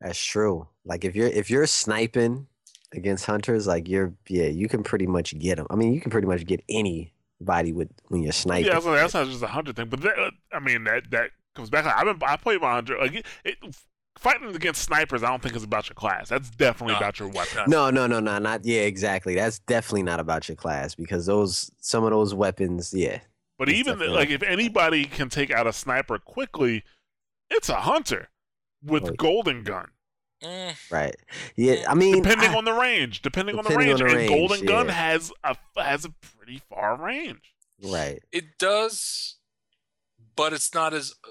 That's 0.00 0.22
true. 0.22 0.68
Like 0.84 1.04
if 1.04 1.14
you're 1.14 1.28
if 1.28 1.48
you're 1.50 1.66
sniping 1.66 2.46
against 2.92 3.26
hunters, 3.26 3.66
like 3.66 3.88
you're 3.88 4.12
yeah, 4.28 4.46
you 4.46 4.68
can 4.68 4.82
pretty 4.82 5.06
much 5.06 5.38
get 5.38 5.56
them. 5.56 5.66
I 5.70 5.76
mean, 5.76 5.92
you 5.92 6.00
can 6.00 6.10
pretty 6.10 6.26
much 6.26 6.44
get 6.44 6.62
any 6.68 7.12
body 7.40 7.72
with 7.72 7.88
when 8.08 8.22
you're 8.22 8.32
sniping. 8.32 8.66
Yeah, 8.66 8.80
so 8.80 8.92
that's 8.92 9.14
not 9.14 9.26
just 9.26 9.42
a 9.42 9.46
hundred 9.46 9.76
thing, 9.76 9.88
but 9.88 10.00
that, 10.02 10.32
I 10.52 10.58
mean 10.58 10.84
that 10.84 11.10
that 11.10 11.30
comes 11.54 11.70
back. 11.70 11.86
I've 11.86 12.04
been 12.04 12.28
I 12.28 12.36
played 12.36 12.60
my 12.60 12.72
hundred 12.72 12.98
like 12.98 13.14
it, 13.14 13.26
it, 13.44 13.76
fighting 14.18 14.54
against 14.54 14.82
snipers. 14.82 15.22
I 15.22 15.28
don't 15.28 15.42
think 15.42 15.56
is 15.56 15.62
about 15.64 15.88
your 15.88 15.94
class. 15.94 16.28
That's 16.28 16.50
definitely 16.50 16.92
No. 16.94 16.98
about 16.98 17.18
your 17.18 17.28
weapon. 17.28 17.64
No, 17.68 17.90
no, 17.90 18.06
no, 18.06 18.20
no, 18.20 18.38
not 18.38 18.64
yeah, 18.64 18.82
exactly. 18.82 19.34
That's 19.34 19.58
definitely 19.60 20.02
not 20.04 20.20
about 20.20 20.48
your 20.48 20.56
class 20.56 20.94
because 20.94 21.26
those 21.26 21.70
some 21.80 22.04
of 22.04 22.10
those 22.10 22.34
weapons, 22.34 22.92
yeah, 22.94 23.20
But 23.58 23.68
even 23.68 23.94
definitely- 23.94 24.16
like 24.16 24.30
if 24.30 24.42
anybody 24.42 25.04
can 25.04 25.28
take 25.28 25.50
out 25.50 25.66
a 25.66 25.72
sniper 25.72 26.18
quickly, 26.18 26.84
it's 27.50 27.68
a 27.68 27.80
hunter 27.80 28.28
with 28.82 29.16
golden 29.16 29.62
gun. 29.64 29.90
Mm, 30.42 30.74
right. 30.90 31.16
Yeah, 31.56 31.84
I 31.88 31.94
mean, 31.94 32.22
Depending 32.22 32.50
I- 32.50 32.56
on 32.56 32.64
the 32.66 32.72
range, 32.74 33.22
depending, 33.22 33.56
on 33.58 33.64
the 33.64 33.70
range, 33.76 33.92
on 33.92 33.98
the 34.00 34.04
and 34.06 34.14
range, 34.14 34.28
golden 34.28 34.66
gun 34.66 34.88
has 34.88 35.32
a 35.42 35.56
has 35.76 36.04
a 36.04 36.10
pretty 36.10 36.60
far 36.68 36.96
range. 36.96 37.54
right. 37.82 38.22
it 38.32 38.58
does, 38.58 39.36
but 40.36 40.52
it's 40.52 40.74
not 40.74 40.92
as 40.92 41.14
uh, 41.24 41.28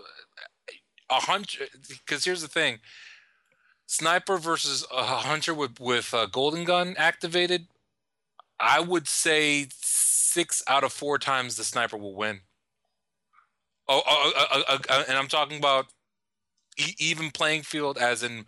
a 1.17 1.25
hunter. 1.25 1.65
Because 1.87 2.25
here's 2.25 2.41
the 2.41 2.47
thing: 2.47 2.79
sniper 3.85 4.37
versus 4.37 4.85
a 4.91 5.03
hunter 5.03 5.53
with 5.53 5.79
with 5.79 6.13
a 6.13 6.27
golden 6.27 6.63
gun 6.63 6.95
activated. 6.97 7.67
I 8.59 8.79
would 8.79 9.07
say 9.07 9.67
six 9.71 10.63
out 10.67 10.83
of 10.83 10.93
four 10.93 11.17
times 11.19 11.55
the 11.55 11.63
sniper 11.63 11.97
will 11.97 12.15
win. 12.15 12.41
Oh, 13.87 14.01
oh, 14.07 14.31
oh, 14.35 14.45
oh, 14.51 14.63
oh, 14.69 14.77
oh, 14.89 15.03
and 15.09 15.17
I'm 15.17 15.27
talking 15.27 15.57
about 15.57 15.87
e- 16.77 16.95
even 16.97 17.31
playing 17.31 17.63
field, 17.63 17.97
as 17.97 18.23
in 18.23 18.45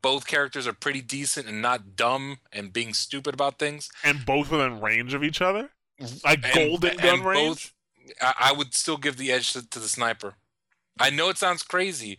both 0.00 0.26
characters 0.26 0.66
are 0.66 0.72
pretty 0.72 1.02
decent 1.02 1.46
and 1.46 1.60
not 1.60 1.94
dumb 1.96 2.38
and 2.52 2.72
being 2.72 2.94
stupid 2.94 3.34
about 3.34 3.58
things. 3.58 3.90
And 4.02 4.24
both 4.24 4.50
within 4.50 4.80
range 4.80 5.12
of 5.12 5.22
each 5.22 5.42
other, 5.42 5.70
like 6.24 6.42
And- 6.44 6.54
golden 6.70 6.96
gun 6.96 7.18
both- 7.18 7.26
range. 7.26 7.74
I, 8.22 8.32
I 8.38 8.52
would 8.52 8.72
still 8.72 8.96
give 8.96 9.18
the 9.18 9.30
edge 9.30 9.52
to, 9.52 9.68
to 9.68 9.78
the 9.78 9.88
sniper. 9.88 10.36
I 11.00 11.10
know 11.10 11.28
it 11.28 11.38
sounds 11.38 11.62
crazy, 11.62 12.18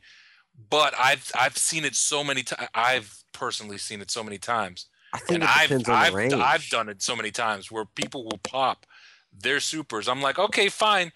but 0.70 0.94
I've 1.00 1.32
I've 1.36 1.58
seen 1.58 1.86
it 1.86 1.96
so 1.96 2.24
many 2.24 2.44
times. 2.44 2.70
I've 2.74 3.24
personally 3.34 3.78
seen 3.78 4.02
it 4.02 4.12
so 4.12 4.24
many 4.24 4.38
times, 4.38 4.88
I 5.14 5.20
think 5.20 5.32
and 5.36 5.44
it 5.44 5.50
I've 5.50 5.70
depends 5.70 5.90
on 5.90 5.96
I've 5.96 6.14
range. 6.14 6.34
I've 6.34 6.68
done 6.70 6.90
it 6.90 7.02
so 7.02 7.16
many 7.16 7.32
times 7.32 7.72
where 7.72 7.86
people 7.86 8.24
will 8.26 8.40
pop 8.44 8.86
their 9.32 9.60
supers. 9.60 10.08
I'm 10.08 10.22
like, 10.22 10.40
okay, 10.40 10.70
fine, 10.70 11.12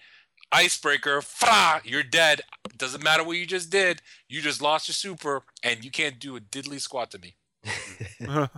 icebreaker, 0.52 1.20
fra, 1.20 1.80
you're 1.84 2.02
dead. 2.02 2.40
Doesn't 2.76 3.02
matter 3.02 3.24
what 3.24 3.36
you 3.36 3.46
just 3.46 3.70
did. 3.70 4.00
You 4.28 4.40
just 4.40 4.62
lost 4.62 4.88
your 4.88 4.94
super, 4.94 5.42
and 5.62 5.84
you 5.84 5.90
can't 5.90 6.18
do 6.18 6.36
a 6.36 6.40
diddly 6.40 6.80
squat 6.80 7.10
to 7.12 7.18
me. 7.18 7.34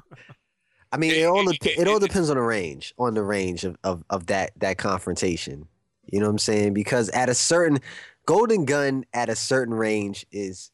I 0.92 0.98
mean, 0.98 1.10
It- 1.12 1.18
it 1.18 1.24
all 1.24 1.48
it- 1.48 1.58
dep- 1.60 1.72
it- 1.72 1.78
it 1.80 1.88
all 1.88 1.96
it- 1.96 2.06
depends 2.06 2.30
on 2.30 2.36
the 2.36 2.42
range, 2.42 2.94
on 2.98 3.14
the 3.14 3.22
range 3.22 3.64
of, 3.64 3.76
of, 3.82 4.04
of 4.10 4.26
that 4.26 4.52
that 4.58 4.78
confrontation. 4.78 5.66
You 6.12 6.20
know 6.20 6.26
what 6.26 6.32
I'm 6.32 6.38
saying? 6.38 6.72
Because 6.74 7.08
at 7.10 7.28
a 7.28 7.34
certain 7.34 7.80
golden 8.26 8.64
gun 8.64 9.04
at 9.14 9.28
a 9.28 9.36
certain 9.36 9.74
range 9.74 10.26
is 10.30 10.70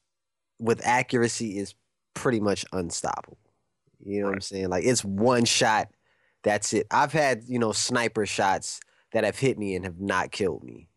with 0.58 0.84
accuracy 0.86 1.58
is 1.58 1.74
pretty 2.14 2.40
much 2.40 2.64
unstoppable. 2.72 3.38
You 4.04 4.20
know 4.20 4.26
what 4.26 4.34
I'm 4.34 4.40
saying? 4.40 4.68
Like 4.68 4.84
it's 4.84 5.04
one 5.04 5.44
shot, 5.44 5.88
that's 6.42 6.72
it. 6.72 6.86
I've 6.90 7.12
had, 7.12 7.44
you 7.46 7.58
know, 7.58 7.72
sniper 7.72 8.26
shots 8.26 8.80
that 9.12 9.24
have 9.24 9.38
hit 9.38 9.58
me 9.58 9.76
and 9.76 9.84
have 9.84 10.00
not 10.00 10.32
killed 10.32 10.64
me. 10.64 10.88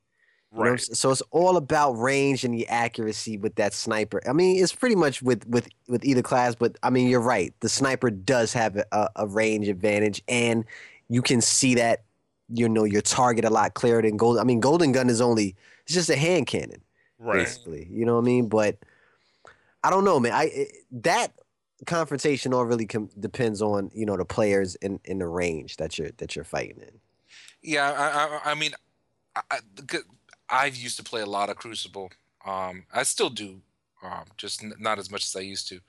You 0.55 0.61
right. 0.61 0.79
So 0.79 1.11
it's 1.11 1.21
all 1.31 1.57
about 1.57 1.93
range 1.93 2.45
and 2.45 2.53
the 2.53 2.67
accuracy 2.67 3.37
with 3.37 3.55
that 3.55 3.73
sniper. 3.73 4.21
I 4.27 4.31
mean, 4.31 4.63
it's 4.63 4.73
pretty 4.73 4.95
much 4.95 5.21
with 5.21 5.45
with 5.47 5.67
with 5.87 6.05
either 6.05 6.21
class, 6.21 6.55
but 6.55 6.77
I 6.81 6.89
mean, 6.89 7.09
you're 7.09 7.19
right. 7.19 7.53
The 7.59 7.69
sniper 7.69 8.09
does 8.09 8.53
have 8.53 8.77
a- 8.77 9.09
a 9.17 9.27
range 9.27 9.67
advantage, 9.67 10.23
and 10.29 10.63
you 11.09 11.21
can 11.21 11.41
see 11.41 11.75
that 11.75 12.04
you 12.49 12.69
know 12.69 12.83
your 12.83 13.01
target 13.01 13.45
a 13.45 13.49
lot 13.49 13.73
clearer 13.73 14.01
than 14.01 14.17
gold. 14.17 14.37
I 14.37 14.43
mean, 14.43 14.59
golden 14.59 14.91
gun 14.91 15.09
is 15.09 15.21
only 15.21 15.55
it's 15.85 15.93
just 15.93 16.09
a 16.09 16.15
hand 16.15 16.47
cannon, 16.47 16.81
Right. 17.17 17.39
basically. 17.39 17.87
You 17.91 18.05
know 18.05 18.15
what 18.15 18.21
I 18.21 18.25
mean? 18.25 18.47
But 18.49 18.77
I 19.83 19.89
don't 19.89 20.05
know, 20.05 20.19
man. 20.19 20.33
I 20.33 20.43
it, 20.45 20.71
that 20.91 21.33
confrontation 21.85 22.53
all 22.53 22.65
really 22.65 22.85
com- 22.85 23.09
depends 23.19 23.61
on 23.61 23.91
you 23.93 24.05
know 24.05 24.17
the 24.17 24.25
players 24.25 24.75
in 24.75 24.99
in 25.05 25.19
the 25.19 25.27
range 25.27 25.77
that 25.77 25.97
you're 25.97 26.11
that 26.17 26.35
you're 26.35 26.45
fighting 26.45 26.81
in. 26.81 26.99
Yeah, 27.61 27.91
I, 27.91 28.49
I, 28.49 28.51
I 28.51 28.55
mean, 28.55 28.71
I, 29.35 29.41
I, 29.51 29.59
the 29.75 29.81
good- 29.81 30.03
I've 30.49 30.75
used 30.75 30.97
to 30.97 31.03
play 31.03 31.21
a 31.21 31.25
lot 31.25 31.49
of 31.49 31.55
Crucible. 31.55 32.11
Um, 32.45 32.85
I 32.93 33.01
still 33.01 33.31
do, 33.31 33.59
um, 34.03 34.25
just 34.37 34.63
n- 34.63 34.73
not 34.77 34.99
as 34.99 35.09
much 35.09 35.23
as 35.25 35.35
I 35.35 35.39
used 35.39 35.67
to. 35.69 35.79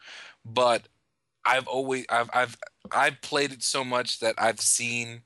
But 0.42 0.88
I've 1.44 1.66
always, 1.66 2.06
I've, 2.08 2.30
I've, 2.32 2.56
I've 2.90 3.20
played 3.20 3.52
it 3.52 3.62
so 3.62 3.84
much 3.84 4.20
that 4.20 4.34
I've 4.38 4.60
seen 4.62 5.20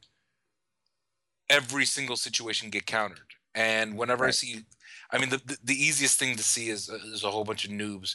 every 1.51 1.85
single 1.85 2.17
situation 2.17 2.71
get 2.71 2.87
countered. 2.87 3.35
And 3.55 3.99
whenever 3.99 4.25
I 4.25 4.31
see, 4.31 4.65
I 5.11 5.19
mean, 5.19 5.29
the, 5.29 5.39
the 5.45 5.59
the 5.65 5.75
easiest 5.75 6.19
thing 6.19 6.37
to 6.37 6.43
see 6.43 6.69
is 6.71 6.89
is 6.89 7.25
a 7.25 7.31
whole 7.31 7.45
bunch 7.45 7.65
of 7.65 7.71
noobs 7.73 8.15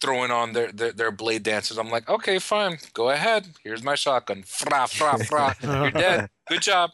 throwing 0.00 0.30
on 0.30 0.52
their, 0.52 0.72
their 0.72 0.92
their 0.92 1.10
blade 1.12 1.44
dancers. 1.44 1.78
I'm 1.78 1.88
like, 1.90 2.08
okay, 2.10 2.38
fine, 2.40 2.78
go 2.92 3.10
ahead. 3.10 3.46
Here's 3.62 3.82
my 3.82 3.94
shotgun. 3.94 4.42
Fra 4.44 4.86
fra 4.88 5.18
fra. 5.24 5.54
You're 5.62 5.90
dead. 5.92 6.28
Good 6.48 6.62
job. 6.62 6.90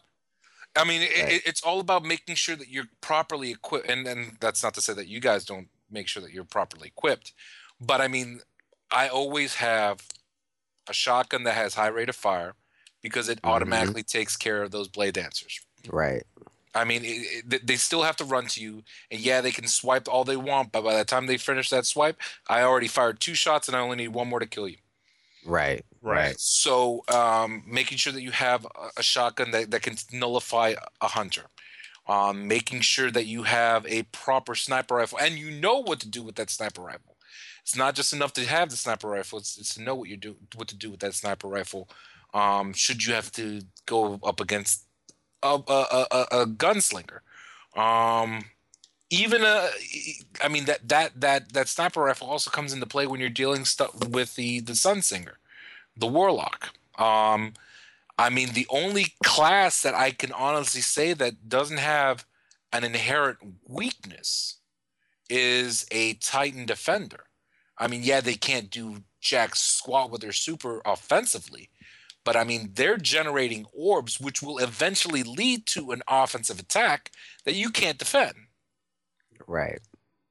I 0.77 0.85
mean, 0.85 1.01
it, 1.01 1.09
Right. 1.23 1.33
it, 1.33 1.41
it's 1.45 1.61
all 1.63 1.79
about 1.81 2.05
making 2.05 2.35
sure 2.35 2.55
that 2.55 2.69
you're 2.69 2.87
properly 3.01 3.51
equipped, 3.51 3.89
and 3.89 4.07
and 4.07 4.37
that's 4.39 4.63
not 4.63 4.73
to 4.75 4.81
say 4.81 4.93
that 4.93 5.07
you 5.07 5.19
guys 5.19 5.43
don't 5.45 5.67
make 5.89 6.07
sure 6.07 6.21
that 6.23 6.31
you're 6.31 6.45
properly 6.45 6.87
equipped, 6.87 7.33
but 7.81 7.99
I 7.99 8.07
mean, 8.07 8.39
I 8.91 9.09
always 9.09 9.55
have 9.55 10.01
a 10.87 10.93
shotgun 10.93 11.43
that 11.43 11.55
has 11.55 11.73
high 11.73 11.87
rate 11.87 12.07
of 12.09 12.15
fire 12.15 12.53
because 13.01 13.29
it 13.29 13.41
Mhm. 13.41 13.49
automatically 13.49 14.03
takes 14.03 14.37
care 14.37 14.61
of 14.63 14.71
those 14.71 14.87
blade 14.87 15.13
dancers. 15.13 15.59
Right. 15.87 16.23
I 16.73 16.85
mean, 16.85 17.03
it, 17.03 17.53
it, 17.53 17.67
they 17.67 17.75
still 17.75 18.03
have 18.03 18.15
to 18.17 18.23
run 18.23 18.45
to 18.47 18.61
you, 18.61 18.83
and 19.09 19.19
yeah, 19.19 19.41
they 19.41 19.51
can 19.51 19.67
swipe 19.67 20.07
all 20.07 20.23
they 20.23 20.37
want, 20.37 20.71
but 20.71 20.83
by 20.83 20.95
the 20.95 21.03
time 21.03 21.27
they 21.27 21.37
finish 21.37 21.69
that 21.69 21.85
swipe, 21.85 22.17
I 22.47 22.61
already 22.61 22.87
fired 22.87 23.19
two 23.19 23.33
shots, 23.33 23.67
and 23.67 23.75
I 23.75 23.81
only 23.81 23.97
need 23.97 24.09
one 24.09 24.29
more 24.29 24.39
to 24.39 24.45
kill 24.45 24.69
you. 24.69 24.77
Right. 25.45 25.83
Right. 26.01 26.39
So, 26.39 27.03
um, 27.09 27.63
making 27.67 27.97
sure 27.97 28.13
that 28.13 28.21
you 28.21 28.31
have 28.31 28.65
a, 28.65 28.89
a 28.97 29.03
shotgun 29.03 29.51
that, 29.51 29.71
that 29.71 29.81
can 29.81 29.97
nullify 30.13 30.75
a 31.01 31.07
hunter, 31.07 31.43
um, 32.07 32.47
making 32.47 32.81
sure 32.81 33.11
that 33.11 33.25
you 33.25 33.43
have 33.43 33.85
a 33.85 34.03
proper 34.03 34.55
sniper 34.55 34.95
rifle, 34.95 35.19
and 35.19 35.37
you 35.37 35.51
know 35.51 35.79
what 35.79 35.99
to 35.99 36.09
do 36.09 36.23
with 36.23 36.35
that 36.35 36.49
sniper 36.49 36.81
rifle. 36.81 37.17
It's 37.63 37.75
not 37.75 37.95
just 37.95 38.13
enough 38.13 38.33
to 38.33 38.45
have 38.45 38.69
the 38.69 38.77
sniper 38.77 39.09
rifle; 39.09 39.39
it's, 39.39 39.57
it's 39.57 39.75
to 39.75 39.81
know 39.83 39.93
what 39.93 40.09
you 40.09 40.17
do, 40.17 40.37
what 40.55 40.67
to 40.69 40.75
do 40.75 40.89
with 40.89 41.01
that 41.01 41.13
sniper 41.13 41.47
rifle. 41.47 41.89
Um, 42.33 42.73
should 42.73 43.05
you 43.05 43.13
have 43.13 43.31
to 43.33 43.61
go 43.85 44.19
up 44.23 44.39
against 44.39 44.85
a, 45.43 45.59
a, 45.67 46.05
a, 46.11 46.25
a- 46.31 46.45
gunslinger, 46.47 47.19
um, 47.75 48.45
even 49.09 49.43
a, 49.43 49.69
I 50.43 50.47
mean 50.47 50.65
that 50.65 50.87
that 50.87 51.19
that 51.19 51.53
that 51.53 51.67
sniper 51.69 52.01
rifle 52.03 52.29
also 52.29 52.49
comes 52.49 52.73
into 52.73 52.85
play 52.85 53.07
when 53.07 53.19
you're 53.19 53.29
dealing 53.29 53.65
stuff 53.65 54.07
with 54.07 54.35
the 54.35 54.61
the 54.61 54.75
Sun 54.75 55.01
Singer, 55.01 55.39
the 55.97 56.07
warlock. 56.07 56.69
Um, 56.97 57.53
I 58.17 58.29
mean, 58.29 58.53
the 58.53 58.67
only 58.69 59.15
class 59.23 59.81
that 59.81 59.95
I 59.95 60.11
can 60.11 60.31
honestly 60.31 60.81
say 60.81 61.13
that 61.13 61.49
doesn't 61.49 61.79
have 61.79 62.25
an 62.71 62.83
inherent 62.83 63.39
weakness 63.67 64.57
is 65.29 65.87
a 65.91 66.13
Titan 66.15 66.67
defender. 66.67 67.25
I 67.79 67.87
mean, 67.87 68.03
yeah, 68.03 68.21
they 68.21 68.35
can't 68.35 68.69
do 68.69 69.03
jack 69.21 69.55
squat 69.55 70.11
with 70.11 70.21
their 70.21 70.33
super 70.33 70.81
offensively, 70.85 71.70
but 72.23 72.35
I 72.35 72.43
mean, 72.43 72.71
they're 72.73 72.97
generating 72.97 73.65
orbs 73.73 74.19
which 74.19 74.41
will 74.41 74.59
eventually 74.59 75.23
lead 75.23 75.65
to 75.67 75.91
an 75.91 76.01
offensive 76.07 76.59
attack 76.59 77.11
that 77.45 77.55
you 77.55 77.69
can't 77.69 77.97
defend. 77.97 78.33
Right. 79.47 79.79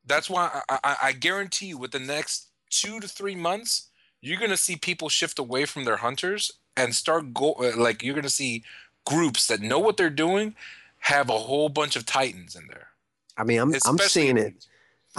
That's 0.07 0.31
why 0.31 0.63
I, 0.69 0.79
I, 0.83 0.97
I 1.03 1.13
guarantee 1.13 1.67
you, 1.67 1.79
with 1.79 1.93
the 1.93 1.99
next 1.99 2.49
two 2.71 3.01
to 3.01 3.09
three 3.09 3.35
months, 3.35 3.91
you're 4.21 4.41
gonna 4.41 4.57
see 4.57 4.77
people 4.77 5.09
shift 5.09 5.39
away 5.39 5.65
from 5.65 5.85
their 5.85 5.97
hunters 5.97 6.53
and 6.77 6.95
start 6.95 7.35
go 7.35 7.53
uh, 7.55 7.73
like 7.77 8.03
you're 8.03 8.15
gonna 8.15 8.29
see 8.29 8.65
groups 9.05 9.47
that 9.49 9.61
know 9.61 9.79
what 9.79 9.97
they're 9.97 10.11
doing 10.11 10.55
have 10.99 11.29
a 11.31 11.39
whole 11.39 11.69
bunch 11.69 11.97
of 11.97 12.07
titans 12.07 12.55
in 12.55 12.67
there. 12.69 12.89
I 13.37 13.45
mean, 13.45 13.59
I'm 13.59 13.75
I'm 13.87 13.99
seeing 13.99 14.37
it. 14.37 14.67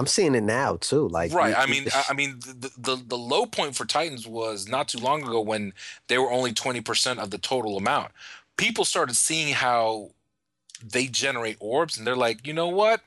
I'm 0.02 0.08
seeing 0.08 0.34
it 0.34 0.42
now 0.42 0.78
too. 0.78 1.08
Like 1.08 1.32
right. 1.32 1.50
you- 1.50 1.56
I 1.56 1.66
mean, 1.68 1.86
I, 2.10 2.14
mean, 2.14 2.40
the, 2.40 2.72
the 2.76 2.96
the 2.96 3.18
low 3.18 3.46
point 3.46 3.76
for 3.76 3.86
Titans 3.86 4.28
was 4.28 4.68
not 4.68 4.88
too 4.88 4.98
long 4.98 5.22
ago 5.22 5.40
when 5.40 5.74
they 6.08 6.18
were 6.18 6.32
only 6.32 6.54
twenty 6.54 6.82
percent 6.82 7.20
of 7.20 7.30
the 7.30 7.38
total 7.38 7.78
amount. 7.78 8.12
People 8.58 8.84
started 8.84 9.16
seeing 9.16 9.54
how 9.54 10.10
they 10.84 11.06
generate 11.06 11.58
orbs, 11.60 11.98
and 12.00 12.08
they're 12.08 12.16
like, 12.16 12.48
you 12.48 12.54
know 12.54 12.68
what? 12.68 13.02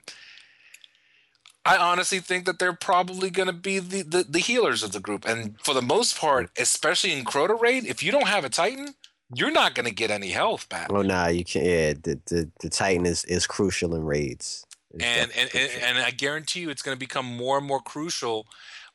I 1.66 1.76
honestly 1.78 2.20
think 2.20 2.44
that 2.44 2.58
they're 2.60 2.74
probably 2.74 3.30
going 3.30 3.46
to 3.48 3.52
be 3.52 3.80
the, 3.80 4.02
the 4.02 4.22
the 4.28 4.38
healers 4.38 4.84
of 4.84 4.92
the 4.92 5.00
group, 5.00 5.26
and 5.26 5.58
for 5.60 5.74
the 5.74 5.82
most 5.82 6.16
part, 6.16 6.50
especially 6.56 7.12
in 7.12 7.24
Crota 7.24 7.60
Raid, 7.60 7.86
if 7.86 8.02
you 8.02 8.12
don't 8.12 8.28
have 8.28 8.44
a 8.44 8.48
Titan, 8.50 8.94
you're 9.34 9.50
not 9.50 9.74
going 9.74 9.86
to 9.88 9.94
get 9.94 10.10
any 10.10 10.28
health 10.28 10.68
back. 10.68 10.92
oh 10.92 11.02
nah, 11.02 11.26
you 11.26 11.44
can't. 11.44 11.64
Yeah, 11.66 11.92
the, 11.94 12.20
the 12.26 12.50
the 12.60 12.68
Titan 12.68 13.06
is 13.06 13.24
is 13.24 13.46
crucial 13.46 13.94
in 13.96 14.04
raids. 14.04 14.64
And 15.00 15.32
and, 15.36 15.50
and 15.54 15.70
and 15.82 15.98
I 15.98 16.10
guarantee 16.10 16.60
you, 16.60 16.70
it's 16.70 16.82
going 16.82 16.96
to 16.96 17.00
become 17.00 17.26
more 17.26 17.58
and 17.58 17.66
more 17.66 17.80
crucial 17.80 18.46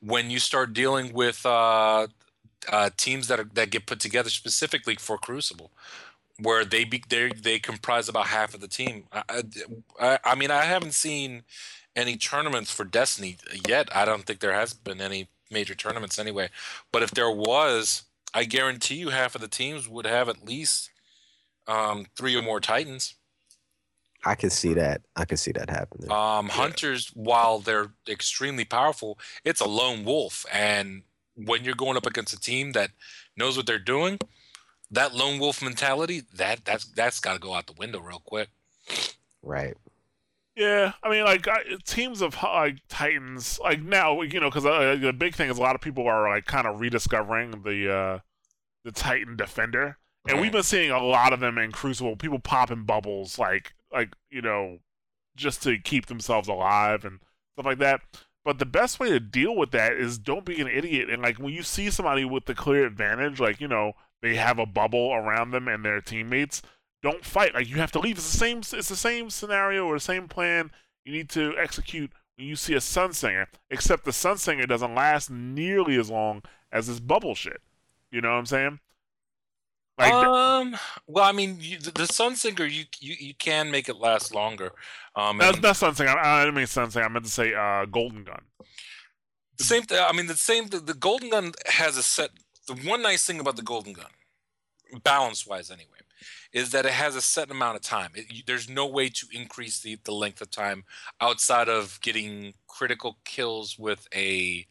when 0.01 0.31
you 0.31 0.39
start 0.39 0.73
dealing 0.73 1.13
with 1.13 1.45
uh, 1.45 2.07
uh, 2.71 2.89
teams 2.97 3.27
that 3.29 3.39
are 3.39 3.49
that 3.55 3.71
get 3.71 3.85
put 3.87 3.99
together 3.99 4.29
specifically 4.29 4.95
for 4.95 5.17
Crucible. 5.17 5.71
where 6.39 6.65
they 6.65 6.83
be 6.83 7.03
they 7.09 7.31
they 7.31 7.59
comprise 7.59 8.09
about 8.09 8.27
half 8.27 8.53
of 8.53 8.61
the 8.61 8.67
team. 8.67 9.05
I, 9.11 9.43
I, 9.99 10.19
I 10.23 10.35
mean, 10.35 10.51
I 10.51 10.63
haven't 10.65 10.93
seen 10.93 11.43
any 11.95 12.17
tournaments 12.17 12.71
for 12.71 12.85
Destiny 12.85 13.37
yet. 13.67 13.89
I 13.95 14.05
don't 14.05 14.23
think 14.25 14.39
there 14.39 14.53
has 14.53 14.73
been 14.73 15.01
any 15.01 15.29
major 15.51 15.75
tournaments 15.75 16.19
anyway. 16.19 16.49
But 16.91 17.03
if 17.03 17.11
there 17.11 17.31
was, 17.31 18.03
I 18.33 18.45
guarantee 18.45 18.95
you 18.95 19.09
half 19.09 19.35
of 19.35 19.41
the 19.41 19.47
teams 19.47 19.87
would 19.89 20.05
have 20.05 20.29
at 20.29 20.45
least 20.45 20.91
um, 21.67 22.07
three 22.17 22.35
or 22.35 22.41
more 22.41 22.59
Titans. 22.59 23.15
I 24.25 24.35
can 24.35 24.49
see 24.49 24.73
that. 24.73 25.01
I 25.15 25.25
can 25.25 25.37
see 25.37 25.51
that 25.53 25.69
happening. 25.69 26.11
Um, 26.11 26.49
Hunters, 26.49 27.11
while 27.13 27.59
they're 27.59 27.91
extremely 28.07 28.65
powerful, 28.65 29.17
it's 29.43 29.61
a 29.61 29.67
lone 29.67 30.03
wolf, 30.03 30.45
and 30.51 31.03
when 31.35 31.63
you're 31.63 31.75
going 31.75 31.95
up 31.97 32.05
against 32.05 32.33
a 32.33 32.39
team 32.39 32.73
that 32.73 32.91
knows 33.37 33.55
what 33.55 33.65
they're 33.65 33.79
doing, 33.79 34.19
that 34.91 35.15
lone 35.15 35.39
wolf 35.39 35.61
mentality 35.61 36.23
that 36.33 36.65
that's 36.65 36.85
that's 36.85 37.19
got 37.19 37.33
to 37.33 37.39
go 37.39 37.53
out 37.53 37.67
the 37.67 37.73
window 37.73 37.99
real 37.99 38.21
quick. 38.25 38.49
Right. 39.41 39.75
Yeah, 40.55 40.91
I 41.01 41.09
mean, 41.09 41.23
like 41.23 41.47
I, 41.47 41.61
teams 41.85 42.21
of 42.21 42.35
like 42.43 42.79
Titans, 42.89 43.59
like 43.59 43.81
now, 43.81 44.21
you 44.21 44.41
know, 44.41 44.49
because 44.49 44.65
uh, 44.65 44.97
the 44.99 45.13
big 45.13 45.33
thing 45.33 45.49
is 45.49 45.57
a 45.57 45.61
lot 45.61 45.75
of 45.75 45.81
people 45.81 46.05
are 46.05 46.27
like 46.29 46.45
kind 46.45 46.67
of 46.67 46.81
rediscovering 46.81 47.61
the 47.63 47.93
uh 47.93 48.19
the 48.83 48.91
Titan 48.91 49.37
Defender, 49.37 49.97
and 50.27 50.41
we've 50.41 50.51
been 50.51 50.63
seeing 50.63 50.91
a 50.91 51.01
lot 51.01 51.31
of 51.31 51.39
them 51.39 51.57
in 51.57 51.71
Crucible. 51.71 52.17
People 52.17 52.39
popping 52.39 52.83
bubbles, 52.83 53.39
like 53.39 53.73
like 53.91 54.13
you 54.29 54.41
know, 54.41 54.79
just 55.35 55.63
to 55.63 55.77
keep 55.77 56.07
themselves 56.07 56.47
alive 56.47 57.05
and 57.05 57.19
stuff 57.53 57.65
like 57.65 57.79
that. 57.79 58.01
But 58.45 58.57
the 58.57 58.65
best 58.65 58.99
way 58.99 59.09
to 59.09 59.19
deal 59.19 59.55
with 59.55 59.71
that 59.71 59.93
is 59.93 60.17
don't 60.17 60.45
be 60.45 60.59
an 60.61 60.67
idiot. 60.67 61.09
And 61.09 61.21
like 61.21 61.37
when 61.37 61.53
you 61.53 61.63
see 61.63 61.89
somebody 61.89 62.25
with 62.25 62.45
the 62.45 62.55
clear 62.55 62.85
advantage, 62.85 63.39
like 63.39 63.59
you 63.59 63.67
know 63.67 63.93
they 64.21 64.35
have 64.35 64.59
a 64.59 64.65
bubble 64.65 65.13
around 65.13 65.51
them 65.51 65.67
and 65.67 65.83
their 65.83 66.01
teammates, 66.01 66.61
don't 67.01 67.25
fight. 67.25 67.53
Like 67.53 67.69
you 67.69 67.77
have 67.77 67.91
to 67.93 67.99
leave. 67.99 68.17
It's 68.17 68.31
the 68.31 68.37
same. 68.37 68.59
It's 68.59 68.89
the 68.89 68.95
same 68.95 69.29
scenario 69.29 69.85
or 69.85 69.95
the 69.95 69.99
same 69.99 70.27
plan 70.27 70.71
you 71.05 71.11
need 71.11 71.29
to 71.29 71.53
execute 71.57 72.11
when 72.37 72.47
you 72.47 72.55
see 72.55 72.73
a 72.73 72.81
sun 72.81 73.13
singer. 73.13 73.47
Except 73.69 74.05
the 74.05 74.13
sun 74.13 74.37
singer 74.37 74.65
doesn't 74.65 74.95
last 74.95 75.29
nearly 75.29 75.97
as 75.97 76.09
long 76.09 76.43
as 76.71 76.87
this 76.87 76.99
bubble 76.99 77.35
shit. 77.35 77.61
You 78.11 78.21
know 78.21 78.29
what 78.29 78.37
I'm 78.37 78.45
saying? 78.45 78.79
Like 79.99 80.13
um, 80.13 80.77
well, 81.07 81.25
I 81.25 81.33
mean, 81.33 81.57
you, 81.59 81.77
the, 81.77 81.91
the 81.91 82.03
Sunsinger, 82.03 82.71
you, 82.71 82.85
you 83.01 83.15
you 83.19 83.33
can 83.33 83.69
make 83.69 83.89
it 83.89 83.97
last 83.97 84.33
longer. 84.33 84.71
Um, 85.13 85.37
that's 85.37 85.61
not 85.61 85.75
Sunsinger. 85.75 86.15
I, 86.15 86.41
I 86.41 86.45
didn't 86.45 86.55
mean 86.55 86.65
Sunsinger. 86.67 87.03
I 87.03 87.09
meant 87.09 87.25
to 87.25 87.31
say 87.31 87.53
uh, 87.53 87.83
Golden 87.83 88.23
Gun. 88.23 88.41
Same. 89.59 89.83
Th- 89.83 89.99
I 90.01 90.13
mean, 90.13 90.27
the 90.27 90.37
same. 90.37 90.67
The, 90.67 90.79
the 90.79 90.93
Golden 90.93 91.29
Gun 91.29 91.51
has 91.65 91.97
a 91.97 92.03
set. 92.03 92.29
The 92.65 92.75
one 92.75 93.01
nice 93.01 93.25
thing 93.25 93.41
about 93.41 93.57
the 93.57 93.61
Golden 93.61 93.91
Gun, 93.91 94.05
balance 95.03 95.45
wise, 95.45 95.69
anyway, 95.69 95.99
is 96.53 96.71
that 96.71 96.85
it 96.85 96.93
has 96.93 97.17
a 97.17 97.21
set 97.21 97.51
amount 97.51 97.75
of 97.75 97.81
time. 97.81 98.11
It, 98.15 98.45
there's 98.47 98.69
no 98.69 98.87
way 98.87 99.09
to 99.09 99.27
increase 99.33 99.81
the, 99.81 99.97
the 100.05 100.13
length 100.13 100.39
of 100.39 100.49
time 100.49 100.85
outside 101.19 101.67
of 101.67 101.99
getting 102.01 102.53
critical 102.67 103.17
kills 103.25 103.77
with 103.77 104.07
a 104.15 104.65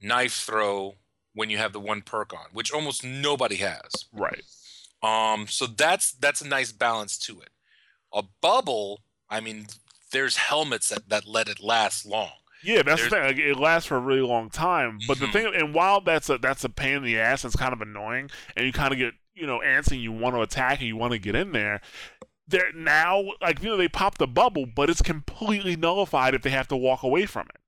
knife 0.00 0.34
throw 0.34 0.94
when 1.34 1.50
you 1.50 1.58
have 1.58 1.72
the 1.72 1.80
one 1.80 2.02
perk 2.02 2.32
on, 2.32 2.46
which 2.52 2.72
almost 2.72 3.04
nobody 3.04 3.56
has. 3.56 4.06
Right. 4.12 4.42
Um, 5.02 5.46
so 5.48 5.66
that's 5.66 6.12
that's 6.12 6.40
a 6.40 6.48
nice 6.48 6.72
balance 6.72 7.18
to 7.18 7.40
it. 7.40 7.50
A 8.12 8.22
bubble, 8.40 9.02
I 9.28 9.40
mean, 9.40 9.66
there's 10.12 10.36
helmets 10.36 10.88
that, 10.88 11.08
that 11.08 11.26
let 11.26 11.48
it 11.48 11.60
last 11.60 12.06
long. 12.06 12.30
Yeah, 12.62 12.82
that's 12.82 13.02
there's, 13.02 13.10
the 13.10 13.16
thing. 13.16 13.24
Like, 13.24 13.38
it 13.38 13.58
lasts 13.58 13.88
for 13.88 13.96
a 13.96 14.00
really 14.00 14.22
long 14.22 14.48
time. 14.48 14.98
But 15.06 15.18
mm-hmm. 15.18 15.26
the 15.26 15.32
thing, 15.32 15.54
and 15.54 15.74
while 15.74 16.00
that's 16.00 16.30
a 16.30 16.38
that's 16.38 16.64
a 16.64 16.70
pain 16.70 16.96
in 16.96 17.02
the 17.02 17.18
ass, 17.18 17.44
it's 17.44 17.56
kind 17.56 17.74
of 17.74 17.82
annoying, 17.82 18.30
and 18.56 18.64
you 18.64 18.72
kind 18.72 18.92
of 18.92 18.98
get 18.98 19.12
you 19.34 19.46
know 19.46 19.60
antsy, 19.64 20.00
you 20.00 20.12
want 20.12 20.34
to 20.36 20.40
attack, 20.40 20.78
and 20.78 20.88
you 20.88 20.96
want 20.96 21.12
to 21.12 21.18
get 21.18 21.34
in 21.34 21.52
there. 21.52 21.82
They're 22.48 22.72
now 22.74 23.24
like 23.42 23.62
you 23.62 23.68
know 23.68 23.76
they 23.76 23.88
pop 23.88 24.16
the 24.16 24.26
bubble, 24.26 24.64
but 24.64 24.88
it's 24.88 25.02
completely 25.02 25.76
nullified 25.76 26.34
if 26.34 26.42
they 26.42 26.50
have 26.50 26.68
to 26.68 26.76
walk 26.76 27.02
away 27.02 27.26
from 27.26 27.48
it. 27.54 27.60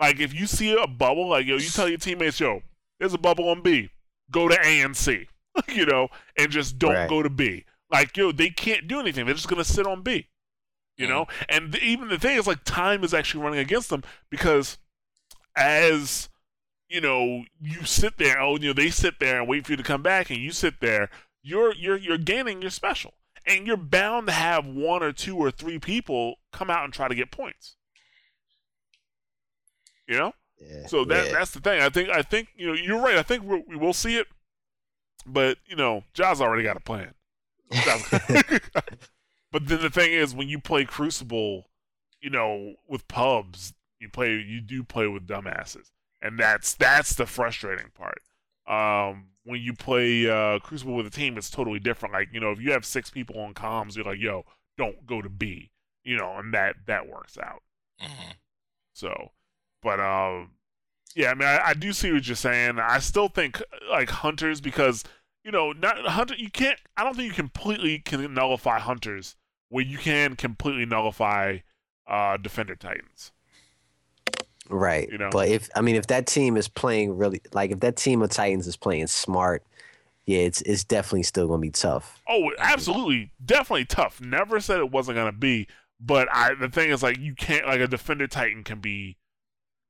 Like 0.00 0.20
if 0.20 0.32
you 0.32 0.46
see 0.46 0.72
a 0.72 0.86
bubble, 0.86 1.28
like 1.28 1.46
yo, 1.46 1.56
you 1.56 1.68
tell 1.68 1.88
your 1.88 1.98
teammates, 1.98 2.38
yo, 2.38 2.62
there's 2.98 3.14
a 3.14 3.18
bubble 3.18 3.48
on 3.48 3.62
B. 3.62 3.90
Go 4.30 4.48
to 4.48 4.58
A 4.62 4.80
and 4.80 4.96
C, 4.96 5.28
you 5.68 5.86
know, 5.86 6.08
and 6.36 6.50
just 6.50 6.78
don't 6.78 6.94
right. 6.94 7.08
go 7.08 7.22
to 7.22 7.30
B. 7.30 7.64
Like, 7.90 8.16
yo, 8.16 8.32
they 8.32 8.50
can't 8.50 8.86
do 8.86 9.00
anything. 9.00 9.24
They're 9.24 9.34
just 9.34 9.48
going 9.48 9.62
to 9.62 9.70
sit 9.70 9.86
on 9.86 10.02
B, 10.02 10.28
you 10.96 11.06
mm. 11.06 11.10
know? 11.10 11.26
And 11.48 11.72
the, 11.72 11.82
even 11.82 12.08
the 12.08 12.18
thing 12.18 12.36
is, 12.36 12.46
like, 12.46 12.64
time 12.64 13.02
is 13.02 13.14
actually 13.14 13.42
running 13.44 13.60
against 13.60 13.88
them 13.88 14.02
because 14.30 14.78
as, 15.56 16.28
you 16.88 17.00
know, 17.00 17.44
you 17.60 17.84
sit 17.84 18.18
there, 18.18 18.40
oh, 18.40 18.58
you 18.58 18.68
know, 18.68 18.72
they 18.74 18.90
sit 18.90 19.18
there 19.20 19.40
and 19.40 19.48
wait 19.48 19.64
for 19.64 19.72
you 19.72 19.76
to 19.76 19.82
come 19.82 20.02
back 20.02 20.30
and 20.30 20.38
you 20.38 20.50
sit 20.50 20.80
there, 20.80 21.08
you're, 21.42 21.74
you're, 21.74 21.96
you're 21.96 22.18
gaining 22.18 22.60
your 22.60 22.70
special. 22.70 23.14
And 23.46 23.66
you're 23.66 23.78
bound 23.78 24.26
to 24.26 24.32
have 24.34 24.66
one 24.66 25.02
or 25.02 25.12
two 25.12 25.38
or 25.38 25.50
three 25.50 25.78
people 25.78 26.34
come 26.52 26.68
out 26.68 26.84
and 26.84 26.92
try 26.92 27.08
to 27.08 27.14
get 27.14 27.30
points. 27.30 27.76
You 30.06 30.18
know? 30.18 30.32
So 30.86 31.04
that 31.04 31.26
yeah. 31.26 31.32
that's 31.32 31.52
the 31.52 31.60
thing. 31.60 31.80
I 31.80 31.88
think 31.88 32.08
I 32.08 32.22
think 32.22 32.48
you 32.56 32.66
know 32.66 32.74
you're 32.74 33.00
right. 33.00 33.16
I 33.16 33.22
think 33.22 33.44
we 33.44 33.62
we 33.68 33.76
will 33.76 33.92
see 33.92 34.16
it, 34.16 34.26
but 35.26 35.58
you 35.66 35.76
know, 35.76 36.04
Jaws 36.14 36.40
already 36.40 36.64
got 36.64 36.76
a 36.76 36.80
plan. 36.80 37.14
but 39.52 39.66
then 39.66 39.80
the 39.80 39.90
thing 39.90 40.12
is, 40.12 40.34
when 40.34 40.48
you 40.48 40.58
play 40.58 40.84
Crucible, 40.84 41.70
you 42.20 42.30
know, 42.30 42.74
with 42.88 43.06
pubs, 43.08 43.74
you 44.00 44.08
play 44.08 44.34
you 44.34 44.60
do 44.60 44.82
play 44.82 45.06
with 45.06 45.26
dumbasses, 45.26 45.90
and 46.20 46.38
that's 46.38 46.74
that's 46.74 47.14
the 47.14 47.26
frustrating 47.26 47.90
part. 47.94 48.20
Um, 48.66 49.28
when 49.44 49.62
you 49.62 49.72
play 49.72 50.28
uh, 50.28 50.58
Crucible 50.58 50.94
with 50.94 51.06
a 51.06 51.10
team, 51.10 51.38
it's 51.38 51.50
totally 51.50 51.78
different. 51.78 52.12
Like 52.12 52.28
you 52.32 52.40
know, 52.40 52.50
if 52.50 52.60
you 52.60 52.72
have 52.72 52.84
six 52.84 53.10
people 53.10 53.40
on 53.40 53.54
comms, 53.54 53.96
you're 53.96 54.04
like, 54.04 54.20
"Yo, 54.20 54.44
don't 54.76 55.06
go 55.06 55.22
to 55.22 55.28
B," 55.28 55.70
you 56.04 56.16
know, 56.16 56.36
and 56.36 56.52
that 56.54 56.76
that 56.86 57.08
works 57.08 57.38
out. 57.38 57.62
Mm-hmm. 58.02 58.32
So, 58.92 59.30
but 59.88 60.00
um, 60.00 60.50
yeah, 61.16 61.30
I 61.30 61.34
mean, 61.34 61.48
I, 61.48 61.68
I, 61.68 61.74
do 61.74 61.94
see 61.94 62.12
what 62.12 62.26
you're 62.26 62.36
saying. 62.36 62.78
I 62.78 62.98
still 62.98 63.28
think 63.28 63.62
like 63.90 64.10
hunters 64.10 64.60
because 64.60 65.02
you 65.42 65.50
know, 65.50 65.72
not 65.72 65.96
hunter. 66.06 66.34
You 66.36 66.50
can't. 66.50 66.78
I 66.98 67.04
don't 67.04 67.16
think 67.16 67.28
you 67.28 67.32
completely 67.32 68.00
can 68.00 68.34
nullify 68.34 68.80
hunters 68.80 69.34
where 69.70 69.82
you 69.82 69.96
can 69.96 70.36
completely 70.36 70.84
nullify 70.84 71.60
uh, 72.06 72.36
defender 72.36 72.76
titans. 72.76 73.32
Right. 74.68 75.10
You 75.10 75.16
know? 75.16 75.30
But 75.32 75.48
if 75.48 75.70
I 75.74 75.80
mean, 75.80 75.96
if 75.96 76.08
that 76.08 76.26
team 76.26 76.58
is 76.58 76.68
playing 76.68 77.16
really 77.16 77.40
like 77.54 77.70
if 77.70 77.80
that 77.80 77.96
team 77.96 78.20
of 78.20 78.28
Titans 78.28 78.66
is 78.66 78.76
playing 78.76 79.06
smart, 79.06 79.64
yeah, 80.26 80.40
it's 80.40 80.60
it's 80.60 80.84
definitely 80.84 81.22
still 81.22 81.48
gonna 81.48 81.62
be 81.62 81.70
tough. 81.70 82.20
Oh, 82.28 82.52
absolutely, 82.58 83.32
definitely 83.42 83.86
tough. 83.86 84.20
Never 84.20 84.60
said 84.60 84.80
it 84.80 84.90
wasn't 84.90 85.16
gonna 85.16 85.32
be, 85.32 85.66
but 85.98 86.28
I 86.30 86.52
the 86.52 86.68
thing 86.68 86.90
is 86.90 87.02
like 87.02 87.16
you 87.16 87.34
can't 87.34 87.66
like 87.66 87.80
a 87.80 87.88
defender 87.88 88.26
titan 88.26 88.64
can 88.64 88.80
be 88.80 89.16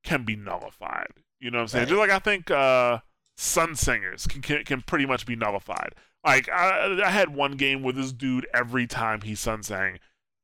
can 0.08 0.24
be 0.24 0.36
nullified. 0.36 1.12
You 1.38 1.50
know 1.50 1.58
what 1.58 1.62
I'm 1.62 1.68
saying? 1.68 1.82
Right. 1.82 1.88
Just 1.88 1.98
like 1.98 2.10
I 2.10 2.18
think 2.18 2.50
uh, 2.50 2.98
Sun 3.36 3.76
Singers 3.76 4.26
can, 4.26 4.40
can, 4.40 4.64
can 4.64 4.82
pretty 4.82 5.06
much 5.06 5.26
be 5.26 5.36
nullified. 5.36 5.94
Like 6.24 6.48
I, 6.48 7.00
I 7.04 7.10
had 7.10 7.34
one 7.34 7.52
game 7.52 7.82
with 7.82 7.96
this 7.96 8.12
dude 8.12 8.46
every 8.54 8.86
time 8.86 9.20
he 9.20 9.34
sun 9.34 9.62
sang, 9.62 9.98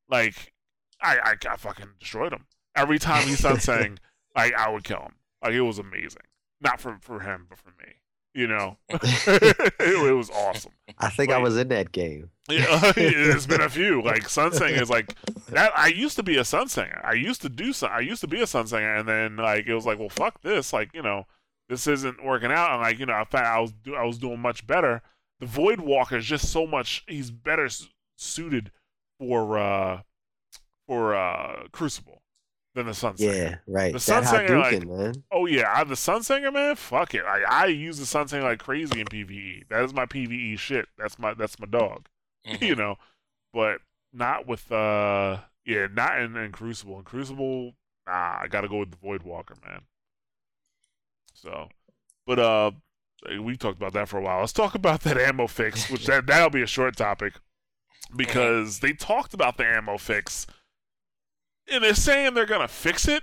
like 0.08 0.52
I, 1.00 1.18
I, 1.24 1.34
I 1.50 1.56
fucking 1.56 1.94
destroyed 1.98 2.32
him 2.32 2.46
every 2.76 2.98
time 2.98 3.26
he 3.26 3.34
sun 3.34 3.58
sang. 3.58 3.98
like 4.36 4.54
I 4.54 4.70
would 4.70 4.84
kill 4.84 5.00
him. 5.00 5.14
Like 5.42 5.54
it 5.54 5.62
was 5.62 5.78
amazing. 5.78 6.22
Not 6.60 6.80
for 6.80 6.98
for 7.00 7.20
him, 7.20 7.46
but 7.48 7.58
for 7.58 7.70
me. 7.70 7.94
You 8.35 8.49
know, 8.49 8.76
it, 8.89 9.01
it, 9.80 10.14
was 10.14 10.28
awesome. 10.30 10.72
I 10.99 11.09
think 11.09 11.30
like, 11.30 11.39
I 11.39 11.43
was 11.43 11.57
in 11.57 11.68
that 11.68 11.93
game. 11.93 12.30
Yeah, 12.49 12.93
there's 12.97 13.47
been 13.47 13.61
a 13.61 13.69
few. 13.69 14.02
Like 14.02 14.28
Sun 14.28 14.52
Singer 14.52 14.82
is 14.82 14.90
like 14.90 15.15
that. 15.51 15.70
I 15.77 15.86
used 15.86 16.16
to 16.16 16.24
be 16.24 16.36
a 16.36 16.44
Sun 16.44 16.69
Singer. 16.69 17.01
I 17.05 17.12
used 17.12 17.43
to 17.43 17.48
do 17.48 17.73
some. 17.73 17.90
I 17.93 18.01
used 18.01 18.20
to 18.23 18.27
be 18.27 18.43
a 18.43 18.47
Sun 18.47 18.66
Singer, 18.66 18.97
and 18.97 19.09
then 19.09 19.36
like 19.36 19.69
it 19.69 19.74
was 19.74 19.86
like, 19.86 20.01
well, 20.01 20.09
fuck 20.09 20.43
this. 20.43 20.73
Like 20.73 20.90
you 20.94 21.02
know, 21.02 21.27
this 21.69 21.86
isn't 21.86 22.24
working 22.24 22.51
out. 22.51 22.73
And 22.73 22.82
like 22.82 22.98
you 22.98 23.06
know, 23.06 23.15
I 23.15 23.24
found 23.24 23.47
I 23.47 23.61
was 23.61 23.73
do, 23.73 23.94
I 23.94 24.05
was 24.05 24.19
doing 24.19 24.40
much 24.40 24.66
better. 24.66 25.01
The 25.39 25.47
Void 25.47 25.81
Walker 25.81 26.16
is 26.16 26.27
just 26.27 26.51
so 26.51 26.66
much. 26.66 27.05
He's 27.06 27.31
better 27.31 27.69
suited 28.16 28.73
for 29.20 29.59
uh 29.59 30.01
for 30.89 31.15
uh 31.15 31.69
Crucible 31.70 32.20
than 32.74 32.86
the 32.86 32.94
Sun 32.94 33.16
Singer. 33.16 33.32
Yeah, 33.32 33.56
right. 33.66 33.92
The 33.92 34.01
Sun 34.01 34.24
Singer, 34.24 34.59
like, 34.59 34.86
man. 34.86 35.22
oh 35.32 35.46
yeah, 35.46 35.72
I, 35.74 35.84
the 35.84 35.96
Sun 35.96 36.22
Singer, 36.22 36.51
man. 36.51 36.76
Fuck 36.76 37.14
it. 37.14 37.24
Like, 37.24 37.42
I 37.48 37.66
use 37.66 37.98
the 37.98 38.06
Sun 38.06 38.28
Singer 38.28 38.42
like 38.42 38.59
crazy 38.59 39.01
in 39.01 39.06
PVE. 39.06 39.68
That 39.68 39.84
is 39.84 39.94
my 39.94 40.06
PVE 40.06 40.59
shit. 40.59 40.88
That's 40.98 41.18
my 41.18 41.34
that's 41.34 41.59
my 41.59 41.66
dog. 41.66 42.06
Mm-hmm. 42.46 42.62
you 42.62 42.74
know, 42.74 42.96
but 43.55 43.78
not 44.12 44.46
with 44.46 44.70
uh, 44.70 45.38
yeah, 45.64 45.86
not 45.90 46.20
in, 46.20 46.36
in 46.36 46.52
Crucible. 46.52 46.98
In 46.98 47.05
Crucible, 47.05 47.72
nah, 48.06 48.40
I 48.42 48.48
gotta 48.51 48.68
go 48.68 48.80
with 48.80 48.90
the 48.90 48.98
Void 48.98 49.22
Walker, 49.22 49.55
man. 49.66 49.80
So, 51.32 51.70
but 52.26 52.38
uh, 52.38 52.72
we 53.40 53.56
talked 53.56 53.78
about 53.78 53.94
that 53.94 54.10
for 54.10 54.18
a 54.18 54.20
while. 54.20 54.40
Let's 54.40 54.52
talk 54.52 54.74
about 54.74 55.01
that 55.05 55.16
ammo 55.16 55.46
fix, 55.46 55.90
which 55.90 56.05
that 56.05 56.26
that'll 56.26 56.51
be 56.51 56.60
a 56.60 56.66
short 56.66 56.96
topic 56.98 57.32
because 58.14 58.80
they 58.80 58.92
talked 58.92 59.32
about 59.32 59.56
the 59.56 59.64
ammo 59.64 59.96
fix 59.96 60.46
and 61.70 61.85
they're 61.85 61.95
saying 61.95 62.35
they're 62.35 62.47
gonna 62.47 62.69
fix 62.69 63.09
it, 63.09 63.23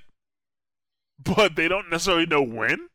but 1.20 1.56
they 1.56 1.68
don't 1.68 1.90
necessarily 1.90 2.26
know 2.26 2.42
when. 2.42 2.90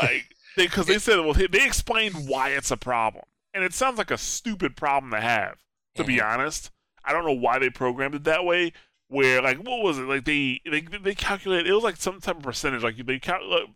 like, 0.00 0.26
because 0.56 0.86
they, 0.86 0.94
they, 0.94 0.98
said, 1.00 1.18
well, 1.20 1.34
they 1.34 1.64
explained 1.64 2.28
why 2.28 2.50
it's 2.50 2.70
a 2.70 2.76
problem, 2.76 3.24
and 3.52 3.64
it 3.64 3.72
sounds 3.72 3.98
like 3.98 4.10
a 4.10 4.18
stupid 4.18 4.76
problem 4.76 5.12
to 5.12 5.20
have. 5.20 5.58
To 5.96 6.02
be 6.02 6.20
honest, 6.20 6.72
I 7.04 7.12
don't 7.12 7.24
know 7.24 7.32
why 7.32 7.60
they 7.60 7.70
programmed 7.70 8.16
it 8.16 8.24
that 8.24 8.44
way. 8.44 8.72
Where 9.06 9.40
like 9.42 9.58
what 9.58 9.80
was 9.82 9.98
it 9.98 10.08
like 10.08 10.24
they 10.24 10.60
they 10.68 10.80
they 10.80 11.14
calculated 11.14 11.68
it 11.68 11.72
was 11.72 11.84
like 11.84 11.96
some 11.96 12.20
type 12.20 12.38
of 12.38 12.42
percentage 12.42 12.82
like 12.82 12.96
they 12.96 13.20
calculate. 13.20 13.68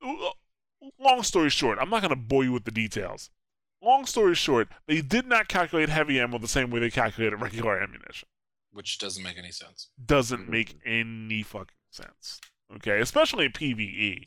Uh, 0.00 0.30
long 1.00 1.22
story 1.22 1.50
short, 1.50 1.78
I'm 1.80 1.90
not 1.90 2.02
gonna 2.02 2.14
bore 2.14 2.44
you 2.44 2.52
with 2.52 2.64
the 2.64 2.70
details. 2.70 3.30
Long 3.82 4.06
story 4.06 4.34
short, 4.34 4.68
they 4.86 5.00
did 5.00 5.26
not 5.26 5.48
calculate 5.48 5.88
heavy 5.88 6.20
ammo 6.20 6.38
the 6.38 6.46
same 6.46 6.70
way 6.70 6.78
they 6.78 6.90
calculated 6.90 7.36
regular 7.36 7.80
ammunition. 7.80 8.28
Which 8.74 8.98
doesn't 8.98 9.22
make 9.22 9.38
any 9.38 9.50
sense. 9.52 9.88
Doesn't 10.04 10.48
make 10.50 10.76
any 10.84 11.42
fucking 11.42 11.74
sense. 11.90 12.40
Okay, 12.76 13.00
especially 13.00 13.46
in 13.46 13.52
PVE. 13.52 14.24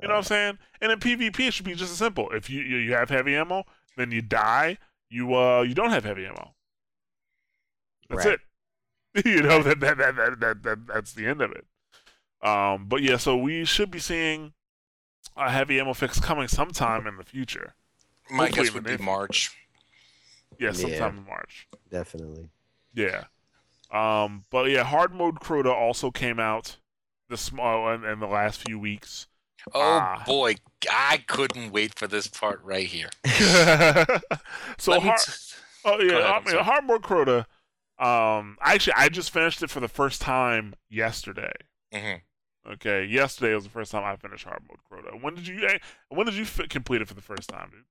You 0.00 0.08
know 0.08 0.14
what 0.14 0.16
I'm 0.18 0.22
saying? 0.24 0.58
And 0.80 0.90
in 0.90 0.98
PvP, 0.98 1.38
it 1.48 1.54
should 1.54 1.66
be 1.66 1.74
just 1.74 1.92
as 1.92 1.98
simple. 1.98 2.30
If 2.30 2.50
you 2.50 2.60
you 2.62 2.78
you 2.78 2.92
have 2.94 3.10
heavy 3.10 3.36
ammo, 3.36 3.64
then 3.96 4.10
you 4.10 4.22
die. 4.22 4.78
You 5.10 5.34
uh 5.36 5.62
you 5.62 5.74
don't 5.74 5.90
have 5.90 6.04
heavy 6.04 6.26
ammo. 6.26 6.54
That's 8.08 8.24
Right. 8.26 8.38
it. 9.14 9.24
you 9.26 9.42
know 9.42 9.62
that 9.62 9.78
that, 9.80 9.98
that 9.98 10.16
that 10.16 10.40
that 10.40 10.62
that 10.62 10.86
that's 10.86 11.12
the 11.12 11.26
end 11.26 11.40
of 11.42 11.52
it. 11.52 11.66
Um, 12.46 12.86
but 12.88 13.02
yeah, 13.02 13.18
so 13.18 13.36
we 13.36 13.64
should 13.64 13.90
be 13.90 13.98
seeing 14.00 14.52
a 15.36 15.50
heavy 15.50 15.78
ammo 15.78 15.92
fix 15.92 16.18
coming 16.18 16.48
sometime 16.48 17.06
in 17.06 17.16
the 17.16 17.24
future. 17.24 17.74
My 18.30 18.46
Hopefully 18.46 18.64
guess 18.66 18.74
would 18.74 18.84
be 18.84 18.96
March. 18.96 19.56
Yeah, 20.58 20.68
Yeah. 20.68 20.72
sometime 20.72 21.18
in 21.18 21.26
March. 21.26 21.68
Definitely. 21.90 22.48
Yeah. 22.94 23.24
Um, 23.92 24.44
but 24.50 24.70
yeah, 24.70 24.84
hard 24.84 25.12
mode 25.14 25.40
Crota 25.40 25.72
also 25.72 26.10
came 26.10 26.40
out 26.40 26.78
this 27.28 27.40
small 27.42 27.90
in, 27.92 28.04
in 28.04 28.20
the 28.20 28.26
last 28.26 28.66
few 28.66 28.78
weeks. 28.78 29.26
Oh 29.74 29.80
Ah. 29.80 30.22
boy, 30.26 30.56
I 30.90 31.18
couldn't 31.26 31.70
wait 31.72 31.96
for 31.98 32.08
this 32.08 32.26
part 32.26 32.60
right 32.64 32.86
here. 32.86 33.10
so 34.78 34.98
hard, 35.00 35.20
oh 35.84 36.00
yeah, 36.00 36.18
ahead, 36.18 36.22
I 36.24 36.40
mean, 36.52 36.64
hard 36.64 36.84
mode 36.84 37.02
Crota. 37.02 37.46
Um, 37.98 38.56
actually, 38.60 38.94
I 38.96 39.08
just 39.08 39.30
finished 39.30 39.62
it 39.62 39.70
for 39.70 39.80
the 39.80 39.88
first 39.88 40.20
time 40.20 40.74
yesterday. 40.90 41.52
Mhm. 41.92 42.22
Okay, 42.74 43.04
yesterday 43.04 43.54
was 43.54 43.64
the 43.64 43.70
first 43.70 43.92
time 43.92 44.04
I 44.04 44.16
finished 44.16 44.44
hard 44.44 44.62
mode 44.68 44.78
Crota. 44.90 45.20
When 45.22 45.34
did 45.34 45.46
you? 45.46 45.66
eh, 45.66 45.78
When 46.08 46.26
did 46.26 46.34
you 46.34 46.44
fi- 46.44 46.66
complete 46.66 47.02
it 47.02 47.08
for 47.08 47.14
the 47.14 47.20
first 47.22 47.48
time, 47.48 47.70
dude? 47.72 47.84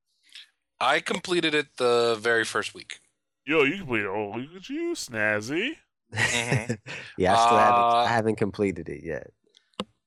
I 0.79 0.99
completed 0.99 1.53
it 1.53 1.77
the 1.77 2.17
very 2.19 2.43
first 2.43 2.73
week. 2.73 2.99
Yo, 3.45 3.63
you 3.63 3.77
completed. 3.77 4.07
Oh, 4.07 4.31
look 4.35 4.55
at 4.63 4.69
you, 4.69 4.93
snazzy. 4.93 5.77
Mhm. 6.13 6.77
yeah, 7.17 7.33
I 7.33 7.35
still 7.37 7.57
haven't. 7.57 7.83
Uh, 7.83 8.03
I 8.05 8.07
haven't 8.07 8.35
completed 8.35 8.89
it 8.89 9.03
yet. 9.03 9.31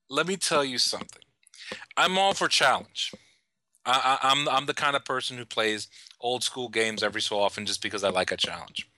Let 0.08 0.26
me 0.26 0.36
tell 0.36 0.64
you 0.64 0.78
something. 0.78 1.22
I'm 1.96 2.18
all 2.18 2.34
for 2.34 2.48
challenge. 2.48 3.12
I, 3.86 4.18
I, 4.22 4.30
I'm 4.30 4.48
I'm 4.48 4.66
the 4.66 4.74
kind 4.74 4.96
of 4.96 5.04
person 5.04 5.36
who 5.36 5.44
plays 5.44 5.88
old 6.20 6.42
school 6.42 6.68
games 6.68 7.02
every 7.02 7.20
so 7.20 7.38
often 7.38 7.66
just 7.66 7.82
because 7.82 8.04
I 8.04 8.10
like 8.10 8.32
a 8.32 8.36
challenge. 8.36 8.88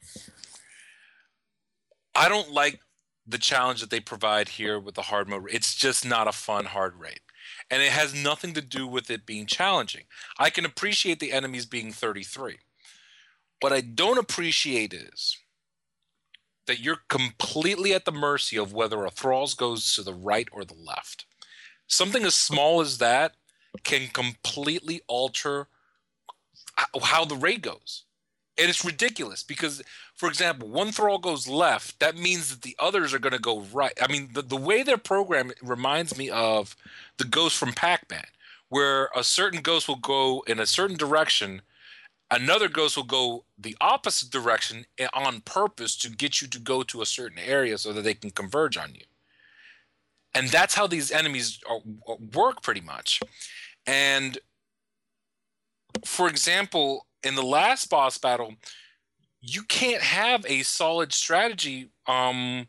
I 2.14 2.28
don't 2.28 2.50
like 2.50 2.80
the 3.26 3.38
challenge 3.38 3.80
that 3.80 3.90
they 3.90 4.00
provide 4.00 4.48
here 4.50 4.78
with 4.78 4.94
the 4.94 5.02
hard 5.02 5.28
mode. 5.28 5.48
It's 5.50 5.74
just 5.74 6.06
not 6.06 6.28
a 6.28 6.32
fun 6.32 6.64
hard 6.66 6.98
raid. 6.98 7.20
And 7.70 7.82
it 7.82 7.90
has 7.90 8.14
nothing 8.14 8.54
to 8.54 8.60
do 8.60 8.86
with 8.86 9.10
it 9.10 9.26
being 9.26 9.46
challenging. 9.46 10.04
I 10.38 10.50
can 10.50 10.64
appreciate 10.64 11.20
the 11.20 11.32
enemies 11.32 11.66
being 11.66 11.92
33. 11.92 12.58
What 13.60 13.72
I 13.72 13.80
don't 13.80 14.18
appreciate 14.18 14.94
is 14.94 15.36
that 16.66 16.80
you're 16.80 17.02
completely 17.08 17.94
at 17.94 18.04
the 18.04 18.12
mercy 18.12 18.56
of 18.56 18.72
whether 18.72 19.04
a 19.04 19.10
thralls 19.10 19.54
goes 19.54 19.94
to 19.94 20.02
the 20.02 20.14
right 20.14 20.48
or 20.52 20.64
the 20.64 20.74
left. 20.74 21.26
Something 21.86 22.24
as 22.24 22.34
small 22.34 22.80
as 22.80 22.98
that 22.98 23.34
can 23.84 24.08
completely 24.08 25.02
alter 25.06 25.68
how 27.02 27.24
the 27.24 27.36
raid 27.36 27.62
goes. 27.62 28.04
And 28.58 28.70
it's 28.70 28.84
ridiculous 28.84 29.42
because, 29.42 29.82
for 30.14 30.28
example, 30.28 30.68
one 30.68 30.90
thrall 30.90 31.18
goes 31.18 31.46
left, 31.46 32.00
that 32.00 32.16
means 32.16 32.50
that 32.50 32.62
the 32.62 32.76
others 32.78 33.12
are 33.12 33.18
going 33.18 33.34
to 33.34 33.38
go 33.38 33.60
right. 33.60 33.92
I 34.00 34.10
mean, 34.10 34.30
the, 34.32 34.42
the 34.42 34.56
way 34.56 34.82
their 34.82 34.96
program 34.96 35.52
reminds 35.62 36.16
me 36.16 36.30
of 36.30 36.74
the 37.18 37.24
ghost 37.24 37.58
from 37.58 37.74
Pac 37.74 38.10
Man, 38.10 38.24
where 38.68 39.10
a 39.14 39.22
certain 39.22 39.60
ghost 39.60 39.88
will 39.88 39.96
go 39.96 40.42
in 40.46 40.58
a 40.58 40.66
certain 40.66 40.96
direction, 40.96 41.62
another 42.30 42.68
ghost 42.68 42.96
will 42.96 43.04
go 43.04 43.44
the 43.58 43.76
opposite 43.80 44.30
direction 44.30 44.84
on 45.12 45.40
purpose 45.40 45.96
to 45.96 46.10
get 46.10 46.40
you 46.40 46.48
to 46.48 46.58
go 46.58 46.82
to 46.82 47.02
a 47.02 47.06
certain 47.06 47.38
area 47.38 47.78
so 47.78 47.92
that 47.92 48.02
they 48.02 48.14
can 48.14 48.30
converge 48.30 48.76
on 48.76 48.94
you. 48.94 49.04
And 50.34 50.48
that's 50.48 50.74
how 50.74 50.86
these 50.86 51.10
enemies 51.10 51.60
are, 51.68 51.78
work 52.34 52.62
pretty 52.62 52.82
much. 52.82 53.20
And 53.86 54.38
for 56.04 56.28
example, 56.28 57.06
in 57.22 57.34
the 57.34 57.42
last 57.42 57.88
boss 57.88 58.18
battle, 58.18 58.54
you 59.40 59.62
can't 59.62 60.02
have 60.02 60.44
a 60.46 60.62
solid 60.62 61.12
strategy 61.12 61.90
um, 62.06 62.66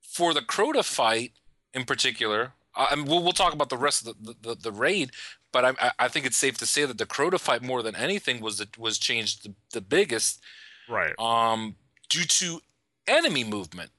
for 0.00 0.34
the 0.34 0.40
Crota 0.40 0.84
fight 0.84 1.32
in 1.74 1.84
particular. 1.84 2.52
Uh, 2.74 2.88
and 2.90 3.06
we'll, 3.06 3.22
we'll 3.22 3.32
talk 3.32 3.52
about 3.52 3.68
the 3.68 3.76
rest 3.76 4.06
of 4.06 4.16
the, 4.22 4.34
the, 4.40 4.54
the 4.54 4.72
raid, 4.72 5.10
but 5.52 5.64
I, 5.64 5.92
I- 5.98 6.08
think 6.08 6.26
it's 6.26 6.36
safe 6.36 6.58
to 6.58 6.66
say 6.66 6.84
that 6.84 6.98
the 6.98 7.06
Crota 7.06 7.38
fight 7.38 7.62
more 7.62 7.82
than 7.82 7.94
anything 7.94 8.40
was 8.40 8.58
the, 8.58 8.68
was 8.78 8.98
changed 8.98 9.44
the, 9.44 9.54
the 9.72 9.80
biggest 9.80 10.40
Right. 10.88 11.14
um, 11.18 11.76
due 12.08 12.24
to 12.24 12.60
enemy 13.06 13.44
movement. 13.44 13.90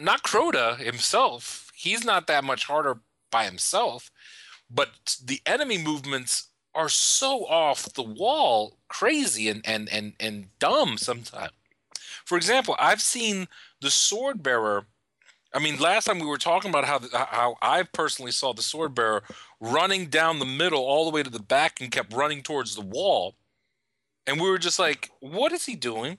Not 0.00 0.22
Crota 0.22 0.78
himself. 0.78 1.70
He's 1.74 2.04
not 2.04 2.26
that 2.26 2.44
much 2.44 2.64
harder 2.64 3.00
by 3.30 3.44
himself, 3.44 4.10
but 4.70 5.16
the 5.22 5.40
enemy 5.46 5.78
movements 5.78 6.48
are 6.74 6.88
so 6.88 7.44
off 7.46 7.92
the 7.92 8.02
wall, 8.02 8.78
crazy 8.88 9.48
and 9.50 9.60
and 9.66 9.88
and 9.90 10.14
and 10.18 10.46
dumb 10.58 10.96
sometimes. 10.96 11.52
For 12.24 12.36
example, 12.38 12.74
I've 12.78 13.02
seen 13.02 13.48
the 13.80 13.90
sword 13.90 14.42
bearer. 14.42 14.86
I 15.54 15.58
mean, 15.58 15.78
last 15.78 16.06
time 16.06 16.18
we 16.18 16.26
were 16.26 16.38
talking 16.38 16.70
about 16.70 16.84
how 16.84 16.98
the, 16.98 17.10
how 17.16 17.56
I 17.60 17.82
personally 17.82 18.32
saw 18.32 18.52
the 18.52 18.62
sword 18.62 18.94
bearer 18.94 19.22
running 19.60 20.06
down 20.06 20.38
the 20.38 20.46
middle 20.46 20.80
all 20.80 21.04
the 21.04 21.10
way 21.10 21.22
to 21.22 21.30
the 21.30 21.42
back 21.42 21.80
and 21.80 21.90
kept 21.90 22.12
running 22.12 22.42
towards 22.42 22.74
the 22.74 22.80
wall, 22.80 23.34
and 24.26 24.40
we 24.40 24.48
were 24.48 24.58
just 24.58 24.78
like, 24.78 25.10
"What 25.20 25.52
is 25.52 25.66
he 25.66 25.76
doing?" 25.76 26.18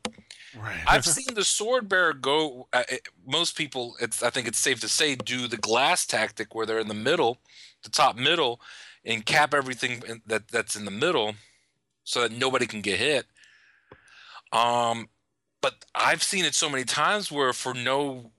Right. 0.56 0.84
I've 0.86 1.06
seen 1.18 1.34
the 1.34 1.44
sword 1.44 1.90
bearer 1.90 2.14
go. 2.14 2.68
Uh, 2.72 2.84
it, 2.90 3.08
most 3.26 3.58
people, 3.58 3.96
it's 4.00 4.22
I 4.22 4.30
think 4.30 4.48
it's 4.48 4.60
safe 4.60 4.80
to 4.82 4.90
say, 4.90 5.16
do 5.16 5.48
the 5.48 5.58
glass 5.58 6.06
tactic 6.06 6.54
where 6.54 6.66
they're 6.66 6.80
in 6.80 6.88
the 6.88 6.94
middle, 6.94 7.40
the 7.84 7.90
top 7.90 8.16
middle, 8.16 8.62
and 9.04 9.26
cap 9.26 9.54
everything 9.54 10.04
in, 10.08 10.22
that 10.28 10.50
that's 10.50 10.76
in 10.76 10.86
the 10.86 10.92
middle, 10.92 11.36
so 12.04 12.22
that 12.22 12.32
nobody 12.32 12.68
can 12.68 12.82
get 12.82 13.00
hit. 13.00 13.26
Um, 14.52 15.10
but 15.62 15.86
I've 15.96 16.22
seen 16.22 16.46
it 16.46 16.54
so 16.54 16.70
many 16.70 16.84
times 16.84 17.32
where 17.32 17.54
for 17.54 17.74
no 17.74 18.32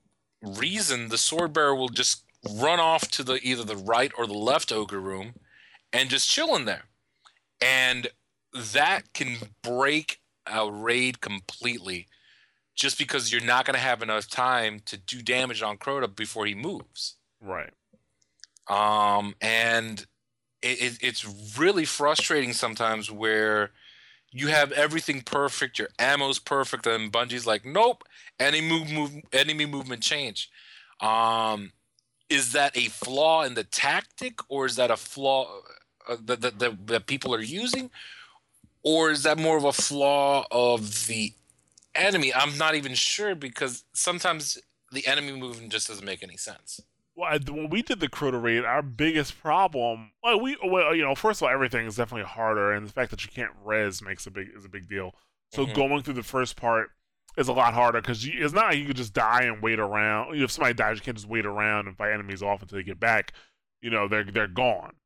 reason 0.44 1.08
the 1.08 1.18
sword 1.18 1.52
bearer 1.52 1.74
will 1.74 1.88
just 1.88 2.24
run 2.54 2.78
off 2.78 3.10
to 3.12 3.22
the 3.22 3.40
either 3.42 3.64
the 3.64 3.76
right 3.76 4.12
or 4.18 4.26
the 4.26 4.34
left 4.34 4.72
ogre 4.72 5.00
room, 5.00 5.34
and 5.92 6.10
just 6.10 6.28
chill 6.28 6.54
in 6.56 6.64
there, 6.64 6.84
and 7.60 8.08
that 8.54 9.12
can 9.12 9.36
break 9.62 10.20
a 10.46 10.70
raid 10.70 11.20
completely 11.20 12.06
just 12.74 12.98
because 12.98 13.32
you're 13.32 13.40
not 13.40 13.64
going 13.64 13.74
to 13.74 13.80
have 13.80 14.02
enough 14.02 14.28
time 14.28 14.80
to 14.84 14.96
do 14.96 15.22
damage 15.22 15.62
on 15.62 15.78
Crota 15.78 16.14
before 16.14 16.46
he 16.46 16.54
moves. 16.54 17.16
right. 17.40 17.70
Um, 18.66 19.34
and 19.42 20.06
it, 20.62 20.80
it, 20.80 20.98
it's 21.02 21.58
really 21.58 21.84
frustrating 21.84 22.54
sometimes 22.54 23.10
where 23.10 23.72
you 24.34 24.48
have 24.48 24.72
everything 24.72 25.22
perfect, 25.22 25.78
your 25.78 25.88
ammo's 25.96 26.40
perfect, 26.40 26.88
and 26.88 27.12
Bungie's 27.12 27.46
like, 27.46 27.64
nope, 27.64 28.02
any 28.40 28.60
move, 28.60 28.90
move 28.90 29.12
enemy 29.32 29.64
movement 29.64 30.02
change. 30.02 30.50
Um, 31.00 31.70
is 32.28 32.50
that 32.52 32.76
a 32.76 32.88
flaw 32.88 33.44
in 33.44 33.54
the 33.54 33.62
tactic, 33.62 34.40
or 34.48 34.66
is 34.66 34.74
that 34.74 34.90
a 34.90 34.96
flaw 34.96 35.60
uh, 36.08 36.16
that, 36.24 36.40
that, 36.40 36.58
that, 36.58 36.86
that 36.88 37.06
people 37.06 37.32
are 37.32 37.40
using, 37.40 37.92
or 38.82 39.12
is 39.12 39.22
that 39.22 39.38
more 39.38 39.56
of 39.56 39.64
a 39.64 39.72
flaw 39.72 40.44
of 40.50 41.06
the 41.06 41.32
enemy? 41.94 42.34
I'm 42.34 42.58
not 42.58 42.74
even 42.74 42.94
sure 42.94 43.36
because 43.36 43.84
sometimes 43.92 44.58
the 44.90 45.06
enemy 45.06 45.38
movement 45.38 45.70
just 45.70 45.86
doesn't 45.86 46.04
make 46.04 46.24
any 46.24 46.36
sense. 46.36 46.80
Well, 47.16 47.38
when 47.48 47.70
we 47.70 47.82
did 47.82 48.00
the 48.00 48.08
Crota 48.08 48.42
raid, 48.42 48.64
our 48.64 48.82
biggest 48.82 49.40
problem, 49.40 50.12
well, 50.22 50.40
we, 50.40 50.56
well, 50.64 50.94
you 50.94 51.02
know, 51.02 51.14
first 51.14 51.40
of 51.40 51.46
all, 51.46 51.54
everything 51.54 51.86
is 51.86 51.96
definitely 51.96 52.26
harder, 52.28 52.72
and 52.72 52.86
the 52.86 52.92
fact 52.92 53.10
that 53.12 53.24
you 53.24 53.30
can't 53.30 53.52
res 53.64 54.02
makes 54.02 54.26
a 54.26 54.30
big 54.30 54.48
is 54.54 54.64
a 54.64 54.68
big 54.68 54.88
deal. 54.88 55.14
So 55.52 55.64
Mhm. 55.64 55.74
going 55.74 56.02
through 56.02 56.14
the 56.14 56.24
first 56.24 56.56
part 56.56 56.90
is 57.36 57.46
a 57.48 57.52
lot 57.52 57.74
harder 57.74 58.00
because 58.00 58.24
it's 58.26 58.52
not 58.52 58.66
like 58.70 58.78
you 58.78 58.86
could 58.86 58.96
just 58.96 59.12
die 59.12 59.42
and 59.42 59.62
wait 59.62 59.78
around. 59.78 60.34
If 60.36 60.50
somebody 60.50 60.74
dies, 60.74 60.96
you 60.96 61.02
can't 61.02 61.16
just 61.16 61.28
wait 61.28 61.46
around 61.46 61.86
and 61.86 61.96
fight 61.96 62.12
enemies 62.12 62.42
off 62.42 62.62
until 62.62 62.78
they 62.78 62.82
get 62.84 62.98
back. 62.98 63.32
You 63.80 63.90
know, 63.90 64.08
they're 64.08 64.24
they're 64.24 64.48
gone. 64.48 64.96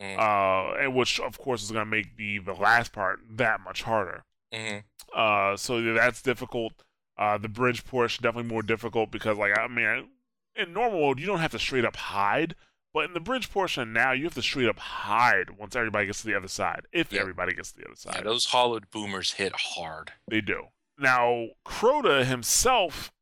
Mm. 0.00 0.18
Uh, 0.18 0.74
and 0.76 0.94
which 0.94 1.18
of 1.18 1.38
course 1.38 1.62
is 1.62 1.70
going 1.72 1.84
to 1.84 1.90
make 1.90 2.16
the 2.16 2.38
the 2.38 2.52
last 2.54 2.92
part 2.92 3.20
that 3.28 3.60
much 3.60 3.82
harder. 3.82 4.24
hmm 4.52 4.78
Uh, 5.14 5.56
so 5.56 5.82
that's 5.94 6.22
difficult. 6.22 6.84
Uh, 7.16 7.38
the 7.38 7.48
bridge 7.48 7.84
portion 7.84 8.22
definitely 8.22 8.48
more 8.52 8.62
difficult 8.62 9.10
because, 9.10 9.38
like, 9.38 9.56
I 9.58 9.66
mean, 9.68 10.10
in 10.56 10.72
normal 10.72 11.00
mode, 11.00 11.20
you 11.20 11.26
don't 11.26 11.38
have 11.40 11.50
to 11.52 11.58
straight 11.58 11.84
up 11.84 11.96
hide, 11.96 12.54
But 12.94 13.04
in 13.04 13.12
the 13.12 13.20
bridge 13.20 13.50
portion 13.50 13.92
now, 13.92 14.12
you 14.12 14.24
have 14.24 14.32
to 14.34 14.42
straight 14.42 14.70
up 14.70 14.78
hide 14.78 15.50
once 15.58 15.76
everybody 15.76 16.06
gets 16.06 16.22
to 16.22 16.26
the 16.28 16.34
other 16.34 16.48
side. 16.48 16.86
If 16.92 17.12
Yeah. 17.12 17.20
everybody 17.20 17.52
gets 17.52 17.72
to 17.72 17.76
the 17.78 17.84
other 17.84 17.94
Yeah, 18.06 18.12
side, 18.12 18.24
those 18.24 18.46
hollowed 18.46 18.90
boomers 18.90 19.32
hit 19.32 19.52
hard. 19.54 20.14
they 20.26 20.40
do. 20.40 20.68
Now, 20.96 21.48
Crota 21.66 22.24
himself, 22.24 23.12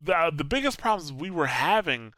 the 0.00 0.32
the 0.34 0.42
biggest 0.42 0.76
problems 0.80 1.12
we 1.12 1.30
were 1.30 1.46
having 1.46 2.14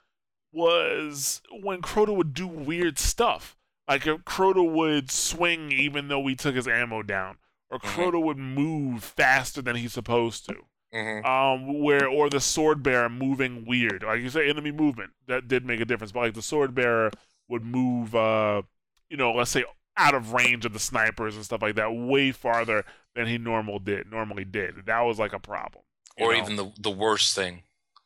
was 0.51 1.43
when 1.51 1.83
Crota 1.83 2.15
would 2.17 2.33
do 2.33 2.47
weird 2.47 2.99
stuff. 2.99 3.57
Like 3.87 4.07
if 4.07 4.23
Crota 4.25 4.67
would 4.67 5.11
swing 5.11 5.71
even 5.73 6.09
though 6.09 6.21
we 6.21 6.35
took 6.35 6.55
his 6.55 6.67
ammo 6.67 7.03
down, 7.03 7.37
or 7.69 7.79
Mhm. 7.81 7.91
Crota 7.95 8.23
would 8.23 8.39
move 8.39 9.05
faster 9.05 9.61
than 9.61 9.77
he's 9.77 9.93
supposed 9.93 10.47
to. 10.47 10.67
Mm-hmm. 10.95 11.27
Um, 11.27 11.83
where 11.83 12.07
or 12.07 12.31
the 12.31 12.41
sword 12.41 12.83
bearer 12.83 13.09
moving 13.09 13.65
weird, 13.67 14.05
like 14.05 14.23
you 14.23 14.31
say, 14.31 14.49
enemy 14.49 14.71
movement 14.71 15.11
that 15.27 15.49
did 15.49 15.67
make 15.67 15.81
a 15.81 15.85
difference. 15.85 16.13
But 16.13 16.21
like 16.21 16.35
the 16.35 16.43
sword 16.43 16.73
bearer 16.73 17.11
would 17.49 17.65
move, 17.65 18.15
uh, 18.15 18.63
you 19.11 19.17
know, 19.17 19.33
let's 19.33 19.51
say 19.51 19.65
out 19.97 20.15
of 20.15 20.33
range 20.33 20.65
of 20.65 20.73
the 20.73 20.79
snipers 20.79 21.35
and 21.35 21.45
stuff 21.45 21.63
like 21.63 21.75
that, 21.77 21.93
way 21.93 22.31
farther 22.31 22.85
than 23.17 23.27
he 23.27 23.39
normal 23.39 23.81
did 23.81 24.09
normally 24.11 24.45
did. 24.45 24.87
That 24.87 25.01
was 25.01 25.19
like 25.19 25.33
a 25.33 25.41
problem. 25.41 25.83
Or 26.21 26.33
know? 26.33 26.41
even 26.41 26.57
the 26.57 26.71
the 26.79 26.91
worst 26.91 27.35
thing, 27.35 27.65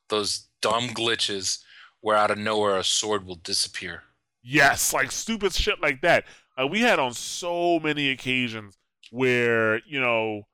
those 0.09 0.47
dumb 0.62 0.89
glitches 0.89 1.62
where 2.01 2.16
out 2.16 2.31
of 2.31 2.39
nowhere 2.39 2.78
a 2.78 2.85
sword 2.85 3.27
will 3.27 3.35
disappear. 3.36 4.05
Yes, 4.43 4.94
like 4.94 5.12
stupid 5.12 5.52
shit 5.52 5.82
like 5.82 6.01
that. 6.01 6.24
Like 6.56 6.70
we 6.70 6.81
had 6.81 6.98
on 6.98 7.12
so 7.12 7.78
many 7.81 8.09
occasions 8.09 8.78
where 9.10 9.81
you 9.85 10.01
know 10.01 10.47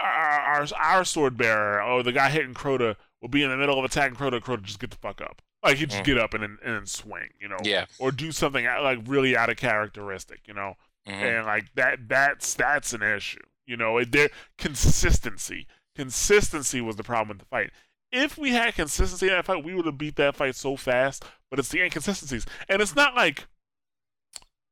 our 0.00 0.40
our, 0.62 0.66
our 0.80 1.04
sword 1.04 1.36
bearer 1.36 1.82
or 1.82 2.02
the 2.02 2.12
guy 2.12 2.30
hitting 2.30 2.54
Crota 2.54 2.96
will 3.20 3.28
be 3.28 3.42
in 3.42 3.50
the 3.50 3.56
middle 3.56 3.78
of 3.78 3.84
attacking 3.84 4.16
Crota. 4.16 4.40
Crota 4.40 4.62
just 4.62 4.80
get 4.80 4.90
the 4.90 4.96
fuck 4.96 5.20
up. 5.20 5.42
Like 5.62 5.78
he 5.78 5.86
just 5.86 6.02
Mm. 6.02 6.06
get 6.06 6.18
up 6.18 6.34
and 6.34 6.44
and 6.44 6.58
then 6.62 6.86
swing. 6.86 7.28
You 7.40 7.48
know. 7.48 7.56
Yeah. 7.62 7.86
Or 7.98 8.12
do 8.12 8.30
something 8.32 8.64
like 8.64 9.00
really 9.06 9.36
out 9.36 9.50
of 9.50 9.56
characteristic. 9.56 10.40
You 10.46 10.54
know. 10.54 10.74
Mhm. 11.08 11.38
And 11.38 11.46
like 11.46 11.74
that 11.74 12.08
that's 12.08 12.54
that's 12.54 12.92
an 12.92 13.02
issue. 13.02 13.40
You 13.66 13.76
know. 13.76 13.98
It, 13.98 14.12
there 14.12 14.28
consistency. 14.58 15.66
Consistency 15.94 16.80
was 16.80 16.96
the 16.96 17.02
problem 17.02 17.28
with 17.28 17.38
the 17.38 17.44
fight. 17.46 17.70
If 18.12 18.38
we 18.38 18.52
had 18.52 18.74
consistency 18.74 19.26
in 19.26 19.32
that 19.32 19.46
fight, 19.46 19.64
we 19.64 19.74
would 19.74 19.86
have 19.86 19.98
beat 19.98 20.16
that 20.16 20.36
fight 20.36 20.54
so 20.54 20.76
fast. 20.76 21.24
But 21.50 21.58
it's 21.58 21.68
the 21.70 21.80
inconsistencies, 21.82 22.44
and 22.68 22.80
it's 22.82 22.94
not 22.94 23.14
like 23.14 23.46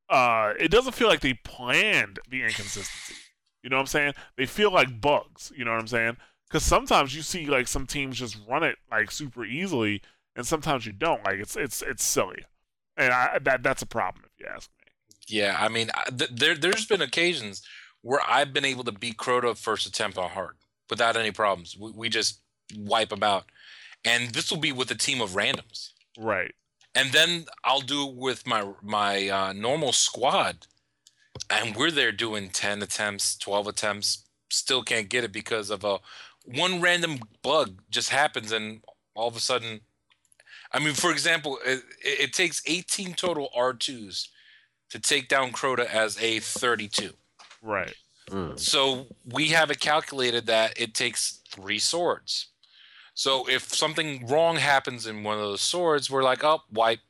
uh, 0.09 0.53
it 0.59 0.71
doesn't 0.71 0.93
feel 0.93 1.09
like 1.09 1.21
they 1.21 1.35
planned 1.35 2.19
the 2.29 2.43
inconsistency. 2.43 3.15
You 3.65 3.71
know 3.71 3.77
what 3.77 3.81
I'm 3.83 3.87
saying? 3.87 4.13
They 4.37 4.45
feel 4.45 4.71
like 4.71 5.01
bugs. 5.01 5.51
You 5.57 5.65
know 5.65 5.71
what 5.73 5.81
I'm 5.81 5.89
saying? 5.89 6.19
Because 6.47 6.63
sometimes 6.63 7.17
you 7.17 7.23
see 7.23 7.47
like 7.47 7.67
some 7.67 7.87
teams 7.87 8.19
just 8.19 8.37
run 8.47 8.63
it 8.63 8.77
like 8.91 9.11
super 9.11 9.43
easily, 9.45 10.03
and 10.37 10.47
sometimes 10.47 10.85
you 10.85 10.93
don't. 10.93 11.25
Like 11.25 11.39
it's 11.39 11.57
it's 11.57 11.81
it's 11.81 12.05
silly, 12.05 12.45
and 12.99 13.11
I, 13.11 13.39
that 13.41 13.63
that's 13.63 13.81
a 13.81 13.87
problem 13.87 14.27
if 14.27 14.33
you 14.39 14.47
ask 14.55 14.71
me. 14.79 14.93
Yeah, 15.27 15.57
I 15.59 15.69
mean, 15.69 15.91
th- 16.17 16.31
there 16.31 16.55
there's 16.55 16.85
been 16.85 17.01
occasions 17.01 17.63
where 18.03 18.21
I've 18.29 18.53
been 18.53 18.67
able 18.67 18.85
to 18.85 18.93
beat 18.93 19.17
Crota 19.17 19.57
first 19.57 19.87
attempt 19.87 20.19
on 20.19 20.29
hard 20.29 20.57
without 20.91 21.17
any 21.17 21.31
problems. 21.31 21.75
We, 21.81 21.91
we 21.93 22.09
just 22.11 22.41
wipe 22.77 23.09
them 23.09 23.23
out, 23.23 23.47
and 24.05 24.31
this 24.35 24.51
will 24.51 24.61
be 24.61 24.73
with 24.73 24.91
a 24.91 24.95
team 24.95 25.23
of 25.23 25.31
randoms. 25.31 25.93
Right. 26.19 26.55
And 26.95 27.13
then 27.13 27.47
I'll 27.65 27.81
do 27.81 28.07
it 28.07 28.15
with 28.15 28.47
my 28.47 28.71
my 28.83 29.29
uh, 29.29 29.53
normal 29.55 29.93
squad, 29.93 30.67
and 31.51 31.77
we're 31.77 31.91
there 31.91 32.13
doing 32.13 32.51
ten 32.51 32.83
attempts, 32.83 33.37
twelve 33.37 33.67
attempts, 33.67 34.25
still 34.51 34.83
can't 34.83 35.09
get 35.09 35.25
it 35.25 35.33
because 35.33 35.71
of 35.71 35.85
a 35.85 35.99
one 36.45 36.81
random 36.81 37.21
bug 37.43 37.81
just 37.91 38.11
happens, 38.11 38.53
and 38.53 38.83
all 39.15 39.29
of 39.29 39.37
a 39.37 39.41
sudden, 39.41 39.81
I 40.73 40.79
mean, 40.79 40.95
for 40.95 41.11
example, 41.11 41.59
it, 41.65 41.83
it 42.03 42.21
it 42.21 42.33
takes 42.33 42.63
eighteen 42.67 43.15
total 43.15 43.49
R 43.55 43.73
twos 43.73 44.29
to 44.91 44.99
take 44.99 45.29
down 45.29 45.53
Crota 45.53 45.87
as 45.87 46.21
a 46.23 46.41
thirty-two. 46.41 47.13
Right. 47.63 47.95
Mm. 48.31 48.59
So 48.59 49.07
we 49.33 49.49
have 49.49 49.71
it 49.71 49.81
calculated 49.81 50.47
that 50.47 50.79
it 50.81 50.95
takes 50.95 51.41
three 51.51 51.79
swords. 51.79 52.49
So 53.15 53.49
if 53.49 53.75
something 53.75 54.27
wrong 54.27 54.57
happens 54.57 55.07
in 55.07 55.23
one 55.23 55.37
of 55.37 55.45
those 55.45 55.61
swords, 55.61 56.11
we're 56.11 56.25
like, 56.25 56.43
oh, 56.43 56.63
wipe. 56.73 57.01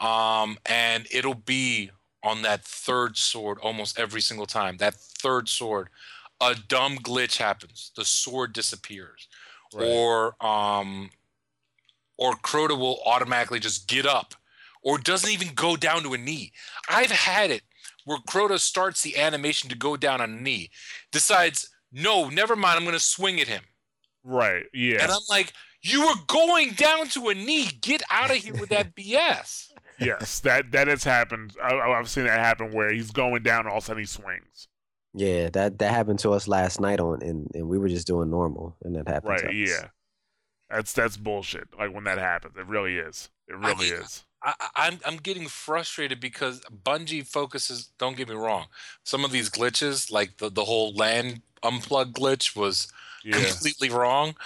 Um, 0.00 0.58
and 0.66 1.06
it'll 1.10 1.34
be 1.34 1.90
on 2.22 2.42
that 2.42 2.64
third 2.64 3.16
sword 3.16 3.58
almost 3.62 3.98
every 3.98 4.20
single 4.20 4.46
time. 4.46 4.76
That 4.76 4.94
third 4.94 5.48
sword, 5.48 5.88
a 6.40 6.54
dumb 6.54 6.96
glitch 6.96 7.36
happens. 7.38 7.92
The 7.96 8.04
sword 8.04 8.52
disappears. 8.52 9.28
Right. 9.74 9.86
Or 9.86 10.44
um 10.44 11.10
or 12.16 12.34
Crota 12.34 12.78
will 12.78 13.00
automatically 13.06 13.60
just 13.60 13.88
get 13.88 14.04
up 14.06 14.34
or 14.82 14.98
doesn't 14.98 15.30
even 15.30 15.54
go 15.54 15.76
down 15.76 16.02
to 16.02 16.12
a 16.12 16.18
knee. 16.18 16.52
I've 16.88 17.10
had 17.10 17.50
it 17.50 17.62
where 18.04 18.18
Crota 18.18 18.58
starts 18.58 19.02
the 19.02 19.18
animation 19.18 19.70
to 19.70 19.76
go 19.76 19.96
down 19.96 20.20
on 20.20 20.30
a 20.30 20.40
knee, 20.40 20.70
decides, 21.12 21.70
no, 21.92 22.28
never 22.28 22.56
mind, 22.56 22.76
I'm 22.76 22.84
going 22.84 22.94
to 22.94 23.00
swing 23.00 23.40
at 23.40 23.48
him. 23.48 23.62
Right. 24.24 24.64
Yeah. 24.72 25.02
And 25.02 25.12
I'm 25.12 25.20
like, 25.28 25.52
you 25.82 26.06
were 26.06 26.14
going 26.26 26.72
down 26.72 27.08
to 27.08 27.28
a 27.28 27.34
knee. 27.34 27.68
Get 27.80 28.02
out 28.10 28.30
of 28.30 28.36
here 28.36 28.54
with 28.54 28.68
that 28.68 28.94
BS. 28.96 29.69
Yes. 30.00 30.40
That 30.40 30.72
that 30.72 30.88
has 30.88 31.04
happened. 31.04 31.54
I, 31.62 31.74
I've 31.78 32.08
seen 32.08 32.24
that 32.24 32.38
happen 32.40 32.72
where 32.72 32.92
he's 32.92 33.10
going 33.10 33.42
down, 33.42 33.66
all 33.66 33.78
of 33.78 33.82
a 33.82 33.86
sudden 33.86 34.02
he 34.02 34.06
swings. 34.06 34.68
Yeah, 35.12 35.50
that 35.50 35.78
that 35.78 35.92
happened 35.92 36.20
to 36.20 36.30
us 36.32 36.46
last 36.48 36.80
night 36.80 37.00
on, 37.00 37.22
and 37.22 37.48
and 37.54 37.68
we 37.68 37.78
were 37.78 37.88
just 37.88 38.06
doing 38.06 38.30
normal, 38.30 38.76
and 38.82 38.94
that 38.96 39.08
happened. 39.08 39.38
to 39.38 39.46
Right. 39.46 39.54
us. 39.64 39.70
Yeah. 39.70 39.88
That's 40.70 40.92
that's 40.92 41.16
bullshit. 41.16 41.68
Like 41.76 41.92
when 41.92 42.04
that 42.04 42.18
happens, 42.18 42.54
it 42.56 42.66
really 42.66 42.96
is. 42.96 43.28
It 43.48 43.54
I 43.60 43.68
really 43.68 43.90
mean, 43.90 44.00
is. 44.02 44.24
I, 44.42 44.54
I- 44.60 44.86
I'm 44.86 45.00
I'm 45.04 45.16
getting 45.16 45.48
frustrated 45.48 46.20
because 46.20 46.60
Bungie 46.84 47.26
focuses. 47.26 47.88
Don't 47.98 48.16
get 48.16 48.28
me 48.28 48.36
wrong. 48.36 48.66
Some 49.04 49.24
of 49.24 49.32
these 49.32 49.50
glitches, 49.50 50.12
like 50.12 50.36
the 50.38 50.48
the 50.48 50.64
whole 50.64 50.94
land 50.94 51.42
unplug 51.64 52.12
glitch, 52.12 52.54
was 52.54 52.86
Yeah. 53.24 53.42
completely 53.42 53.90
wrong. 53.90 54.36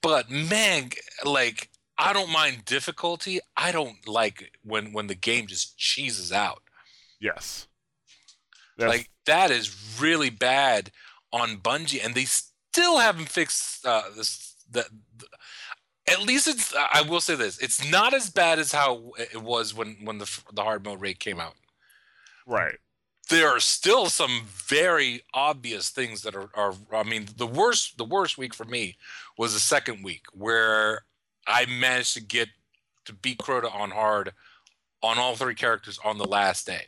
But 0.00 0.30
man, 0.30 0.90
like 1.24 1.68
I 1.98 2.12
don't 2.12 2.30
mind 2.30 2.64
difficulty. 2.64 3.40
I 3.56 3.72
don't 3.72 4.06
like 4.06 4.52
when 4.62 4.92
when 4.92 5.08
the 5.08 5.14
game 5.14 5.46
just 5.46 5.76
cheeses 5.76 6.32
out. 6.32 6.62
Yes. 7.20 7.66
That's, 8.76 8.88
like 8.88 9.10
that 9.26 9.50
is 9.50 9.98
really 10.00 10.30
bad 10.30 10.92
on 11.32 11.56
Bungie, 11.56 12.04
and 12.04 12.14
they 12.14 12.24
still 12.24 12.98
haven't 12.98 13.28
fixed 13.28 13.84
uh, 13.84 14.02
this. 14.16 14.54
The, 14.70 14.86
the, 15.16 15.26
at 16.08 16.22
least 16.22 16.46
it's. 16.46 16.72
I 16.74 17.02
will 17.02 17.20
say 17.20 17.34
this: 17.34 17.58
it's 17.58 17.90
not 17.90 18.14
as 18.14 18.30
bad 18.30 18.60
as 18.60 18.72
how 18.72 19.12
it 19.18 19.42
was 19.42 19.74
when 19.74 19.96
when 20.04 20.18
the 20.18 20.40
the 20.52 20.62
hard 20.62 20.84
mode 20.84 21.00
rate 21.00 21.18
came 21.18 21.40
out. 21.40 21.54
right. 22.46 22.76
There 23.30 23.48
are 23.48 23.60
still 23.60 24.06
some 24.06 24.44
very 24.46 25.20
obvious 25.34 25.90
things 25.90 26.22
that 26.22 26.34
are, 26.34 26.48
are. 26.54 26.72
I 26.94 27.02
mean, 27.02 27.26
the 27.36 27.46
worst 27.46 27.98
the 27.98 28.04
worst 28.04 28.38
week 28.38 28.54
for 28.54 28.64
me 28.64 28.96
was 29.36 29.52
the 29.52 29.60
second 29.60 30.02
week 30.02 30.22
where 30.32 31.02
I 31.48 31.66
managed 31.66 32.14
to 32.14 32.22
get 32.22 32.48
to 33.06 33.12
beat 33.12 33.38
Crota 33.38 33.74
on 33.74 33.90
hard 33.90 34.32
on 35.02 35.18
all 35.18 35.34
three 35.34 35.54
characters 35.54 35.98
on 36.04 36.18
the 36.18 36.26
last 36.26 36.66
day. 36.66 36.86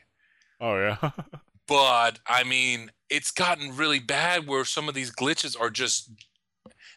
Oh 0.61 0.77
yeah. 0.77 1.11
but 1.67 2.19
I 2.27 2.45
mean, 2.45 2.91
it's 3.09 3.31
gotten 3.31 3.77
really 3.77 3.99
bad 3.99 4.47
where 4.47 4.65
some 4.65 4.89
of 4.89 4.95
these 4.95 5.11
glitches 5.11 5.59
are 5.59 5.71
just 5.71 6.11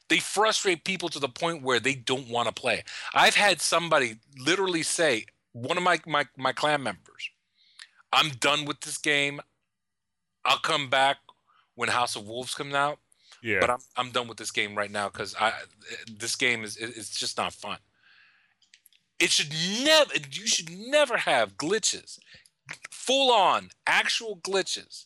they 0.10 0.20
frustrate 0.20 0.84
people 0.84 1.10
to 1.10 1.20
the 1.20 1.30
point 1.30 1.64
where 1.64 1.80
they 1.80 1.96
don't 1.96 2.30
want 2.30 2.48
to 2.48 2.54
play. 2.54 2.84
I've 3.14 3.36
had 3.36 3.62
somebody 3.62 4.18
literally 4.38 4.84
say, 4.84 5.26
one 5.54 5.78
of 5.78 5.84
my 5.84 6.00
my 6.06 6.26
my 6.38 6.52
clan 6.52 6.84
members, 6.84 7.30
I'm 8.12 8.30
done 8.30 8.66
with 8.66 8.82
this 8.82 8.98
game. 8.98 9.40
I'll 10.46 10.60
come 10.60 10.90
back 10.90 11.18
when 11.76 11.90
House 11.90 12.16
of 12.16 12.28
Wolves 12.28 12.54
comes 12.54 12.74
out, 12.74 13.00
yeah. 13.44 13.60
but 13.60 13.70
I'm 13.70 13.80
I'm 13.98 14.10
done 14.12 14.28
with 14.28 14.38
this 14.38 14.52
game 14.52 14.76
right 14.76 14.90
now 14.90 15.10
because 15.10 15.36
I 15.40 15.52
this 16.10 16.36
game 16.36 16.64
is 16.64 16.78
it's 16.78 17.10
just 17.10 17.38
not 17.38 17.54
fun. 17.54 17.78
It 19.20 19.30
should 19.30 19.54
never 19.84 20.14
you 20.32 20.48
should 20.48 20.70
never 20.72 21.18
have 21.18 21.58
glitches, 21.58 22.18
full 22.90 23.32
on 23.32 23.70
actual 23.86 24.38
glitches, 24.38 25.06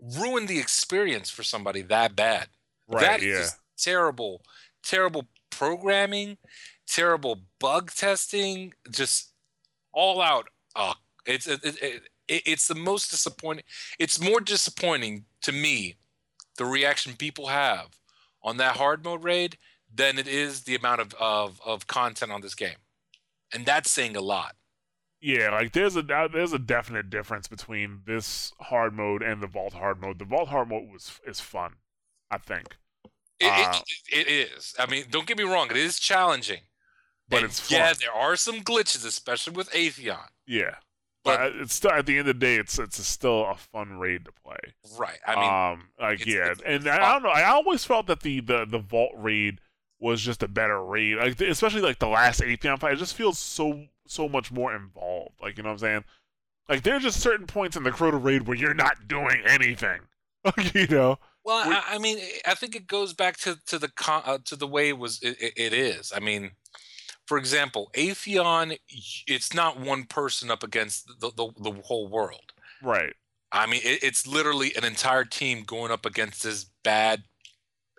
ruin 0.00 0.46
the 0.46 0.58
experience 0.58 1.28
for 1.28 1.42
somebody 1.42 1.82
that 1.82 2.16
bad. 2.16 2.48
right. 2.88 3.00
That 3.00 3.20
is 3.20 3.26
yeah. 3.26 3.38
just 3.40 3.58
terrible, 3.76 4.42
terrible 4.82 5.26
programming, 5.50 6.38
terrible 6.86 7.40
bug 7.58 7.90
testing, 7.90 8.72
just 8.90 9.32
all 9.92 10.22
out. 10.22 10.48
Uh, 10.76 10.94
it's 11.26 11.46
it, 11.46 11.64
it, 11.64 12.02
it, 12.28 12.42
it's 12.46 12.68
the 12.68 12.74
most 12.74 13.10
disappointing. 13.10 13.64
It's 13.98 14.20
more 14.20 14.40
disappointing 14.40 15.24
to 15.42 15.52
me 15.52 15.96
the 16.56 16.64
reaction 16.64 17.14
people 17.16 17.48
have 17.48 17.98
on 18.42 18.56
that 18.58 18.76
hard 18.76 19.04
mode 19.04 19.24
raid 19.24 19.58
than 19.92 20.18
it 20.18 20.26
is 20.28 20.62
the 20.62 20.74
amount 20.74 21.00
of, 21.00 21.14
of, 21.20 21.60
of 21.64 21.86
content 21.86 22.32
on 22.32 22.40
this 22.40 22.54
game, 22.54 22.76
and 23.52 23.64
that's 23.66 23.90
saying 23.90 24.16
a 24.16 24.20
lot. 24.20 24.56
Yeah, 25.20 25.50
like 25.50 25.72
there's 25.72 25.96
a 25.96 26.00
uh, 26.00 26.28
there's 26.28 26.52
a 26.52 26.58
definite 26.58 27.08
difference 27.08 27.48
between 27.48 28.02
this 28.06 28.52
hard 28.60 28.92
mode 28.92 29.22
and 29.22 29.42
the 29.42 29.46
vault 29.46 29.72
hard 29.72 29.98
mode. 30.00 30.18
The 30.18 30.26
vault 30.26 30.48
hard 30.48 30.68
mode 30.68 30.92
was 30.92 31.18
is 31.26 31.40
fun, 31.40 31.76
I 32.30 32.36
think. 32.38 32.76
It, 33.40 33.46
Uh, 33.46 33.80
it, 34.12 34.26
it 34.28 34.30
is. 34.30 34.74
I 34.78 34.84
mean, 34.86 35.04
don't 35.10 35.26
get 35.26 35.38
me 35.38 35.44
wrong. 35.44 35.70
It 35.70 35.78
is 35.78 35.98
challenging, 35.98 36.60
but 37.28 37.42
And 37.42 37.46
it's 37.46 37.60
fun. 37.60 37.78
yeah, 37.78 37.92
there 37.98 38.12
are 38.12 38.36
some 38.36 38.60
glitches, 38.60 39.06
especially 39.06 39.54
with 39.54 39.70
Atheon. 39.72 40.28
Yeah, 40.46 40.74
But- 41.24 41.38
but 41.38 41.56
it's 41.62 41.74
still 41.74 41.90
at 41.92 42.06
the 42.06 42.12
end 42.18 42.28
of 42.28 42.38
the 42.38 42.46
day, 42.46 42.56
it's 42.56 42.78
it's 42.78 43.04
still 43.06 43.46
a 43.46 43.54
fun 43.56 43.98
raid 43.98 44.24
to 44.26 44.32
play. 44.32 44.56
Right. 44.98 45.18
I 45.26 45.34
mean, 45.36 45.44
um, 45.80 45.88
like 46.00 46.20
it's- 46.20 46.34
yeah, 46.34 46.50
it's 46.52 46.62
and 46.64 46.86
I, 46.88 47.10
I 47.10 47.12
don't 47.14 47.22
know. 47.22 47.30
I 47.30 47.44
always 47.44 47.84
felt 47.84 48.06
that 48.08 48.20
the 48.20 48.40
the 48.40 48.66
the 48.66 48.78
vault 48.78 49.12
raid 49.16 49.60
was 50.00 50.20
just 50.20 50.42
a 50.42 50.48
better 50.48 50.84
raid, 50.84 51.16
like 51.16 51.40
especially 51.40 51.80
like 51.80 51.98
the 51.98 52.08
last 52.08 52.40
Atheon 52.40 52.78
fight. 52.78 52.92
It 52.92 52.96
just 52.98 53.14
feels 53.14 53.38
so 53.38 53.86
so 54.06 54.28
much 54.28 54.52
more 54.52 54.74
involved. 54.76 55.36
Like 55.40 55.56
you 55.56 55.62
know 55.62 55.70
what 55.70 55.74
I'm 55.74 55.78
saying? 55.78 56.04
Like 56.68 56.82
there's 56.82 57.02
just 57.02 57.20
certain 57.20 57.46
points 57.46 57.76
in 57.76 57.82
the 57.84 57.90
Crota 57.90 58.22
raid 58.22 58.46
where 58.46 58.56
you're 58.56 58.74
not 58.74 59.08
doing 59.08 59.42
anything. 59.46 60.00
You 60.74 60.86
know? 60.88 61.18
Well, 61.42 61.56
I, 61.66 61.94
I 61.94 61.98
mean, 61.98 62.18
I 62.46 62.54
think 62.54 62.76
it 62.76 62.86
goes 62.86 63.14
back 63.14 63.38
to 63.38 63.56
to 63.66 63.78
the 63.78 63.88
con, 63.88 64.22
uh, 64.26 64.38
to 64.44 64.56
the 64.56 64.66
way 64.66 64.90
it 64.90 64.98
was. 64.98 65.20
It, 65.22 65.40
it- 65.40 65.54
it 65.56 65.72
is. 65.72 66.12
I 66.14 66.20
mean, 66.20 66.50
for 67.26 67.38
example, 67.38 67.90
Atheon, 67.94 68.78
it's 69.26 69.54
not 69.54 69.80
one 69.80 70.04
person 70.04 70.50
up 70.50 70.62
against 70.62 71.06
the 71.20 71.30
the, 71.36 71.50
the 71.58 71.72
whole 71.82 72.08
world. 72.08 72.52
Right. 72.82 73.14
I 73.52 73.66
mean, 73.66 73.80
it, 73.84 74.02
it's 74.02 74.26
literally 74.26 74.74
an 74.76 74.84
entire 74.84 75.24
team 75.24 75.62
going 75.64 75.92
up 75.92 76.04
against 76.04 76.42
this 76.42 76.64
bad 76.82 77.22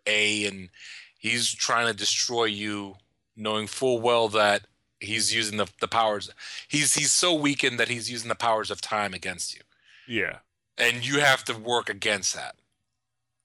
A, 0.05 0.45
and 0.45 0.69
he's 1.17 1.51
trying 1.51 1.87
to 1.87 1.93
destroy 1.93 2.45
you, 2.45 2.95
knowing 3.35 3.67
full 3.67 3.99
well 4.01 4.27
that 4.29 4.67
he's 4.99 5.33
using 5.33 5.57
the 5.57 5.67
the 5.81 5.87
powers. 5.87 6.29
He's 6.67 6.93
he's 6.95 7.13
so 7.13 7.33
weakened 7.33 7.79
that 7.79 7.87
he's 7.89 8.11
using 8.11 8.29
the 8.29 8.35
powers 8.35 8.69
of 8.71 8.81
time 8.81 9.13
against 9.13 9.55
you 9.55 9.61
Yeah. 10.07 10.39
and 10.77 11.05
you 11.05 11.19
have 11.19 11.43
to 11.45 11.53
work 11.57 11.89
against 11.89 12.35
that. 12.35 12.55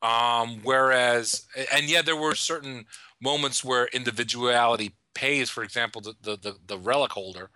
Um, 0.02 0.60
whereas, 0.62 1.46
and 1.72 1.84
yeah, 1.90 2.02
there 2.02 2.16
were 2.16 2.34
certain 2.34 2.86
moments 3.20 3.62
where 3.62 3.86
individuality 3.86 4.92
pays. 5.14 5.50
For 5.50 5.62
example, 5.62 6.00
the 6.00 6.14
the 6.20 6.36
the, 6.36 6.56
the 6.66 6.78
relic 6.78 7.12
holder, 7.12 7.50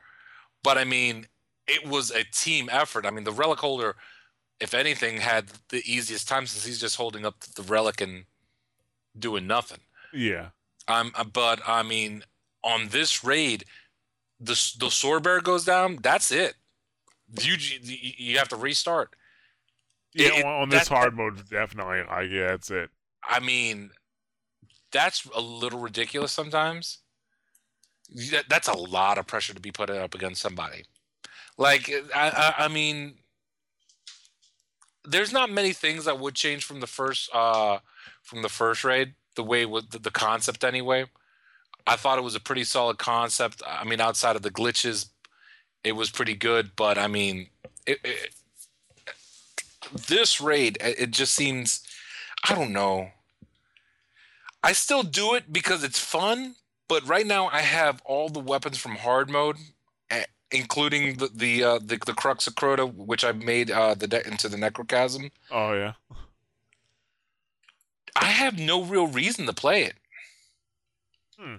but 0.63 0.79
I 0.79 0.85
mean, 0.85 1.27
it 1.67 1.89
was 1.89 2.11
a 2.11 2.25
team 2.25 2.69
effort. 2.71 3.07
I 3.07 3.11
mean, 3.11 3.25
the 3.25 3.33
relic 3.33 3.59
holder, 3.59 3.97
if 4.61 4.75
anything, 4.75 5.19
had 5.19 5.47
the 5.69 5.83
easiest 5.87 6.29
time 6.29 6.47
since 6.47 6.65
he's 6.65 6.81
just 6.81 6.97
holding 6.97 7.25
up 7.25 7.41
the 7.41 7.63
relic 7.63 8.01
and 8.01 8.25
doing 9.19 9.47
nothing. 9.47 9.81
Yeah. 10.13 10.49
Um, 10.89 11.13
but 11.33 11.61
I 11.67 11.83
mean, 11.83 12.25
on 12.63 12.89
this 12.89 13.25
raid, 13.25 13.65
the 14.41 14.61
the 14.79 14.91
sword 14.91 15.23
bear 15.23 15.41
goes 15.41 15.65
down. 15.65 15.99
That's 16.03 16.31
it. 16.31 16.55
You 17.41 17.57
you, 17.83 18.39
have 18.39 18.49
to 18.49 18.57
restart. 18.57 19.17
Yeah. 20.15 20.29
It- 20.35 20.45
on, 20.45 20.63
on 20.63 20.69
this 20.69 20.89
that- 20.89 20.95
hard 20.95 21.17
mode, 21.17 21.49
definitely. 21.49 22.03
Like 22.09 22.31
yeah, 22.31 22.49
that's 22.49 22.71
it. 22.71 22.91
I 23.27 23.41
mean, 23.41 23.91
that's 24.93 25.27
a 25.35 25.41
little 25.41 25.81
ridiculous 25.81 26.33
sometimes. 26.33 26.99
That, 28.31 28.45
that's 28.49 28.69
a 28.69 28.77
lot 28.77 29.19
of 29.19 29.27
pressure 29.27 29.55
to 29.55 29.61
be 29.61 29.73
put 29.73 29.91
up 29.91 30.15
against 30.15 30.41
somebody. 30.41 30.85
Like, 31.57 31.91
I, 32.15 32.55
I, 32.59 32.65
I 32.65 32.69
mean, 32.69 33.15
there's 35.05 35.33
not 35.33 35.51
many 35.51 35.73
things 35.73 36.05
that 36.05 36.19
would 36.19 36.35
change 36.35 36.65
from 36.65 36.81
the 36.81 36.87
first, 36.87 37.31
uh, 37.35 37.79
from 38.23 38.43
the 38.43 38.49
first 38.49 38.85
raid. 38.85 39.15
The 39.37 39.43
way 39.43 39.67
with 39.67 39.91
the, 39.91 40.11
concept, 40.13 40.63
anyway. 40.63 41.07
I 41.89 41.97
thought 41.97 42.19
it 42.19 42.25
was 42.25 42.37
a 42.37 42.41
pretty 42.41 42.63
solid 42.63 42.99
concept. 42.99 43.63
I 43.67 43.83
mean, 43.85 44.01
outside 44.01 44.37
of 44.37 44.43
the 44.43 44.51
glitches, 44.51 45.09
it 45.83 45.93
was 45.97 46.09
pretty 46.11 46.35
good. 46.35 46.71
But 46.77 46.99
I 46.99 47.09
mean, 47.09 47.49
it, 47.85 47.99
it, 48.05 48.35
this 50.07 50.41
raid, 50.41 50.79
it 50.81 51.11
just 51.11 51.35
seems, 51.35 51.83
I 52.49 52.55
don't 52.55 52.73
know. 52.73 53.11
I 54.63 54.73
still 54.73 55.03
do 55.03 55.35
it 55.35 55.53
because 55.53 55.83
it's 55.83 55.99
fun, 55.99 56.55
but 56.89 57.07
right 57.09 57.27
now 57.27 57.49
I 57.49 57.61
have 57.61 58.01
all 58.05 58.29
the 58.29 58.41
weapons 58.41 58.79
from 58.79 58.97
hard 58.97 59.31
mode, 59.31 59.57
eh, 60.11 60.25
including 60.51 61.17
the 61.19 61.29
the 61.29 61.65
uh, 61.65 61.79
the, 61.79 61.99
the 62.05 62.13
crux 62.15 62.47
of 62.47 62.55
Crota, 62.55 62.93
which 62.93 63.25
I 63.25 63.33
made 63.33 63.71
uh, 63.71 63.95
the 63.95 64.07
de- 64.07 64.27
into 64.27 64.49
the 64.49 64.57
necrochasm. 64.57 65.31
Oh 65.51 65.73
yeah. 65.73 65.93
I 68.17 68.27
have 68.27 68.59
no 68.59 68.83
real 68.83 69.07
reason 69.09 69.47
to 69.47 69.53
play 69.53 69.83
it. 69.85 69.95
Hmm. 71.39 71.57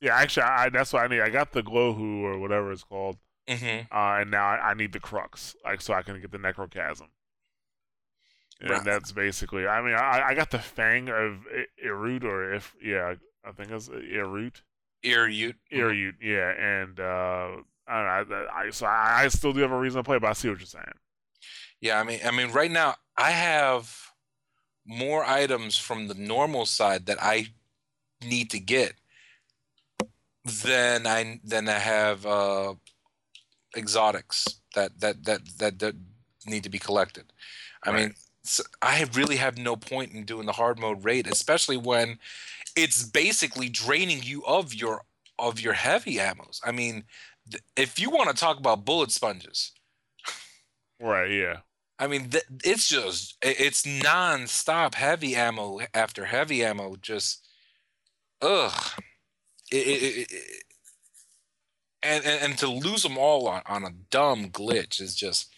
Yeah. 0.00 0.16
Actually, 0.16 0.44
I, 0.44 0.68
that's 0.70 0.92
what 0.92 1.02
I 1.02 1.08
need. 1.08 1.20
I 1.20 1.28
got 1.28 1.52
the 1.52 1.62
Glowhu 1.62 2.22
or 2.22 2.38
whatever 2.38 2.72
it's 2.72 2.84
called. 2.84 3.18
hmm 3.48 3.80
uh, 3.92 4.18
and 4.20 4.30
now 4.30 4.46
I, 4.46 4.70
I 4.70 4.74
need 4.74 4.92
the 4.92 5.00
crux, 5.00 5.54
like 5.64 5.80
so 5.80 5.92
I 5.94 6.02
can 6.02 6.20
get 6.20 6.30
the 6.32 6.38
necrochasm. 6.38 7.08
And 8.60 8.70
Right. 8.70 8.84
that's 8.84 9.12
basically. 9.12 9.66
I 9.68 9.80
mean, 9.82 9.94
I, 9.94 10.28
I 10.28 10.34
got 10.34 10.50
the 10.50 10.58
fang 10.58 11.08
of 11.10 11.46
I- 11.54 11.66
Ir 11.84 11.94
Yût, 11.94 12.24
or 12.24 12.52
if 12.54 12.74
yeah, 12.82 13.14
I 13.44 13.52
think 13.52 13.70
it's 13.70 13.88
Ir 13.88 14.26
Yût, 14.26 14.62
Irut. 15.04 15.54
Ir 15.70 15.90
Yût, 15.90 16.14
yeah, 16.20 16.50
and 16.82 17.00
uh, 17.00 17.62
I 17.86 18.18
don't 18.18 18.28
know. 18.30 18.46
I, 18.52 18.66
I 18.66 18.70
so 18.70 18.86
I, 18.86 19.22
I 19.24 19.28
still 19.28 19.52
do 19.52 19.60
have 19.60 19.70
a 19.72 19.78
reason 19.78 19.98
to 19.98 20.04
play, 20.04 20.18
but 20.18 20.28
I 20.28 20.32
see 20.34 20.48
what 20.48 20.58
you're 20.58 20.66
saying. 20.66 20.84
Yeah, 21.80 22.00
I 22.00 22.04
mean, 22.04 22.20
I 22.24 22.30
mean, 22.30 22.50
right 22.52 22.70
now 22.70 22.96
I 23.16 23.30
have 23.30 23.94
more 24.86 25.24
items 25.24 25.76
from 25.78 26.08
the 26.08 26.14
normal 26.14 26.66
side 26.66 27.06
that 27.06 27.18
I 27.22 27.48
need 28.24 28.50
to 28.50 28.58
get 28.58 28.94
than 30.64 31.06
I 31.06 31.40
than 31.44 31.68
I 31.68 31.78
have 31.78 32.26
uh, 32.26 32.74
exotics 33.76 34.46
that 34.74 35.00
that 35.00 35.24
that 35.24 35.40
that 35.58 35.78
that 35.78 35.94
need 36.46 36.64
to 36.64 36.70
be 36.70 36.78
collected. 36.78 37.32
I 37.84 37.92
mean, 37.92 38.08
Right. 38.08 38.14
s 38.44 38.60
I 38.82 39.04
really 39.14 39.36
have 39.36 39.58
no 39.58 39.76
point 39.76 40.12
in 40.12 40.24
doing 40.24 40.46
the 40.46 40.52
hard 40.52 40.78
mode 40.78 41.04
raid, 41.04 41.26
especially 41.26 41.76
when 41.76 42.18
it's 42.82 43.02
basically 43.04 43.68
draining 43.68 44.22
you 44.22 44.44
of 44.46 44.74
your 44.74 45.02
of 45.38 45.60
your 45.60 45.74
heavy 45.74 46.16
ammos. 46.16 46.60
I 46.64 46.72
mean, 46.72 47.04
th- 47.50 47.62
if 47.76 47.98
you 47.98 48.10
want 48.10 48.30
to 48.30 48.36
talk 48.36 48.58
about 48.58 48.84
bullet 48.84 49.10
sponges, 49.10 49.72
Right? 51.00 51.30
Yeah. 51.30 51.58
I 51.98 52.06
mean, 52.06 52.30
th- 52.30 52.44
it's 52.64 52.88
just 52.88 53.36
it's 53.42 53.84
non-stop 53.86 54.94
heavy 54.94 55.34
ammo 55.34 55.80
after 55.94 56.26
heavy 56.26 56.64
ammo. 56.64 56.96
Just 57.00 57.46
ugh, 58.40 58.72
it, 59.72 59.76
it, 59.76 60.28
it, 60.30 60.62
and, 62.02 62.24
and 62.24 62.42
and 62.42 62.58
to 62.58 62.68
lose 62.68 63.02
them 63.02 63.18
all 63.18 63.48
on, 63.48 63.62
on 63.66 63.84
a 63.84 63.90
dumb 64.10 64.50
glitch 64.50 65.00
is 65.00 65.14
just 65.16 65.52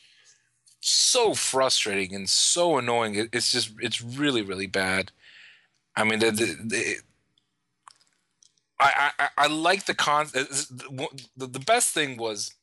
so 0.81 1.35
frustrating 1.35 2.15
and 2.15 2.29
so 2.29 2.79
annoying. 2.79 3.17
It, 3.17 3.29
it's 3.33 3.53
just 3.53 3.73
it's 3.81 4.01
really 4.01 4.43
really 4.43 4.67
bad. 4.67 5.13
I 5.97 6.05
mean, 6.05 6.21
the, 6.21 6.31
the, 6.31 6.57
the, 6.65 6.97
I, 8.81 9.11
I 9.19 9.29
I- 9.39 9.47
like 9.47 9.85
the 9.85 9.95
con. 9.95 10.27
The, 10.33 11.09
the 11.37 11.47
the 11.47 11.59
best 11.61 11.93
thing 11.95 12.17
was 12.17 12.55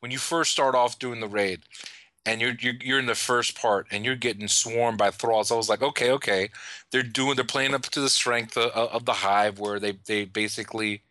when 0.00 0.10
you 0.10 0.18
first 0.18 0.52
start 0.52 0.74
off 0.74 0.98
doing 0.98 1.20
the 1.20 1.28
raid 1.28 1.62
and 2.26 2.40
you're, 2.40 2.54
you're 2.60 2.74
you're 2.80 2.98
in 2.98 3.06
the 3.06 3.14
first 3.14 3.56
part 3.60 3.86
and 3.90 4.04
you're 4.04 4.16
getting 4.16 4.48
swarmed 4.48 4.98
by 4.98 5.10
thralls. 5.10 5.50
I 5.50 5.56
was 5.56 5.68
like, 5.68 5.82
okay, 5.82 6.10
okay, 6.12 6.50
they're 6.90 7.02
doing 7.02 7.36
they're 7.36 7.44
playing 7.44 7.74
up 7.74 7.82
to 7.82 8.00
the 8.00 8.10
strength 8.10 8.56
of, 8.56 8.70
of 8.72 9.04
the 9.04 9.12
hive 9.12 9.58
where 9.58 9.78
they 9.80 9.98
they 10.06 10.24
basically 10.24 11.02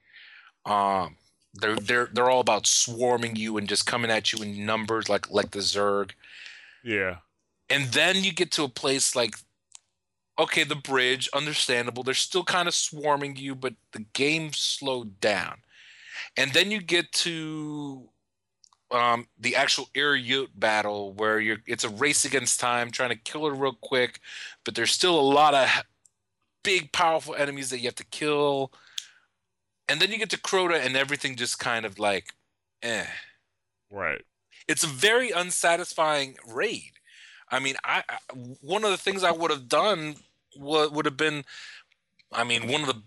um 0.66 1.16
they're 1.54 1.76
they're 1.76 2.10
they're 2.12 2.30
all 2.30 2.40
about 2.40 2.66
swarming 2.68 3.36
you 3.36 3.58
and 3.58 3.70
just 3.70 3.86
coming 3.86 4.10
at 4.12 4.32
you 4.34 4.44
in 4.44 4.66
numbers 4.66 5.10
like 5.10 5.30
like 5.30 5.52
the 5.52 5.60
Zerg. 5.60 6.12
Yeah. 6.84 7.18
And 7.70 7.86
then 7.94 8.24
you 8.24 8.34
get 8.34 8.52
to 8.52 8.64
a 8.64 8.70
place 8.70 9.16
like 9.16 9.36
okay, 10.38 10.64
the 10.64 10.76
bridge, 10.76 11.30
understandable. 11.34 12.04
They're 12.04 12.14
still 12.14 12.44
kind 12.44 12.68
of 12.68 12.74
swarming 12.74 13.36
you, 13.36 13.56
but 13.56 13.74
the 13.92 14.06
game 14.14 14.52
slowed 14.54 15.20
down. 15.20 15.58
And 16.38 16.52
then 16.54 16.72
you 16.72 16.82
get 16.82 17.12
to 17.12 18.10
um, 18.92 19.28
the 19.40 19.56
actual 19.56 19.90
Ir 19.96 20.16
Yût 20.18 20.50
battle 20.56 21.14
where 21.14 21.40
you're 21.40 21.58
it's 21.66 21.84
a 21.84 21.90
race 21.90 22.26
against 22.26 22.60
time, 22.60 22.92
trying 22.92 23.10
to 23.10 23.16
kill 23.16 23.46
her 23.46 23.54
real 23.54 23.78
quick, 23.82 24.20
but 24.64 24.76
there's 24.76 24.92
still 24.92 25.20
a 25.20 25.22
lot 25.22 25.54
of 25.54 25.68
big, 26.64 26.92
powerful 26.92 27.36
enemies 27.36 27.70
that 27.70 27.80
you 27.80 27.86
have 27.86 27.96
to 27.96 28.06
kill. 28.06 28.72
And 29.90 30.00
then 30.00 30.12
you 30.12 30.18
get 30.18 30.30
to 30.30 30.38
Crota, 30.38 30.84
and 30.84 30.96
everything 30.96 31.36
just 31.36 31.60
kind 31.60 31.86
of 31.86 32.00
like, 32.00 32.34
eh. 32.82 33.06
Right. 33.92 34.22
It's 34.68 34.84
a 34.84 34.88
very 34.88 35.30
unsatisfying 35.30 36.38
raid. 36.48 36.94
I 37.54 37.60
mean, 37.60 37.76
I, 37.84 38.04
I 38.10 38.18
one 38.62 38.84
of 38.84 38.90
the 38.90 38.98
things 38.98 39.24
I 39.24 39.32
would 39.32 39.52
have 39.52 39.70
done 39.70 40.16
would 40.58 40.92
would 40.92 41.06
have 41.06 41.18
been, 41.18 41.46
I 42.32 42.44
mean, 42.44 42.68
one 42.68 42.82
of 42.82 42.88
the 42.88 43.02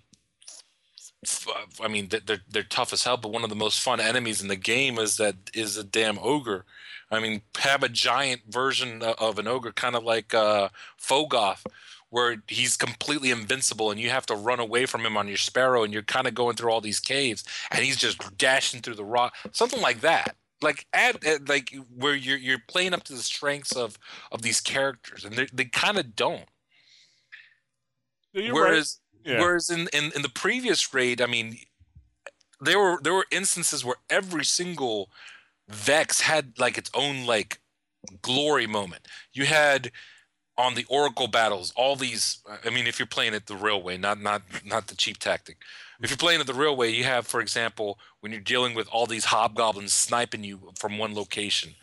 I 1.82 1.88
mean, 1.88 2.08
they're 2.08 2.42
they're 2.48 2.62
tough 2.62 2.92
as 2.92 3.02
hell, 3.02 3.16
but 3.16 3.32
one 3.32 3.42
of 3.42 3.50
the 3.50 3.56
most 3.56 3.80
fun 3.80 4.00
enemies 4.00 4.40
in 4.40 4.48
the 4.48 4.56
game 4.56 4.98
is 4.98 5.16
that 5.16 5.34
is 5.52 5.76
a 5.76 5.82
damn 5.82 6.18
ogre. 6.20 6.64
I 7.10 7.18
mean, 7.18 7.42
have 7.58 7.82
a 7.82 7.88
giant 7.88 8.42
version 8.48 9.02
of 9.02 9.38
an 9.40 9.48
ogre, 9.48 9.72
kind 9.72 9.96
of 9.96 10.04
like 10.04 10.32
uh, 10.32 10.68
Phogoth, 11.00 11.64
where 12.10 12.36
he's 12.46 12.76
completely 12.76 13.32
invincible, 13.32 13.90
and 13.90 14.00
you 14.00 14.10
have 14.10 14.26
to 14.26 14.34
run 14.36 14.60
away 14.60 14.86
from 14.86 15.04
him 15.04 15.16
on 15.16 15.26
your 15.26 15.36
sparrow, 15.36 15.82
and 15.82 15.92
you're 15.92 16.02
kind 16.02 16.28
of 16.28 16.34
going 16.34 16.54
through 16.54 16.70
all 16.70 16.80
these 16.80 17.00
caves, 17.00 17.42
and 17.72 17.84
he's 17.84 17.96
just 17.96 18.38
dashing 18.38 18.80
through 18.80 18.94
the 18.94 19.04
rock, 19.04 19.34
something 19.52 19.80
like 19.80 20.00
that. 20.02 20.36
Like 20.62 20.86
add, 20.92 21.24
add 21.24 21.48
like 21.48 21.74
where 21.94 22.14
you're 22.14 22.38
you're 22.38 22.62
playing 22.66 22.94
up 22.94 23.04
to 23.04 23.12
the 23.12 23.22
strengths 23.22 23.72
of 23.72 23.98
of 24.32 24.42
these 24.42 24.60
characters, 24.60 25.24
and 25.24 25.34
they 25.34 25.46
they 25.52 25.66
kind 25.66 25.98
of 25.98 26.16
don't. 26.16 26.48
You're 28.32 28.54
Whereas 28.54 28.98
right. 29.00 29.06
Yeah. 29.26 29.40
Whereas 29.40 29.70
in, 29.70 29.88
in, 29.92 30.12
in 30.14 30.22
the 30.22 30.28
previous 30.28 30.94
raid, 30.94 31.20
I 31.20 31.26
mean, 31.26 31.58
there 32.60 32.78
were 32.78 32.98
there 33.02 33.12
were 33.12 33.26
instances 33.30 33.84
where 33.84 33.96
every 34.08 34.44
single 34.44 35.10
Vex 35.68 36.20
had 36.20 36.58
like 36.58 36.78
its 36.78 36.90
own 36.94 37.26
like 37.26 37.58
glory 38.22 38.68
moment. 38.68 39.08
You 39.32 39.46
had 39.46 39.90
on 40.56 40.74
the 40.74 40.86
Oracle 40.88 41.26
battles 41.26 41.72
all 41.76 41.96
these. 41.96 42.38
I 42.64 42.70
mean, 42.70 42.86
if 42.86 42.98
you're 42.98 43.06
playing 43.06 43.34
at 43.34 43.46
the 43.46 43.56
railway, 43.56 43.96
not 43.96 44.20
not 44.20 44.42
not 44.64 44.86
the 44.86 44.94
cheap 44.94 45.18
tactic. 45.18 45.58
If 46.02 46.10
you're 46.10 46.16
playing 46.16 46.40
at 46.40 46.46
the 46.46 46.52
real 46.54 46.70
railway, 46.70 46.92
you 46.92 47.04
have, 47.04 47.26
for 47.26 47.40
example, 47.40 47.98
when 48.20 48.32
you're 48.32 48.40
dealing 48.40 48.74
with 48.74 48.88
all 48.88 49.06
these 49.06 49.26
hobgoblins 49.26 49.92
sniping 49.92 50.44
you 50.44 50.72
from 50.78 50.98
one 50.98 51.14
location, 51.14 51.74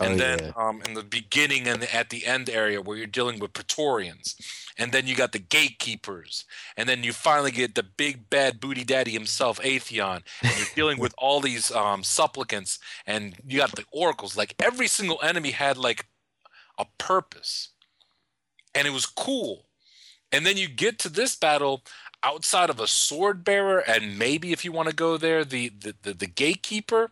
and 0.00 0.14
Oh, 0.14 0.16
then 0.16 0.38
yeah. 0.40 0.52
um, 0.56 0.82
in 0.86 0.94
the 0.94 1.02
beginning 1.02 1.66
and 1.68 1.84
at 1.84 2.10
the 2.10 2.26
end 2.26 2.50
area 2.50 2.80
where 2.80 2.96
you're 2.96 3.06
dealing 3.06 3.38
with 3.38 3.52
Praetorians, 3.52 4.36
and 4.76 4.92
then 4.92 5.06
you 5.06 5.14
got 5.14 5.32
the 5.32 5.38
gatekeepers, 5.38 6.44
and 6.76 6.88
then 6.88 7.02
you 7.02 7.12
finally 7.12 7.50
get 7.50 7.74
the 7.74 7.82
big 7.82 8.28
bad 8.28 8.60
booty 8.60 8.84
daddy 8.84 9.12
himself, 9.12 9.58
Atheon, 9.60 10.22
and 10.42 10.58
you're 10.58 10.66
dealing 10.74 10.98
with 10.98 11.14
all 11.16 11.40
these 11.40 11.70
um, 11.70 12.02
supplicants, 12.02 12.78
and 13.06 13.36
you 13.46 13.58
got 13.58 13.72
the 13.72 13.84
oracles. 13.92 14.36
Like 14.36 14.54
every 14.58 14.86
single 14.88 15.18
enemy 15.22 15.52
had 15.52 15.76
like 15.78 16.06
a 16.78 16.86
purpose, 16.98 17.70
and 18.74 18.86
it 18.86 18.92
was 18.92 19.06
cool. 19.06 19.66
And 20.34 20.46
then 20.46 20.56
you 20.56 20.68
get 20.68 20.98
to 21.00 21.10
this 21.10 21.36
battle 21.36 21.82
outside 22.24 22.70
of 22.70 22.78
a 22.80 22.86
sword 22.86 23.44
bearer, 23.44 23.78
and 23.78 24.18
maybe 24.18 24.52
if 24.52 24.64
you 24.64 24.72
want 24.72 24.88
to 24.88 24.94
go 24.94 25.16
there, 25.16 25.44
the 25.44 25.68
the, 25.70 25.94
the, 26.02 26.14
the 26.14 26.26
gatekeeper. 26.26 27.10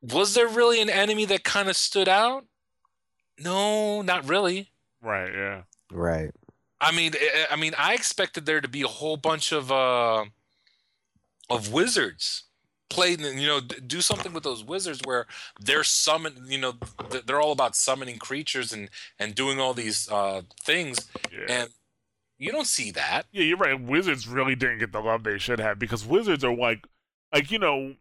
Was 0.00 0.34
there 0.34 0.46
really 0.46 0.80
an 0.80 0.90
enemy 0.90 1.24
that 1.24 1.42
kind 1.42 1.68
of 1.68 1.76
stood 1.76 2.08
out? 2.08 2.44
No, 3.38 4.00
not 4.02 4.28
really. 4.28 4.70
Right. 5.02 5.32
Yeah. 5.32 5.62
Right. 5.90 6.30
I 6.80 6.92
mean, 6.92 7.14
I- 7.16 7.46
I 7.50 7.56
mean, 7.56 7.74
I 7.76 7.94
expected 7.94 8.46
there 8.46 8.60
to 8.60 8.68
be 8.68 8.82
a 8.82 8.86
whole 8.88 9.16
bunch 9.16 9.50
of 9.52 9.72
uh, 9.72 10.24
of 11.50 11.72
wizards 11.72 12.44
play. 12.88 13.16
You 13.16 13.46
know, 13.46 13.60
do 13.60 14.00
something 14.00 14.32
with 14.32 14.44
those 14.44 14.62
wizards 14.62 15.00
where 15.04 15.26
they're 15.60 15.82
summon. 15.84 16.44
You 16.46 16.58
know, 16.58 16.74
they're 17.26 17.40
all 17.40 17.52
about 17.52 17.74
summoning 17.74 18.18
creatures 18.18 18.72
and 18.72 18.88
and 19.18 19.34
doing 19.34 19.58
all 19.58 19.74
these 19.74 20.08
uh, 20.10 20.42
things, 20.62 21.08
Yeah. 21.32 21.46
and 21.48 21.70
you 22.38 22.52
don't 22.52 22.66
see 22.66 22.90
that. 22.92 23.26
Yeah, 23.32 23.42
you're 23.44 23.56
right. 23.58 23.80
Wizards 23.80 24.28
really 24.28 24.54
didn't 24.54 24.78
get 24.78 24.92
the 24.92 25.00
love 25.00 25.24
they 25.24 25.38
should 25.38 25.58
have 25.60 25.78
because 25.78 26.06
wizards 26.06 26.44
are 26.44 26.54
like, 26.54 26.86
like 27.32 27.50
you 27.50 27.58
know, 27.58 27.94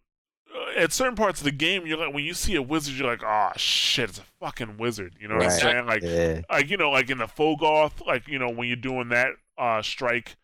uh, 0.55 0.80
at 0.80 0.93
certain 0.93 1.15
parts 1.15 1.41
of 1.41 1.45
the 1.45 1.51
game, 1.51 1.85
you're 1.85 1.97
like 1.97 2.14
when 2.14 2.23
you 2.23 2.34
see 2.34 2.55
a 2.55 2.61
wizard, 2.61 2.95
you're 2.95 3.07
like, 3.07 3.23
oh 3.23 3.51
shit, 3.57 4.09
it's 4.09 4.19
a 4.19 4.23
fucking 4.39 4.77
wizard. 4.77 5.15
You 5.19 5.27
know 5.27 5.35
what 5.35 5.45
I'm 5.45 5.59
saying? 5.59 5.85
Like, 5.88 6.03
Yeah. 6.03 6.41
like 6.49 6.69
you 6.69 6.77
know, 6.77 6.89
like 6.91 7.09
in 7.09 7.18
the 7.18 7.26
Phogoth, 7.26 8.05
like 8.05 8.27
you 8.27 8.39
know, 8.39 8.49
when 8.49 8.68
you're 8.68 8.76
doing 8.77 9.09
that 9.09 9.30
uh 9.57 9.81
strike 9.81 10.38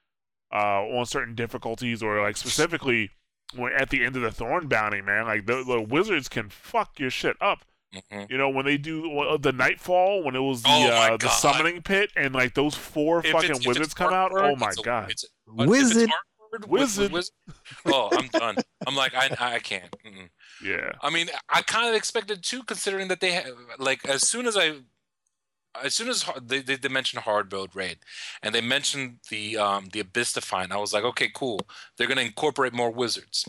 uh 0.51 0.81
on 0.81 1.05
certain 1.05 1.35
difficulties, 1.35 2.01
or 2.03 2.21
like 2.21 2.35
specifically 2.37 3.11
when 3.55 3.71
at 3.73 3.89
the 3.91 4.03
end 4.03 4.15
of 4.15 4.21
the 4.23 4.31
Thorn 4.31 4.67
bounty, 4.67 5.01
man, 5.01 5.25
like 5.25 5.45
the, 5.45 5.63
the 5.63 5.79
wizards 5.81 6.27
can 6.27 6.49
fuck 6.49 6.99
your 6.99 7.09
shit 7.11 7.37
up. 7.39 7.63
Mhm. 7.93 8.29
You 8.29 8.37
know, 8.37 8.49
when 8.49 8.65
they 8.65 8.77
do 8.77 9.09
well, 9.09 9.37
the 9.37 9.51
Nightfall, 9.51 10.23
when 10.23 10.35
it 10.35 10.39
was 10.39 10.63
the 10.63 10.69
Oh 10.69 10.87
uh, 10.89 11.17
the 11.17 11.29
summoning 11.29 11.81
pit, 11.83 12.09
and 12.15 12.33
like 12.33 12.53
those 12.55 12.73
four 12.75 13.19
If 13.25 13.31
fucking 13.31 13.61
wizards 13.65 13.93
come 13.93 14.13
out, 14.13 14.31
Heartbird, 14.31 14.51
oh 14.51 14.55
my 14.55 14.69
it's 14.69 14.79
a- 14.79 14.83
god. 14.83 15.11
it's 15.11 15.23
a- 15.23 15.27
uh, 15.27 15.53
if 15.55 15.59
it's 15.61 15.69
Wizard. 15.69 16.09
Heartbird 16.09 16.69
with- 16.69 16.97
with 16.97 17.11
Wizard. 17.11 17.33
Oh, 17.85 18.09
I'm 18.11 18.27
done. 18.29 18.55
I'm 18.87 18.95
like, 18.95 19.13
I 19.13 19.55
I 19.55 19.59
can't. 19.59 19.91
Mm-mm. 20.05 20.29
Yeah. 20.63 20.91
I 21.01 21.09
mean, 21.09 21.29
I 21.49 21.61
kind 21.61 21.87
of 21.89 21.95
expected 21.95 22.43
too, 22.43 22.63
considering 22.63 23.07
that 23.09 23.19
they 23.19 23.35
ha- 23.35 23.49
like 23.77 24.05
as 24.07 24.27
soon 24.27 24.45
as 24.47 24.55
I, 24.57 24.77
as 25.83 25.93
soon 25.95 26.09
as 26.09 26.25
they 26.41 26.61
they, 26.61 26.75
they 26.75 26.89
mentioned 26.89 27.23
hard 27.23 27.49
build 27.49 27.75
raid, 27.75 27.99
and 28.41 28.53
they 28.55 28.61
mentioned 28.61 29.19
the 29.29 29.57
um 29.57 29.89
the 29.93 29.99
Abyss 29.99 30.33
Defiant, 30.33 30.71
I 30.71 30.77
was 30.77 30.93
like, 30.93 31.03
okay, 31.03 31.29
cool. 31.33 31.59
They're 31.97 32.07
gonna 32.07 32.21
incorporate 32.21 32.73
more 32.73 32.91
wizards. 32.91 33.47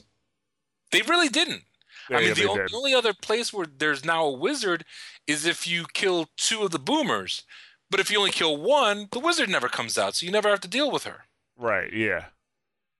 They 0.90 1.02
really 1.02 1.28
didn't. 1.28 1.64
I 2.10 2.20
mean, 2.20 2.28
the, 2.28 2.34
they 2.34 2.46
o- 2.46 2.54
the 2.54 2.76
only 2.76 2.94
other 2.94 3.14
place 3.14 3.52
where 3.52 3.66
there's 3.66 4.04
now 4.04 4.24
a 4.24 4.32
wizard 4.32 4.84
is 5.26 5.46
if 5.46 5.66
you 5.66 5.86
kill 5.92 6.28
two 6.36 6.62
of 6.62 6.70
the 6.70 6.78
boomers. 6.78 7.42
But 7.90 8.00
if 8.00 8.10
you 8.10 8.18
only 8.18 8.30
kill 8.30 8.56
one, 8.56 9.08
the 9.12 9.20
wizard 9.20 9.48
never 9.48 9.68
comes 9.68 9.96
out, 9.96 10.16
so 10.16 10.26
you 10.26 10.32
never 10.32 10.48
have 10.48 10.60
to 10.60 10.68
deal 10.68 10.90
with 10.90 11.04
her. 11.04 11.26
Right, 11.56 11.92
yeah. 11.92 12.26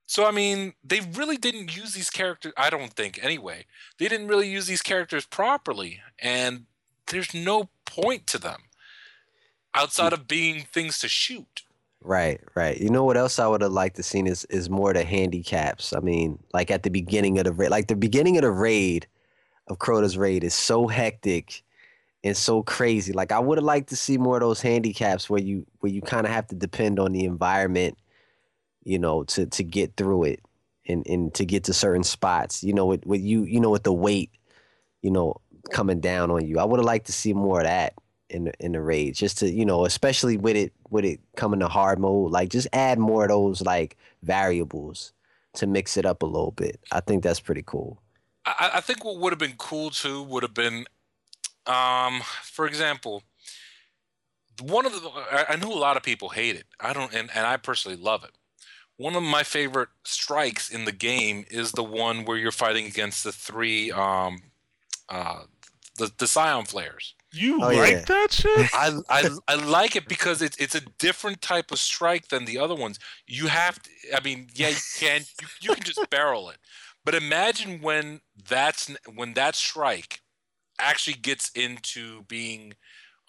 So 0.07 0.25
I 0.25 0.31
mean, 0.31 0.73
they 0.83 0.99
really 0.99 1.37
didn't 1.37 1.75
use 1.75 1.93
these 1.93 2.09
characters. 2.09 2.53
I 2.55 2.69
don't 2.69 2.93
think 2.93 3.23
anyway. 3.23 3.65
They 3.97 4.07
didn't 4.07 4.27
really 4.27 4.49
use 4.49 4.67
these 4.67 4.81
characters 4.81 5.25
properly, 5.25 6.01
and 6.19 6.65
there's 7.07 7.33
no 7.33 7.69
point 7.85 8.27
to 8.27 8.37
them 8.37 8.63
outside 9.73 10.13
hmm. 10.13 10.21
of 10.21 10.27
being 10.27 10.61
things 10.61 10.99
to 10.99 11.07
shoot. 11.07 11.63
Right, 12.05 12.39
right. 12.53 12.77
You 12.79 12.89
know 12.91 13.03
what 13.03 13.17
else 13.17 13.39
I 13.39 13.47
would 13.47 13.61
have 13.61 13.71
liked 13.71 13.95
to 13.95 14.03
seen 14.03 14.27
is 14.27 14.45
is 14.45 14.69
more 14.69 14.93
the 14.93 15.03
handicaps. 15.03 15.91
I 15.91 15.99
mean, 16.01 16.37
like 16.53 16.69
at 16.69 16.83
the 16.83 16.91
beginning 16.91 17.39
of 17.39 17.45
the 17.45 17.51
raid, 17.51 17.71
like 17.71 17.87
the 17.87 17.95
beginning 17.95 18.37
of 18.37 18.43
the 18.43 18.51
raid 18.51 19.07
of 19.67 19.79
Crota's 19.79 20.15
raid 20.15 20.43
is 20.43 20.53
so 20.53 20.87
hectic 20.87 21.63
and 22.23 22.37
so 22.37 22.61
crazy. 22.61 23.11
Like 23.11 23.31
I 23.31 23.39
would 23.39 23.57
have 23.57 23.65
liked 23.65 23.89
to 23.89 23.95
see 23.95 24.19
more 24.19 24.35
of 24.35 24.41
those 24.41 24.61
handicaps 24.61 25.31
where 25.31 25.41
you 25.41 25.65
where 25.79 25.91
you 25.91 26.03
kind 26.03 26.27
of 26.27 26.31
have 26.31 26.45
to 26.47 26.55
depend 26.55 26.99
on 26.99 27.11
the 27.11 27.25
environment, 27.25 27.97
you 28.83 28.99
know, 28.99 29.23
to 29.25 29.47
to 29.47 29.63
get 29.63 29.97
through 29.97 30.25
it 30.25 30.41
and 30.87 31.07
and 31.07 31.33
to 31.35 31.45
get 31.45 31.63
to 31.65 31.73
certain 31.73 32.03
spots. 32.03 32.63
You 32.63 32.73
know, 32.73 32.85
with 32.85 33.03
with 33.07 33.21
you, 33.21 33.45
you 33.45 33.59
know, 33.59 33.71
with 33.71 33.83
the 33.83 33.93
weight, 33.93 34.29
you 35.01 35.09
know, 35.09 35.41
coming 35.71 36.01
down 36.01 36.29
on 36.29 36.45
you. 36.45 36.59
I 36.59 36.65
would 36.65 36.79
have 36.79 36.85
liked 36.85 37.07
to 37.07 37.13
see 37.13 37.33
more 37.33 37.61
of 37.61 37.65
that 37.65 37.93
in 38.29 38.51
in 38.59 38.71
the 38.71 38.81
raid 38.81 39.13
just 39.13 39.37
to 39.37 39.49
you 39.49 39.65
know 39.65 39.85
especially 39.85 40.37
with 40.37 40.55
it 40.55 40.73
with 40.89 41.05
it 41.05 41.19
coming 41.35 41.59
to 41.59 41.67
hard 41.67 41.99
mode 41.99 42.31
like 42.31 42.49
just 42.49 42.67
add 42.73 42.97
more 42.97 43.23
of 43.23 43.29
those 43.29 43.61
like 43.61 43.97
variables 44.23 45.13
to 45.53 45.67
mix 45.67 45.95
it 45.95 46.05
up 46.05 46.23
a 46.23 46.25
little 46.25 46.51
bit 46.51 46.79
i 46.91 46.99
think 46.99 47.23
that's 47.23 47.39
pretty 47.39 47.63
cool 47.65 48.01
I, 48.45 48.71
I 48.75 48.81
think 48.81 49.03
what 49.03 49.17
would 49.17 49.31
have 49.31 49.39
been 49.39 49.55
cool 49.57 49.89
too 49.89 50.23
would 50.23 50.43
have 50.43 50.53
been, 50.53 50.85
um, 51.65 52.21
for 52.43 52.67
example, 52.67 53.23
one 54.61 54.85
of 54.85 54.93
the. 54.93 55.09
I, 55.09 55.45
I 55.49 55.55
know 55.55 55.73
a 55.73 55.75
lot 55.75 55.97
of 55.97 56.03
people 56.03 56.29
hate 56.29 56.55
it. 56.55 56.65
I 56.79 56.93
don't, 56.93 57.13
and, 57.13 57.29
and 57.33 57.45
I 57.45 57.57
personally 57.57 57.97
love 57.97 58.23
it. 58.23 58.31
One 58.97 59.15
of 59.15 59.23
my 59.23 59.43
favorite 59.43 59.89
strikes 60.03 60.69
in 60.69 60.85
the 60.85 60.91
game 60.91 61.45
is 61.49 61.73
the 61.73 61.83
one 61.83 62.23
where 62.23 62.37
you're 62.37 62.51
fighting 62.51 62.85
against 62.85 63.23
the 63.23 63.31
three, 63.31 63.91
um, 63.91 64.39
uh, 65.09 65.43
the 65.97 66.11
the 66.17 66.25
Psion 66.25 66.67
Flayers. 66.67 67.14
You 67.35 67.61
Oh, 67.61 67.67
like 67.67 67.93
yeah. 67.93 68.05
that 68.05 68.31
shit? 68.31 68.69
I, 68.73 68.97
I 69.09 69.29
I 69.47 69.55
like 69.55 69.95
it 69.95 70.07
because 70.07 70.41
it's 70.41 70.57
it's 70.57 70.75
a 70.75 70.81
different 70.99 71.41
type 71.41 71.71
of 71.71 71.79
strike 71.79 72.29
than 72.29 72.45
the 72.45 72.57
other 72.57 72.75
ones. 72.75 72.97
You 73.27 73.47
have 73.47 73.81
to. 73.83 73.89
I 74.15 74.21
mean, 74.21 74.47
yeah, 74.53 74.69
you 74.69 74.75
can 74.97 75.21
you, 75.41 75.47
you 75.61 75.75
can 75.75 75.83
just 75.83 76.09
barrel 76.09 76.49
it, 76.49 76.57
but 77.03 77.13
imagine 77.13 77.81
when 77.81 78.21
that's 78.47 78.89
when 79.13 79.33
that 79.33 79.55
strike 79.55 80.21
actually 80.79 81.17
gets 81.17 81.49
into 81.51 82.23
being 82.23 82.73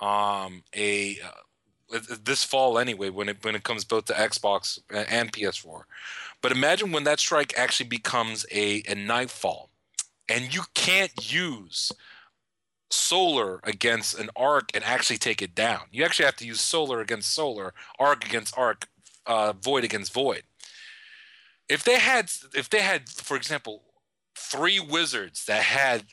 um, 0.01 0.63
a 0.75 1.19
uh, 1.21 1.99
this 2.23 2.45
fall 2.45 2.79
anyway 2.79 3.11
when 3.11 3.29
it 3.29 3.45
when 3.45 3.57
it 3.57 3.65
comes 3.65 3.85
both 3.85 4.05
to 4.07 4.13
Xbox 4.13 4.79
and 4.91 5.33
PS4. 5.33 5.83
But 6.43 6.53
imagine 6.53 6.93
when 6.93 7.05
that 7.05 7.19
strike 7.21 7.55
actually 7.59 7.89
becomes 7.89 8.47
a 8.53 8.83
a 8.89 8.95
nightfall, 8.95 9.71
and 10.29 10.55
you 10.55 10.63
can't 10.75 11.13
use 11.33 11.91
solar 12.91 13.61
against 13.65 14.19
an 14.19 14.31
arc 14.37 14.71
and 14.75 14.85
actually 14.85 15.19
take 15.19 15.43
it 15.43 15.55
down. 15.55 15.83
You 15.91 16.05
actually 16.05 16.27
have 16.27 16.37
to 16.37 16.47
use 16.47 16.61
solar 16.61 17.01
against 17.01 17.33
solar, 17.33 17.75
arc 17.99 18.25
against 18.25 18.57
arc, 18.57 18.87
uh, 19.27 19.53
void 19.61 19.85
against 19.85 20.13
void. 20.13 20.43
If 21.69 21.83
they 21.83 21.99
had, 21.99 22.31
if 22.55 22.71
they 22.71 22.83
had, 22.83 23.09
for 23.09 23.37
example, 23.37 23.83
three 24.37 24.79
wizards 24.79 25.45
that 25.47 25.63
had 25.63 26.05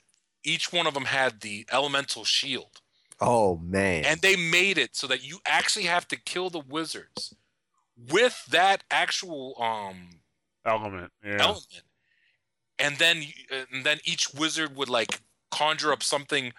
each 0.43 0.73
one 0.73 0.87
of 0.87 0.93
them 0.93 1.05
had 1.05 1.41
the 1.41 1.65
elemental 1.71 2.23
shield, 2.25 2.81
oh 3.21 3.57
man 3.57 4.03
and 4.05 4.19
they 4.21 4.35
made 4.35 4.77
it 4.77 4.95
so 4.95 5.07
that 5.07 5.23
you 5.23 5.39
actually 5.45 5.85
have 5.85 6.07
to 6.07 6.19
kill 6.19 6.49
the 6.49 6.59
wizards 6.59 7.33
with 8.11 8.43
that 8.49 8.83
actual 8.89 9.55
um 9.61 10.09
Element. 10.65 11.11
Yeah. 11.23 11.37
element 11.39 11.83
and 12.79 12.97
then 12.97 13.23
and 13.71 13.85
then 13.85 13.99
each 14.03 14.33
wizard 14.33 14.75
would 14.75 14.89
like 14.89 15.21
conjure 15.53 15.91
up 15.91 16.03
something 16.03 16.53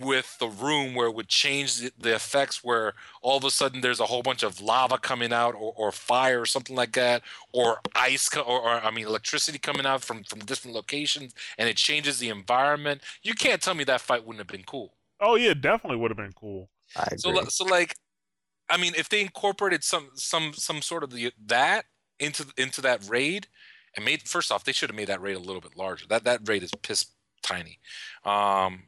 with 0.00 0.36
the 0.40 0.48
room 0.48 0.96
where 0.96 1.06
it 1.06 1.14
would 1.14 1.28
change 1.28 1.76
the, 1.76 1.92
the 1.96 2.12
effects 2.12 2.64
where 2.64 2.94
all 3.22 3.36
of 3.36 3.44
a 3.44 3.50
sudden 3.50 3.80
there's 3.80 4.00
a 4.00 4.06
whole 4.06 4.22
bunch 4.22 4.42
of 4.42 4.60
lava 4.60 4.98
coming 4.98 5.32
out 5.32 5.54
or, 5.54 5.72
or 5.76 5.92
fire 5.92 6.40
or 6.40 6.46
something 6.46 6.74
like 6.74 6.92
that 6.92 7.22
or 7.52 7.78
ice 7.94 8.28
co- 8.28 8.40
or, 8.40 8.60
or 8.62 8.70
i 8.70 8.90
mean 8.90 9.06
electricity 9.06 9.56
coming 9.56 9.86
out 9.86 10.02
from 10.02 10.24
from 10.24 10.40
different 10.40 10.74
locations 10.74 11.32
and 11.58 11.68
it 11.68 11.76
changes 11.76 12.18
the 12.18 12.28
environment 12.28 13.00
you 13.22 13.34
can't 13.34 13.62
tell 13.62 13.74
me 13.74 13.84
that 13.84 14.00
fight 14.00 14.26
wouldn't 14.26 14.40
have 14.40 14.48
been 14.48 14.64
cool 14.64 14.98
Oh 15.20 15.34
yeah, 15.34 15.54
definitely 15.54 15.98
would 15.98 16.10
have 16.10 16.18
been 16.18 16.32
cool. 16.32 16.68
i 16.96 17.16
so, 17.16 17.30
li- 17.30 17.44
so 17.48 17.64
like, 17.64 17.96
I 18.70 18.76
mean, 18.76 18.92
if 18.96 19.08
they 19.08 19.20
incorporated 19.20 19.82
some 19.82 20.10
some 20.14 20.52
some 20.54 20.82
sort 20.82 21.02
of 21.02 21.10
the 21.10 21.32
that 21.46 21.86
into 22.20 22.46
into 22.56 22.80
that 22.82 23.08
raid, 23.08 23.48
and 23.96 24.04
made 24.04 24.22
first 24.22 24.52
off, 24.52 24.64
they 24.64 24.72
should 24.72 24.90
have 24.90 24.96
made 24.96 25.08
that 25.08 25.20
raid 25.20 25.36
a 25.36 25.40
little 25.40 25.60
bit 25.60 25.76
larger. 25.76 26.06
That 26.08 26.24
that 26.24 26.48
raid 26.48 26.62
is 26.62 26.70
piss 26.82 27.06
tiny. 27.42 27.78
Um, 28.24 28.84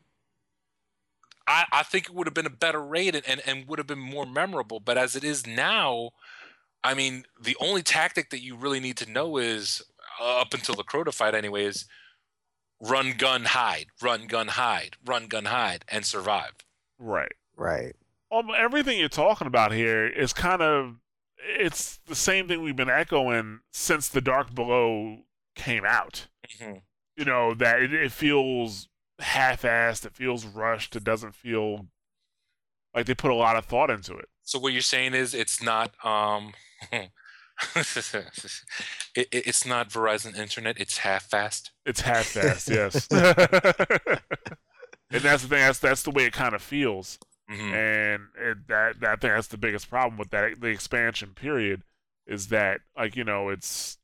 I 1.47 1.65
I 1.73 1.83
think 1.83 2.07
it 2.07 2.15
would 2.15 2.27
have 2.27 2.35
been 2.35 2.47
a 2.47 2.51
better 2.51 2.83
raid 2.83 3.15
and, 3.15 3.27
and 3.29 3.43
and 3.47 3.67
would 3.69 3.79
have 3.79 3.87
been 3.87 3.99
more 3.99 4.27
memorable. 4.27 4.81
But 4.81 4.99
as 4.99 5.17
it 5.17 5.25
is 5.25 5.47
now, 5.47 6.11
I 6.83 6.95
mean, 6.95 7.25
the 7.41 7.57
only 7.61 7.83
tactic 7.83 8.31
that 8.31 8.43
you 8.43 8.57
really 8.57 8.81
need 8.81 8.97
to 8.99 9.11
know 9.11 9.37
is 9.37 9.83
uh, 10.21 10.41
up 10.41 10.55
until 10.55 10.75
the 10.75 10.85
Crota 10.85 11.13
fight, 11.13 11.35
anyway, 11.35 11.65
is 11.65 11.87
run, 12.81 13.15
gun, 13.17 13.45
hide, 13.45 13.87
run, 14.03 14.27
gun, 14.27 14.49
hide, 14.49 14.97
run, 15.05 15.27
gun, 15.27 15.47
hide, 15.47 15.85
and 15.89 16.05
survive. 16.07 16.53
Right. 16.99 17.33
Right. 17.57 17.95
Um, 18.33 18.51
everything 18.57 18.99
you're 18.99 19.09
talking 19.09 19.47
about 19.47 19.73
here 19.73 20.07
is 20.07 20.33
kind 20.33 20.63
of 20.63 20.97
it's 21.43 21.99
the 22.07 22.15
same 22.15 22.49
thing 22.49 22.63
we've 22.63 22.77
been 22.77 22.91
echoing 22.91 23.61
since 23.73 24.09
the 24.09 24.21
Dark 24.21 24.55
Below 24.55 25.19
came 25.55 25.85
out. 25.85 26.29
Mm-hmm. 26.61 26.79
You 27.21 27.27
know 27.27 27.53
that 27.55 27.83
it, 27.83 27.93
it 27.93 28.13
feels 28.13 28.89
half-assed. 29.19 30.07
It 30.07 30.15
feels 30.15 30.47
rushed. 30.47 30.97
It 30.97 31.05
doesn't 31.05 31.35
feel 31.35 31.87
like 32.95 33.07
they 33.07 33.15
put 33.15 33.31
a 33.31 33.35
lot 33.35 33.57
of 33.57 33.65
thought 33.67 33.91
into 33.91 34.15
it. 34.17 34.29
So 34.43 34.59
what 34.59 34.73
you're 34.73 34.81
saying 34.83 35.15
is 35.15 35.35
it's 35.35 35.63
not 35.63 35.93
um, 36.05 36.53
it, 36.93 37.11
it- 39.15 39.29
it's 39.33 39.67
not 39.67 39.91
Verizon 39.91 40.37
Internet. 40.37 40.81
It's 40.81 40.99
half-assed. 40.99 41.71
It's 41.85 42.01
half-assed, 42.01 42.71
yes. 42.71 43.07
and 45.11 45.23
that's 45.23 45.43
the 45.43 45.49
thing. 45.49 45.59
That's 45.59 45.79
that's 45.79 46.03
the 46.03 46.11
way 46.11 46.25
it 46.25 46.33
kind 46.33 46.55
of 46.55 46.63
feels. 46.63 47.19
hmm 47.49 47.73
and 47.75 48.23
it, 48.39 48.67
that 48.69 49.01
that 49.01 49.11
I 49.11 49.17
think 49.17 49.35
that's 49.35 49.49
the 49.49 49.59
biggest 49.59 49.91
problem 49.91 50.19
with 50.19 50.31
that 50.31 50.61
the 50.61 50.69
expansion 50.69 51.31
period 51.35 51.83
is 52.27 52.49
that 52.49 52.81
like 52.97 53.17
you 53.17 53.25
know 53.25 53.49
it's 53.51 53.99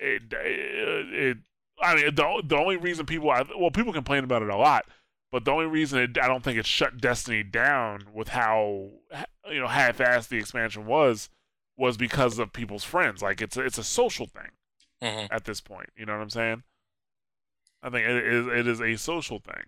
it 0.00 0.22
it, 0.32 1.14
it 1.14 1.38
I 1.82 1.94
mean 1.96 2.14
the 2.14 2.42
the 2.44 2.56
only 2.56 2.76
reason 2.76 3.06
people 3.06 3.28
well 3.28 3.70
people 3.70 3.92
complain 3.92 4.24
about 4.24 4.42
it 4.42 4.48
a 4.48 4.56
lot 4.56 4.86
but 5.30 5.44
the 5.44 5.50
only 5.50 5.66
reason 5.66 5.98
it, 5.98 6.18
I 6.18 6.28
don't 6.28 6.44
think 6.44 6.58
it 6.58 6.66
shut 6.66 7.00
Destiny 7.00 7.42
down 7.42 8.04
with 8.12 8.28
how 8.28 8.90
you 9.50 9.60
know 9.60 9.68
half-assed 9.68 10.28
the 10.28 10.38
expansion 10.38 10.86
was 10.86 11.30
was 11.76 11.96
because 11.96 12.38
of 12.38 12.52
people's 12.52 12.84
friends 12.84 13.22
like 13.22 13.40
it's 13.40 13.56
a, 13.56 13.64
it's 13.64 13.78
a 13.78 13.84
social 13.84 14.26
thing 14.26 14.50
hmm 15.02 15.26
at 15.30 15.44
this 15.44 15.60
point. 15.60 15.90
You 15.96 16.06
know 16.06 16.12
what 16.12 16.22
I'm 16.22 16.30
saying? 16.30 16.62
I 17.82 17.90
think 17.90 18.06
it 18.06 18.24
is 18.24 18.46
it 18.46 18.66
is 18.68 18.80
a 18.80 18.96
social 18.96 19.38
thing. 19.40 19.64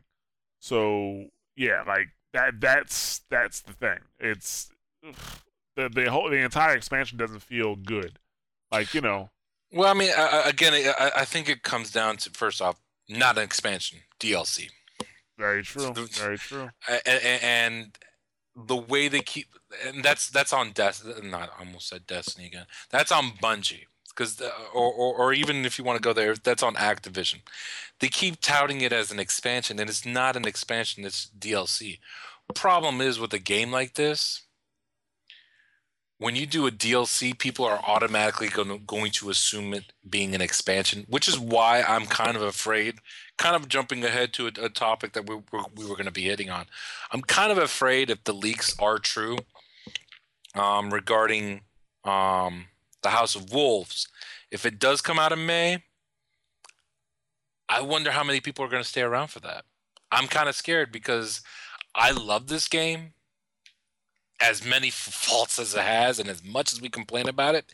So 0.61 1.27
yeah, 1.57 1.83
like 1.87 2.09
that 2.33 2.61
that's 2.61 3.23
that's 3.31 3.61
the 3.61 3.73
thing. 3.73 3.99
It's 4.21 4.71
the 5.77 5.89
the 5.89 6.11
whole 6.11 6.31
the 6.31 6.37
entire 6.37 6.77
expansion 6.77 7.19
doesn't 7.19 7.43
feel 7.43 7.75
good. 7.77 8.19
Like 8.71 8.95
you 8.95 9.01
know, 9.01 9.31
Well, 9.75 9.91
I 9.91 9.95
mean, 9.95 10.11
I, 10.17 10.45
again, 10.49 10.73
I, 10.73 11.11
I 11.17 11.25
think 11.25 11.49
it 11.49 11.63
comes 11.63 11.91
down 11.91 12.17
to 12.19 12.31
first 12.31 12.63
off, 12.63 12.77
not 13.09 13.37
an 13.39 13.45
expansion, 13.45 13.99
DLC. 14.21 14.71
very 15.37 15.63
true, 15.63 15.93
very 16.13 16.39
true. 16.39 16.71
A- 16.89 17.01
a- 17.07 17.45
and 17.45 17.99
the 18.57 18.77
way 18.77 19.09
they 19.09 19.21
keep 19.21 19.49
and 19.85 20.05
that's 20.05 20.31
that's 20.31 20.53
on 20.53 20.71
Des 20.73 20.93
not 21.25 21.51
almost 21.59 21.89
said 21.89 22.07
Destiny 22.07 22.47
again. 22.47 22.67
That's 22.91 23.11
on 23.11 23.33
Bungie 23.43 23.87
because 24.09 24.41
or, 24.73 24.93
or 24.93 25.15
or 25.17 25.33
even 25.33 25.65
if 25.65 25.77
you 25.77 25.85
want 25.85 25.97
to 25.97 26.03
go 26.03 26.13
there, 26.13 26.37
that's 26.37 26.63
on 26.63 26.75
Activision. 26.77 27.41
They 27.99 28.09
keep 28.09 28.41
touting 28.41 28.81
it 28.81 28.93
as 28.93 29.11
an 29.11 29.19
expansion, 29.19 29.81
and 29.81 29.91
it's 29.91 30.07
not 30.07 30.37
an 30.37 30.47
expansion. 30.47 31.05
It's 31.05 31.29
DLC. 31.37 31.99
Problem 32.55 33.01
is 33.01 33.19
with 33.19 33.33
a 33.35 33.39
game 33.41 33.73
like 33.73 33.95
this, 33.95 34.43
when 36.25 36.37
you 36.37 36.47
do 36.47 36.67
a 36.67 36.71
DLC, 36.71 37.39
people 37.39 37.67
are 37.67 37.81
automatically 37.87 38.49
going 38.49 38.83
going 38.87 39.11
to 39.11 39.29
assume 39.29 39.75
it 39.75 39.93
being 40.09 40.35
an 40.35 40.41
expansion, 40.41 41.05
which 41.07 41.29
is 41.29 41.39
why 41.39 41.83
I'm 41.83 42.07
kind 42.07 42.35
of 42.35 42.41
afraid. 42.41 42.95
Kind 43.37 43.55
of 43.55 43.69
jumping 43.69 44.03
ahead 44.03 44.33
to 44.33 44.47
a, 44.47 44.53
a 44.65 44.69
topic 44.71 45.13
that 45.13 45.29
we 45.29 45.35
were, 45.35 45.65
we 45.77 45.85
were 45.85 45.97
going 45.97 46.07
to 46.07 46.11
be 46.11 46.23
hitting 46.23 46.49
on. 46.49 46.65
I'm 47.13 47.21
kind 47.21 47.53
of 47.53 47.59
afraid 47.59 48.09
if 48.09 48.25
the 48.25 48.33
leaks 48.33 48.75
are 48.79 48.99
true 48.99 49.37
um, 50.55 50.95
regarding 50.95 51.61
um, 52.05 52.69
the 53.03 53.11
House 53.11 53.35
of 53.35 53.53
Wolves. 53.53 54.09
If 54.51 54.65
it 54.65 54.79
does 54.79 55.03
come 55.03 55.19
out 55.19 55.33
in 55.33 55.45
May, 55.45 55.83
I 57.69 57.83
wonder 57.83 58.13
how 58.13 58.25
many 58.25 58.41
people 58.41 58.65
are 58.65 58.71
going 58.71 58.83
to 58.83 58.89
stay 58.89 59.03
around 59.03 59.29
for 59.29 59.41
that. 59.41 59.67
I'm 60.11 60.29
kind 60.29 60.49
of 60.49 60.55
scared 60.55 60.91
because 60.91 61.43
I 61.95 62.13
love 62.13 62.47
this 62.47 62.67
game 62.67 63.13
as 64.41 64.65
many 64.65 64.91
faults 64.91 65.59
as 65.59 65.75
it 65.75 65.81
has 65.81 66.19
and 66.19 66.29
as 66.29 66.45
much 66.45 66.73
as 66.73 66.81
we 66.81 66.89
complain 66.89 67.29
about 67.29 67.55
it 67.55 67.73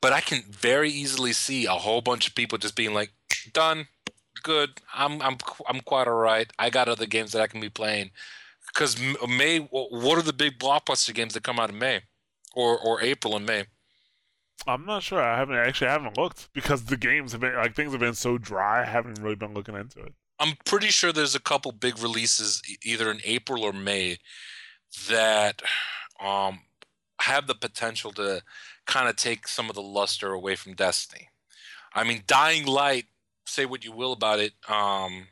but 0.00 0.12
i 0.12 0.20
can 0.20 0.42
very 0.50 0.90
easily 0.90 1.32
see 1.32 1.66
a 1.66 1.72
whole 1.72 2.00
bunch 2.00 2.28
of 2.28 2.34
people 2.34 2.58
just 2.58 2.76
being 2.76 2.94
like 2.94 3.12
done 3.52 3.86
good 4.42 4.80
i'm 4.94 5.22
i'm 5.22 5.36
i'm 5.68 5.80
quite 5.80 6.08
all 6.08 6.14
right 6.14 6.52
i 6.58 6.68
got 6.68 6.88
other 6.88 7.06
games 7.06 7.32
that 7.32 7.42
i 7.42 7.46
can 7.46 7.60
be 7.60 7.70
playing 7.70 8.10
because 8.68 9.00
may 9.28 9.58
what 9.58 10.18
are 10.18 10.22
the 10.22 10.32
big 10.32 10.58
blockbuster 10.58 11.14
games 11.14 11.34
that 11.34 11.42
come 11.42 11.60
out 11.60 11.70
in 11.70 11.78
may 11.78 12.00
or 12.54 12.78
or 12.78 13.00
april 13.00 13.36
and 13.36 13.46
may 13.46 13.64
I'm 14.66 14.86
not 14.86 15.02
sure. 15.02 15.20
I 15.20 15.36
haven't 15.36 15.56
actually 15.56 15.88
I 15.88 15.92
haven't 15.92 16.16
looked 16.16 16.52
because 16.52 16.84
the 16.84 16.96
games 16.96 17.32
have 17.32 17.40
been 17.40 17.54
like 17.54 17.74
things 17.74 17.92
have 17.92 18.00
been 18.00 18.14
so 18.14 18.38
dry. 18.38 18.82
I 18.82 18.86
haven't 18.86 19.20
really 19.20 19.34
been 19.34 19.54
looking 19.54 19.74
into 19.74 20.00
it. 20.00 20.14
I'm 20.38 20.54
pretty 20.64 20.88
sure 20.88 21.12
there's 21.12 21.34
a 21.34 21.40
couple 21.40 21.72
big 21.72 21.98
releases 21.98 22.62
either 22.82 23.10
in 23.10 23.20
April 23.24 23.62
or 23.62 23.72
May 23.72 24.18
that 25.08 25.62
um, 26.20 26.60
have 27.20 27.46
the 27.46 27.54
potential 27.54 28.12
to 28.12 28.42
kind 28.86 29.08
of 29.08 29.16
take 29.16 29.48
some 29.48 29.68
of 29.68 29.74
the 29.74 29.82
luster 29.82 30.32
away 30.32 30.56
from 30.56 30.74
Destiny. 30.74 31.28
I 31.94 32.04
mean, 32.04 32.22
Dying 32.26 32.66
Light, 32.66 33.06
say 33.46 33.66
what 33.66 33.84
you 33.84 33.92
will 33.92 34.12
about 34.12 34.40
it, 34.40 34.52
um, 34.68 35.28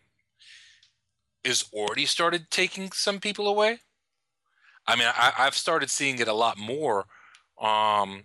is 1.45 1.65
already 1.73 2.07
started 2.07 2.51
taking 2.51 2.93
some 2.93 3.19
people 3.19 3.49
away. 3.49 3.81
I 4.87 4.97
mean, 4.97 5.09
I, 5.09 5.33
I've 5.39 5.57
started 5.57 5.91
seeing 5.91 6.19
it 6.19 6.29
a 6.29 6.33
lot 6.33 6.59
more 6.59 7.07
um, 7.61 8.25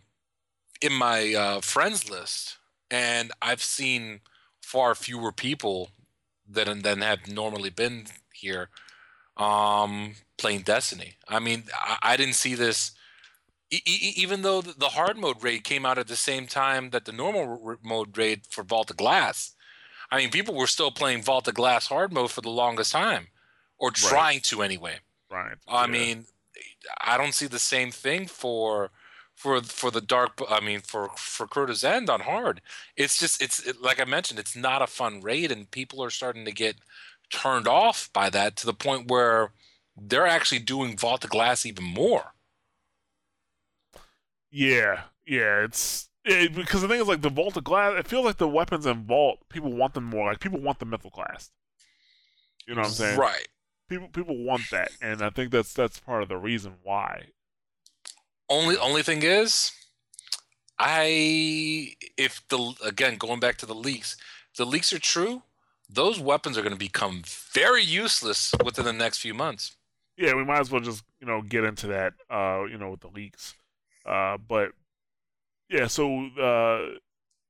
in 0.81 0.93
my 0.93 1.34
uh, 1.34 1.61
friends 1.61 2.09
list, 2.09 2.57
and 2.89 3.31
I've 3.41 3.61
seen 3.61 4.22
far 4.61 4.95
fewer 4.95 5.31
people 5.31 5.89
than 6.49 6.81
than 6.81 7.01
have 7.01 7.27
normally 7.27 7.69
been 7.69 8.07
here 8.34 8.69
um, 9.38 10.15
playing 10.38 10.61
Destiny. 10.61 11.15
I 11.27 11.39
mean, 11.39 11.64
I, 11.73 11.97
I 12.01 12.18
didn't 12.18 12.35
see 12.35 12.55
this. 12.55 12.91
E- 13.69 13.81
e- 13.85 14.14
even 14.18 14.41
though 14.43 14.61
the 14.61 14.89
hard 14.89 15.18
mode 15.18 15.43
raid 15.43 15.64
came 15.64 15.85
out 15.85 15.97
at 15.97 16.07
the 16.07 16.15
same 16.15 16.47
time 16.47 16.91
that 16.91 17.05
the 17.05 17.11
normal 17.11 17.61
r- 17.65 17.80
mode 17.84 18.18
raid 18.18 18.41
for 18.49 18.64
Vault 18.64 18.89
of 18.91 18.97
Glass, 18.97 19.53
I 20.11 20.18
mean, 20.18 20.31
people 20.31 20.55
were 20.55 20.68
still 20.68 20.91
playing 20.91 21.23
Vault 21.23 21.47
of 21.47 21.53
Glass 21.55 21.88
hard 21.88 22.14
mode 22.14 22.31
for 22.31 22.41
the 22.41 22.49
longest 22.49 22.91
time, 22.93 23.27
or 23.77 23.91
trying 23.91 24.39
to 24.41 24.61
anyway. 24.61 24.99
Right. 25.30 25.57
I 25.68 25.85
Yeah. 25.85 25.91
mean, 25.91 26.26
I 27.01 27.18
don't 27.18 27.34
see 27.35 27.47
the 27.47 27.59
same 27.59 27.91
thing 27.91 28.27
for 28.27 28.91
for 29.35 29.61
for 29.61 29.91
the 29.91 30.01
dark. 30.01 30.41
I 30.49 30.61
mean, 30.61 30.80
for 30.81 31.09
for 31.18 31.45
Crota's 31.47 31.84
End 31.84 32.09
on 32.09 32.22
hard. 32.22 32.61
It's 32.95 33.18
just 33.19 33.41
it's 33.41 33.59
it, 33.68 33.81
like 33.81 33.99
I 33.99 34.05
mentioned, 34.05 34.39
it's 34.39 34.55
not 34.55 34.81
a 34.81 34.88
fun 34.88 35.22
raid, 35.22 35.51
and 35.51 35.69
people 35.69 36.01
are 36.03 36.09
starting 36.09 36.45
to 36.45 36.51
get 36.51 36.77
turned 37.29 37.67
off 37.67 38.09
by 38.13 38.29
that 38.29 38.55
to 38.57 38.65
the 38.65 38.73
point 38.73 39.09
where 39.09 39.51
they're 39.95 40.27
actually 40.27 40.59
doing 40.59 40.97
Vault 40.97 41.23
of 41.23 41.29
Glass 41.29 41.65
even 41.65 41.83
more. 41.83 42.33
Yeah, 44.51 45.01
yeah, 45.25 45.63
it's 45.63 46.09
it, 46.23 46.53
because 46.55 46.81
the 46.81 46.87
thing 46.87 47.01
is 47.01 47.07
like 47.07 47.21
the 47.21 47.29
Vault 47.29 47.57
of 47.57 47.63
Glass. 47.63 47.99
It 47.99 48.07
feels 48.07 48.25
like 48.25 48.37
the 48.37 48.47
weapons 48.47 48.85
in 48.85 49.05
Vault. 49.05 49.39
People 49.49 49.73
want 49.73 49.93
them 49.93 50.05
more. 50.05 50.29
Like 50.29 50.39
people 50.39 50.59
want 50.59 50.79
the 50.79 50.85
Mythoclast. 50.85 51.49
You 52.67 52.75
know 52.75 52.81
what 52.81 52.87
I'm 52.87 52.93
saying? 52.93 53.19
Right. 53.19 53.47
People 53.89 54.09
people 54.09 54.43
want 54.43 54.63
that, 54.71 54.91
and 55.01 55.21
I 55.21 55.29
think 55.29 55.51
that's 55.51 55.73
that's 55.73 55.99
part 55.99 56.21
of 56.21 56.29
the 56.29 56.37
reason 56.37 56.75
why. 56.83 57.27
Only 58.49 58.77
only 58.77 59.03
thing 59.03 59.23
is, 59.23 59.71
I 60.77 61.95
if 62.17 62.45
the 62.49 62.73
again 62.83 63.17
going 63.17 63.39
back 63.39 63.57
to 63.57 63.65
the 63.65 63.75
leaks, 63.75 64.17
the 64.57 64.65
leaks 64.65 64.91
are 64.91 64.99
true. 64.99 65.43
Those 65.89 66.19
weapons 66.19 66.57
are 66.57 66.61
going 66.61 66.73
to 66.73 66.80
become 66.80 67.23
very 67.53 67.84
useless 67.84 68.53
within 68.64 68.85
the 68.85 68.93
next 68.93 69.19
few 69.19 69.34
months. 69.34 69.77
Yeah, 70.18 70.34
we 70.35 70.43
might 70.43 70.59
as 70.59 70.72
well 70.72 70.81
just 70.81 71.03
you 71.22 71.27
know 71.27 71.41
get 71.41 71.64
into 71.64 71.88
that. 71.88 72.14
Uh, 72.30 72.64
you 72.69 72.77
know, 72.77 72.89
with 72.91 73.01
the 73.01 73.07
leaks. 73.09 73.55
Uh, 74.05 74.38
but 74.38 74.72
yeah, 75.69 75.88
so 75.88 76.26
uh, 76.39 76.97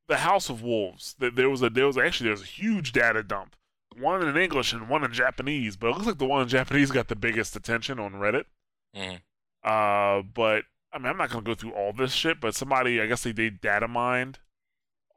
the 0.08 0.18
House 0.18 0.50
of 0.50 0.62
Wolves. 0.62 1.16
th- 1.20 1.34
There 1.36 1.50
was 1.50 1.62
a 1.64 1.70
there 1.70 1.88
was 1.88 1.98
actually 1.98 2.30
there's 2.30 2.42
a 2.44 2.46
huge 2.46 2.92
data 2.92 3.24
dump. 3.24 3.56
One 4.00 4.22
in 4.28 4.38
English 4.38 4.74
and 4.74 4.90
one 4.90 5.04
in 5.04 5.12
Japanese, 5.14 5.76
but 5.76 5.88
it 5.88 5.92
looks 5.94 6.06
like 6.06 6.18
the 6.20 6.26
one 6.26 6.44
in 6.44 6.48
Japanese 6.48 6.92
got 6.92 7.08
the 7.08 7.16
biggest 7.16 7.56
attention 7.56 8.00
on 8.00 8.14
Reddit. 8.14 8.46
Mhm. 8.96 9.22
Uh, 9.64 10.22
but 10.34 10.66
I 10.94 10.98
mean, 11.00 11.08
I'm 11.08 11.18
not 11.18 11.30
gonna 11.32 11.42
go 11.44 11.56
through 11.56 11.72
all 11.74 11.94
this 11.94 12.14
shit. 12.14 12.40
But 12.40 12.54
somebody, 12.54 13.02
I 13.02 13.08
guess 13.08 13.24
they, 13.24 13.32
they 13.32 13.50
data 13.50 13.88
mined 13.88 14.40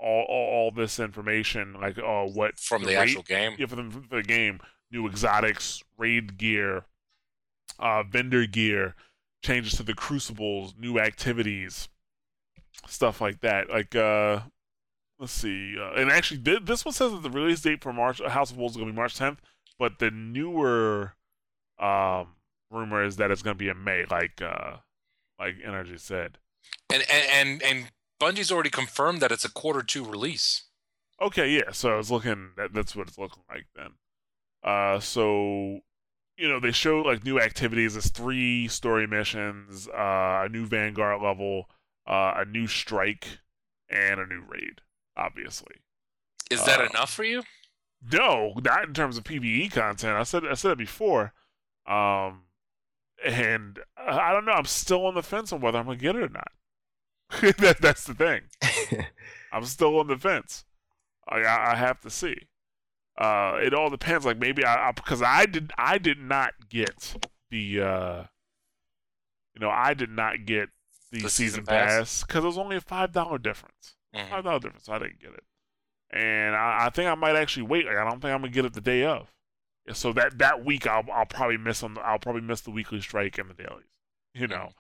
all, 0.01 0.25
all 0.29 0.49
all 0.55 0.71
this 0.71 0.99
information, 0.99 1.75
like 1.81 1.99
uh, 1.99 2.25
what 2.25 2.59
From 2.59 2.83
the 2.83 2.89
rate- 2.89 2.97
actual 2.99 3.23
game. 3.23 3.55
yeah, 3.59 3.67
for 3.67 3.77
the, 3.77 3.91
for 4.09 4.17
the 4.17 4.23
game, 4.23 4.61
new 4.91 5.07
exotics, 5.07 5.83
raid 5.99 6.37
gear, 6.39 6.85
uh, 7.79 8.03
vendor 8.03 8.47
gear, 8.47 8.95
changes 9.45 9.75
to 9.75 9.83
the 9.83 9.95
crucibles, 9.95 10.75
new 10.79 10.99
activities, 10.99 11.89
stuff 12.87 13.21
like 13.21 13.41
that. 13.41 13.69
Like, 13.71 13.95
uh, 13.95 14.41
let's 15.19 15.33
see, 15.33 15.77
uh, 15.79 15.93
and 15.93 16.11
actually, 16.11 16.41
thi- 16.41 16.61
this 16.65 16.85
one 16.85 16.93
says 16.95 17.13
that 17.13 17.23
the 17.23 17.31
release 17.31 17.61
date 17.61 17.83
for 17.83 17.93
March 17.93 18.21
House 18.23 18.51
of 18.51 18.57
Wolves 18.57 18.75
is 18.75 18.79
gonna 18.81 18.91
be 18.93 18.97
March 18.97 19.15
10th, 19.19 19.39
but 19.79 19.99
the 19.99 20.11
newer 20.11 21.15
um 21.79 22.35
rumor 22.71 23.03
is 23.05 23.17
that 23.17 23.31
it's 23.31 23.43
gonna 23.43 23.55
be 23.55 23.69
in 23.69 23.83
May, 23.83 24.05
like 24.11 24.41
uh, 24.43 24.77
like 25.39 25.57
Energy 25.65 25.97
said. 25.99 26.39
And 26.93 27.03
and 27.11 27.27
and, 27.33 27.63
and 27.63 27.91
Bungie's 28.21 28.53
already 28.53 28.71
confirmed 28.71 29.21
that 29.21 29.33
it's 29.33 29.45
a 29.45 29.51
quarter 29.51 29.83
two 29.83 30.05
release. 30.05 30.65
Okay, 31.21 31.51
yeah. 31.51 31.73
So 31.73 31.93
I 31.93 31.97
was 31.97 32.11
looking 32.11 32.51
that, 32.57 32.73
that's 32.73 32.95
what 32.95 33.09
it's 33.09 33.19
looking 33.19 33.43
like 33.49 33.67
then. 33.75 33.93
Uh, 34.63 35.01
so 35.01 35.81
you 36.37 36.49
know 36.49 36.61
they 36.61 36.73
show 36.73 37.01
like 37.01 37.25
new 37.25 37.41
activities. 37.41 37.97
It's 37.97 38.11
three 38.11 38.69
story 38.69 39.07
missions, 39.07 39.89
uh, 39.89 40.43
a 40.45 40.49
new 40.51 40.67
Vanguard 40.67 41.23
level, 41.23 41.69
uh, 42.07 42.35
a 42.37 42.45
new 42.45 42.67
strike, 42.67 43.27
and 43.89 44.21
a 44.21 44.27
new 44.27 44.43
raid. 44.47 44.81
Obviously, 45.17 45.77
Is 46.51 46.65
that 46.65 46.81
Uh, 46.81 46.85
enough 46.85 47.13
for 47.13 47.25
you? 47.25 47.43
no, 48.13 48.55
not 48.63 48.85
in 48.85 48.95
terms 48.95 49.17
of 49.19 49.25
PVE 49.25 49.71
content. 49.73 50.17
I 50.17 50.23
said 50.25 50.47
I 50.47 50.55
said 50.55 50.73
it 50.73 50.79
before. 50.79 51.33
Um, 51.87 52.45
and 53.25 53.79
uh, 53.99 54.19
I 54.21 54.33
don't 54.33 54.45
know. 54.47 54.53
I'm 54.53 54.65
still 54.67 55.05
on 55.07 55.15
the 55.15 55.23
fence 55.23 55.53
on 55.53 55.61
whether 55.61 55.79
I'm 55.79 55.87
gonna 55.87 55.97
get 55.99 56.17
it 56.17 56.23
or 56.23 56.29
not. 56.29 56.53
that, 57.59 57.79
that's 57.81 58.05
the 58.05 58.15
thing. 58.15 58.43
I'm 59.53 59.65
still 59.65 59.99
on 59.99 60.07
the 60.09 60.17
fence. 60.17 60.65
I, 61.29 61.41
I 61.43 61.73
I 61.73 61.77
have 61.77 62.01
to 62.01 62.11
see. 62.11 62.37
Uh, 63.19 63.59
it 63.63 63.75
all 63.75 63.91
depends. 63.91 64.25
Like 64.25 64.39
maybe 64.39 64.65
I, 64.65 64.89
I 64.89 64.93
because 64.93 65.23
I 65.23 65.47
did 65.47 65.73
I 65.77 65.99
did 65.99 66.19
not 66.19 66.55
get 66.69 67.15
the 67.51 67.81
uh, 67.81 68.23
you 69.55 69.61
know 69.61 69.71
I 69.71 69.95
did 69.95 70.11
not 70.11 70.47
get 70.47 70.69
the, 71.13 71.21
The 71.23 71.29
season 71.31 71.65
season 71.65 71.67
pass? 71.67 72.23
because 72.25 72.45
it 72.45 72.47
was 72.47 72.59
only 72.59 72.77
a 72.77 72.81
five 72.81 73.13
dollar 73.13 73.39
difference. 73.39 73.97
Mhm. 74.15 74.29
Five 74.31 74.45
dollar 74.45 74.59
difference. 74.61 74.85
So 74.87 74.93
I 74.93 74.99
didn't 74.99 75.21
get 75.21 75.33
it, 75.33 75.45
and 76.11 76.55
I, 76.57 76.87
I 76.87 76.91
think 76.91 77.09
I 77.09 77.15
might 77.15 77.37
actually 77.37 77.65
wait. 77.65 77.87
Like 77.87 77.97
I 77.97 78.05
don't 78.05 78.21
think 78.21 78.33
I'm 78.33 78.41
gonna 78.41 78.49
get 78.53 78.65
it 78.65 78.73
the 78.73 78.81
day 78.81 79.05
of. 79.05 79.29
So 79.93 80.13
that 80.13 80.39
that 80.39 80.65
week 80.65 80.87
I'll 80.87 81.05
I'll 81.13 81.27
probably 81.27 81.57
miss 81.59 81.83
on 81.83 81.95
the, 81.95 82.01
I'll 82.01 82.19
probably 82.19 82.43
miss 82.43 82.61
the 82.61 82.71
weekly 82.71 83.01
strike 83.01 83.39
and 83.39 83.51
the 83.51 83.55
dailies. 83.55 83.87
You 84.35 84.47
know. 84.47 84.71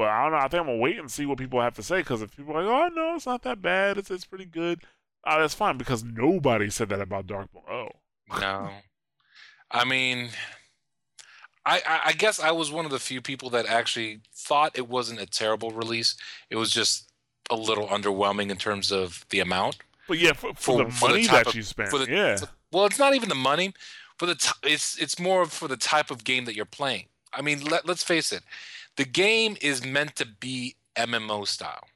But 0.00 0.08
I 0.08 0.22
don't 0.22 0.32
know. 0.32 0.38
I 0.38 0.48
think 0.48 0.60
I'm 0.62 0.66
gonna 0.66 0.78
wait 0.78 0.98
and 0.98 1.10
see 1.10 1.26
what 1.26 1.36
people 1.36 1.60
have 1.60 1.74
to 1.74 1.82
say 1.82 1.98
because 1.98 2.22
if 2.22 2.34
people 2.34 2.56
are 2.56 2.62
like, 2.64 2.72
"Oh 2.72 2.94
no, 2.94 3.16
it's 3.16 3.26
not 3.26 3.42
that 3.42 3.60
bad. 3.60 3.98
It's 3.98 4.10
it's 4.10 4.24
pretty 4.24 4.46
good," 4.46 4.80
uh, 5.24 5.38
that's 5.40 5.52
fine 5.52 5.76
because 5.76 6.02
nobody 6.02 6.70
said 6.70 6.88
that 6.88 7.02
about 7.02 7.26
Dark 7.26 7.50
Below. 7.52 7.96
No. 8.40 8.70
I 9.70 9.84
mean, 9.84 10.30
I, 11.66 11.82
I 11.86 12.00
I 12.06 12.12
guess 12.14 12.40
I 12.40 12.50
was 12.50 12.72
one 12.72 12.86
of 12.86 12.90
the 12.90 12.98
few 12.98 13.20
people 13.20 13.50
that 13.50 13.66
actually 13.66 14.20
thought 14.34 14.72
it 14.78 14.88
wasn't 14.88 15.20
a 15.20 15.26
terrible 15.26 15.70
release. 15.70 16.16
It 16.48 16.56
was 16.56 16.70
just 16.70 17.10
a 17.50 17.54
little 17.56 17.86
underwhelming 17.88 18.50
in 18.50 18.56
terms 18.56 18.90
of 18.90 19.26
the 19.28 19.40
amount. 19.40 19.76
But 20.08 20.18
yeah, 20.18 20.32
for, 20.32 20.54
for, 20.54 20.78
For- 20.78 20.84
the 20.86 20.90
for 20.90 21.08
the 21.08 21.12
money 21.14 21.26
type 21.26 21.44
that 21.44 21.50
of- 21.50 21.54
you 21.56 21.62
spent, 21.62 21.90
the- 21.90 22.06
yeah, 22.08 22.38
well, 22.72 22.86
it's 22.86 22.98
not 22.98 23.14
even 23.14 23.28
the 23.28 23.34
money, 23.34 23.74
for 24.18 24.24
the 24.24 24.34
t- 24.34 24.48
it's 24.62 24.96
it's 24.98 25.18
more 25.20 25.44
for 25.44 25.68
the 25.68 25.76
type 25.76 26.10
of 26.10 26.24
game 26.24 26.46
that 26.46 26.54
you're 26.56 26.64
playing. 26.64 27.04
I 27.34 27.42
mean, 27.42 27.60
let, 27.64 27.86
let's 27.86 28.02
face 28.02 28.32
it, 28.32 28.42
the 28.96 29.04
game 29.04 29.56
is 29.60 29.84
meant 29.84 30.16
to 30.16 30.26
be 30.26 30.76
MMO 30.96 31.46
style. 31.46 31.86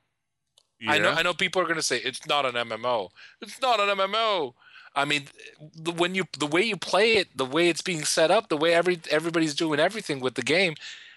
yeah. 0.81 0.93
I 0.93 0.99
know 0.99 1.11
I 1.11 1.23
know 1.23 1.35
people 1.35 1.61
are 1.62 1.66
going 1.66 1.77
to 1.77 1.83
say 1.83 1.99
it's 1.99 2.27
not 2.27 2.47
an 2.47 2.55
MMO. 2.55 3.11
It's 3.41 3.61
not 3.61 3.81
an 3.81 3.89
MMO. 3.97 4.55
I 4.97 5.05
mean, 5.05 5.27
the, 5.75 5.91
when 5.91 6.15
you 6.15 6.25
the 6.39 6.47
way 6.47 6.62
you 6.62 6.77
play 6.77 7.15
it, 7.16 7.37
the 7.37 7.45
way 7.45 7.69
it's 7.69 7.83
being 7.83 8.05
set 8.05 8.31
up, 8.31 8.49
the 8.49 8.57
way 8.57 8.73
every 8.75 9.01
everybody's 9.11 9.55
doing 9.55 9.81
everything 9.81 10.21
with 10.21 10.35
the 10.35 10.43
game, 10.43 10.75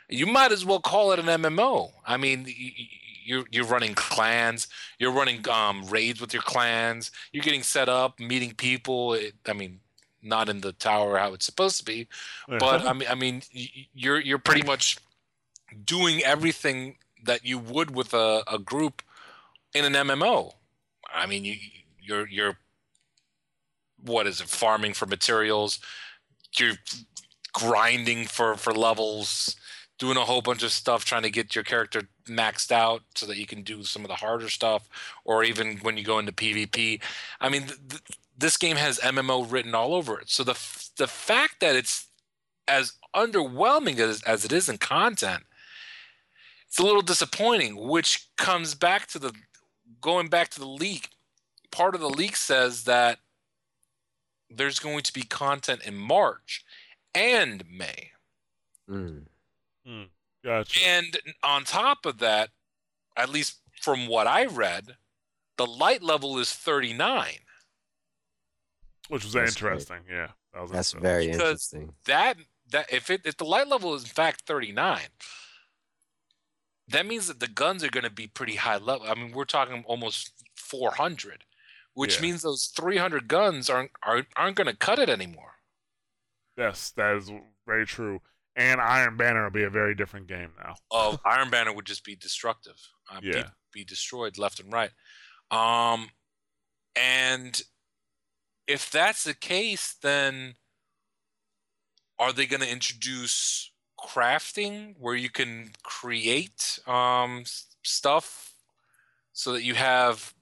you 0.09 0.25
might 0.25 0.51
as 0.51 0.65
well 0.65 0.79
call 0.79 1.11
it 1.11 1.19
an 1.19 1.25
MMO. 1.25 1.91
I 2.05 2.17
mean, 2.17 2.43
y- 2.45 2.53
y- 2.57 2.87
you're 3.23 3.45
you're 3.51 3.65
running 3.65 3.93
clans, 3.93 4.67
you're 4.97 5.11
running 5.11 5.47
um, 5.49 5.85
raids 5.85 6.19
with 6.19 6.33
your 6.33 6.41
clans, 6.43 7.11
you're 7.31 7.43
getting 7.43 7.61
set 7.63 7.87
up, 7.87 8.19
meeting 8.19 8.53
people. 8.55 9.13
It, 9.13 9.35
I 9.47 9.53
mean, 9.53 9.79
not 10.23 10.49
in 10.49 10.61
the 10.61 10.73
tower 10.73 11.17
how 11.19 11.33
it's 11.33 11.45
supposed 11.45 11.77
to 11.77 11.85
be, 11.85 12.07
but 12.59 12.83
I 12.87 12.93
mean, 12.93 13.07
I 13.11 13.15
mean, 13.15 13.43
you're 13.93 14.19
you're 14.19 14.39
pretty 14.39 14.63
much 14.65 14.97
doing 15.85 16.21
everything 16.23 16.97
that 17.23 17.45
you 17.45 17.57
would 17.57 17.95
with 17.95 18.13
a, 18.13 18.43
a 18.51 18.59
group 18.59 19.01
in 19.73 19.85
an 19.85 19.93
MMO. 19.93 20.53
I 21.13 21.25
mean, 21.25 21.45
you 21.45 21.55
you're 22.01 22.27
you're 22.27 22.57
what 24.03 24.27
is 24.27 24.41
it? 24.41 24.47
Farming 24.47 24.93
for 24.93 25.05
materials. 25.05 25.79
You're 26.57 26.75
grinding 27.53 28.25
for 28.25 28.55
for 28.55 28.73
levels, 28.73 29.55
doing 29.97 30.17
a 30.17 30.25
whole 30.25 30.41
bunch 30.41 30.63
of 30.63 30.71
stuff, 30.71 31.05
trying 31.05 31.23
to 31.23 31.29
get 31.29 31.55
your 31.55 31.63
character 31.63 32.03
maxed 32.27 32.71
out 32.71 33.01
so 33.15 33.25
that 33.25 33.37
you 33.37 33.45
can 33.45 33.63
do 33.63 33.83
some 33.83 34.03
of 34.03 34.09
the 34.09 34.15
harder 34.15 34.49
stuff, 34.49 34.87
or 35.25 35.43
even 35.43 35.77
when 35.77 35.97
you 35.97 36.03
go 36.03 36.19
into 36.19 36.31
PvP. 36.31 37.01
I 37.41 37.49
mean, 37.49 37.63
th- 37.63 37.79
th- 37.89 38.01
this 38.37 38.57
game 38.57 38.77
has 38.77 38.99
MMO 38.99 39.49
written 39.51 39.73
all 39.73 39.93
over 39.93 40.19
it. 40.19 40.29
So 40.29 40.43
the 40.43 40.51
f- 40.51 40.89
the 40.97 41.07
fact 41.07 41.59
that 41.61 41.75
it's 41.75 42.07
as 42.67 42.93
underwhelming 43.15 43.97
as, 43.99 44.21
as 44.23 44.45
it 44.45 44.51
is 44.51 44.69
in 44.69 44.77
content, 44.77 45.43
it's 46.67 46.79
a 46.79 46.83
little 46.83 47.01
disappointing. 47.01 47.75
Which 47.75 48.27
comes 48.37 48.75
back 48.75 49.07
to 49.07 49.19
the 49.19 49.33
going 50.01 50.27
back 50.27 50.49
to 50.49 50.59
the 50.59 50.67
leak. 50.67 51.09
Part 51.71 51.95
of 51.95 52.01
the 52.01 52.09
leak 52.09 52.35
says 52.35 52.83
that 52.85 53.19
there's 54.49 54.79
going 54.79 55.01
to 55.03 55.13
be 55.13 55.23
content 55.23 55.81
in 55.85 55.95
March 55.95 56.63
and 57.13 57.63
May. 57.69 58.11
Mm. 58.89 59.25
gotcha. 60.43 60.79
And 60.85 61.17
on 61.43 61.63
top 61.65 62.05
of 62.05 62.19
that, 62.19 62.49
at 63.17 63.29
least 63.29 63.57
from 63.81 64.07
what 64.07 64.27
I 64.27 64.45
read, 64.45 64.95
the 65.57 65.65
light 65.65 66.01
level 66.01 66.37
is 66.39 66.53
39. 66.53 67.33
Which 69.09 69.23
was 69.23 69.33
That's 69.33 69.55
great. 69.55 69.71
interesting. 69.71 69.97
Yeah, 70.09 70.27
that 70.53 70.61
was 70.61 70.71
That's 70.71 70.93
interesting. 70.93 71.01
very 71.01 71.27
Because- 71.27 71.73
interesting. 71.73 71.93
That 72.05 72.37
that 72.71 72.91
if 72.93 73.09
it 73.09 73.21
if 73.25 73.37
the 73.37 73.45
light 73.45 73.67
level 73.67 73.93
is 73.95 74.03
in 74.03 74.09
fact 74.09 74.41
39, 74.45 74.99
that 76.87 77.05
means 77.05 77.27
that 77.27 77.39
the 77.39 77.47
guns 77.47 77.83
are 77.83 77.89
going 77.89 78.03
to 78.03 78.09
be 78.09 78.27
pretty 78.27 78.55
high 78.55 78.77
level. 78.77 79.07
I 79.07 79.15
mean, 79.15 79.31
we're 79.33 79.45
talking 79.45 79.83
almost 79.87 80.31
400, 80.55 81.43
which 81.93 82.15
Yeah. 82.15 82.21
means 82.21 82.41
those 82.41 82.67
300 82.67 83.27
guns 83.27 83.69
aren't 83.69 83.91
aren't, 84.03 84.27
aren't 84.35 84.55
going 84.55 84.67
to 84.67 84.75
cut 84.75 84.99
it 84.99 85.09
anymore. 85.09 85.55
Yes, 86.57 86.91
that 86.91 87.15
is 87.17 87.31
very 87.65 87.85
true. 87.85 88.21
And 88.55 88.81
Iron 88.81 89.17
Banner 89.17 89.43
will 89.43 89.51
be 89.51 89.63
a 89.63 89.69
very 89.69 89.93
different 89.93 90.27
game 90.27 90.53
now. 90.57 90.75
Oh, 90.89 91.19
Iron 91.25 91.49
Banner 91.49 91.71
would 91.73 91.85
just 91.85 92.03
be 92.03 92.15
destructive. 92.15 92.79
Uh, 93.09 93.19
Yeah. 93.21 93.33
people 93.33 93.51
be 93.71 93.83
destroyed 93.83 94.37
left 94.37 94.59
and 94.59 94.71
right. 94.73 94.91
Um, 95.51 96.09
and 96.95 97.61
if 98.65 98.89
that's 98.89 99.23
the 99.23 99.35
case, 99.35 99.93
then 100.01 100.55
are 102.17 102.33
they 102.33 102.47
going 102.47 102.61
to 102.61 102.71
introduce 102.71 103.71
crafting 104.07 104.95
where 104.99 105.15
you 105.15 105.29
can 105.29 105.71
create 105.83 106.79
um, 106.87 107.43
stuff 107.83 108.53
so 109.33 109.53
that 109.53 109.63
you 109.63 109.75
have 109.75 110.33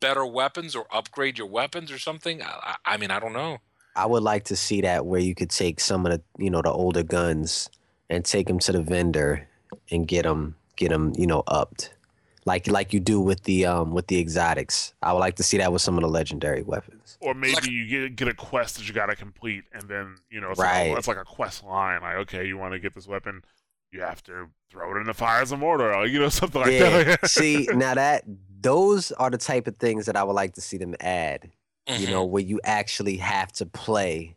better 0.00 0.26
weapons 0.26 0.74
or 0.74 0.86
upgrade 0.90 1.38
your 1.38 1.46
weapons 1.46 1.92
or 1.92 1.98
something? 1.98 2.42
I, 2.42 2.76
I 2.84 2.96
mean, 2.96 3.10
I 3.10 3.20
don't 3.20 3.32
know. 3.32 3.58
I 3.94 4.06
would 4.06 4.22
like 4.22 4.44
to 4.44 4.56
see 4.56 4.80
that 4.80 5.06
where 5.06 5.20
you 5.20 5.34
could 5.34 5.50
take 5.50 5.78
some 5.78 6.06
of 6.06 6.12
the, 6.12 6.22
you 6.42 6.50
know, 6.50 6.62
the 6.62 6.72
older 6.72 7.02
guns 7.02 7.68
and 8.08 8.24
take 8.24 8.46
them 8.48 8.58
to 8.60 8.72
the 8.72 8.82
vendor 8.82 9.48
and 9.90 10.08
get 10.08 10.24
them, 10.24 10.56
get 10.76 10.88
them, 10.88 11.12
you 11.16 11.26
know, 11.26 11.42
upped, 11.46 11.94
like 12.44 12.66
like 12.66 12.92
you 12.92 13.00
do 13.00 13.20
with 13.20 13.42
the 13.44 13.66
um 13.66 13.92
with 13.92 14.06
the 14.08 14.18
exotics. 14.18 14.94
I 15.02 15.12
would 15.12 15.20
like 15.20 15.36
to 15.36 15.42
see 15.42 15.58
that 15.58 15.72
with 15.72 15.82
some 15.82 15.96
of 15.96 16.02
the 16.02 16.08
legendary 16.08 16.62
weapons. 16.62 17.16
Or 17.20 17.34
maybe 17.34 17.54
Like- 17.54 17.66
you 17.70 17.86
get 17.86 18.16
get 18.16 18.28
a 18.28 18.34
quest 18.34 18.76
that 18.76 18.88
you 18.88 18.94
got 18.94 19.06
to 19.06 19.16
complete, 19.16 19.64
and 19.72 19.88
then 19.88 20.16
you 20.30 20.40
know 20.40 20.50
it's 20.50 20.58
Right. 20.60 20.88
like 20.88 20.94
a, 20.94 20.98
it's 20.98 21.08
like 21.08 21.16
a 21.18 21.24
quest 21.24 21.62
line. 21.64 22.00
Like, 22.02 22.16
okay, 22.16 22.46
you 22.46 22.56
want 22.58 22.72
to 22.74 22.78
get 22.80 22.94
this 22.94 23.06
weapon, 23.06 23.44
you 23.92 24.00
have 24.00 24.22
to 24.24 24.48
throw 24.70 24.96
it 24.96 25.00
in 25.00 25.06
the 25.06 25.14
fires 25.14 25.52
of 25.52 25.60
Mordor, 25.60 25.94
or, 25.94 26.06
you 26.06 26.18
know, 26.18 26.28
something 26.40 26.60
like 26.62 26.72
yeah. 26.72 27.04
that. 27.04 27.28
see, 27.30 27.68
now 27.74 27.94
that 27.94 28.24
those 28.60 29.12
are 29.12 29.30
the 29.30 29.38
type 29.38 29.66
of 29.66 29.76
things 29.76 30.06
that 30.06 30.16
I 30.16 30.22
would 30.24 30.32
like 30.34 30.54
to 30.54 30.60
see 30.60 30.78
them 30.78 30.94
add. 31.00 31.50
you 31.88 32.06
Mhm. 32.06 32.10
know, 32.10 32.24
where 32.24 32.42
you 32.42 32.60
actually 32.64 33.16
have 33.16 33.50
to 33.52 33.66
play 33.66 34.36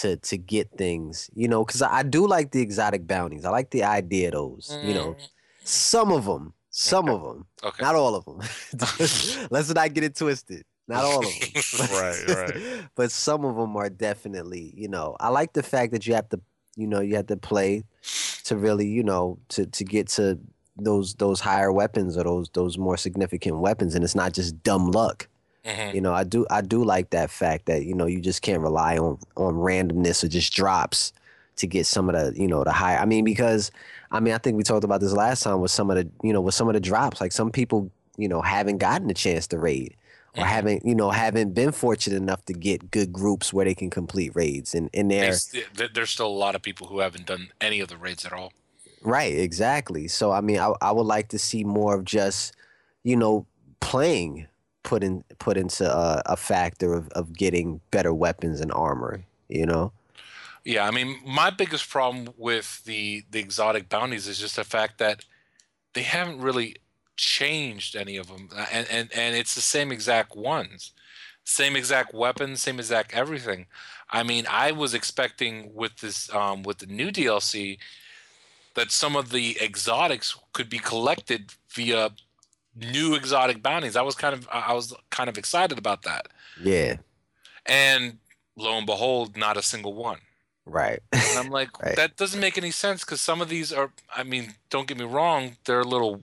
to 0.00 0.16
to 0.16 0.36
get 0.36 0.70
things, 0.76 1.30
you 1.34 1.48
know, 1.48 1.64
because 1.64 1.80
I, 1.80 1.98
I 1.98 2.02
do 2.02 2.26
like 2.26 2.50
the 2.50 2.60
exotic 2.60 3.06
bounties. 3.06 3.46
I 3.46 3.50
like 3.50 3.70
the 3.70 3.82
idea 3.84 4.28
of 4.28 4.32
those, 4.34 4.78
you 4.82 4.92
know, 4.92 5.14
Mm, 5.14 5.28
some 5.64 6.12
of 6.12 6.26
them, 6.26 6.52
some 6.78 7.08
of 7.08 7.22
them, 7.22 7.46
Okay. 7.64 7.82
not 7.82 7.94
all 7.94 8.14
of 8.14 8.24
them. 8.26 8.38
Let's 9.50 9.72
not 9.74 9.94
get 9.94 10.04
it 10.04 10.14
twisted. 10.14 10.64
Not 10.86 11.04
all 11.04 11.18
of 11.20 11.24
them. 11.24 11.88
Right, 11.90 12.28
right. 12.28 12.84
But 12.94 13.10
some 13.10 13.44
of 13.44 13.56
them 13.56 13.76
are 13.76 13.88
definitely, 13.88 14.72
you 14.76 14.88
know, 14.88 15.16
I 15.18 15.30
like 15.30 15.54
the 15.54 15.62
fact 15.62 15.92
that 15.92 16.06
you 16.06 16.14
have 16.14 16.28
to, 16.28 16.40
you 16.76 16.86
know, 16.86 17.00
you 17.00 17.16
have 17.16 17.26
to 17.28 17.36
play 17.36 17.84
to 18.44 18.56
really, 18.56 18.86
you 18.86 19.02
know, 19.02 19.38
to 19.48 19.64
to 19.66 19.84
get 19.84 20.08
to 20.08 20.38
those 20.76 21.14
those 21.14 21.40
higher 21.40 21.72
weapons 21.72 22.16
or 22.18 22.24
those 22.24 22.50
those 22.52 22.76
more 22.78 22.96
significant 22.98 23.58
weapons, 23.58 23.94
and 23.94 24.04
it's 24.04 24.14
not 24.14 24.34
just 24.34 24.62
dumb 24.62 24.90
luck. 24.90 25.28
Mhm. 25.64 25.94
You 25.94 26.00
know, 26.02 26.12
I 26.12 26.22
do 26.24 26.46
I 26.50 26.60
do 26.60 26.84
like 26.84 27.10
that 27.10 27.30
fact 27.30 27.66
that 27.66 27.84
you 27.86 27.94
know 27.94 28.06
you 28.06 28.20
just 28.20 28.42
can't 28.42 28.60
rely 28.62 28.98
on 28.98 29.18
on 29.36 29.54
randomness 29.54 30.22
or 30.22 30.28
just 30.28 30.52
drops 30.52 31.12
to 31.56 31.66
get 31.66 31.86
some 31.86 32.10
of 32.10 32.14
the 32.14 32.38
you 32.40 32.46
know 32.46 32.62
the 32.62 32.70
high. 32.72 32.96
I 32.98 33.06
mean, 33.06 33.24
because 33.24 33.70
I 34.10 34.20
mean 34.20 34.34
I 34.34 34.38
think 34.38 34.56
we 34.56 34.62
talked 34.62 34.84
about 34.84 35.00
this 35.00 35.12
last 35.12 35.42
time 35.42 35.60
with 35.60 35.70
some 35.70 35.90
of 35.90 35.96
the 35.96 36.08
you 36.22 36.32
know 36.32 36.40
with 36.40 36.54
some 36.54 36.68
of 36.68 36.74
the 36.74 36.80
drops. 36.80 37.20
Like 37.20 37.32
some 37.32 37.50
people 37.50 37.90
you 38.16 38.28
know 38.28 38.42
haven't 38.42 38.78
gotten 38.78 39.10
a 39.10 39.14
chance 39.14 39.46
to 39.48 39.58
raid 39.58 39.96
or 40.36 40.44
haven't 40.44 40.84
you 40.84 40.94
know 40.94 41.10
haven't 41.10 41.54
been 41.54 41.72
fortunate 41.72 42.16
enough 42.16 42.44
to 42.46 42.52
get 42.52 42.90
good 42.90 43.12
groups 43.12 43.52
where 43.52 43.64
they 43.64 43.74
can 43.74 43.90
complete 43.90 44.32
raids 44.34 44.74
and 44.74 44.90
and 44.92 45.10
There's, 45.10 45.54
there's 45.94 46.10
still 46.10 46.26
a 46.26 46.28
lot 46.28 46.54
of 46.54 46.62
people 46.62 46.86
who 46.86 47.00
haven't 47.00 47.26
done 47.26 47.48
any 47.60 47.80
of 47.80 47.88
the 47.88 47.96
raids 47.96 48.24
at 48.24 48.32
all. 48.32 48.52
Right, 49.02 49.38
exactly. 49.38 50.08
So 50.08 50.32
I 50.32 50.40
mean, 50.40 50.58
I 50.58 50.72
I 50.80 50.92
would 50.92 51.06
like 51.06 51.28
to 51.28 51.38
see 51.38 51.64
more 51.64 51.94
of 51.94 52.04
just, 52.04 52.54
you 53.04 53.16
know, 53.16 53.46
playing, 53.80 54.46
put 54.82 55.04
in 55.04 55.24
put 55.38 55.56
into 55.56 55.90
a, 55.90 56.22
a 56.26 56.36
factor 56.36 56.94
of, 56.94 57.08
of 57.10 57.32
getting 57.32 57.80
better 57.90 58.12
weapons 58.12 58.60
and 58.60 58.72
armor. 58.72 59.22
You 59.48 59.66
know. 59.66 59.92
Yeah, 60.66 60.84
I 60.84 60.90
mean, 60.90 61.20
my 61.24 61.50
biggest 61.50 61.88
problem 61.88 62.34
with 62.36 62.82
the 62.82 63.22
the 63.30 63.38
exotic 63.38 63.88
bounties 63.88 64.26
is 64.26 64.40
just 64.40 64.56
the 64.56 64.64
fact 64.64 64.98
that 64.98 65.24
they 65.92 66.02
haven't 66.02 66.40
really 66.40 66.74
changed 67.16 67.94
any 67.94 68.16
of 68.16 68.26
them, 68.26 68.48
and 68.72 68.84
and 68.90 69.08
and 69.14 69.36
it's 69.36 69.54
the 69.54 69.60
same 69.60 69.92
exact 69.92 70.34
ones, 70.34 70.90
same 71.44 71.76
exact 71.76 72.12
weapons, 72.12 72.62
same 72.62 72.80
exact 72.80 73.14
everything. 73.14 73.66
I 74.10 74.24
mean, 74.24 74.44
I 74.50 74.72
was 74.72 74.92
expecting 74.92 75.72
with 75.72 75.98
this 75.98 76.34
um, 76.34 76.64
with 76.64 76.78
the 76.78 76.86
new 76.86 77.12
DLC 77.12 77.78
that 78.74 78.90
some 78.90 79.14
of 79.14 79.30
the 79.30 79.56
exotics 79.62 80.36
could 80.52 80.68
be 80.68 80.80
collected 80.80 81.52
via 81.70 82.10
new 82.74 83.14
exotic 83.14 83.62
bounties. 83.62 83.94
I 83.94 84.02
was 84.02 84.16
kind 84.16 84.34
of 84.34 84.48
I 84.50 84.72
was 84.72 84.92
kind 85.10 85.28
of 85.28 85.38
excited 85.38 85.78
about 85.78 86.02
that. 86.02 86.26
Yeah. 86.60 86.96
And 87.66 88.18
lo 88.56 88.76
and 88.76 88.84
behold, 88.84 89.36
not 89.36 89.56
a 89.56 89.62
single 89.62 89.94
one. 89.94 90.18
Right. 90.66 91.00
And 91.12 91.38
I'm 91.38 91.48
like, 91.50 91.80
Right. 91.82 91.96
that 91.96 92.16
doesn't 92.16 92.40
make 92.40 92.58
any 92.58 92.72
sense 92.72 93.04
because 93.04 93.20
some 93.20 93.40
of 93.40 93.48
these 93.48 93.72
are. 93.72 93.92
I 94.14 94.24
mean, 94.24 94.54
don't 94.68 94.86
get 94.88 94.98
me 94.98 95.04
wrong, 95.04 95.56
they're 95.64 95.80
a 95.80 95.84
little 95.84 96.22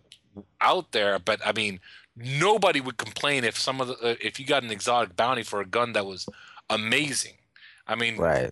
out 0.61 0.91
there, 0.91 1.18
but 1.20 1.40
I 1.45 1.53
mean, 1.53 1.80
nobody 2.15 2.82
would 2.82 2.98
complain 2.98 3.44
if 3.44 3.57
some 3.57 3.80
of 3.82 3.88
the 3.88 3.94
uh, 3.95 4.15
if 4.22 4.40
you 4.40 4.45
got 4.45 4.64
an 4.64 4.72
exotic 4.72 5.15
bounty 5.15 5.44
for 5.44 5.61
a 5.61 5.65
gun 5.65 5.94
that 5.94 6.06
was 6.06 6.28
amazing. 6.70 7.34
I 7.88 7.95
mean, 7.95 8.18
right. 8.18 8.52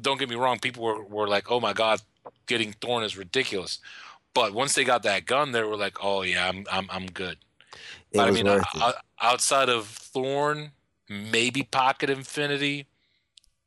don't 0.00 0.18
get 0.18 0.28
me 0.28 0.36
wrong, 0.36 0.58
people 0.58 0.84
were, 0.84 1.02
were 1.04 1.28
like, 1.28 1.50
oh 1.50 1.60
my 1.60 1.72
god, 1.72 2.00
getting 2.46 2.72
Thorn 2.72 3.04
is 3.04 3.16
ridiculous. 3.16 3.78
But 4.34 4.54
once 4.54 4.74
they 4.74 4.84
got 4.84 5.02
that 5.02 5.26
gun, 5.26 5.52
they 5.52 5.62
were 5.62 5.76
like, 5.76 5.98
oh 6.02 6.22
yeah, 6.22 6.48
I'm 6.48 6.64
I'm 6.72 6.88
I'm 6.90 7.06
good. 7.06 7.38
It 8.12 8.16
But 8.16 8.28
I 8.28 8.30
mean, 8.30 8.48
o- 8.48 8.60
it. 8.74 8.94
outside 9.20 9.68
of 9.68 9.86
Thorn, 9.86 10.72
maybe 11.08 11.62
Pocket 11.64 12.10
Infinity, 12.10 12.86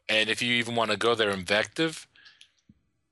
and 0.10 0.30
if 0.30 0.42
you 0.42 0.54
even 0.56 0.76
want 0.76 0.92
to 0.92 0.98
go 0.98 1.16
there, 1.16 1.30
Invective. 1.30 2.08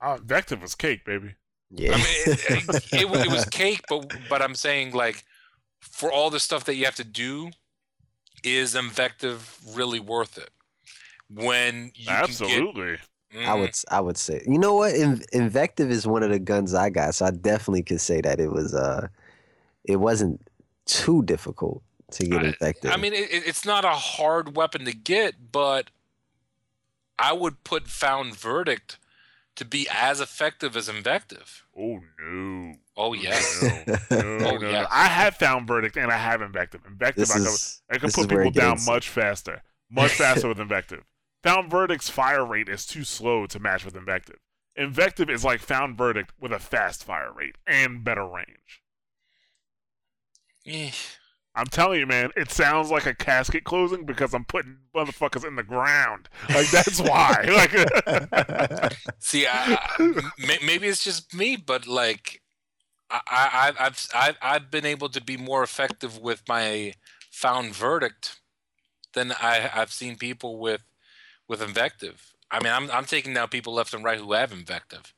Uh, 0.01 0.17
Invective 0.19 0.61
was 0.61 0.75
cake, 0.75 1.05
baby. 1.05 1.35
Yeah. 1.71 1.93
I 1.93 1.97
mean, 1.97 2.05
it, 2.07 2.39
it, 2.49 2.93
it, 2.93 3.25
it 3.27 3.31
was 3.31 3.45
cake, 3.45 3.81
but 3.89 4.13
but 4.29 4.41
I'm 4.41 4.55
saying 4.55 4.93
like, 4.93 5.23
for 5.79 6.11
all 6.11 6.29
the 6.29 6.39
stuff 6.39 6.65
that 6.65 6.75
you 6.75 6.85
have 6.85 6.95
to 6.95 7.03
do, 7.03 7.51
is 8.43 8.75
Invective 8.75 9.57
really 9.73 9.99
worth 9.99 10.37
it? 10.37 10.49
When 11.33 11.91
you 11.95 12.09
Absolutely. 12.11 12.97
can 13.31 13.39
get, 13.41 13.47
I 13.47 13.55
would 13.55 13.75
I 13.89 14.01
would 14.01 14.17
say. 14.17 14.43
You 14.45 14.59
know 14.59 14.75
what? 14.75 14.93
In, 14.93 15.23
Invective 15.31 15.89
is 15.89 16.05
one 16.05 16.21
of 16.21 16.29
the 16.29 16.37
guns 16.39 16.73
I 16.75 16.89
got, 16.91 17.15
so 17.15 17.25
I 17.25 17.31
definitely 17.31 17.81
could 17.83 18.01
say 18.01 18.21
that 18.21 18.39
it 18.39 18.51
was 18.51 18.75
uh 18.75 19.07
it 19.85 19.95
wasn't 19.95 20.41
too 20.85 21.23
difficult 21.23 21.81
to 22.11 22.25
get 22.27 22.43
I- 22.43 22.47
Invective. 22.47 22.91
I 22.91 22.97
mean, 22.97 23.13
it, 23.13 23.31
it- 23.31 23.47
it's 23.47 23.65
not 23.65 23.83
a 23.85 23.89
hard 23.91 24.55
weapon 24.55 24.85
to 24.85 24.93
get, 24.93 25.51
but 25.51 25.89
I 27.19 27.33
would 27.33 27.63
put 27.63 27.87
Found 27.87 28.35
Verdict 28.35 28.97
to 29.55 29.65
be 29.65 29.87
as 29.91 30.19
effective 30.19 30.75
as 30.75 30.89
Invective. 30.89 31.63
Oh 31.77 31.99
no. 32.19 32.73
Oh, 32.97 33.09
oh 33.09 33.13
yeah. 33.13 33.39
No, 34.11 34.21
no, 34.21 34.47
Oh, 34.47 34.57
no, 34.57 34.69
yeah. 34.69 34.81
no. 34.81 34.87
I 34.91 35.05
have 35.07 35.35
found 35.35 35.67
verdict 35.67 35.97
and 35.97 36.11
I 36.11 36.17
have 36.17 36.41
invective. 36.41 36.81
Invective, 36.87 37.27
this 37.27 37.31
I 37.31 37.37
can, 37.37 37.43
is 37.47 37.81
I 37.91 37.97
can 37.97 38.11
put 38.11 38.29
people 38.29 38.51
down 38.51 38.75
gets- 38.75 38.87
much 38.87 39.09
faster, 39.09 39.61
much 39.89 40.11
faster 40.13 40.47
with 40.47 40.59
invective. 40.59 41.03
Found 41.43 41.69
verdict's 41.69 42.09
fire 42.09 42.45
rate 42.45 42.69
is 42.69 42.85
too 42.85 43.03
slow 43.03 43.45
to 43.47 43.59
match 43.59 43.83
with 43.85 43.95
invective. 43.95 44.37
Invective 44.75 45.29
is 45.29 45.43
like 45.43 45.59
found 45.59 45.97
verdict 45.97 46.33
with 46.39 46.51
a 46.51 46.59
fast 46.59 47.03
fire 47.03 47.31
rate 47.31 47.57
and 47.67 48.03
better 48.03 48.25
range. 48.25 48.81
Eh. 50.65 50.91
I'm 51.55 51.67
telling 51.67 51.99
you, 51.99 52.07
man, 52.07 52.31
it 52.35 52.49
sounds 52.51 52.89
like 52.89 53.05
a 53.05 53.13
casket 53.13 53.63
closing 53.63 54.05
because 54.05 54.33
I'm 54.33 54.45
putting 54.45 54.77
motherfuckers 54.95 55.45
in 55.47 55.55
the 55.55 55.63
ground. 55.63 56.27
Like 56.49 56.69
that's 56.71 56.99
why. 56.99 57.45
Like, 57.53 58.93
See, 59.19 59.45
I, 59.45 59.77
I- 59.99 60.59
maybe 60.63 60.87
it's 60.87 61.03
just 61.03 61.33
me, 61.33 61.55
but 61.55 61.85
like, 61.87 62.41
I, 63.11 63.73
I, 63.79 63.85
I've, 63.85 64.07
I've, 64.15 64.37
I've 64.41 64.71
been 64.71 64.85
able 64.85 65.09
to 65.09 65.21
be 65.21 65.37
more 65.37 65.63
effective 65.63 66.17
with 66.19 66.43
my 66.47 66.93
Found 67.31 67.75
Verdict 67.75 68.39
than 69.13 69.31
I, 69.33 69.69
I've 69.73 69.91
seen 69.91 70.17
people 70.17 70.59
with, 70.59 70.83
with 71.47 71.61
Invective. 71.61 72.33
I 72.51 72.63
mean, 72.63 72.73
I'm, 72.73 72.91
I'm 72.91 73.05
taking 73.05 73.33
down 73.33 73.49
people 73.49 73.73
left 73.73 73.93
and 73.93 74.03
right 74.03 74.19
who 74.19 74.33
have 74.33 74.51
Invective. 74.51 75.13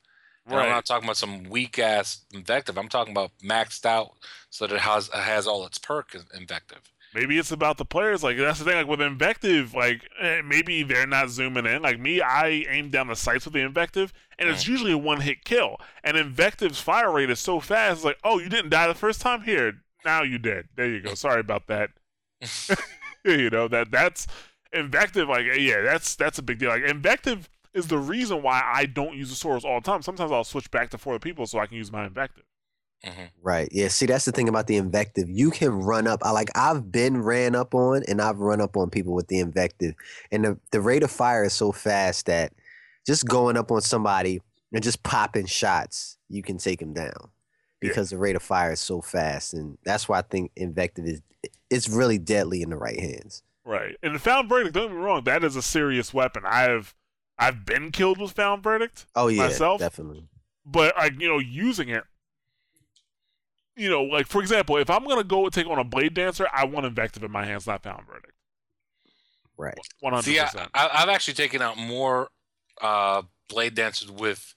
And 0.50 0.60
I'm 0.60 0.68
not 0.68 0.86
talking 0.86 1.06
about 1.06 1.16
some 1.18 1.44
weak 1.44 1.78
ass 1.78 2.24
invective. 2.32 2.78
I'm 2.78 2.88
talking 2.88 3.12
about 3.12 3.32
maxed 3.44 3.84
out 3.86 4.12
so 4.56 4.66
that 4.66 4.74
it 4.74 4.80
has 4.80 5.08
has 5.08 5.46
all 5.46 5.66
its 5.66 5.76
perk 5.76 6.16
invective. 6.34 6.90
maybe 7.14 7.38
it's 7.38 7.52
about 7.52 7.76
the 7.76 7.84
players. 7.84 8.22
Like 8.24 8.38
that's 8.38 8.58
the 8.58 8.64
thing. 8.64 8.76
Like 8.76 8.86
with 8.86 9.02
invective, 9.02 9.74
like 9.74 10.08
eh, 10.18 10.40
maybe 10.42 10.82
they're 10.82 11.06
not 11.06 11.28
zooming 11.28 11.66
in. 11.66 11.82
Like 11.82 12.00
me, 12.00 12.22
I 12.22 12.64
aim 12.68 12.88
down 12.88 13.08
the 13.08 13.16
sights 13.16 13.44
with 13.44 13.52
the 13.52 13.60
invective, 13.60 14.14
and 14.38 14.48
it's 14.48 14.66
usually 14.66 14.92
a 14.92 14.98
one 14.98 15.20
hit 15.20 15.44
kill. 15.44 15.76
And 16.02 16.16
invective's 16.16 16.80
fire 16.80 17.12
rate 17.12 17.28
is 17.28 17.38
so 17.38 17.60
fast. 17.60 17.98
It's 17.98 18.04
like, 18.04 18.18
oh, 18.24 18.38
you 18.38 18.48
didn't 18.48 18.70
die 18.70 18.88
the 18.88 18.94
first 18.94 19.20
time. 19.20 19.42
Here, 19.42 19.74
now 20.06 20.22
you 20.22 20.38
did. 20.38 20.68
There 20.74 20.88
you 20.88 21.02
go. 21.02 21.14
Sorry 21.14 21.40
about 21.40 21.66
that. 21.66 21.90
you 23.24 23.50
know 23.50 23.68
that 23.68 23.90
that's 23.90 24.26
invective. 24.72 25.28
Like 25.28 25.44
yeah, 25.58 25.82
that's 25.82 26.16
that's 26.16 26.38
a 26.38 26.42
big 26.42 26.58
deal. 26.58 26.70
Like 26.70 26.82
invective 26.84 27.50
is 27.74 27.88
the 27.88 27.98
reason 27.98 28.42
why 28.42 28.62
I 28.64 28.86
don't 28.86 29.18
use 29.18 29.28
the 29.28 29.36
swords 29.36 29.66
all 29.66 29.82
the 29.82 29.84
time. 29.84 30.00
Sometimes 30.00 30.32
I'll 30.32 30.44
switch 30.44 30.70
back 30.70 30.88
to 30.90 30.98
four 30.98 31.18
people 31.18 31.46
so 31.46 31.58
I 31.58 31.66
can 31.66 31.76
use 31.76 31.92
my 31.92 32.06
invective. 32.06 32.44
Mhm. 33.06 33.30
Right. 33.42 33.68
Yeah. 33.70 33.88
See, 33.88 34.06
that's 34.06 34.24
the 34.24 34.32
thing 34.32 34.48
about 34.48 34.66
the 34.66 34.76
invective. 34.76 35.30
You 35.30 35.50
can 35.50 35.70
run 35.80 36.06
up. 36.06 36.20
I 36.24 36.30
like. 36.32 36.48
I've 36.56 36.90
been 36.90 37.22
ran 37.22 37.54
up 37.54 37.74
on, 37.74 38.02
and 38.08 38.20
I've 38.20 38.38
run 38.38 38.60
up 38.60 38.76
on 38.76 38.90
people 38.90 39.14
with 39.14 39.28
the 39.28 39.38
invective, 39.38 39.94
and 40.32 40.44
the 40.44 40.58
the 40.72 40.80
rate 40.80 41.02
of 41.02 41.10
fire 41.10 41.44
is 41.44 41.52
so 41.52 41.70
fast 41.72 42.26
that 42.26 42.52
just 43.06 43.26
going 43.26 43.56
up 43.56 43.70
on 43.70 43.80
somebody 43.80 44.40
and 44.72 44.82
just 44.82 45.02
popping 45.04 45.46
shots, 45.46 46.18
you 46.28 46.42
can 46.42 46.58
take 46.58 46.80
them 46.80 46.92
down 46.92 47.12
Yeah. 47.14 47.28
because 47.80 48.10
the 48.10 48.18
rate 48.18 48.34
of 48.34 48.42
fire 48.42 48.72
is 48.72 48.80
so 48.80 49.00
fast, 49.00 49.54
and 49.54 49.78
that's 49.84 50.08
why 50.08 50.18
I 50.18 50.22
think 50.22 50.50
invective 50.56 51.06
is 51.06 51.22
it's 51.70 51.88
really 51.88 52.18
deadly 52.18 52.62
in 52.62 52.70
the 52.70 52.76
right 52.76 52.98
hands. 52.98 53.42
Right. 53.64 53.96
And 54.02 54.14
the 54.14 54.18
found 54.18 54.48
verdict, 54.48 54.74
don't 54.74 54.88
get 54.88 54.96
me 54.96 55.02
wrong, 55.02 55.22
that 55.24 55.42
is 55.44 55.54
a 55.56 55.62
serious 55.62 56.12
weapon. 56.12 56.42
I've 56.44 56.94
I've 57.38 57.64
been 57.64 57.92
killed 57.92 58.18
with 58.18 58.32
found 58.32 58.62
verdict, 58.64 59.06
Oh 59.14 59.28
yeah, 59.28 59.44
Myself? 59.44 59.78
definitely. 59.80 60.28
but 60.64 60.96
like, 60.96 61.20
you 61.20 61.28
know, 61.28 61.38
using 61.38 61.88
it 61.88 62.02
you 63.76 63.90
know, 63.90 64.02
like 64.02 64.26
for 64.26 64.40
example, 64.40 64.76
if 64.78 64.88
I'm 64.90 65.04
gonna 65.06 65.24
go 65.24 65.48
take 65.48 65.66
on 65.66 65.78
a 65.78 65.84
blade 65.84 66.14
dancer, 66.14 66.46
I 66.52 66.64
want 66.64 66.86
invective 66.86 67.22
in 67.22 67.30
my 67.30 67.44
hands, 67.44 67.66
not 67.66 67.82
found 67.82 68.06
verdict. 68.06 68.32
Right. 69.58 69.74
One 70.00 70.12
hundred 70.12 70.24
See, 70.24 70.40
I, 70.40 70.44
percent. 70.44 70.70
I, 70.74 70.90
I've 70.92 71.08
actually 71.08 71.34
taken 71.34 71.62
out 71.62 71.78
more 71.78 72.28
uh, 72.82 73.22
blade 73.48 73.74
dancers 73.74 74.10
with 74.10 74.54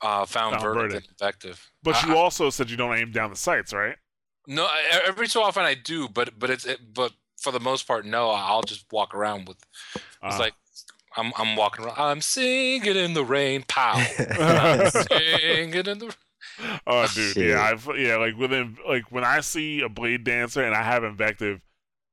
uh, 0.00 0.24
found, 0.26 0.52
Found 0.54 0.62
verdict, 0.62 0.92
Verdict. 0.92 1.06
than 1.08 1.14
invective. 1.26 1.70
But 1.82 1.96
I- 2.04 2.08
you 2.08 2.16
also 2.16 2.50
said 2.50 2.70
you 2.70 2.76
don't 2.76 2.96
aim 2.96 3.10
down 3.10 3.30
the 3.30 3.36
sights, 3.36 3.72
right? 3.72 3.96
no, 4.46 4.64
I- 4.64 5.02
every 5.06 5.26
so 5.28 5.42
often 5.42 5.64
I 5.64 5.74
do, 5.74 6.08
but 6.08 6.38
but 6.38 6.50
it's 6.50 6.64
it, 6.64 6.94
but 6.94 7.12
for 7.40 7.50
the 7.52 7.60
most 7.60 7.86
part, 7.86 8.04
no. 8.06 8.30
I'll 8.30 8.62
just 8.62 8.84
walk 8.92 9.14
around 9.14 9.46
with. 9.48 9.58
It's 9.96 10.04
Uh, 10.22 10.38
like 10.38 10.54
I'm 11.16 11.32
I'm 11.36 11.56
walking 11.56 11.84
around. 11.84 11.96
I'm 11.98 12.20
singing 12.20 12.96
in 12.96 13.14
the 13.14 13.24
rain, 13.24 13.64
pow. 13.66 13.94
I'm 14.40 14.90
singing 14.90 15.74
in 15.74 15.98
the. 15.98 16.14
Oh, 16.86 17.06
dude, 17.14 17.34
Shit. 17.34 17.48
yeah, 17.50 17.60
I've 17.62 17.88
yeah, 17.96 18.16
like 18.16 18.36
within 18.36 18.76
like 18.86 19.10
when 19.12 19.24
I 19.24 19.40
see 19.40 19.80
a 19.80 19.88
blade 19.88 20.24
dancer 20.24 20.62
and 20.62 20.74
I 20.74 20.82
have 20.82 21.04
invective, 21.04 21.60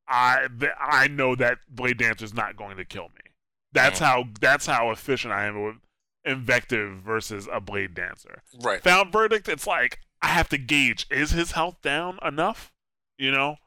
I 0.08 0.48
th- 0.60 0.72
I 0.80 1.08
know 1.08 1.36
that 1.36 1.60
blade 1.70 1.98
dancer 1.98 2.26
is 2.26 2.34
not 2.34 2.56
going 2.56 2.78
to 2.78 2.86
kill 2.86 3.10
me. 3.10 3.32
That's 3.72 4.00
Mhm. 4.00 4.06
how 4.06 4.24
that's 4.40 4.66
how 4.68 4.92
efficient 4.92 5.34
I 5.34 5.46
am 5.46 5.64
with 5.64 5.76
invective 6.24 6.98
versus 7.00 7.48
a 7.52 7.60
blade 7.60 7.94
dancer. 7.94 8.42
Right. 8.62 8.82
Found 8.84 9.12
verdict, 9.12 9.48
it's 9.48 9.68
like 9.68 10.00
I 10.22 10.28
have 10.30 10.50
to 10.50 10.58
gauge 10.58 11.06
is 11.10 11.32
his 11.32 11.52
health 11.52 11.82
down 11.82 12.20
enough, 12.26 12.72
you 13.18 13.32
know? 13.32 13.58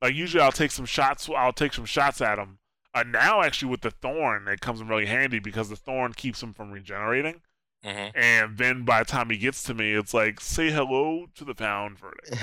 Like 0.00 0.14
usually 0.14 0.42
I'll 0.42 0.52
take 0.52 0.70
some 0.70 0.86
shots. 0.86 1.28
I'll 1.28 1.52
take 1.52 1.74
some 1.74 1.84
shots 1.84 2.20
at 2.22 2.38
him. 2.38 2.58
Uh, 2.94 3.02
now 3.04 3.42
actually 3.42 3.70
with 3.70 3.82
the 3.82 3.90
thorn, 3.90 4.48
it 4.48 4.60
comes 4.60 4.80
in 4.80 4.88
really 4.88 5.06
handy 5.06 5.38
because 5.38 5.68
the 5.68 5.76
thorn 5.76 6.12
keeps 6.14 6.42
him 6.42 6.52
from 6.54 6.70
regenerating. 6.72 7.42
Hmm 7.84 8.08
And 8.14 8.58
then 8.58 8.84
by 8.84 9.00
the 9.00 9.04
time 9.06 9.30
he 9.30 9.36
gets 9.38 9.62
to 9.64 9.74
me, 9.74 9.92
it's 9.94 10.12
like 10.14 10.40
say 10.40 10.70
hello 10.70 11.26
to 11.34 11.44
the 11.44 11.54
found 11.54 11.98
verdict, 11.98 12.36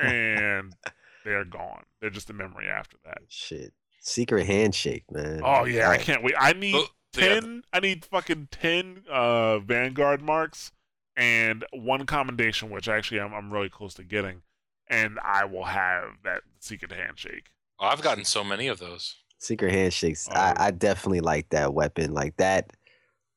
and 0.00 0.74
they're 1.24 1.44
gone. 1.44 1.84
They're 2.00 2.10
just 2.10 2.30
a 2.30 2.32
memory 2.32 2.68
after 2.68 2.96
that. 3.04 3.18
Shit. 3.28 3.72
Secret 4.00 4.46
handshake, 4.46 5.04
man. 5.10 5.40
Oh 5.44 5.64
yeah, 5.64 5.90
I 5.90 5.98
can't 5.98 6.22
wait. 6.22 6.34
I 6.38 6.52
need 6.52 6.74
Oh, 6.76 6.86
yeah. 7.16 7.40
ten. 7.40 7.62
I 7.72 7.80
need 7.80 8.04
fucking 8.04 8.48
ten 8.52 9.02
uh, 9.10 9.58
Vanguard 9.58 10.22
marks 10.22 10.70
and 11.16 11.64
one 11.72 12.06
commendation, 12.06 12.70
which 12.70 12.88
actually 12.88 13.20
I'm 13.20 13.34
I'm 13.34 13.52
really 13.52 13.68
close 13.68 13.94
to 13.94 14.04
getting, 14.04 14.42
and 14.88 15.18
I 15.24 15.44
will 15.44 15.64
have 15.64 16.18
that 16.22 16.42
secret 16.60 16.92
handshake. 16.92 17.50
Oh, 17.80 17.86
I've 17.86 18.02
gotten 18.02 18.24
so 18.24 18.44
many 18.44 18.68
of 18.68 18.78
those. 18.78 19.16
Secret 19.38 19.72
handshakes. 19.72 20.28
Oh. 20.30 20.34
I, 20.34 20.54
I 20.56 20.70
definitely 20.70 21.20
like 21.20 21.48
that 21.50 21.74
weapon. 21.74 22.14
Like 22.14 22.36
that 22.36 22.70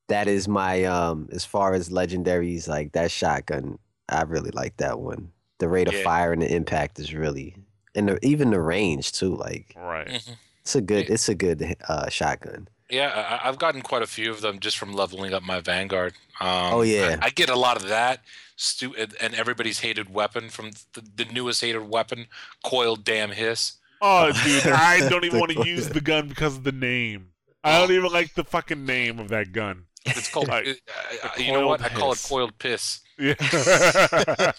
that 0.10 0.28
is 0.28 0.48
my 0.48 0.84
um 0.84 1.30
as 1.32 1.46
far 1.46 1.74
as 1.74 1.90
legendaries, 1.90 2.68
like 2.68 2.92
that 2.92 3.10
shotgun, 3.12 3.80
I 4.10 4.24
really 4.24 4.52
like 4.52 4.78
that 4.78 5.00
one. 5.00 5.32
The 5.60 5.68
rate 5.70 5.88
of 5.88 5.94
Yeah. 5.94 6.04
fire 6.04 6.34
and 6.34 6.42
the 6.42 6.54
impact 6.54 7.00
is 7.00 7.14
really 7.14 7.56
and 7.96 8.10
the, 8.10 8.26
even 8.26 8.52
the 8.52 8.62
range 8.62 9.12
too. 9.14 9.36
Like 9.36 9.74
Right. 9.76 10.08
Mhm. 10.08 10.36
it's 10.62 10.76
a 10.76 10.82
good, 10.82 11.10
it's 11.10 11.30
a 11.30 11.36
good 11.36 11.76
uh, 11.88 12.10
shotgun. 12.10 12.68
Yeah, 12.92 13.40
I, 13.44 13.48
I've 13.48 13.60
gotten 13.60 13.82
quite 13.82 14.02
a 14.02 14.08
few 14.08 14.32
of 14.32 14.42
them 14.42 14.60
just 14.60 14.78
from 14.78 14.94
leveling 14.94 15.32
up 15.34 15.44
my 15.44 15.60
Vanguard. 15.60 16.14
Um, 16.40 16.74
Oh, 16.74 16.82
yeah. 16.82 17.18
I, 17.22 17.28
I 17.28 17.30
get 17.30 17.50
a 17.50 17.56
lot 17.56 17.78
of 17.78 17.88
that. 17.88 18.22
Stu- 18.56 18.96
and- 18.96 19.16
and 19.22 19.34
everybody's 19.36 19.80
hated 19.82 20.12
weapon 20.12 20.50
from 20.50 20.72
the, 20.94 21.04
the 21.16 21.26
newest 21.26 21.62
hated 21.62 21.88
weapon, 21.88 22.26
coiled 22.64 23.04
damn 23.06 23.30
hiss. 23.32 23.74
Oh, 24.02 24.32
dude, 24.44 24.66
I 24.68 25.08
don't 25.08 25.24
even 25.24 25.40
want 25.40 25.52
to 25.52 25.68
use 25.68 25.90
the 25.90 26.02
gun 26.02 26.28
because 26.30 26.56
of 26.58 26.64
the 26.64 26.72
name. 26.72 27.28
I 27.64 27.78
don't 27.80 27.92
even 27.92 28.12
like 28.12 28.34
the 28.34 28.44
fucking 28.44 28.86
name 28.86 29.20
of 29.20 29.28
that 29.30 29.52
gun. 29.52 29.86
It's 30.06 30.30
called. 30.30 30.50
It- 30.50 30.82
uh, 31.24 31.30
you 31.38 31.52
know 31.52 31.68
what? 31.68 31.82
coiled 31.82 31.92
I 31.92 31.96
call 31.96 32.12
it 32.14 32.24
coiled 32.24 32.58
piss. 32.60 33.02
Yeah. 33.18 33.34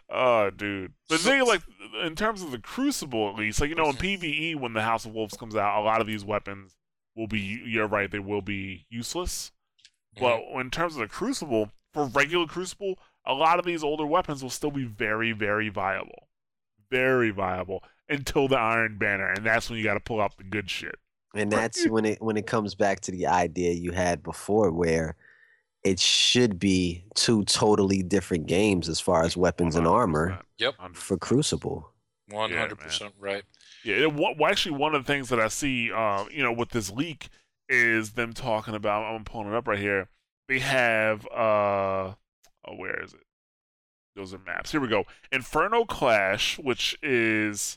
oh, 0.10 0.50
dude. 0.50 0.92
But 1.08 1.18
the 1.18 1.24
thing 1.24 1.46
like, 1.46 1.62
in 2.04 2.14
terms 2.16 2.42
of 2.42 2.50
the 2.50 2.58
Crucible, 2.58 3.28
at 3.30 3.36
least, 3.36 3.60
like, 3.60 3.70
you 3.70 3.76
know, 3.76 3.90
in 3.90 3.96
PVE, 3.96 4.56
when 4.56 4.72
the 4.72 4.82
House 4.82 5.04
of 5.04 5.12
Wolves 5.12 5.36
comes 5.36 5.54
out, 5.54 5.80
a 5.80 5.84
lot 5.84 6.00
of 6.00 6.06
these 6.06 6.24
weapons 6.24 6.76
will 7.14 7.26
be, 7.26 7.60
you're 7.66 7.86
right, 7.86 8.10
they 8.10 8.18
will 8.18 8.40
be 8.42 8.86
useless. 8.88 9.52
But 10.18 10.42
in 10.54 10.70
terms 10.70 10.94
of 10.94 11.00
the 11.00 11.08
Crucible, 11.08 11.70
for 11.92 12.06
regular 12.06 12.46
Crucible, 12.46 12.98
a 13.26 13.34
lot 13.34 13.58
of 13.58 13.64
these 13.64 13.82
older 13.82 14.06
weapons 14.06 14.42
will 14.42 14.50
still 14.50 14.70
be 14.70 14.84
very, 14.84 15.32
very 15.32 15.68
viable. 15.68 16.28
Very 16.90 17.30
viable 17.30 17.82
until 18.08 18.48
the 18.48 18.58
Iron 18.58 18.98
Banner, 18.98 19.28
and 19.30 19.44
that's 19.44 19.70
when 19.70 19.78
you 19.78 19.84
got 19.84 19.94
to 19.94 20.00
pull 20.00 20.20
out 20.20 20.36
the 20.36 20.44
good 20.44 20.68
shit. 20.68 20.96
And 21.34 21.50
that's 21.50 21.88
when 21.88 22.04
it 22.04 22.20
when 22.22 22.36
it 22.36 22.46
comes 22.46 22.74
back 22.74 23.00
to 23.02 23.10
the 23.10 23.26
idea 23.26 23.72
you 23.72 23.92
had 23.92 24.22
before, 24.22 24.70
where 24.70 25.16
it 25.82 25.98
should 25.98 26.58
be 26.58 27.04
two 27.14 27.44
totally 27.44 28.02
different 28.02 28.46
games 28.46 28.88
as 28.88 29.00
far 29.00 29.24
as 29.24 29.36
weapons 29.36 29.74
and 29.74 29.86
armor 29.86 30.30
100%. 30.30 30.42
Yep. 30.58 30.78
100. 30.78 30.96
for 30.96 31.16
Crucible. 31.16 31.88
One 32.28 32.52
hundred 32.52 32.78
percent 32.78 33.12
right. 33.18 33.42
Yeah, 33.84 33.96
it, 33.96 34.12
wa- 34.12 34.32
well, 34.38 34.50
actually, 34.50 34.76
one 34.78 34.94
of 34.94 35.04
the 35.04 35.12
things 35.12 35.28
that 35.30 35.40
I 35.40 35.48
see, 35.48 35.90
uh, 35.92 36.24
you 36.30 36.42
know, 36.42 36.52
with 36.52 36.70
this 36.70 36.90
leak 36.90 37.28
is 37.68 38.12
them 38.12 38.32
talking 38.32 38.74
about. 38.74 39.02
I'm 39.02 39.24
pulling 39.24 39.48
it 39.48 39.54
up 39.54 39.66
right 39.66 39.78
here. 39.78 40.08
They 40.48 40.60
have, 40.60 41.26
uh, 41.26 42.14
oh, 42.64 42.76
where 42.76 43.02
is 43.02 43.12
it? 43.12 43.24
Those 44.14 44.32
are 44.32 44.38
maps. 44.38 44.70
Here 44.70 44.80
we 44.80 44.88
go. 44.88 45.04
Inferno 45.30 45.84
Clash, 45.84 46.58
which 46.58 46.96
is 47.02 47.76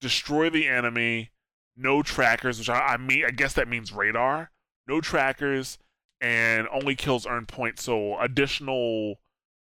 destroy 0.00 0.48
the 0.50 0.66
enemy, 0.66 1.30
no 1.76 2.02
trackers, 2.02 2.58
which 2.58 2.68
I, 2.70 2.78
I 2.78 2.96
mean, 2.96 3.24
I 3.26 3.30
guess 3.30 3.52
that 3.54 3.68
means 3.68 3.92
radar, 3.92 4.50
no 4.86 5.00
trackers, 5.00 5.78
and 6.20 6.66
only 6.72 6.94
kills 6.96 7.26
earn 7.26 7.46
points. 7.46 7.82
So 7.84 8.18
additional 8.18 9.16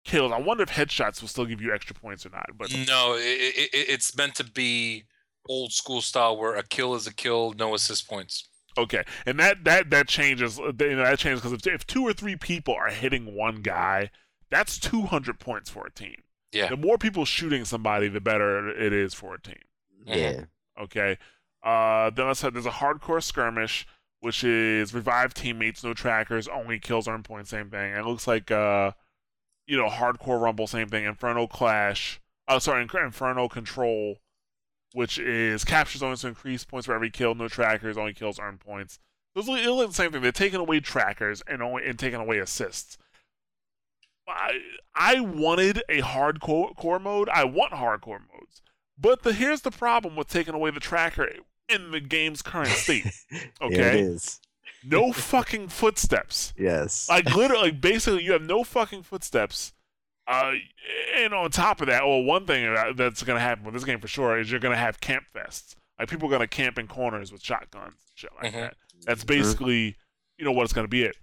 kills. 0.04 0.32
I 0.32 0.40
wonder 0.40 0.64
if 0.64 0.72
headshots 0.72 1.22
will 1.22 1.28
still 1.30 1.46
give 1.46 1.62
you 1.62 1.74
extra 1.74 1.96
points 1.96 2.26
or 2.26 2.30
not. 2.30 2.46
But 2.58 2.72
No, 2.88 3.14
it, 3.16 3.22
it, 3.22 3.70
it- 3.74 3.90
it's 3.90 4.16
meant 4.18 4.36
to 4.36 4.44
be 4.44 5.06
old 5.50 5.72
school 5.72 6.02
style 6.02 6.38
where 6.38 6.56
a 6.56 6.64
kill 6.64 6.94
is 6.96 7.08
a 7.08 7.14
kill, 7.14 7.54
no 7.54 7.74
assist 7.74 8.08
points. 8.10 8.48
Okay, 8.78 9.04
and 9.26 9.38
that 9.40 9.64
that 9.66 9.90
that 9.90 10.08
changes. 10.08 10.58
uh, 10.58 10.72
You 10.80 10.96
know, 10.96 11.04
that 11.04 11.20
changes 11.20 11.42
because 11.42 11.54
if, 11.54 11.68
if 11.68 11.86
two 11.86 12.04
or 12.04 12.14
three 12.14 12.38
people 12.38 12.74
are 12.74 12.90
hitting 12.90 13.36
one 13.36 13.62
guy, 13.62 14.12
that's 14.50 14.80
two 14.80 15.02
hundred 15.04 15.40
points 15.40 15.70
for 15.70 15.86
a 15.86 15.92
team. 15.92 16.16
Yeah. 16.54 16.70
The 16.70 16.78
more 16.78 16.98
people 16.98 17.26
shooting 17.26 17.66
somebody, 17.66 18.08
the 18.08 18.22
better 18.22 18.70
it 18.70 18.94
is 18.94 19.14
for 19.14 19.36
a 19.36 19.42
team. 19.42 19.60
Yeah. 20.06 20.46
Okay. 20.82 21.18
Uh, 21.64 22.10
then 22.10 22.28
I 22.28 22.34
said 22.34 22.54
there's 22.54 22.66
a 22.66 22.72
hardcore 22.72 23.22
skirmish, 23.22 23.88
which 24.20 24.44
is 24.44 24.94
revive 24.94 25.34
teammates, 25.34 25.84
no 25.84 25.94
trackers, 25.94 26.48
only 26.48 26.80
kills 26.80 27.08
earn 27.08 27.24
points, 27.24 27.50
same 27.50 27.70
thing. 27.70 27.94
It 27.94 28.06
looks 28.06 28.28
like 28.28 28.52
uh, 28.52 28.92
you 29.68 29.78
know, 29.78 29.88
hardcore 29.88 30.42
rumble, 30.42 30.68
same 30.68 30.90
thing. 30.90 31.06
Inferno 31.06 31.48
clash. 31.48 32.20
Oh, 32.48 32.60
sorry, 32.60 32.82
Inferno 32.82 33.48
control, 33.48 34.18
which 34.94 35.18
is 35.18 35.64
captures 35.64 36.04
only 36.04 36.18
to 36.18 36.28
increase 36.28 36.66
points 36.66 36.88
for 36.88 36.94
every 36.94 37.10
kill, 37.10 37.36
no 37.36 37.48
trackers, 37.48 37.98
only 37.98 38.14
kills 38.14 38.40
earn 38.40 38.58
points. 38.58 39.00
Those 39.34 39.48
look, 39.48 39.60
it 39.60 39.72
look 39.72 39.88
the 39.88 39.94
same 39.94 40.12
thing. 40.12 40.22
They're 40.22 40.32
taking 40.32 40.60
away 40.60 40.82
trackers 40.82 41.42
and 41.48 41.62
only 41.62 41.88
and 41.88 41.98
taking 41.98 42.20
away 42.20 42.40
assists. 42.40 42.98
I 44.28 44.60
I 44.94 45.20
wanted 45.22 45.84
a 45.88 46.02
hardcore 46.02 46.76
core 46.76 47.00
mode. 47.00 47.30
I 47.30 47.46
want 47.46 47.72
hardcore 47.74 48.20
modes. 48.20 48.62
But 48.98 49.24
the 49.24 49.34
here's 49.34 49.62
the 49.62 49.72
problem 49.72 50.16
with 50.16 50.28
taking 50.28 50.54
away 50.54 50.72
the 50.72 50.80
tracker 50.80 51.30
in 51.74 51.92
the 51.92 52.00
game's 52.00 52.42
current 52.42 52.70
state. 52.70 53.06
Yeah, 53.32 53.38
it 53.42 53.52
Okay, 53.62 54.00
is. 54.02 54.40
no 54.84 55.12
fucking 55.14 55.68
footsteps. 55.70 56.54
Yes. 56.58 57.08
Like 57.10 57.34
literally, 57.36 57.72
like, 57.72 57.82
basically, 57.82 58.24
you 58.24 58.32
have 58.34 58.42
no 58.42 58.64
fucking 58.64 59.04
footsteps. 59.04 59.74
Uh, 60.28 60.54
and 61.18 61.34
on 61.34 61.50
top 61.52 61.82
of 61.82 61.88
that, 61.88 62.06
well, 62.06 62.24
one 62.24 62.46
thing 62.46 62.74
that's 62.96 63.24
gonna 63.24 63.40
happen 63.40 63.64
with 63.66 63.74
this 63.74 63.84
game 63.84 64.00
for 64.00 64.08
sure 64.08 64.40
is 64.40 64.50
you're 64.52 64.60
gonna 64.60 64.76
have 64.78 65.00
camp 65.00 65.26
fests. 65.36 65.76
Like 66.00 66.10
people 66.10 66.28
are 66.28 66.32
gonna 66.32 66.48
camp 66.48 66.78
in 66.78 66.88
corners 66.88 67.32
with 67.32 67.42
shotguns 67.44 67.94
and 67.94 68.16
shit 68.16 68.30
like 68.42 68.54
Mhm. 68.54 68.60
that. 68.62 68.76
That's 69.06 69.24
basically, 69.24 69.98
you 70.38 70.46
know, 70.46 70.52
what 70.52 70.64
it's 70.64 70.74
gonna 70.74 70.88
be. 70.88 71.04
It. 71.04 71.16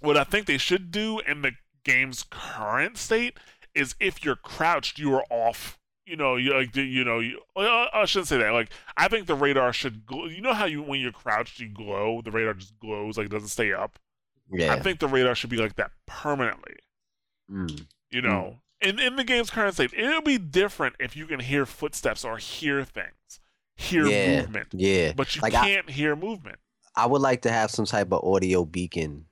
What 0.00 0.16
I 0.16 0.24
think 0.24 0.46
they 0.46 0.58
should 0.58 0.90
do 0.90 1.20
in 1.20 1.42
the 1.42 1.52
game's 1.84 2.24
current 2.30 2.96
state 2.98 3.36
is 3.74 3.94
if 4.00 4.24
you're 4.24 4.36
crouched, 4.36 4.98
you 4.98 5.14
are 5.14 5.24
off. 5.30 5.78
You 6.06 6.16
know, 6.16 6.36
you 6.36 6.52
like 6.54 6.74
you 6.74 7.04
know, 7.04 7.20
you, 7.20 7.40
well, 7.54 7.88
I 7.92 8.04
shouldn't 8.06 8.28
say 8.28 8.38
that. 8.38 8.52
Like 8.52 8.70
I 8.96 9.06
think 9.08 9.26
the 9.26 9.34
radar 9.34 9.72
should. 9.72 10.06
Glow. 10.06 10.26
You 10.26 10.40
know 10.40 10.54
how 10.54 10.64
you 10.64 10.82
when 10.82 11.00
you're 11.00 11.12
crouched, 11.12 11.60
you 11.60 11.68
glow. 11.68 12.20
The 12.24 12.30
radar 12.32 12.54
just 12.54 12.78
glows, 12.80 13.16
like 13.16 13.26
it 13.26 13.30
doesn't 13.32 13.48
stay 13.48 13.72
up. 13.72 13.98
yeah. 14.50 14.72
I 14.74 14.80
think 14.80 14.98
the 14.98 15.06
radar 15.08 15.34
should 15.36 15.50
be 15.50 15.56
like 15.58 15.76
that 15.76 15.92
permanently. 16.06 16.74
Mm. 17.50 17.86
You 18.10 18.22
know, 18.22 18.56
in 18.80 18.98
in 18.98 19.16
the 19.16 19.24
game's 19.24 19.50
current 19.50 19.74
state, 19.74 19.92
it'll 19.94 20.22
be 20.22 20.38
different 20.38 20.96
if 20.98 21.16
you 21.16 21.26
can 21.26 21.38
hear 21.40 21.64
footsteps 21.66 22.24
or 22.24 22.38
hear 22.38 22.82
things, 22.84 23.38
hear 23.76 24.06
Yeah. 24.06 24.40
movement, 24.42 24.68
Yeah. 24.72 25.12
but 25.14 25.36
you 25.36 25.42
Like, 25.42 25.52
can't 25.52 25.88
hear 25.90 26.16
movement. 26.16 26.58
I 26.96 27.06
would 27.06 27.20
like 27.22 27.42
to 27.42 27.52
have 27.52 27.70
some 27.70 27.84
type 27.86 28.10
of 28.12 28.24
audio 28.24 28.64
beacon 28.64 29.26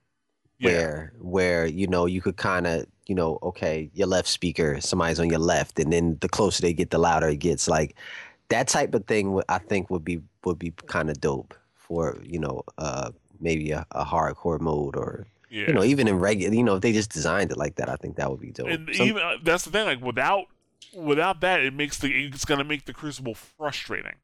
Yeah, 0.59 0.71
where 0.71 1.13
where 1.19 1.67
you 1.67 1.89
know 1.89 2.07
you 2.07 2.21
could 2.21 2.37
kind 2.37 2.67
of 2.69 2.87
you 3.09 3.15
know 3.15 3.39
okay 3.43 3.91
your 3.95 4.07
left 4.07 4.29
speaker 4.29 4.81
somebody's 4.81 5.19
on 5.19 5.29
your 5.31 5.39
left 5.41 5.81
and 5.81 5.93
then 5.93 6.17
the 6.21 6.29
closer 6.29 6.63
they 6.63 6.73
get 6.73 6.91
the 6.91 6.99
louder 6.99 7.29
it 7.29 7.39
gets 7.39 7.67
like 7.67 7.97
that 8.51 8.69
type 8.69 8.95
of 8.95 9.05
thing 9.07 9.43
I 9.49 9.59
think 9.59 9.91
would 9.91 10.05
be 10.05 10.21
would 10.45 10.59
be 10.59 10.73
kind 10.87 11.11
of 11.11 11.21
dope 11.21 11.55
for 11.75 12.19
you 12.23 12.39
know 12.39 12.63
uh 12.77 13.11
maybe 13.41 13.73
a, 13.73 13.87
a 13.93 14.05
hardcore 14.05 14.61
mode 14.61 14.95
or 14.97 15.27
yeah. 15.51 15.67
you 15.69 15.73
know 15.73 15.83
even 15.83 16.07
in 16.07 16.19
regular 16.19 16.55
you 16.55 16.63
know 16.63 16.77
if 16.77 16.83
they 16.83 16.93
just 16.93 17.11
designed 17.11 17.51
it 17.51 17.57
like 17.57 17.77
that 17.77 17.89
I 17.89 17.97
think 17.97 18.17
that 18.17 18.31
would 18.31 18.41
be 18.41 18.51
dope. 18.51 18.69
and 18.69 18.89
Some- 18.95 19.07
even 19.07 19.23
uh, 19.23 19.37
that's 19.43 19.65
the 19.65 19.71
thing. 19.71 19.87
Like 19.87 20.03
without 20.03 20.47
without 20.95 21.41
that, 21.41 21.61
it 21.61 21.73
makes 21.75 21.99
the 21.99 22.09
it's 22.27 22.45
gonna 22.45 22.65
make 22.65 22.85
the 22.85 22.93
Crucible 22.93 23.35
frustrating. 23.35 24.17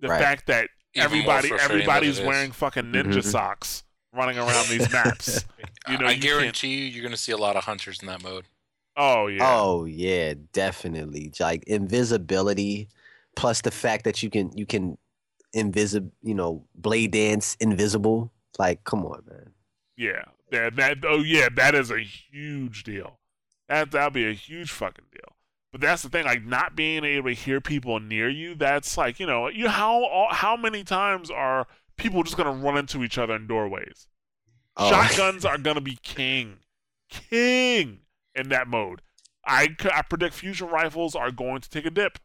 The 0.00 0.08
Right. 0.08 0.20
fact 0.20 0.46
that 0.46 0.68
Even 0.94 1.04
everybody 1.06 1.48
frustrating 1.48 1.76
everybody's 1.82 2.20
wearing 2.20 2.52
fucking 2.52 2.84
ninja 2.92 3.14
Mhm. 3.18 3.24
socks 3.24 3.82
running 4.14 4.38
around 4.38 4.68
these 4.68 4.90
maps. 4.92 5.44
You 5.88 5.98
know, 5.98 6.06
I 6.06 6.10
you 6.10 6.20
can't- 6.20 6.22
guarantee 6.22 6.68
you, 6.68 6.84
you're 6.84 7.02
going 7.02 7.10
to 7.10 7.18
see 7.18 7.32
a 7.32 7.36
lot 7.36 7.56
of 7.56 7.64
hunters 7.64 7.98
in 8.02 8.06
that 8.06 8.22
mode. 8.22 8.44
Oh 8.96 9.26
yeah. 9.26 9.40
Oh 9.42 9.84
yeah, 9.84 10.34
definitely. 10.52 11.32
Like 11.40 11.64
invisibility, 11.66 12.88
plus 13.34 13.62
the 13.62 13.72
fact 13.72 14.04
that 14.04 14.22
you 14.22 14.30
can 14.30 14.56
you 14.56 14.64
can 14.64 14.96
invisible, 15.54 16.12
you 16.22 16.34
know, 16.34 16.64
blade 16.76 17.10
dance 17.10 17.56
invisible. 17.58 18.30
Like, 18.60 18.84
come 18.84 19.04
on, 19.06 19.24
man. 19.28 19.50
Yeah, 19.96 20.22
that 20.52 20.76
that 20.76 20.98
oh 21.04 21.22
yeah, 21.22 21.48
that 21.56 21.74
is 21.74 21.90
a 21.90 21.98
huge 22.00 22.84
deal. 22.84 23.18
That 23.68 23.90
that'll 23.90 24.10
be 24.10 24.28
a 24.28 24.32
huge 24.32 24.70
fucking 24.70 25.06
deal. 25.10 25.34
But 25.72 25.80
that's 25.80 26.02
the 26.02 26.10
thing, 26.10 26.26
like 26.26 26.44
not 26.44 26.76
being 26.76 27.02
able 27.04 27.30
to 27.30 27.34
hear 27.34 27.60
people 27.60 27.98
near 27.98 28.28
you. 28.28 28.54
That's 28.54 28.96
like 28.96 29.18
you 29.18 29.26
know, 29.26 29.48
you 29.48 29.68
how 29.68 30.28
how 30.30 30.56
many 30.56 30.84
times 30.84 31.28
are 31.28 31.66
people 31.96 32.20
are 32.20 32.24
just 32.24 32.36
gonna 32.36 32.52
run 32.52 32.76
into 32.76 33.02
each 33.04 33.18
other 33.18 33.34
in 33.36 33.46
doorways? 33.46 34.06
Oh. 34.76 34.88
Shotguns 34.90 35.44
are 35.44 35.58
gonna 35.58 35.80
be 35.80 35.96
king, 36.02 36.58
king 37.10 38.00
in 38.34 38.48
that 38.50 38.68
mode. 38.68 39.02
I 39.46 39.76
I 39.92 40.02
predict 40.02 40.34
fusion 40.34 40.68
rifles 40.68 41.14
are 41.14 41.30
going 41.30 41.60
to 41.60 41.68
take 41.70 41.84
a 41.86 41.90
dip, 41.90 42.18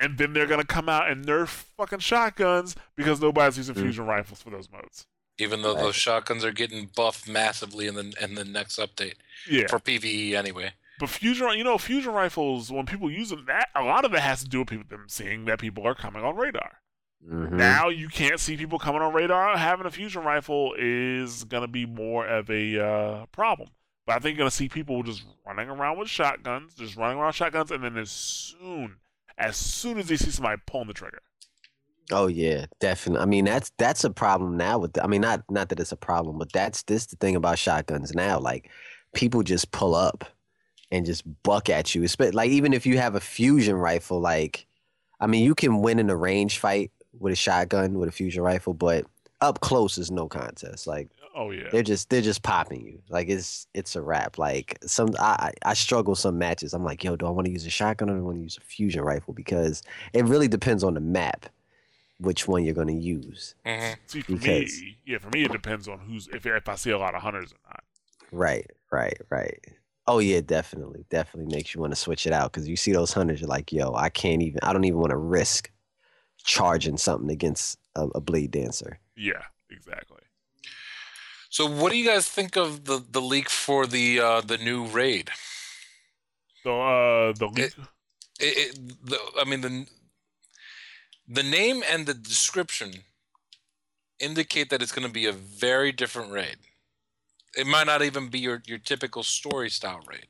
and 0.00 0.18
then 0.18 0.32
they're 0.32 0.46
gonna 0.46 0.64
come 0.64 0.88
out 0.88 1.10
and 1.10 1.24
nerf 1.24 1.48
fucking 1.48 1.98
shotguns 2.00 2.74
because 2.96 3.20
nobody's 3.20 3.56
using 3.58 3.74
Mm. 3.74 3.82
fusion 3.82 4.06
rifles 4.06 4.42
for 4.42 4.50
those 4.50 4.70
modes. 4.70 5.06
Even 5.38 5.62
though 5.62 5.74
Right. 5.74 5.82
those 5.84 5.94
shotguns 5.96 6.44
are 6.44 6.50
getting 6.52 6.86
buffed 6.86 7.28
massively 7.28 7.86
in 7.86 7.94
the 7.94 8.12
in 8.20 8.34
the 8.34 8.44
next 8.44 8.78
update 8.78 9.14
Yeah. 9.48 9.66
for 9.68 9.78
PVE 9.78 10.34
anyway. 10.34 10.72
But 10.98 11.10
fusion, 11.10 11.48
you 11.50 11.62
know, 11.62 11.78
fusion 11.78 12.12
rifles. 12.12 12.72
When 12.72 12.84
people 12.86 13.08
use 13.08 13.30
them, 13.30 13.44
that 13.46 13.68
a 13.76 13.84
lot 13.84 14.04
of 14.04 14.12
it 14.14 14.20
has 14.20 14.42
to 14.42 14.48
do 14.48 14.60
with 14.60 14.68
people 14.70 14.84
them 14.88 15.08
seeing 15.08 15.44
that 15.44 15.60
people 15.60 15.86
are 15.86 15.94
coming 15.94 16.24
on 16.24 16.34
radar. 16.34 16.80
Mhm. 17.26 17.52
Now 17.52 17.88
you 17.88 18.08
can't 18.08 18.40
see 18.40 18.56
people 18.56 18.78
coming 18.78 19.02
on 19.02 19.12
radar. 19.12 19.56
Having 19.56 19.86
a 19.86 19.90
fusion 19.90 20.22
rifle 20.22 20.74
is 20.78 21.44
gonna 21.44 21.68
be 21.68 21.84
more 21.86 22.26
of 22.26 22.48
a 22.50 22.78
uh, 22.78 23.26
problem. 23.26 23.70
But 24.06 24.16
I 24.16 24.18
think 24.20 24.36
you're 24.36 24.44
gonna 24.44 24.50
see 24.50 24.68
people 24.68 25.02
just 25.02 25.24
running 25.46 25.68
around 25.68 25.98
with 25.98 26.08
shotguns, 26.08 26.74
just 26.74 26.96
running 26.96 27.18
around 27.18 27.28
with 27.28 27.36
shotguns, 27.36 27.70
and 27.70 27.82
then 27.84 27.96
as 27.98 28.10
soon, 28.10 28.96
as 29.36 29.56
soon 29.56 29.98
as 29.98 30.06
they 30.06 30.16
see 30.16 30.30
somebody 30.30 30.60
pulling 30.66 30.88
the 30.88 30.94
trigger, 30.94 31.22
Oh 32.10 32.26
yeah, 32.26 32.66
definitely. 32.80 33.22
I 33.22 33.26
mean, 33.26 33.44
that's 33.44 33.70
that's 33.76 34.04
a 34.04 34.10
problem 34.10 34.56
now 34.56 34.78
with. 34.78 34.94
The, 34.94 35.04
I 35.04 35.06
mean, 35.06 35.20
not 35.20 35.42
not 35.50 35.68
that 35.68 35.80
it's 35.80 35.92
a 35.92 35.96
problem, 35.96 36.38
but 36.38 36.52
that's 36.52 36.82
this 36.84 37.06
the 37.06 37.16
thing 37.16 37.36
about 37.36 37.58
shotguns 37.58 38.14
now. 38.14 38.38
Like, 38.38 38.70
people 39.14 39.42
just 39.42 39.70
pull 39.72 39.94
up 39.94 40.24
and 40.90 41.04
just 41.04 41.24
buck 41.42 41.68
at 41.68 41.94
you. 41.94 42.02
Espe- 42.02 42.32
Like 42.34 42.50
even 42.50 42.72
if 42.72 42.86
you 42.86 42.98
have 42.98 43.14
a 43.14 43.20
fusion 43.20 43.76
rifle, 43.76 44.20
like 44.20 44.66
I 45.20 45.26
mean, 45.26 45.44
you 45.44 45.54
can 45.54 45.82
win 45.82 45.98
in 45.98 46.08
a 46.10 46.16
range 46.16 46.58
fight 46.58 46.92
with 47.20 47.32
a 47.32 47.36
shotgun 47.36 47.98
with 47.98 48.08
a 48.08 48.12
fusion 48.12 48.42
rifle, 48.42 48.74
but 48.74 49.06
up 49.40 49.60
close 49.60 49.98
is 49.98 50.10
no 50.10 50.28
contest. 50.28 50.86
Like 50.86 51.08
Oh 51.36 51.50
yeah. 51.52 51.68
they're 51.70 51.82
just 51.84 52.10
they're 52.10 52.20
just 52.22 52.42
popping 52.42 52.84
you. 52.84 53.00
Like 53.08 53.28
it's 53.28 53.66
it's 53.74 53.94
a 53.94 54.02
wrap. 54.02 54.38
Like 54.38 54.76
some 54.84 55.10
I 55.20 55.52
I 55.64 55.70
I 55.70 55.74
struggle 55.74 56.14
some 56.16 56.36
matches. 56.38 56.74
I'm 56.74 56.84
like, 56.84 57.04
yo, 57.04 57.14
do 57.16 57.26
I 57.26 57.30
want 57.30 57.46
to 57.46 57.52
use 57.52 57.64
a 57.66 57.70
shotgun 57.70 58.10
or 58.10 58.14
do 58.14 58.18
I 58.18 58.22
want 58.22 58.36
to 58.38 58.42
use 58.42 58.56
a 58.56 58.60
fusion 58.60 59.02
rifle? 59.02 59.34
Because 59.34 59.82
it 60.12 60.24
really 60.24 60.48
depends 60.48 60.82
on 60.82 60.94
the 60.94 61.00
map, 61.00 61.46
which 62.18 62.48
one 62.48 62.64
you're 62.64 62.74
gonna 62.74 62.92
use. 62.92 63.54
hmm 63.64 63.92
See, 64.06 64.22
for 64.22 64.32
because- 64.32 64.80
me, 64.80 64.98
yeah, 65.06 65.18
for 65.18 65.30
me 65.30 65.44
it 65.44 65.52
depends 65.52 65.86
on 65.86 66.00
who's 66.00 66.26
if 66.28 66.44
if 66.46 66.68
I 66.68 66.74
see 66.74 66.90
a 66.90 66.98
lot 66.98 67.14
of 67.14 67.22
hunters 67.22 67.52
or 67.52 67.58
not. 67.68 67.84
Right, 68.32 68.68
right, 68.90 69.16
right. 69.30 69.64
Oh 70.08 70.18
yeah, 70.18 70.40
definitely, 70.40 71.04
definitely 71.10 71.54
makes 71.54 71.74
you 71.74 71.80
want 71.80 71.92
to 71.92 71.96
switch 71.96 72.26
it 72.26 72.32
out 72.32 72.50
because 72.52 72.66
you 72.68 72.76
see 72.76 72.92
those 72.92 73.12
hunters, 73.12 73.40
you're 73.40 73.48
like, 73.48 73.70
yo, 73.72 73.94
I 73.94 74.08
can't 74.08 74.42
even. 74.42 74.58
I 74.62 74.72
don't 74.72 74.84
even 74.84 74.98
want 74.98 75.10
to 75.10 75.16
risk 75.16 75.70
charging 76.48 76.96
something 76.96 77.30
against 77.30 77.78
a, 77.94 78.08
a 78.14 78.20
blade 78.20 78.50
dancer. 78.50 78.98
Yeah, 79.14 79.42
exactly. 79.70 80.22
So, 81.50 81.66
what 81.66 81.92
do 81.92 81.98
you 81.98 82.08
guys 82.08 82.26
think 82.26 82.56
of 82.56 82.86
the 82.86 83.04
the 83.10 83.20
leak 83.20 83.50
for 83.50 83.86
the 83.86 84.18
uh, 84.20 84.40
the 84.40 84.58
new 84.58 84.84
raid? 84.86 85.30
So 86.62 86.80
uh, 86.82 87.32
the 87.32 87.46
leak. 87.46 87.74
It, 88.40 88.54
it, 88.76 89.06
the, 89.06 89.18
I 89.40 89.44
mean 89.44 89.60
the 89.60 89.86
the 91.28 91.42
name 91.42 91.82
and 91.92 92.06
the 92.06 92.14
description 92.14 92.92
indicate 94.18 94.70
that 94.70 94.82
it's 94.82 94.92
going 94.92 95.06
to 95.06 95.12
be 95.12 95.26
a 95.26 95.32
very 95.32 95.92
different 95.92 96.32
raid. 96.32 96.56
It 97.56 97.66
might 97.66 97.86
not 97.86 98.02
even 98.02 98.28
be 98.28 98.38
your, 98.38 98.62
your 98.66 98.78
typical 98.78 99.22
story 99.22 99.70
style 99.70 100.00
raid. 100.08 100.26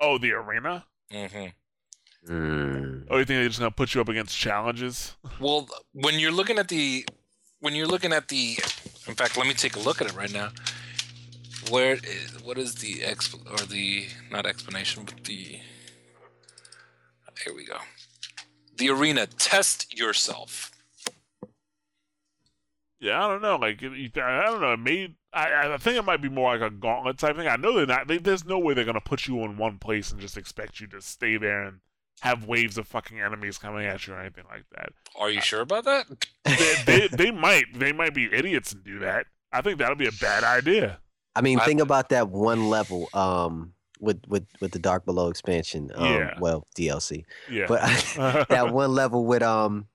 oh, 0.00 0.18
the 0.18 0.32
arena. 0.32 0.84
hmm 1.10 1.46
Mm. 2.28 3.06
Oh, 3.08 3.18
you 3.18 3.24
think 3.24 3.38
they're 3.38 3.48
just 3.48 3.60
gonna 3.60 3.70
put 3.70 3.94
you 3.94 4.00
up 4.00 4.08
against 4.08 4.36
challenges? 4.36 5.16
Well, 5.38 5.68
when 5.92 6.18
you're 6.18 6.32
looking 6.32 6.58
at 6.58 6.68
the 6.68 7.06
when 7.60 7.74
you're 7.74 7.86
looking 7.86 8.12
at 8.12 8.28
the, 8.28 8.58
in 9.06 9.14
fact, 9.14 9.36
let 9.36 9.46
me 9.46 9.54
take 9.54 9.76
a 9.76 9.80
look 9.80 10.00
at 10.00 10.08
it 10.08 10.14
right 10.14 10.32
now. 10.32 10.50
Where 11.70 11.94
is, 11.94 12.42
what 12.44 12.58
is 12.58 12.76
the 12.76 12.96
exp 12.96 13.34
or 13.50 13.64
the 13.66 14.06
not 14.30 14.46
explanation, 14.46 15.04
but 15.04 15.24
the 15.24 15.60
here 17.44 17.54
we 17.54 17.64
go. 17.64 17.78
The 18.76 18.90
arena 18.90 19.26
test 19.26 19.96
yourself. 19.96 20.72
Yeah, 22.98 23.24
I 23.24 23.28
don't 23.28 23.42
know. 23.42 23.56
Like, 23.56 23.82
I 23.82 24.46
don't 24.46 24.60
know. 24.60 24.72
It 24.72 24.80
made. 24.80 25.14
I, 25.32 25.74
I 25.74 25.76
think 25.76 25.98
it 25.98 26.04
might 26.04 26.22
be 26.22 26.30
more 26.30 26.56
like 26.56 26.62
a 26.62 26.74
gauntlet 26.74 27.18
type 27.18 27.36
thing. 27.36 27.46
I 27.46 27.56
know 27.56 27.74
they're 27.74 27.86
not. 27.86 28.08
They, 28.08 28.18
there's 28.18 28.46
no 28.46 28.58
way 28.58 28.74
they're 28.74 28.84
gonna 28.84 29.00
put 29.00 29.26
you 29.26 29.42
in 29.44 29.58
one 29.58 29.78
place 29.78 30.10
and 30.10 30.20
just 30.20 30.36
expect 30.36 30.80
you 30.80 30.86
to 30.88 31.00
stay 31.00 31.36
there 31.36 31.62
and 31.62 31.80
have 32.20 32.46
waves 32.46 32.78
of 32.78 32.86
fucking 32.88 33.20
enemies 33.20 33.58
coming 33.58 33.84
at 33.86 34.06
you 34.06 34.14
or 34.14 34.20
anything 34.20 34.44
like 34.50 34.64
that. 34.74 34.90
Are 35.18 35.30
you 35.30 35.40
sure 35.40 35.60
about 35.60 35.84
that? 35.84 36.06
They, 36.44 36.74
they, 36.86 37.08
they 37.08 37.30
might. 37.30 37.64
They 37.74 37.92
might 37.92 38.14
be 38.14 38.32
idiots 38.32 38.72
and 38.72 38.82
do 38.84 39.00
that. 39.00 39.26
I 39.52 39.60
think 39.62 39.78
that'll 39.78 39.96
be 39.96 40.06
a 40.06 40.12
bad 40.12 40.44
idea. 40.44 40.98
I 41.34 41.40
mean, 41.42 41.58
I- 41.60 41.64
think 41.64 41.80
about 41.80 42.08
that 42.10 42.28
one 42.30 42.68
level 42.70 43.08
um 43.14 43.72
with 44.00 44.20
with 44.28 44.46
with 44.60 44.72
the 44.72 44.78
Dark 44.78 45.04
Below 45.04 45.28
expansion. 45.28 45.90
Um, 45.94 46.04
Yeah. 46.12 46.34
Well, 46.40 46.66
DLC, 46.76 47.24
Yeah. 47.50 47.66
but 47.68 47.80
that 48.48 48.72
one 48.72 48.92
level 48.92 49.24
with 49.26 49.42
um. 49.42 49.86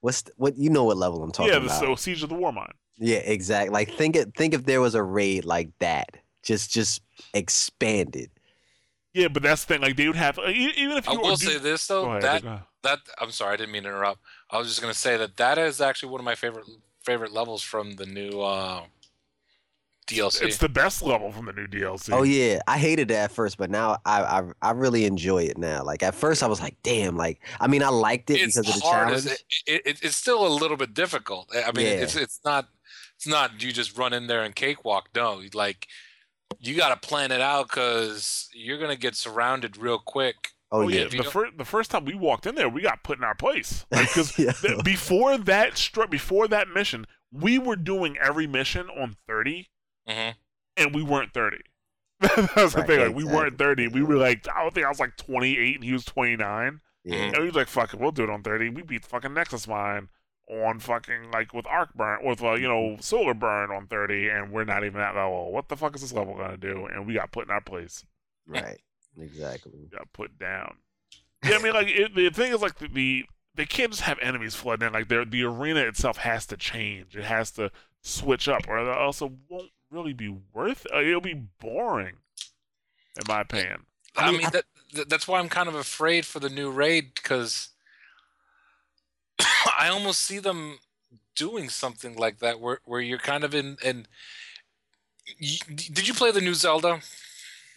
What's 0.00 0.22
the, 0.22 0.32
what 0.36 0.56
you 0.56 0.70
know 0.70 0.84
what 0.84 0.96
level 0.96 1.22
I'm 1.24 1.32
talking 1.32 1.50
about. 1.52 1.62
yeah. 1.62 1.68
The 1.68 1.76
about? 1.84 1.96
so 1.98 2.02
Siege 2.02 2.22
of 2.22 2.28
the 2.28 2.36
Warmind. 2.36 2.70
Yeah, 2.98 3.18
exactly. 3.18 3.70
Like 3.72 3.90
think 3.90 4.14
it 4.16 4.32
think 4.36 4.54
if 4.54 4.64
there 4.64 4.80
was 4.80 4.94
a 4.94 5.02
raid 5.02 5.44
like 5.44 5.70
that, 5.80 6.16
just 6.44 6.70
just 6.70 7.02
expanded. 7.34 8.30
Yeah, 9.14 9.28
but 9.28 9.42
that's 9.42 9.64
the 9.64 9.74
thing. 9.74 9.82
Like 9.82 9.96
they 9.96 10.06
would 10.06 10.16
have 10.16 10.38
e- 10.38 10.72
even 10.76 10.96
if 10.98 11.06
you 11.06 11.14
I 11.14 11.16
will 11.16 11.30
were 11.30 11.36
say 11.36 11.58
this 11.58 11.86
though. 11.86 12.10
ahead, 12.10 12.22
that 12.22 12.62
that 12.82 12.98
I'm 13.18 13.30
sorry, 13.30 13.54
I 13.54 13.56
didn't 13.56 13.72
mean 13.72 13.82
to 13.84 13.88
interrupt. 13.88 14.20
I 14.50 14.58
was 14.58 14.68
just 14.68 14.80
gonna 14.80 14.94
say 14.94 15.16
that 15.16 15.36
that 15.38 15.58
is 15.58 15.80
actually 15.80 16.10
one 16.10 16.20
of 16.20 16.24
my 16.24 16.34
favorite 16.34 16.66
favorite 17.02 17.32
levels 17.32 17.62
from 17.62 17.96
the 17.96 18.06
new 18.06 18.40
uh, 18.40 18.82
DLC. 20.06 20.42
It's 20.42 20.56
the 20.58 20.68
best 20.68 21.02
level 21.02 21.32
from 21.32 21.46
the 21.46 21.52
new 21.52 21.66
DLC. 21.66 22.10
Oh 22.12 22.22
yeah, 22.22 22.60
I 22.66 22.78
hated 22.78 23.10
it 23.10 23.14
at 23.14 23.30
first, 23.32 23.58
but 23.58 23.70
now 23.70 23.98
I, 24.06 24.22
I 24.22 24.42
I 24.62 24.70
really 24.72 25.04
enjoy 25.04 25.42
it 25.44 25.58
now. 25.58 25.82
Like 25.84 26.02
at 26.02 26.14
first 26.14 26.42
I 26.42 26.46
was 26.46 26.60
like, 26.60 26.76
damn, 26.82 27.16
like 27.16 27.40
I 27.60 27.66
mean 27.66 27.82
I 27.82 27.88
liked 27.88 28.30
it 28.30 28.40
it's 28.40 28.56
because 28.56 28.74
of 28.76 28.80
the 28.82 28.86
hard. 28.88 29.08
challenge. 29.08 29.26
It's, 29.26 29.44
it, 29.66 29.82
it, 29.84 29.98
it's 30.02 30.16
still 30.16 30.46
a 30.46 30.48
little 30.48 30.76
bit 30.76 30.94
difficult. 30.94 31.50
I 31.54 31.72
mean, 31.72 31.86
Yeah. 31.86 31.92
it's 31.92 32.14
it's 32.16 32.40
not 32.44 32.68
it's 33.16 33.26
not 33.26 33.62
you 33.62 33.72
just 33.72 33.98
run 33.98 34.12
in 34.12 34.28
there 34.28 34.42
and 34.42 34.54
cakewalk. 34.54 35.08
No, 35.14 35.42
like 35.52 35.88
you 36.60 36.76
got 36.76 37.00
to 37.00 37.08
plan 37.08 37.30
it 37.32 37.40
out 37.40 37.68
because 37.68 38.48
you're 38.52 38.78
gonna 38.78 38.96
get 38.96 39.14
surrounded 39.14 39.76
real 39.76 39.98
quick. 39.98 40.36
Oh, 40.70 40.82
Oh, 40.82 40.88
yeah. 40.88 41.06
yeah, 41.10 41.22
the 41.22 41.30
first 41.30 41.56
the 41.56 41.64
first 41.64 41.90
time 41.90 42.04
we 42.04 42.14
walked 42.14 42.46
in 42.46 42.54
there, 42.54 42.68
we 42.68 42.82
got 42.82 43.02
put 43.02 43.18
in 43.18 43.24
our 43.24 43.34
place 43.34 43.86
because 43.90 44.38
Yeah. 44.38 44.52
before 44.84 45.38
that 45.38 45.78
str- 45.78 46.06
before 46.06 46.48
that 46.48 46.68
mission, 46.68 47.06
we 47.32 47.58
were 47.58 47.76
doing 47.76 48.16
every 48.18 48.46
mission 48.46 48.88
on 48.90 49.16
thirty, 49.26 49.70
hmm 50.06 50.30
and 50.76 50.94
we 50.94 51.02
weren't 51.02 51.32
thirty. 51.32 51.62
that 52.20 52.50
was 52.56 52.72
the 52.72 52.80
Right, 52.80 52.86
thing. 52.86 53.00
Like 53.00 53.14
we 53.16 53.24
weren't 53.24 53.58
thirty. 53.58 53.88
We 53.88 54.02
were 54.02 54.16
like 54.16 54.46
I 54.54 54.62
don't 54.62 54.74
think 54.74 54.84
I 54.86 54.90
was 54.90 55.00
like 55.00 55.16
twenty 55.16 55.56
eight, 55.58 55.76
and 55.76 55.84
he 55.84 55.92
was 55.92 56.04
twenty 56.04 56.36
nine, 56.36 56.80
yeah. 57.04 57.16
and 57.16 57.38
we 57.38 57.44
was 57.46 57.54
like, 57.54 57.68
"Fuck 57.68 57.94
it, 57.94 58.00
we'll 58.00 58.10
do 58.12 58.24
it 58.24 58.30
on 58.30 58.42
30. 58.42 58.70
We 58.70 58.82
beat 58.82 59.02
the 59.02 59.08
fucking 59.08 59.32
Nexus 59.34 59.66
Mind 59.68 60.08
on 60.50 60.78
fucking 60.78 61.30
like 61.30 61.52
with 61.52 61.66
arc 61.66 61.92
burn 61.94 62.20
with 62.24 62.42
uh, 62.42 62.54
you 62.54 62.68
know 62.68 62.96
solar 63.00 63.34
burn 63.34 63.70
on 63.70 63.86
thirty, 63.86 64.28
and 64.28 64.50
we're 64.50 64.64
not 64.64 64.84
even 64.84 64.98
that 65.00 65.14
level. 65.14 65.52
What 65.52 65.68
the 65.68 65.76
fuck 65.76 65.94
is 65.94 66.02
this 66.02 66.12
level 66.12 66.34
gonna 66.36 66.56
do? 66.56 66.86
And 66.86 67.06
we 67.06 67.14
got 67.14 67.32
put 67.32 67.44
in 67.46 67.50
our 67.50 67.60
place. 67.60 68.04
Right. 68.46 68.80
Exactly. 69.20 69.72
got 69.92 70.12
put 70.12 70.38
down. 70.38 70.76
Yeah, 71.44 71.56
I 71.56 71.62
mean, 71.62 71.72
like 71.72 71.88
it, 71.88 72.14
the 72.14 72.30
thing 72.30 72.52
is, 72.52 72.60
like 72.62 72.78
the, 72.78 72.88
the 72.88 73.24
they 73.54 73.66
can't 73.66 73.90
just 73.90 74.02
have 74.02 74.18
enemies 74.20 74.54
flooding 74.54 74.86
in. 74.88 74.92
Like 74.92 75.08
the 75.08 75.24
the 75.28 75.44
arena 75.44 75.80
itself 75.80 76.18
has 76.18 76.46
to 76.46 76.56
change. 76.56 77.16
It 77.16 77.24
has 77.24 77.50
to 77.52 77.70
switch 78.02 78.48
up, 78.48 78.68
or 78.68 78.78
else 78.78 79.20
it 79.22 79.30
won't 79.48 79.70
really 79.90 80.12
be 80.12 80.34
worth. 80.52 80.86
Uh, 80.92 81.00
it'll 81.00 81.20
be 81.20 81.46
boring, 81.60 82.16
in 83.16 83.22
my 83.28 83.40
opinion. 83.42 83.86
I, 84.16 84.22
I 84.22 84.30
mean, 84.30 84.38
mean, 84.38 84.46
I- 84.46 84.50
that, 84.50 84.64
that 84.94 85.08
that's 85.08 85.28
why 85.28 85.38
I'm 85.38 85.48
kind 85.48 85.68
of 85.68 85.74
afraid 85.74 86.24
for 86.26 86.40
the 86.40 86.48
new 86.48 86.70
raid 86.70 87.14
because 87.14 87.70
I 89.78 89.88
almost 89.88 90.20
see 90.20 90.38
them 90.38 90.78
doing 91.36 91.68
something 91.68 92.16
like 92.16 92.38
that 92.38 92.60
where 92.60 92.80
where 92.84 93.00
you're 93.00 93.18
kind 93.18 93.44
of 93.44 93.54
in 93.54 93.76
in. 93.84 94.06
You, 95.38 95.58
did 95.74 96.08
you 96.08 96.14
play 96.14 96.30
the 96.30 96.40
new 96.40 96.54
Zelda? 96.54 97.00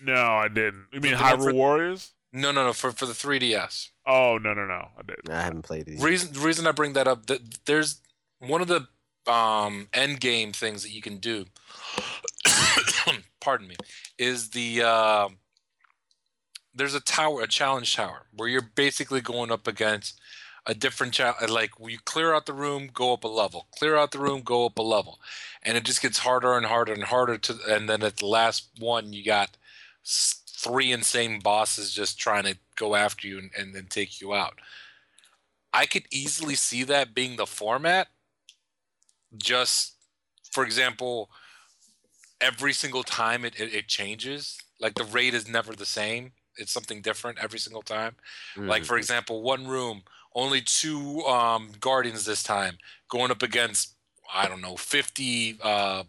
No, 0.02 0.14
I 0.16 0.48
didn't. 0.48 0.86
You 0.94 1.02
mean 1.02 1.14
The 1.14 1.18
one 1.22 1.40
for- 1.40 1.52
Hyrule 1.52 1.54
Warriors? 1.54 2.12
No, 2.34 2.52
no, 2.52 2.64
no. 2.66 2.74
For 2.74 2.92
for 2.92 3.06
the 3.06 3.14
3DS. 3.14 3.90
Oh 4.08 4.38
no, 4.42 4.54
no, 4.54 4.66
no, 4.66 4.88
I 4.98 5.02
didn't. 5.06 5.30
I 5.30 5.42
haven't 5.42 5.64
played 5.64 5.88
it. 5.88 5.96
yet. 5.96 6.04
Reason 6.04 6.32
the 6.34 6.40
reason 6.40 6.66
I 6.66 6.72
bring 6.72 6.94
that 6.94 7.08
up 7.08 7.26
that 7.28 7.66
there's 7.66 8.00
one 8.40 8.62
of 8.62 8.68
the 8.68 8.88
um 9.32 9.88
end 9.94 10.20
game 10.22 10.52
things 10.54 10.82
that 10.84 10.92
you 10.92 11.02
can 11.02 11.18
do. 11.18 11.46
pardon 13.42 13.68
me, 13.68 13.76
is 14.18 14.50
the 14.52 14.82
uh, 14.82 15.30
there's 16.74 16.96
a 16.96 17.00
tower, 17.02 17.42
a 17.42 17.48
challenge 17.48 17.96
tower, 17.96 18.28
where 18.36 18.48
you're 18.48 18.70
basically 18.76 19.22
going 19.22 19.52
up 19.52 19.68
against 19.68 20.20
a 20.66 20.74
different 20.74 21.14
challenge. 21.14 21.50
Like 21.50 21.72
you 21.80 21.98
clear 22.04 22.34
out 22.34 22.46
the 22.46 22.54
room, 22.54 22.90
go 22.94 23.14
up 23.14 23.24
a 23.24 23.28
level. 23.28 23.68
Clear 23.78 23.96
out 23.98 24.12
the 24.12 24.20
room, 24.20 24.42
go 24.42 24.66
up 24.66 24.78
a 24.78 24.84
level, 24.84 25.20
and 25.64 25.78
it 25.78 25.84
just 25.84 26.02
gets 26.02 26.20
harder 26.20 26.56
and 26.56 26.66
harder 26.66 26.94
and 26.94 27.04
harder 27.04 27.38
to. 27.40 27.58
And 27.68 27.90
then 27.90 28.04
at 28.04 28.18
the 28.18 28.26
last 28.28 28.70
one, 28.80 29.14
you 29.14 29.24
got 29.24 29.58
three 30.06 30.92
insane 30.92 31.40
bosses 31.40 31.92
just 31.92 32.20
trying 32.20 32.44
to 32.44 32.58
go 32.76 32.96
after 32.96 33.28
you 33.28 33.40
and, 33.40 33.52
and 33.58 33.74
then 33.76 33.88
take 33.90 34.22
you 34.22 34.34
out. 34.34 34.60
I 35.74 35.86
could 35.86 36.04
easily 36.12 36.56
see 36.56 36.84
that 36.84 37.16
being 37.16 37.38
the 37.38 37.46
format. 37.48 38.08
Just 39.38 39.96
for 40.52 40.66
example, 40.66 41.30
every 42.42 42.74
single 42.74 43.04
time 43.04 43.46
it, 43.46 43.60
it, 43.60 43.74
it 43.74 43.88
changes. 43.88 44.60
Like 44.80 44.96
the 44.96 45.04
raid 45.06 45.34
is 45.34 45.48
never 45.48 45.74
the 45.76 45.86
same. 45.86 46.34
It's 46.58 46.72
something 46.72 47.02
different 47.02 47.40
every 47.42 47.60
single 47.60 47.82
time. 47.82 48.16
Like 48.58 48.84
Mm. 48.84 48.88
for 48.88 48.98
example, 48.98 49.42
one 49.42 49.68
room, 49.68 50.04
only 50.36 50.62
two 50.62 51.22
um, 51.22 51.72
guardians 51.80 52.26
this 52.26 52.44
time, 52.44 52.78
going 53.10 53.32
up 53.32 53.44
against 53.44 53.96
I 54.34 54.48
don't 54.48 54.62
know, 54.62 54.76
fifty. 54.78 55.58
Uh, 55.62 56.04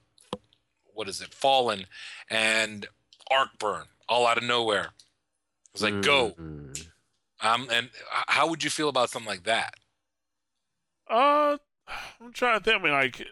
what 0.95 1.09
is 1.09 1.21
it? 1.21 1.35
Fallen 1.35 1.87
and 2.31 2.87
arc 3.31 3.59
burn 3.59 3.85
all 4.09 4.27
out 4.27 4.39
of 4.39 4.45
nowhere. 4.45 4.91
It's 5.75 5.83
like 5.83 6.03
go. 6.03 6.35
Mm. 6.39 6.87
Um, 7.41 7.69
and 7.73 7.91
how 8.29 8.49
would 8.49 8.63
you 8.63 8.71
feel 8.71 8.89
about 8.89 9.11
something 9.11 9.29
like 9.29 9.45
that? 9.45 9.75
Uh, 11.11 11.57
I'm 12.21 12.33
trying 12.33 12.59
to 12.59 12.65
think. 12.65 12.81
I 12.81 12.85
mean, 12.85 12.93
like, 12.93 13.27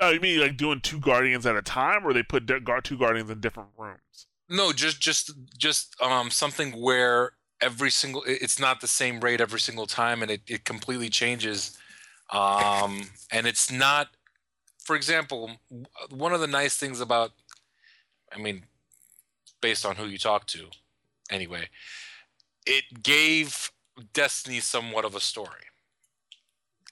oh, 0.00 0.10
you 0.10 0.20
mean 0.20 0.40
like 0.40 0.56
doing 0.56 0.80
two 0.80 0.98
guardians 0.98 1.46
at 1.46 1.56
a 1.56 1.62
time, 1.62 2.04
or 2.04 2.12
they 2.12 2.22
put 2.22 2.46
di- 2.46 2.60
guard 2.60 2.84
two 2.84 2.98
guardians 2.98 3.30
in 3.30 3.40
different 3.40 3.68
rooms? 3.76 4.26
No, 4.48 4.72
just 4.72 5.00
just 5.00 5.30
just 5.56 5.94
um 6.00 6.30
something 6.30 6.72
where 6.72 7.32
every 7.60 7.90
single 7.90 8.22
it's 8.26 8.58
not 8.58 8.80
the 8.80 8.88
same 8.88 9.20
rate 9.20 9.40
every 9.40 9.60
single 9.60 9.86
time, 9.86 10.22
and 10.22 10.30
it, 10.30 10.42
it 10.46 10.64
completely 10.64 11.08
changes. 11.08 11.76
Um, 12.30 13.08
and 13.32 13.46
it's 13.46 13.70
not, 13.70 14.08
for 14.78 14.94
example, 14.96 15.52
one 16.10 16.32
of 16.32 16.40
the 16.40 16.46
nice 16.46 16.76
things 16.76 17.00
about, 17.00 17.30
I 18.34 18.38
mean, 18.38 18.64
based 19.62 19.86
on 19.86 19.96
who 19.96 20.06
you 20.06 20.18
talk 20.18 20.46
to, 20.48 20.66
anyway, 21.30 21.68
it 22.66 23.02
gave 23.02 23.70
Destiny 24.12 24.60
somewhat 24.60 25.04
of 25.04 25.14
a 25.14 25.20
story. 25.20 25.64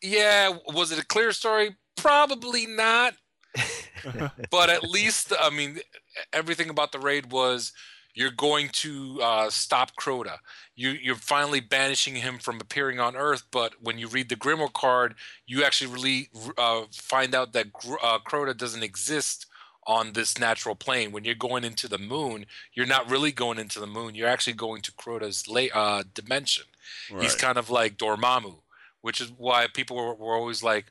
Yeah, 0.02 0.56
was 0.68 0.90
it 0.90 0.98
a 0.98 1.06
clear 1.06 1.32
story? 1.32 1.76
Probably 1.96 2.66
not. 2.66 3.14
but 4.50 4.70
at 4.70 4.82
least, 4.82 5.32
I 5.38 5.50
mean, 5.50 5.78
everything 6.32 6.70
about 6.70 6.92
the 6.92 6.98
raid 6.98 7.30
was 7.30 7.72
you're 8.16 8.30
going 8.30 8.70
to 8.70 9.20
uh, 9.22 9.50
stop 9.50 9.94
Crota. 9.94 10.38
You, 10.74 10.90
you're 10.90 11.16
finally 11.16 11.60
banishing 11.60 12.16
him 12.16 12.38
from 12.38 12.56
appearing 12.56 12.98
on 12.98 13.14
Earth. 13.14 13.44
But 13.52 13.74
when 13.80 13.98
you 13.98 14.08
read 14.08 14.30
the 14.30 14.36
Grimoire 14.36 14.72
card, 14.72 15.14
you 15.46 15.62
actually 15.62 15.92
really 15.92 16.30
uh, 16.56 16.84
find 16.90 17.34
out 17.34 17.52
that 17.52 17.66
uh, 18.02 18.18
Crota 18.26 18.56
doesn't 18.56 18.82
exist 18.82 19.44
on 19.86 20.14
this 20.14 20.38
natural 20.38 20.74
plane. 20.74 21.12
When 21.12 21.24
you're 21.24 21.34
going 21.34 21.62
into 21.62 21.88
the 21.88 21.98
moon, 21.98 22.46
you're 22.72 22.86
not 22.86 23.08
really 23.08 23.32
going 23.32 23.58
into 23.58 23.80
the 23.80 23.86
moon. 23.86 24.14
You're 24.14 24.28
actually 24.28 24.54
going 24.54 24.80
to 24.82 24.92
Crota's 24.92 25.46
la- 25.46 25.78
uh, 25.78 26.02
dimension. 26.14 26.64
Right. 27.12 27.22
He's 27.22 27.34
kind 27.34 27.58
of 27.58 27.68
like 27.68 27.98
Dormammu, 27.98 28.56
which 29.02 29.20
is 29.20 29.30
why 29.36 29.66
people 29.72 29.94
were, 29.94 30.14
were 30.14 30.34
always 30.34 30.62
like, 30.62 30.86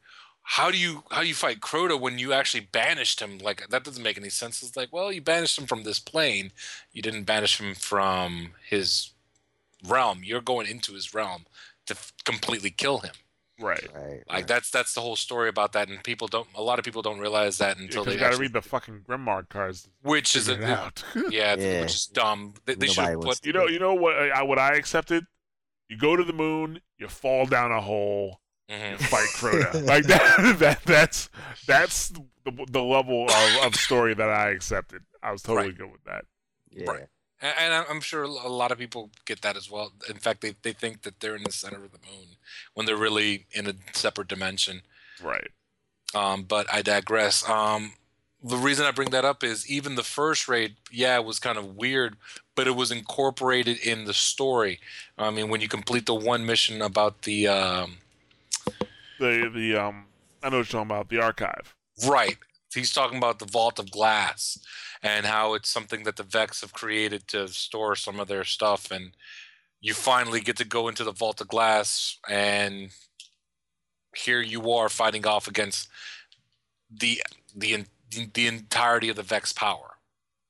how 0.47 0.69
do 0.69 0.77
you 0.77 1.03
how 1.09 1.21
do 1.21 1.27
you 1.27 1.33
fight 1.33 1.59
Crota 1.59 1.99
when 1.99 2.19
you 2.19 2.31
actually 2.31 2.67
banished 2.71 3.19
him? 3.19 3.39
Like 3.39 3.67
that 3.69 3.83
doesn't 3.83 4.03
make 4.03 4.17
any 4.17 4.29
sense. 4.29 4.61
It's 4.61 4.77
like, 4.77 4.93
well, 4.93 5.11
you 5.11 5.19
banished 5.19 5.57
him 5.57 5.65
from 5.65 5.83
this 5.83 5.99
plane. 5.99 6.51
You 6.91 7.01
didn't 7.01 7.23
banish 7.23 7.59
him 7.59 7.73
from 7.73 8.51
his 8.67 9.11
realm. 9.85 10.21
You're 10.23 10.41
going 10.41 10.67
into 10.67 10.93
his 10.93 11.15
realm 11.15 11.45
to 11.87 11.95
f- 11.95 12.13
completely 12.25 12.69
kill 12.69 12.99
him. 12.99 13.13
Right. 13.59 13.87
right. 13.95 14.11
Like 14.11 14.29
right. 14.29 14.47
that's 14.47 14.69
that's 14.69 14.93
the 14.93 15.01
whole 15.01 15.15
story 15.15 15.49
about 15.49 15.73
that, 15.73 15.87
and 15.89 16.03
people 16.03 16.27
don't. 16.27 16.47
A 16.53 16.61
lot 16.61 16.77
of 16.77 16.85
people 16.85 17.01
don't 17.01 17.19
realize 17.19 17.57
that 17.57 17.79
until 17.79 18.03
yeah, 18.03 18.11
they 18.11 18.17
got 18.17 18.33
to 18.33 18.37
read 18.37 18.53
the 18.53 18.61
fucking 18.61 19.01
Grimoire 19.09 19.49
cards, 19.49 19.89
which 20.03 20.35
is 20.35 20.47
a, 20.47 20.63
out. 20.63 21.03
yeah, 21.31 21.55
yeah, 21.55 21.81
which 21.81 21.95
is 21.95 22.05
dumb. 22.05 22.53
They, 22.65 22.75
they 22.75 22.87
should 22.87 23.19
put. 23.21 23.43
You 23.43 23.53
know, 23.53 23.65
you 23.65 23.79
know 23.79 23.95
what? 23.95 24.15
I, 24.15 24.43
what 24.43 24.59
I 24.59 24.75
accepted. 24.75 25.25
You 25.89 25.97
go 25.97 26.15
to 26.15 26.23
the 26.23 26.33
moon, 26.33 26.81
you 26.97 27.07
fall 27.07 27.45
down 27.45 27.71
a 27.71 27.79
hole, 27.79 28.41
mm-hmm. 28.69 29.03
fight 29.03 29.27
Crota. 29.35 29.85
like 29.87 30.05
that, 30.05 30.57
that 30.59 30.83
that's 30.83 31.29
that's 31.67 32.09
the, 32.09 32.65
the 32.69 32.81
level 32.81 33.25
of, 33.25 33.65
of 33.65 33.75
story 33.75 34.13
that 34.13 34.29
I 34.29 34.49
accepted. 34.51 35.03
I 35.21 35.31
was 35.31 35.41
totally 35.41 35.69
right. 35.69 35.77
good 35.77 35.91
with 35.91 36.03
that. 36.05 36.25
Yeah. 36.71 36.91
Right. 36.91 37.07
And, 37.41 37.73
I'm 37.73 38.01
sure 38.01 38.23
a 38.23 38.47
lot 38.47 38.71
of 38.71 38.77
people 38.77 39.11
get 39.25 39.41
that 39.41 39.57
as 39.57 39.69
well. 39.69 39.91
In 40.09 40.17
fact, 40.17 40.41
they, 40.41 40.55
they 40.61 40.71
think 40.71 41.03
that 41.03 41.19
they're 41.19 41.35
in 41.35 41.43
the 41.43 41.51
center 41.51 41.83
of 41.83 41.91
the 41.91 41.99
moon 42.09 42.37
when 42.73 42.85
they're 42.85 42.95
really 42.95 43.45
in 43.51 43.67
a 43.67 43.73
separate 43.93 44.27
dimension. 44.27 44.81
Right. 45.21 45.49
Um, 46.15 46.43
but 46.43 46.65
I 46.73 46.81
digress. 46.81 47.47
Um, 47.47 47.93
the 48.41 48.57
reason 48.57 48.85
I 48.85 48.91
bring 48.91 49.09
that 49.09 49.25
up 49.25 49.43
is 49.43 49.69
even 49.69 49.95
the 49.95 50.03
first 50.03 50.47
raid, 50.47 50.75
yeah, 50.91 51.15
it 51.17 51.25
was 51.25 51.39
kind 51.39 51.57
of 51.57 51.75
weird, 51.75 52.15
but 52.55 52.67
it 52.67 52.75
was 52.75 52.91
incorporated 52.91 53.77
in 53.79 54.05
the 54.05 54.13
story. 54.13 54.79
I 55.17 55.29
mean, 55.29 55.49
when 55.49 55.61
you 55.61 55.67
complete 55.67 56.05
the 56.05 56.15
one 56.15 56.45
mission 56.45 56.81
about 56.81 57.23
the 57.23 57.47
um, 57.47 57.97
the 59.19 59.51
the 59.53 59.75
um 59.75 60.05
I 60.43 60.49
know 60.49 60.57
what 60.57 60.71
you're 60.71 60.79
talking 60.81 60.91
about 60.91 61.09
the 61.09 61.21
archive. 61.21 61.75
Right. 62.07 62.37
He's 62.73 62.93
talking 62.93 63.17
about 63.17 63.39
the 63.39 63.45
Vault 63.45 63.79
of 63.79 63.89
Glass 63.89 64.59
and 65.01 65.25
how 65.25 65.53
it's 65.53 65.69
something 65.69 66.03
that 66.03 66.17
the 66.17 66.23
Vex 66.23 66.61
have 66.61 66.73
created 66.73 67.27
to 67.29 67.47
store 67.47 67.95
some 67.95 68.19
of 68.19 68.27
their 68.27 68.43
stuff, 68.43 68.91
and 68.91 69.11
you 69.79 69.93
finally 69.93 70.41
get 70.41 70.57
to 70.57 70.65
go 70.65 70.87
into 70.87 71.03
the 71.03 71.11
Vault 71.11 71.41
of 71.41 71.47
Glass, 71.47 72.19
and 72.29 72.89
here 74.15 74.41
you 74.41 74.71
are 74.71 74.89
fighting 74.89 75.25
off 75.25 75.47
against 75.47 75.87
the 76.91 77.23
the 77.55 77.85
the 78.33 78.47
entirety 78.47 79.09
of 79.09 79.15
the 79.15 79.23
Vex 79.23 79.53
power. 79.53 79.95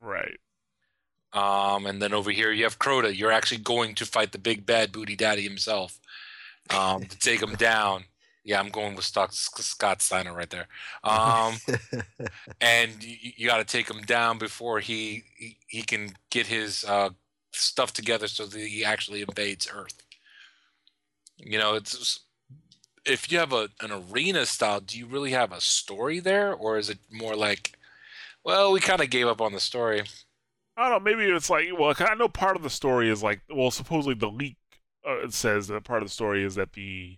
Right. 0.01 0.39
Um, 1.33 1.85
and 1.85 2.01
then 2.01 2.13
over 2.13 2.31
here 2.31 2.51
you 2.51 2.63
have 2.63 2.79
Crota. 2.79 3.15
You're 3.15 3.31
actually 3.31 3.57
going 3.57 3.95
to 3.95 4.05
fight 4.05 4.31
the 4.31 4.37
big 4.37 4.65
bad 4.65 4.91
booty 4.91 5.15
daddy 5.15 5.41
himself 5.41 5.99
um, 6.69 7.03
to 7.03 7.19
take 7.19 7.41
him 7.41 7.55
down. 7.55 8.05
Yeah, 8.43 8.59
I'm 8.59 8.69
going 8.69 8.95
with 8.95 9.05
Scott, 9.05 9.33
Scott 9.33 10.01
Steiner 10.01 10.33
right 10.33 10.49
there. 10.49 10.67
Um, 11.03 11.55
and 12.61 13.03
you, 13.03 13.31
you 13.37 13.47
got 13.47 13.57
to 13.57 13.63
take 13.63 13.89
him 13.89 14.03
down 14.03 14.37
before 14.37 14.79
he, 14.79 15.23
he, 15.35 15.57
he 15.67 15.81
can 15.81 16.11
get 16.29 16.45
his 16.45 16.83
uh, 16.83 17.09
stuff 17.51 17.91
together 17.91 18.27
so 18.27 18.45
that 18.45 18.59
he 18.59 18.85
actually 18.85 19.21
invades 19.21 19.67
Earth. 19.73 19.95
You 21.37 21.57
know, 21.57 21.73
it's 21.73 22.19
if 23.05 23.31
you 23.31 23.39
have 23.39 23.53
a 23.53 23.69
an 23.81 23.91
arena 23.91 24.45
style, 24.45 24.79
do 24.79 24.97
you 24.97 25.05
really 25.05 25.31
have 25.31 25.51
a 25.51 25.61
story 25.61 26.19
there, 26.19 26.53
or 26.53 26.77
is 26.77 26.89
it 26.89 26.99
more 27.11 27.35
like, 27.35 27.77
well, 28.43 28.71
we 28.71 28.79
kind 28.79 29.01
of 29.01 29.09
gave 29.09 29.27
up 29.27 29.41
on 29.41 29.53
the 29.53 29.59
story? 29.59 30.03
I 30.77 30.89
don't 30.89 31.03
know. 31.03 31.11
Maybe 31.11 31.29
it's 31.31 31.49
like, 31.49 31.67
well, 31.77 31.93
I 31.97 32.15
know 32.15 32.27
part 32.27 32.57
of 32.57 32.63
the 32.63 32.69
story 32.69 33.09
is 33.09 33.23
like, 33.23 33.41
well, 33.49 33.71
supposedly 33.71 34.15
the 34.15 34.27
leak 34.27 34.57
uh, 35.07 35.19
it 35.23 35.33
says 35.33 35.67
that 35.67 35.83
part 35.83 36.01
of 36.01 36.07
the 36.07 36.13
story 36.13 36.43
is 36.43 36.55
that 36.55 36.73
the 36.73 37.17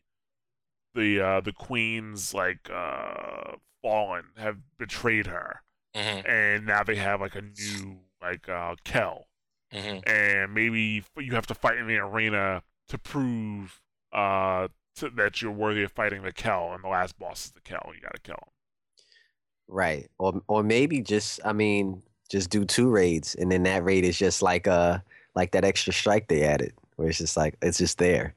the 0.94 1.20
uh, 1.20 1.42
the 1.42 1.54
queens 1.54 2.34
like 2.34 2.70
uh, 2.74 3.54
fallen 3.82 4.26
have 4.38 4.58
betrayed 4.78 5.28
her, 5.28 5.62
mm-hmm. 5.96 6.28
and 6.28 6.66
now 6.66 6.84
they 6.84 6.96
have 6.96 7.22
like 7.22 7.36
a 7.36 7.42
new 7.42 8.00
like 8.22 8.50
uh, 8.50 8.76
Kell, 8.84 9.28
mm-hmm. 9.74 10.00
and 10.10 10.54
maybe 10.54 11.04
you 11.18 11.34
have 11.34 11.48
to 11.48 11.56
fight 11.56 11.78
in 11.78 11.88
the 11.88 11.98
arena 11.98 12.64
to 12.90 12.98
prove 12.98 13.82
uh 14.14 14.68
to, 14.96 15.10
that 15.12 15.42
you're 15.42 15.52
worthy 15.52 15.84
of 15.84 15.92
fighting 15.92 16.24
the 16.24 16.32
Kell, 16.32 16.74
and 16.74 16.84
the 16.84 16.88
last 16.88 17.18
boss 17.20 17.46
is 17.46 17.52
the 17.52 17.62
Kell. 17.62 17.92
You 17.94 18.02
gotta 18.02 18.20
kill 18.22 18.36
him. 18.36 18.52
Right, 19.68 20.10
or 20.18 20.42
or 20.48 20.64
maybe 20.64 21.02
just 21.02 21.40
I 21.46 21.54
mean 21.54 22.02
just 22.30 22.50
do 22.50 22.66
two 22.66 22.90
raids, 22.90 23.36
and 23.36 23.52
then 23.52 23.64
that 23.64 23.84
raid 23.84 24.04
is 24.04 24.18
just 24.18 24.42
like 24.42 24.68
uh 24.68 25.00
like 25.36 25.52
that 25.52 25.64
extra 25.64 25.94
strike 25.94 26.28
they 26.28 26.44
added, 26.44 26.74
where 26.98 27.07
it's 27.07 27.19
just 27.19 27.38
like 27.38 27.56
it's 27.61 27.78
just 27.78 27.98
there 27.98 28.36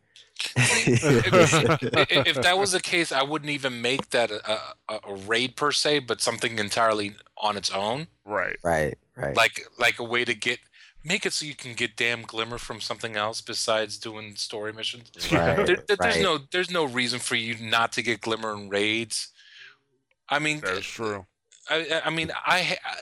if, 0.57 1.83
if, 2.27 2.37
that 2.37 2.59
was 2.59 2.73
the 2.73 2.81
case, 2.81 3.13
I 3.13 3.23
wouldn't 3.23 3.51
even 3.51 3.83
make 3.83 4.11
that 4.11 4.31
a, 4.31 4.61
a, 4.89 5.01
a, 5.09 5.15
raid 5.15 5.57
per 5.57 5.73
se, 5.73 6.01
but 6.01 6.21
something 6.21 6.59
entirely 6.59 7.15
on 7.37 7.57
its 7.57 7.71
own. 7.71 8.07
Right. 8.25 8.57
Right. 8.63 8.97
Right. 9.17 9.37
Like 9.37 9.67
like 9.79 9.99
a 9.99 10.05
way 10.05 10.25
to 10.25 10.35
get 10.35 10.59
make 11.05 11.27
it 11.27 11.33
so 11.33 11.45
you 11.45 11.55
can 11.55 11.75
get 11.75 11.97
damn 11.97 12.23
glimmer 12.23 12.59
from 12.59 12.81
something 12.81 13.17
else 13.17 13.41
besides 13.41 13.99
doing 13.99 14.37
story 14.37 14.73
missions. 14.73 15.11
Right, 15.31 15.57
there, 15.57 15.67
there, 15.67 15.77
there's 15.87 16.17
right. 16.17 16.23
no 16.23 16.39
there's 16.51 16.71
no 16.71 16.85
reason 16.85 17.19
for 17.19 17.35
you 17.35 17.57
not 17.61 17.93
to 17.93 18.03
get 18.03 18.21
glimmer 18.21 18.55
in 18.55 18.71
raids. 18.71 19.29
I 20.29 20.39
mean, 20.39 20.61
that's 20.61 20.87
true. 20.87 21.27
I, 21.69 22.03
I 22.05 22.11
mean, 22.11 22.31
I, 22.47 22.79
I 22.85 22.95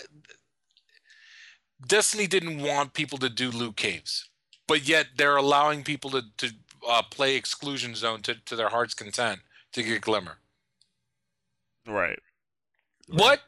Destiny 1.86 2.26
didn't 2.26 2.60
want 2.60 2.94
people 2.94 3.18
to 3.18 3.28
do 3.28 3.51
loot 3.51 3.76
caves, 3.76 4.27
but 4.69 4.86
yet 4.86 5.09
they're 5.16 5.36
allowing 5.36 5.82
people 5.82 6.11
to, 6.11 6.23
to 6.36 6.53
uh, 6.89 7.03
play 7.11 7.35
exclusion 7.35 7.97
zone 7.97 8.20
to, 8.23 8.36
to 8.45 8.55
their 8.55 8.69
heart's 8.69 8.95
content 8.95 9.40
to 9.73 9.82
get 9.82 10.03
glimmer. 10.03 10.36
Right. 11.86 12.20
What? 13.09 13.40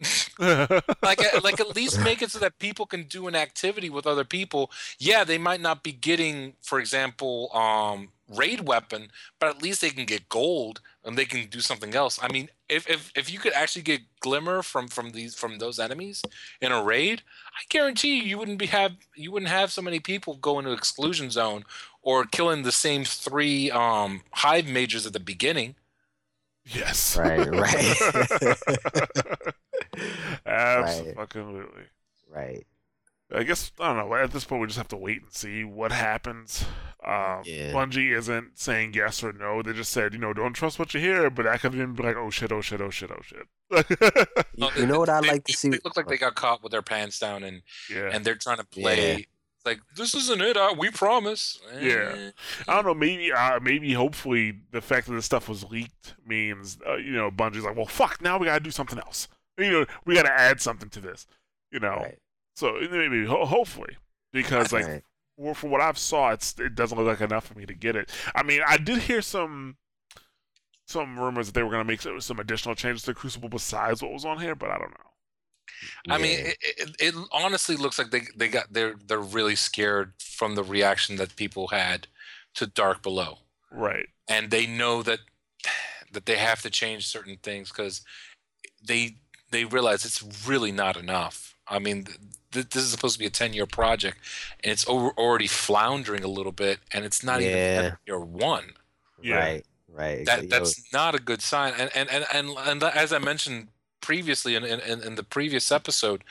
like 0.38 1.20
uh, 1.20 1.40
like 1.42 1.58
at 1.58 1.74
least 1.74 2.00
make 2.00 2.22
it 2.22 2.30
so 2.30 2.38
that 2.38 2.60
people 2.60 2.86
can 2.86 3.02
do 3.04 3.26
an 3.26 3.34
activity 3.34 3.90
with 3.90 4.06
other 4.06 4.22
people. 4.22 4.70
Yeah, 5.00 5.24
they 5.24 5.38
might 5.38 5.60
not 5.60 5.82
be 5.82 5.90
getting, 5.90 6.52
for 6.62 6.78
example, 6.78 7.50
um, 7.52 8.10
raid 8.32 8.60
weapon, 8.60 9.10
but 9.40 9.48
at 9.48 9.60
least 9.60 9.80
they 9.80 9.90
can 9.90 10.04
get 10.04 10.28
gold 10.28 10.80
and 11.08 11.16
they 11.16 11.24
can 11.24 11.46
do 11.46 11.60
something 11.60 11.94
else. 11.94 12.18
I 12.22 12.30
mean, 12.30 12.50
if 12.68 12.88
if, 12.88 13.10
if 13.16 13.32
you 13.32 13.38
could 13.38 13.54
actually 13.54 13.80
get 13.80 14.02
glimmer 14.20 14.62
from 14.62 14.88
from 14.88 15.12
these 15.12 15.34
from 15.34 15.58
those 15.58 15.78
enemies 15.78 16.22
in 16.60 16.70
a 16.70 16.84
raid, 16.84 17.22
I 17.46 17.64
guarantee 17.70 18.18
you, 18.18 18.24
you 18.24 18.38
wouldn't 18.38 18.58
be 18.58 18.66
have 18.66 18.92
you 19.16 19.32
wouldn't 19.32 19.50
have 19.50 19.72
so 19.72 19.80
many 19.80 20.00
people 20.00 20.36
go 20.36 20.58
into 20.58 20.72
exclusion 20.72 21.30
zone 21.30 21.64
or 22.02 22.26
killing 22.26 22.62
the 22.62 22.72
same 22.72 23.04
three 23.04 23.70
um, 23.70 24.20
hive 24.32 24.68
majors 24.68 25.06
at 25.06 25.14
the 25.14 25.20
beginning. 25.20 25.76
Yes. 26.66 27.16
Right, 27.16 27.50
right. 27.50 27.96
Absolutely. 31.16 31.84
Right. 32.30 32.66
I 33.32 33.42
guess 33.42 33.72
I 33.78 33.94
don't 33.94 34.08
know. 34.08 34.14
At 34.16 34.32
this 34.32 34.44
point, 34.44 34.62
we 34.62 34.66
just 34.66 34.78
have 34.78 34.88
to 34.88 34.96
wait 34.96 35.22
and 35.22 35.32
see 35.32 35.64
what 35.64 35.92
happens. 35.92 36.64
Um, 37.04 37.42
yeah. 37.44 37.72
Bungie 37.72 38.16
isn't 38.16 38.58
saying 38.58 38.94
yes 38.94 39.22
or 39.22 39.32
no. 39.32 39.62
They 39.62 39.72
just 39.72 39.92
said, 39.92 40.14
you 40.14 40.18
know, 40.18 40.32
don't 40.32 40.54
trust 40.54 40.78
what 40.78 40.94
you 40.94 41.00
hear. 41.00 41.30
But 41.30 41.46
I 41.46 41.58
could 41.58 41.74
even 41.74 41.94
be 41.94 42.02
like, 42.02 42.16
oh 42.16 42.30
shit, 42.30 42.52
oh 42.52 42.60
shit, 42.60 42.80
oh 42.80 42.90
shit, 42.90 43.10
oh 43.10 43.22
shit. 43.22 43.46
you, 44.76 44.86
know 44.86 44.98
what 44.98 45.10
I 45.10 45.20
like 45.20 45.44
to 45.44 45.52
see? 45.52 45.68
They 45.68 45.78
look 45.84 45.96
like 45.96 46.08
they 46.08 46.16
got 46.16 46.34
caught 46.34 46.62
with 46.62 46.72
their 46.72 46.82
pants 46.82 47.18
down, 47.18 47.42
and 47.42 47.62
yeah. 47.90 48.10
and 48.12 48.24
they're 48.24 48.34
trying 48.34 48.58
to 48.58 48.66
play. 48.66 49.18
Yeah 49.18 49.24
like 49.68 49.80
this 49.96 50.14
isn't 50.14 50.40
it. 50.40 50.56
Uh, 50.56 50.74
we 50.78 50.90
promise. 50.90 51.60
Yeah, 51.78 52.14
eh. 52.16 52.30
I 52.66 52.74
don't 52.74 52.86
know. 52.86 52.94
Maybe, 52.94 53.32
uh, 53.32 53.60
maybe, 53.60 53.92
hopefully, 53.92 54.60
the 54.72 54.80
fact 54.80 55.06
that 55.06 55.14
this 55.14 55.26
stuff 55.26 55.48
was 55.48 55.64
leaked 55.64 56.14
means, 56.26 56.78
uh, 56.88 56.96
you 56.96 57.12
know, 57.12 57.30
Bungie's 57.30 57.64
like, 57.64 57.76
well, 57.76 57.86
fuck. 57.86 58.22
Now 58.22 58.38
we 58.38 58.46
gotta 58.46 58.64
do 58.64 58.70
something 58.70 58.98
else. 58.98 59.28
You 59.58 59.70
know, 59.72 59.86
we 60.04 60.14
gotta 60.14 60.32
add 60.32 60.60
something 60.60 60.88
to 60.90 61.00
this. 61.00 61.26
You 61.70 61.80
know, 61.80 61.96
right. 61.96 62.18
So 62.58 62.78
maybe, 62.90 63.24
ho- 63.24 63.44
hopefully, 63.46 63.96
because 64.32 64.72
like, 64.72 64.86
right. 64.86 65.02
for, 65.36 65.54
for 65.54 65.68
what 65.68 65.80
I've 65.80 65.98
saw, 65.98 66.30
it's 66.32 66.58
it 66.58 66.74
doesn't 66.74 66.98
look 66.98 67.06
like 67.06 67.20
enough 67.20 67.46
for 67.46 67.58
me 67.58 67.66
to 67.66 67.74
get 67.74 67.96
it. 67.96 68.10
I 68.34 68.42
mean, 68.42 68.60
I 68.66 68.76
did 68.78 68.98
hear 68.98 69.22
some 69.22 69.76
some 70.86 71.18
rumors 71.18 71.46
that 71.46 71.52
they 71.54 71.62
were 71.62 71.70
gonna 71.70 71.84
make 71.84 72.00
some 72.02 72.38
additional 72.40 72.74
changes 72.74 73.02
to 73.04 73.14
Crucible 73.14 73.48
besides 73.48 74.02
what 74.02 74.12
was 74.12 74.24
on 74.24 74.40
here, 74.40 74.54
but 74.54 74.70
I 74.70 74.78
don't 74.78 74.90
know. 74.90 75.10
I 76.08 76.18
mean, 76.18 76.38
it, 76.40 76.56
it, 76.62 76.96
it 76.98 77.14
honestly 77.32 77.76
looks 77.76 77.98
like 77.98 78.10
they 78.10 78.22
they 78.36 78.48
got 78.48 78.72
they're 78.72 78.96
they're 79.06 79.20
really 79.20 79.54
scared 79.54 80.14
from 80.18 80.54
the 80.54 80.64
reaction 80.64 81.16
that 81.16 81.36
people 81.36 81.68
had 81.68 82.08
to 82.54 82.66
Dark 82.66 83.02
Below, 83.02 83.38
Right. 83.70 84.06
and 84.28 84.50
they 84.50 84.66
know 84.66 85.02
that 85.02 85.20
that 86.12 86.26
they 86.26 86.36
have 86.36 86.62
to 86.62 86.70
change 86.70 87.06
certain 87.06 87.36
things 87.42 87.68
because 87.68 88.02
they 88.82 89.16
they 89.50 89.64
realize 89.64 90.04
it's 90.04 90.48
really 90.48 90.72
not 90.72 90.96
enough. 90.96 91.54
I 91.70 91.78
mean, 91.78 92.04
th- 92.04 92.18
th- 92.52 92.68
this 92.70 92.82
is 92.84 92.90
supposed 92.90 93.14
to 93.14 93.18
be 93.18 93.26
a 93.26 93.30
ten 93.30 93.52
year 93.52 93.66
project, 93.66 94.18
and 94.64 94.72
it's 94.72 94.86
over, 94.88 95.10
already 95.10 95.46
floundering 95.46 96.24
a 96.24 96.28
little 96.28 96.52
bit, 96.52 96.78
and 96.92 97.04
it's 97.04 97.22
not 97.22 97.40
Yeah. 97.42 97.78
even 97.78 97.96
year 98.06 98.20
one. 98.20 98.72
Yeah. 99.22 99.36
Right. 99.36 99.66
Right. 99.88 100.24
That 100.26 100.42
Yo, 100.44 100.48
that's 100.48 100.92
not 100.92 101.14
a 101.14 101.18
good 101.18 101.42
sign. 101.42 101.74
And 101.78 101.90
and 101.94 102.08
and 102.10 102.24
and, 102.32 102.50
and 102.58 102.82
as 102.84 103.12
I 103.12 103.18
mentioned 103.18 103.68
previously 104.00 104.54
in, 104.54 104.64
in 104.64 104.80
in 105.02 105.14
the 105.16 105.24
previous 105.24 105.72
episode, 105.72 106.22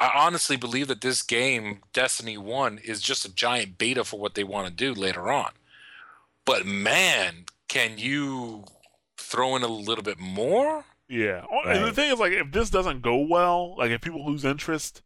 I 0.00 0.10
honestly 0.14 0.56
believe 0.56 0.88
that 0.88 1.02
this 1.02 1.22
game, 1.22 1.80
Destiny 1.92 2.36
One, 2.36 2.78
is 2.78 3.00
just 3.00 3.24
a 3.24 3.32
giant 3.32 3.78
beta 3.78 4.04
for 4.04 4.18
what 4.18 4.34
they 4.34 4.44
want 4.44 4.66
to 4.66 4.72
do 4.72 4.92
later 4.92 5.30
on. 5.30 5.52
But 6.44 6.66
man, 6.66 7.44
can 7.68 7.98
you 7.98 8.64
throw 9.16 9.54
in 9.56 9.62
a 9.62 9.68
little 9.68 10.02
bit 10.04 10.18
more? 10.18 10.84
Yeah. 11.12 11.44
Oh, 11.52 11.68
And 11.68 11.84
the 11.84 11.92
thing 11.92 12.10
is, 12.10 12.18
like, 12.18 12.32
if 12.32 12.50
this 12.52 12.70
doesn't 12.70 13.02
go 13.02 13.18
well, 13.18 13.76
like, 13.76 13.90
if 13.90 14.00
people 14.00 14.24
lose 14.24 14.46
interest, 14.46 15.02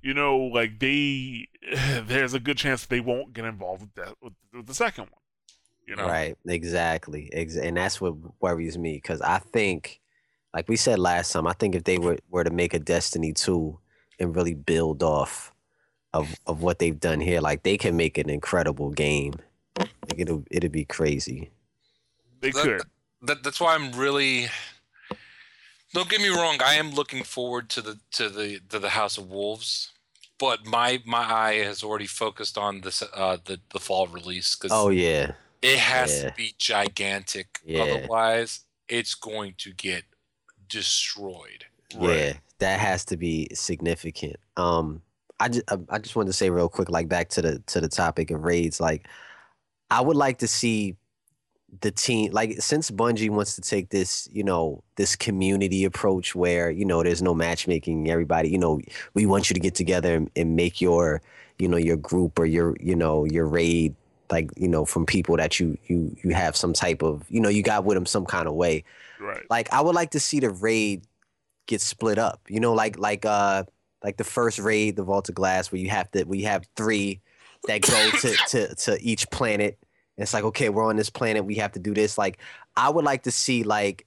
you 0.00 0.14
know, 0.14 0.38
like 0.38 0.78
they, 0.78 1.46
there's 2.04 2.32
a 2.32 2.40
good 2.40 2.56
chance 2.56 2.80
that 2.80 2.88
they 2.88 3.00
won't 3.00 3.34
get 3.34 3.44
involved 3.44 3.82
with 3.82 3.94
that 3.96 4.14
with, 4.22 4.32
with 4.54 4.66
the 4.66 4.74
second 4.74 5.04
one. 5.04 5.20
You 5.86 5.96
know. 5.96 6.06
Right, 6.06 6.38
exactly, 6.46 7.28
Ex- 7.34 7.56
and 7.56 7.76
that's 7.76 8.00
what 8.00 8.14
worries 8.40 8.78
me 8.78 8.94
because 8.94 9.20
I 9.20 9.38
think, 9.40 10.00
like 10.54 10.68
we 10.68 10.76
said 10.76 10.98
last 10.98 11.32
time, 11.32 11.46
I 11.46 11.52
think 11.52 11.74
if 11.74 11.84
they 11.84 11.98
were 11.98 12.16
were 12.30 12.44
to 12.44 12.50
make 12.50 12.72
a 12.72 12.78
Destiny 12.78 13.32
two 13.34 13.78
and 14.18 14.34
really 14.34 14.54
build 14.54 15.02
off 15.02 15.52
of 16.14 16.34
of 16.46 16.62
what 16.62 16.78
they've 16.78 16.98
done 16.98 17.20
here, 17.20 17.40
like 17.40 17.62
they 17.64 17.76
can 17.76 17.96
make 17.96 18.16
an 18.16 18.30
incredible 18.30 18.90
game. 18.90 19.34
Like 19.78 19.90
it'll 20.18 20.44
it'll 20.50 20.70
be 20.70 20.84
crazy. 20.86 21.50
They 22.40 22.52
That- 22.52 22.62
could. 22.62 22.82
That 23.22 23.42
that's 23.42 23.60
why 23.60 23.74
I'm 23.74 23.92
really. 23.92 24.48
Don't 25.94 26.08
get 26.08 26.20
me 26.20 26.28
wrong. 26.28 26.58
I 26.64 26.74
am 26.74 26.90
looking 26.92 27.22
forward 27.22 27.68
to 27.70 27.82
the 27.82 27.98
to 28.12 28.28
the 28.28 28.60
to 28.70 28.78
the 28.78 28.90
House 28.90 29.18
of 29.18 29.30
Wolves, 29.30 29.90
but 30.38 30.64
my 30.66 31.02
my 31.04 31.18
eye 31.18 31.54
has 31.64 31.82
already 31.82 32.06
focused 32.06 32.56
on 32.56 32.80
this 32.80 33.02
uh 33.14 33.36
the 33.44 33.60
the 33.72 33.78
fall 33.78 34.06
release 34.06 34.56
because 34.56 34.70
Oh 34.72 34.88
yeah, 34.88 35.32
It 35.60 35.78
has 35.78 36.22
Yeah. 36.22 36.30
to 36.30 36.34
be 36.36 36.54
gigantic. 36.58 37.60
Yeah. 37.64 37.82
Otherwise, 37.82 38.60
it's 38.88 39.14
going 39.14 39.54
to 39.58 39.72
get 39.72 40.04
destroyed. 40.68 41.66
Right. 41.94 42.16
yeah, 42.16 42.32
that 42.58 42.80
has 42.80 43.04
to 43.06 43.18
be 43.18 43.48
significant. 43.52 44.36
Um, 44.56 45.02
I 45.38 45.48
just 45.50 45.64
I 45.90 45.98
just 45.98 46.16
wanted 46.16 46.28
to 46.28 46.32
say 46.32 46.48
real 46.48 46.68
quick, 46.70 46.88
like 46.88 47.08
back 47.08 47.28
to 47.30 47.42
the 47.42 47.58
to 47.66 47.80
the 47.82 47.88
topic 47.88 48.30
of 48.30 48.44
raids, 48.44 48.80
like 48.80 49.06
I 49.90 50.00
would 50.00 50.16
like 50.16 50.38
to 50.38 50.48
see 50.48 50.96
the 51.80 51.90
team 51.90 52.30
like 52.32 52.60
since 52.60 52.90
Bungie 52.90 53.30
wants 53.30 53.54
to 53.56 53.62
take 53.62 53.88
this, 53.88 54.28
you 54.30 54.44
know, 54.44 54.82
this 54.96 55.16
community 55.16 55.84
approach 55.84 56.34
where, 56.34 56.70
you 56.70 56.84
know, 56.84 57.02
there's 57.02 57.22
no 57.22 57.34
matchmaking, 57.34 58.10
everybody, 58.10 58.50
you 58.50 58.58
know, 58.58 58.80
we 59.14 59.24
want 59.24 59.48
you 59.48 59.54
to 59.54 59.60
get 59.60 59.74
together 59.74 60.14
and, 60.14 60.30
and 60.36 60.54
make 60.54 60.80
your, 60.80 61.22
you 61.58 61.68
know, 61.68 61.78
your 61.78 61.96
group 61.96 62.38
or 62.38 62.44
your, 62.44 62.76
you 62.78 62.94
know, 62.94 63.24
your 63.24 63.46
raid 63.46 63.94
like, 64.30 64.50
you 64.56 64.68
know, 64.68 64.84
from 64.84 65.06
people 65.06 65.36
that 65.36 65.58
you 65.58 65.78
you 65.86 66.14
you 66.22 66.34
have 66.34 66.56
some 66.56 66.72
type 66.72 67.02
of, 67.02 67.24
you 67.28 67.40
know, 67.40 67.48
you 67.48 67.62
got 67.62 67.84
with 67.84 67.96
them 67.96 68.06
some 68.06 68.26
kind 68.26 68.46
of 68.46 68.54
way. 68.54 68.84
Right. 69.18 69.42
Like 69.48 69.72
I 69.72 69.80
would 69.80 69.94
like 69.94 70.10
to 70.10 70.20
see 70.20 70.40
the 70.40 70.50
raid 70.50 71.04
get 71.66 71.80
split 71.80 72.18
up. 72.18 72.40
You 72.48 72.60
know, 72.60 72.74
like 72.74 72.98
like 72.98 73.24
uh 73.24 73.64
like 74.04 74.18
the 74.18 74.24
first 74.24 74.58
raid, 74.58 74.96
the 74.96 75.04
Vault 75.04 75.28
of 75.28 75.34
Glass, 75.34 75.72
where 75.72 75.80
you 75.80 75.90
have 75.90 76.10
to 76.12 76.24
we 76.24 76.42
have 76.42 76.66
three 76.76 77.20
that 77.66 77.82
go 77.82 78.10
to 78.20 78.36
to 78.48 78.74
to 78.74 78.98
each 79.00 79.30
planet. 79.30 79.78
And 80.16 80.22
it's 80.22 80.34
like, 80.34 80.44
okay, 80.44 80.68
we're 80.68 80.84
on 80.84 80.96
this 80.96 81.10
planet, 81.10 81.44
we 81.44 81.56
have 81.56 81.72
to 81.72 81.80
do 81.80 81.94
this. 81.94 82.18
Like, 82.18 82.38
I 82.76 82.90
would 82.90 83.04
like 83.04 83.22
to 83.24 83.30
see 83.30 83.62
like 83.64 84.06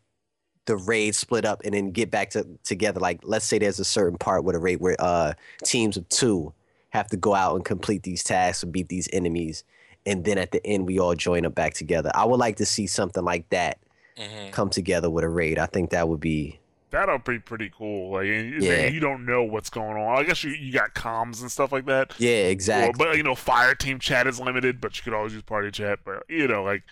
the 0.66 0.78
raid 0.78 1.16
split 1.16 1.46
up 1.46 1.62
and 1.64 1.74
then 1.74 1.92
get 1.92 2.12
back 2.12 2.32
to 2.32 2.46
together. 2.64 3.00
Like, 3.00 3.22
let's 3.24 3.46
say 3.46 3.60
there's 3.60 3.80
a 3.80 3.86
certain 3.86 4.18
part 4.18 4.44
where 4.44 4.54
the 4.54 4.60
raid 4.60 4.80
where 4.80 4.96
uh 5.00 5.34
teams 5.64 5.98
of 5.98 6.08
two 6.10 6.54
have 6.90 7.08
to 7.10 7.18
go 7.18 7.36
out 7.36 7.56
and 7.56 7.66
complete 7.66 8.04
these 8.04 8.24
tasks 8.24 8.64
and 8.64 8.72
beat 8.72 8.90
these 8.90 9.10
enemies. 9.14 9.64
And 10.06 10.24
then 10.26 10.38
at 10.38 10.52
the 10.52 10.66
end 10.66 10.88
we 10.88 11.00
all 11.00 11.16
join 11.16 11.46
up 11.46 11.56
back 11.56 11.74
together. 11.74 12.12
I 12.16 12.26
would 12.26 12.40
like 12.40 12.58
to 12.58 12.66
see 12.66 12.88
something 12.88 13.24
like 13.24 13.50
that 13.50 13.80
hmm 14.18 14.52
come 14.52 14.70
together 14.70 15.10
with 15.10 15.24
a 15.24 15.30
raid. 15.30 15.60
I 15.60 15.66
think 15.66 15.90
that 15.92 16.08
would 16.08 16.20
be 16.22 16.60
That'll 16.92 17.18
be 17.18 17.40
pretty 17.40 17.72
cool. 17.76 18.14
Like, 18.14 18.26
Yeah. 18.28 18.88
you 18.88 19.00
don't 19.00 19.26
know 19.26 19.44
what's 19.44 19.70
going 19.70 19.98
on. 19.98 20.18
I 20.18 20.24
guess 20.24 20.44
you, 20.44 20.52
you 20.52 20.72
got 20.72 20.94
comms 20.94 21.42
and 21.42 21.52
stuff 21.52 21.72
like 21.72 21.86
that. 21.88 22.14
yeah, 22.18 22.46
Or- 22.46 22.50
exactly. 22.50 22.94
but 22.98 23.18
you 23.18 23.24
know, 23.24 23.36
fire 23.36 23.76
team 23.76 24.00
chat 24.00 24.28
is 24.28 24.40
limited, 24.40 24.80
but 24.80 24.96
you 24.98 25.04
could 25.04 25.14
always 25.14 25.34
use 25.34 25.42
party 25.44 25.72
chat. 25.72 26.00
But 26.06 26.24
you 26.30 26.48
know, 26.48 26.64
like 26.64 26.84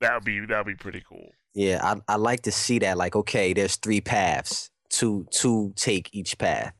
that 0.00 0.14
would 0.14 0.24
be 0.24 0.40
that 0.46 0.64
would 0.64 0.70
be 0.76 0.80
pretty 0.80 1.02
cool. 1.08 1.30
Yeah, 1.54 1.80
I 1.82 2.14
I 2.14 2.16
like 2.16 2.42
to 2.42 2.52
see 2.52 2.78
that. 2.80 2.96
Like, 2.96 3.16
okay, 3.16 3.52
there's 3.52 3.76
three 3.76 4.00
paths. 4.00 4.70
Two 4.90 5.26
two 5.30 5.72
take 5.76 6.10
each 6.12 6.36
path, 6.38 6.72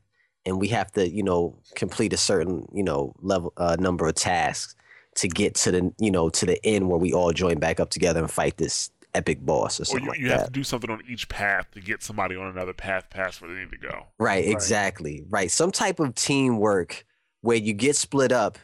and 0.47 0.61
we 0.61 0.69
have 0.69 0.93
to, 0.93 1.09
you 1.09 1.23
know, 1.23 1.59
complete 1.75 2.13
a 2.13 2.17
certain, 2.19 2.67
you 2.73 2.83
know, 2.83 3.15
level 3.21 3.53
uh, 3.57 3.77
number 3.81 4.07
of 4.07 4.15
tasks 4.15 4.77
to 5.17 5.29
get 5.29 5.55
to 5.57 5.71
the, 5.71 5.93
you 5.99 6.11
know, 6.11 6.29
to 6.31 6.47
the 6.47 6.65
end 6.65 6.89
where 6.89 6.99
we 6.99 7.13
all 7.13 7.33
join 7.33 7.59
back 7.59 7.81
up 7.81 7.91
together 7.91 8.21
and 8.21 8.31
fight 8.31 8.57
this 8.59 8.91
epic 9.15 9.45
boss 9.45 9.79
or 9.79 9.83
Or 9.83 9.87
something 9.87 10.05
you, 10.05 10.11
like 10.11 10.19
you 10.21 10.29
that. 10.29 10.39
have 10.39 10.47
to 10.47 10.53
do 10.53 10.65
something 10.65 10.91
on 10.91 11.03
each 11.09 11.29
path 11.29 11.71
to 11.73 11.81
get 11.81 12.03
somebody 12.03 12.35
on 12.37 12.47
another 12.47 12.73
path 12.73 13.11
past 13.11 13.41
where 13.43 13.53
they 13.53 13.61
need 13.61 13.71
to 13.71 13.77
go. 13.77 14.07
Right, 14.19 14.45
Right. 14.45 14.49
exactly. 14.49 15.25
Right. 15.29 15.51
Some 15.51 15.71
type 15.71 16.01
of 16.01 16.15
teamwork 16.15 17.05
where 17.43 17.57
you 17.57 17.73
get 17.75 17.97
split 17.97 18.33
up 18.33 18.59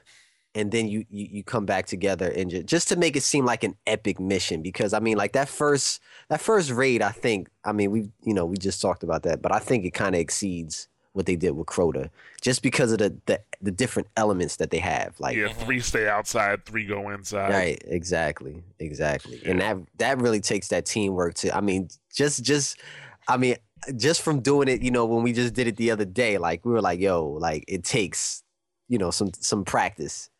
and 0.54 0.70
then 0.72 0.88
you 0.88 1.04
you, 1.10 1.28
you 1.30 1.44
come 1.44 1.66
back 1.66 1.86
together 1.86 2.30
and 2.34 2.50
just, 2.50 2.66
just 2.66 2.88
to 2.88 2.96
make 2.96 3.16
it 3.16 3.22
seem 3.22 3.44
like 3.44 3.62
an 3.64 3.74
epic 3.86 4.18
mission 4.18 4.62
because 4.62 4.94
I 4.94 5.00
mean 5.00 5.18
like 5.18 5.32
that 5.32 5.48
first 5.48 6.00
that 6.30 6.40
first 6.40 6.70
raid 6.70 7.02
I 7.02 7.10
think 7.10 7.48
I 7.64 7.72
mean 7.72 7.90
we 7.90 8.10
you 8.22 8.32
know 8.32 8.46
we 8.46 8.56
just 8.56 8.80
talked 8.80 9.02
about 9.02 9.24
that 9.24 9.42
but 9.42 9.52
I 9.54 9.58
think 9.58 9.84
it 9.84 9.90
kind 9.90 10.14
of 10.14 10.20
exceeds 10.20 10.88
what 11.12 11.26
they 11.26 11.36
did 11.36 11.50
with 11.52 11.66
Crota 11.66 12.10
just 12.40 12.62
because 12.62 12.92
of 12.92 12.98
the 12.98 13.16
the, 13.26 13.40
the 13.60 13.70
different 13.70 14.08
elements 14.16 14.56
that 14.56 14.70
they 14.70 14.78
have 14.78 15.18
like 15.18 15.36
yeah, 15.36 15.48
Mhm. 15.48 15.54
three 15.64 15.80
stay 15.80 16.08
outside, 16.08 16.64
three 16.64 16.84
go 16.84 17.10
inside. 17.10 17.50
Right, 17.50 17.82
exactly, 17.86 18.62
exactly, 18.78 19.40
and 19.44 19.60
that 19.60 19.76
that 19.98 20.18
really 20.20 20.40
takes 20.40 20.68
that 20.68 20.86
teamwork 20.86 21.34
to. 21.34 21.56
I 21.56 21.60
mean, 21.60 21.88
just 22.14 22.44
just, 22.44 22.78
I 23.26 23.36
mean, 23.36 23.56
just 23.96 24.22
from 24.22 24.40
doing 24.40 24.68
it, 24.68 24.82
you 24.82 24.90
know, 24.90 25.06
when 25.06 25.22
we 25.22 25.32
just 25.32 25.54
did 25.54 25.66
it 25.66 25.76
the 25.76 25.90
other 25.90 26.04
day, 26.04 26.38
like 26.38 26.64
we 26.64 26.72
were 26.72 26.82
like, 26.82 27.00
yo, 27.00 27.26
like 27.26 27.64
it 27.68 27.84
takes, 27.84 28.42
you 28.88 28.98
know, 28.98 29.10
some 29.10 29.30
some 29.40 29.64
practice 29.64 30.30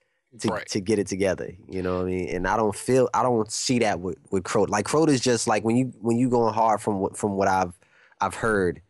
to 0.40 0.48
Right. 0.48 0.66
to 0.68 0.80
get 0.80 0.98
it 0.98 1.06
together. 1.08 1.50
You 1.68 1.82
know 1.82 1.96
what 1.96 2.02
I 2.02 2.10
mean? 2.10 2.28
And 2.28 2.46
I 2.46 2.56
don't 2.56 2.76
feel, 2.76 3.08
I 3.14 3.22
don't 3.22 3.50
see 3.50 3.78
that 3.80 3.98
with 4.00 4.18
with 4.30 4.44
Crota. 4.44 4.68
Like 4.68 4.86
Crota's 4.86 5.20
just 5.20 5.48
like 5.48 5.64
when 5.64 5.74
you 5.76 5.92
when 6.00 6.18
you 6.18 6.28
going 6.28 6.54
hard 6.54 6.80
from 6.80 7.00
what 7.00 7.16
from 7.16 7.32
what 7.32 7.48
I've 7.48 7.72
I've 8.20 8.34
heard, 8.34 8.80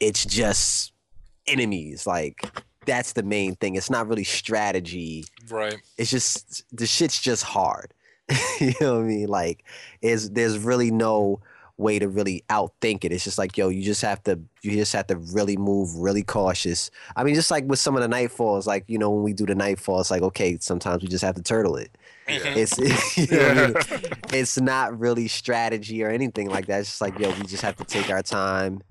it's 0.00 0.24
just 0.24 0.92
enemies. 1.50 2.06
Like 2.06 2.44
that's 2.86 3.12
the 3.12 3.22
main 3.22 3.56
thing. 3.56 3.74
It's 3.76 3.90
not 3.90 4.08
really 4.08 4.24
strategy 4.24 5.24
Right. 5.48 5.76
it's 5.98 6.10
just 6.10 6.64
the 6.76 6.86
shit's 6.86 7.20
just 7.20 7.42
hard. 7.44 7.92
you 8.60 8.72
know 8.80 8.94
what 8.96 9.04
I 9.04 9.08
mean? 9.08 9.28
Like, 9.28 9.64
is 10.02 10.30
there's 10.30 10.58
really 10.58 10.90
no 10.90 11.40
way 11.76 11.98
to 11.98 12.08
really 12.08 12.44
outthink 12.50 13.04
it. 13.04 13.12
It's 13.12 13.24
just 13.24 13.38
like, 13.38 13.56
yo, 13.56 13.68
you 13.70 13.82
just 13.82 14.02
have 14.02 14.22
to 14.24 14.38
you 14.62 14.72
just 14.72 14.92
have 14.92 15.06
to 15.08 15.16
really 15.16 15.56
move 15.56 15.94
really 15.96 16.22
cautious. 16.22 16.90
I 17.16 17.24
mean, 17.24 17.34
just 17.34 17.50
like 17.50 17.64
with 17.64 17.78
some 17.78 17.96
of 17.96 18.02
the 18.02 18.08
nightfalls, 18.08 18.66
like, 18.66 18.84
you 18.86 18.98
know, 18.98 19.10
when 19.10 19.22
we 19.24 19.32
do 19.32 19.46
the 19.46 19.54
nightfall, 19.54 20.00
it's 20.00 20.10
like, 20.10 20.22
okay, 20.22 20.58
sometimes 20.60 21.02
we 21.02 21.08
just 21.08 21.24
have 21.24 21.34
to 21.36 21.42
turtle 21.42 21.76
it. 21.76 21.90
Mhm. 22.28 22.56
It's 22.56 22.78
you 23.18 23.26
know 23.36 23.48
what 23.72 23.90
I 23.92 23.96
mean? 23.96 24.12
It's 24.32 24.60
not 24.60 24.96
really 25.00 25.26
strategy 25.26 26.04
or 26.04 26.10
anything 26.10 26.50
like 26.50 26.66
that. 26.66 26.80
It's 26.80 26.90
just 26.90 27.00
like, 27.00 27.18
yo, 27.18 27.30
we 27.30 27.42
just 27.46 27.62
have 27.62 27.76
to 27.76 27.84
take 27.84 28.10
our 28.10 28.22
time 28.22 28.82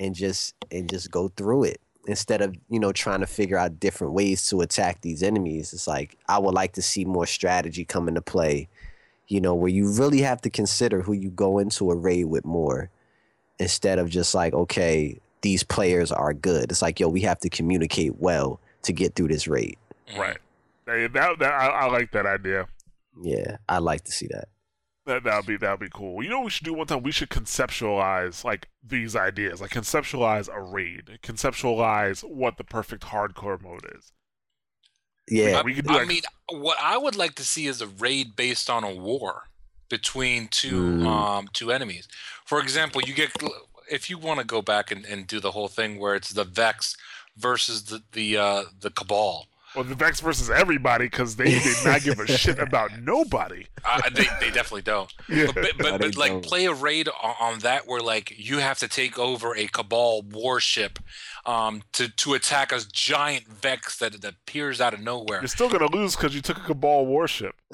and 0.00 0.14
just 0.14 0.54
and 0.72 0.88
just 0.88 1.10
go 1.10 1.28
through 1.28 1.64
it 1.64 1.80
instead 2.06 2.42
of 2.42 2.54
you 2.68 2.80
know 2.80 2.92
trying 2.92 3.20
to 3.20 3.26
figure 3.26 3.56
out 3.56 3.78
different 3.80 4.12
ways 4.12 4.46
to 4.48 4.60
attack 4.60 5.00
these 5.02 5.22
enemies. 5.22 5.72
It's 5.72 5.86
like 5.86 6.16
I 6.28 6.38
would 6.38 6.54
like 6.54 6.72
to 6.72 6.82
see 6.82 7.04
more 7.04 7.26
strategy 7.26 7.84
come 7.84 8.08
into 8.08 8.22
play. 8.22 8.68
You 9.28 9.40
know, 9.40 9.54
where 9.54 9.70
you 9.70 9.90
really 9.90 10.20
have 10.20 10.42
to 10.42 10.50
consider 10.50 11.00
who 11.00 11.12
you 11.12 11.30
go 11.30 11.58
into 11.58 11.90
a 11.90 11.96
raid 11.96 12.24
with 12.24 12.44
more, 12.44 12.90
instead 13.58 13.98
of 13.98 14.10
just 14.10 14.34
like, 14.34 14.52
okay, 14.52 15.18
these 15.40 15.62
players 15.62 16.12
are 16.12 16.34
good. 16.34 16.70
It's 16.70 16.82
like, 16.82 17.00
yo, 17.00 17.08
we 17.08 17.22
have 17.22 17.38
to 17.40 17.48
communicate 17.48 18.16
well 18.18 18.60
to 18.82 18.92
get 18.92 19.14
through 19.14 19.28
this 19.28 19.46
raid. 19.48 19.78
Mhm. 20.08 20.18
right. 20.18 20.38
Hey, 20.86 21.06
that, 21.06 21.38
that 21.38 21.52
I, 21.54 21.66
I 21.66 21.86
like 21.86 22.10
that 22.10 22.26
idea. 22.26 22.66
Yeah, 23.22 23.56
I'd 23.68 23.78
like 23.78 24.02
to 24.04 24.12
see 24.12 24.26
that. 24.32 24.48
That 25.04 25.24
that'd 25.24 25.46
be 25.46 25.56
that'd 25.56 25.80
be 25.80 25.88
cool. 25.92 26.22
You 26.22 26.30
know 26.30 26.38
what 26.38 26.44
we 26.44 26.50
should 26.50 26.64
do 26.64 26.74
one 26.74 26.86
time? 26.86 27.02
We 27.02 27.10
should 27.10 27.28
conceptualize 27.30 28.44
like 28.44 28.68
these 28.86 29.16
ideas, 29.16 29.60
like 29.60 29.70
conceptualize 29.72 30.48
a 30.48 30.60
raid, 30.60 31.18
conceptualize 31.24 32.22
what 32.22 32.56
the 32.56 32.62
perfect 32.64 33.02
hardcore 33.04 33.60
mode 33.60 33.84
is. 33.98 34.12
Yeah, 35.28 35.58
I, 35.58 35.62
we 35.62 35.74
could 35.74 35.86
do 35.86 35.94
I 35.94 35.98
like- 35.98 36.08
mean, 36.08 36.22
what 36.50 36.78
I 36.80 36.96
would 36.96 37.16
like 37.16 37.34
to 37.36 37.44
see 37.44 37.66
is 37.66 37.80
a 37.80 37.86
raid 37.86 38.36
based 38.36 38.70
on 38.70 38.84
a 38.84 38.94
war 38.94 39.44
between 39.88 40.46
two 40.48 40.80
Mm. 40.80 41.06
um 41.06 41.48
two 41.52 41.72
enemies. 41.72 42.06
For 42.44 42.60
example, 42.60 43.02
you 43.02 43.12
get 43.14 43.32
if 43.90 44.08
you 44.08 44.18
want 44.18 44.38
to 44.38 44.46
go 44.46 44.62
back 44.62 44.92
and, 44.92 45.04
and 45.04 45.26
do 45.26 45.40
the 45.40 45.50
whole 45.50 45.68
thing 45.68 45.98
where 45.98 46.14
it's 46.14 46.30
the 46.32 46.44
Vex 46.44 46.96
versus 47.36 47.84
the 47.84 48.02
the 48.12 48.36
uh, 48.36 48.62
the 48.80 48.90
Cabal. 48.90 49.48
Well, 49.74 49.84
the 49.84 49.94
Vex 49.94 50.20
versus 50.20 50.50
everybody 50.50 51.06
because 51.06 51.36
they 51.36 51.58
did 51.58 51.76
not 51.84 52.02
give 52.02 52.18
a 52.18 52.26
shit 52.26 52.58
about 52.58 52.90
nobody. 53.00 53.66
Uh, 53.84 54.02
they, 54.10 54.24
they 54.40 54.50
definitely 54.50 54.82
don't. 54.82 55.10
Yeah. 55.28 55.46
But, 55.46 55.54
but, 55.54 55.76
but, 55.78 56.00
but, 56.00 56.16
like 56.16 56.32
don't. 56.32 56.44
play 56.44 56.66
a 56.66 56.74
raid 56.74 57.08
on, 57.08 57.34
on 57.40 57.58
that 57.60 57.86
where 57.86 58.00
like 58.02 58.34
you 58.36 58.58
have 58.58 58.78
to 58.80 58.88
take 58.88 59.18
over 59.18 59.56
a 59.56 59.66
Cabal 59.68 60.22
warship 60.22 60.98
um, 61.46 61.82
to 61.92 62.08
to 62.08 62.34
attack 62.34 62.72
a 62.72 62.80
giant 62.92 63.46
Vex 63.48 63.96
that, 63.98 64.20
that 64.20 64.34
appears 64.46 64.80
out 64.80 64.92
of 64.94 65.00
nowhere. 65.00 65.40
You're 65.40 65.48
still 65.48 65.70
gonna 65.70 65.90
lose 65.90 66.16
because 66.16 66.34
you 66.34 66.42
took 66.42 66.58
a 66.58 66.62
Cabal 66.62 67.06
warship. 67.06 67.54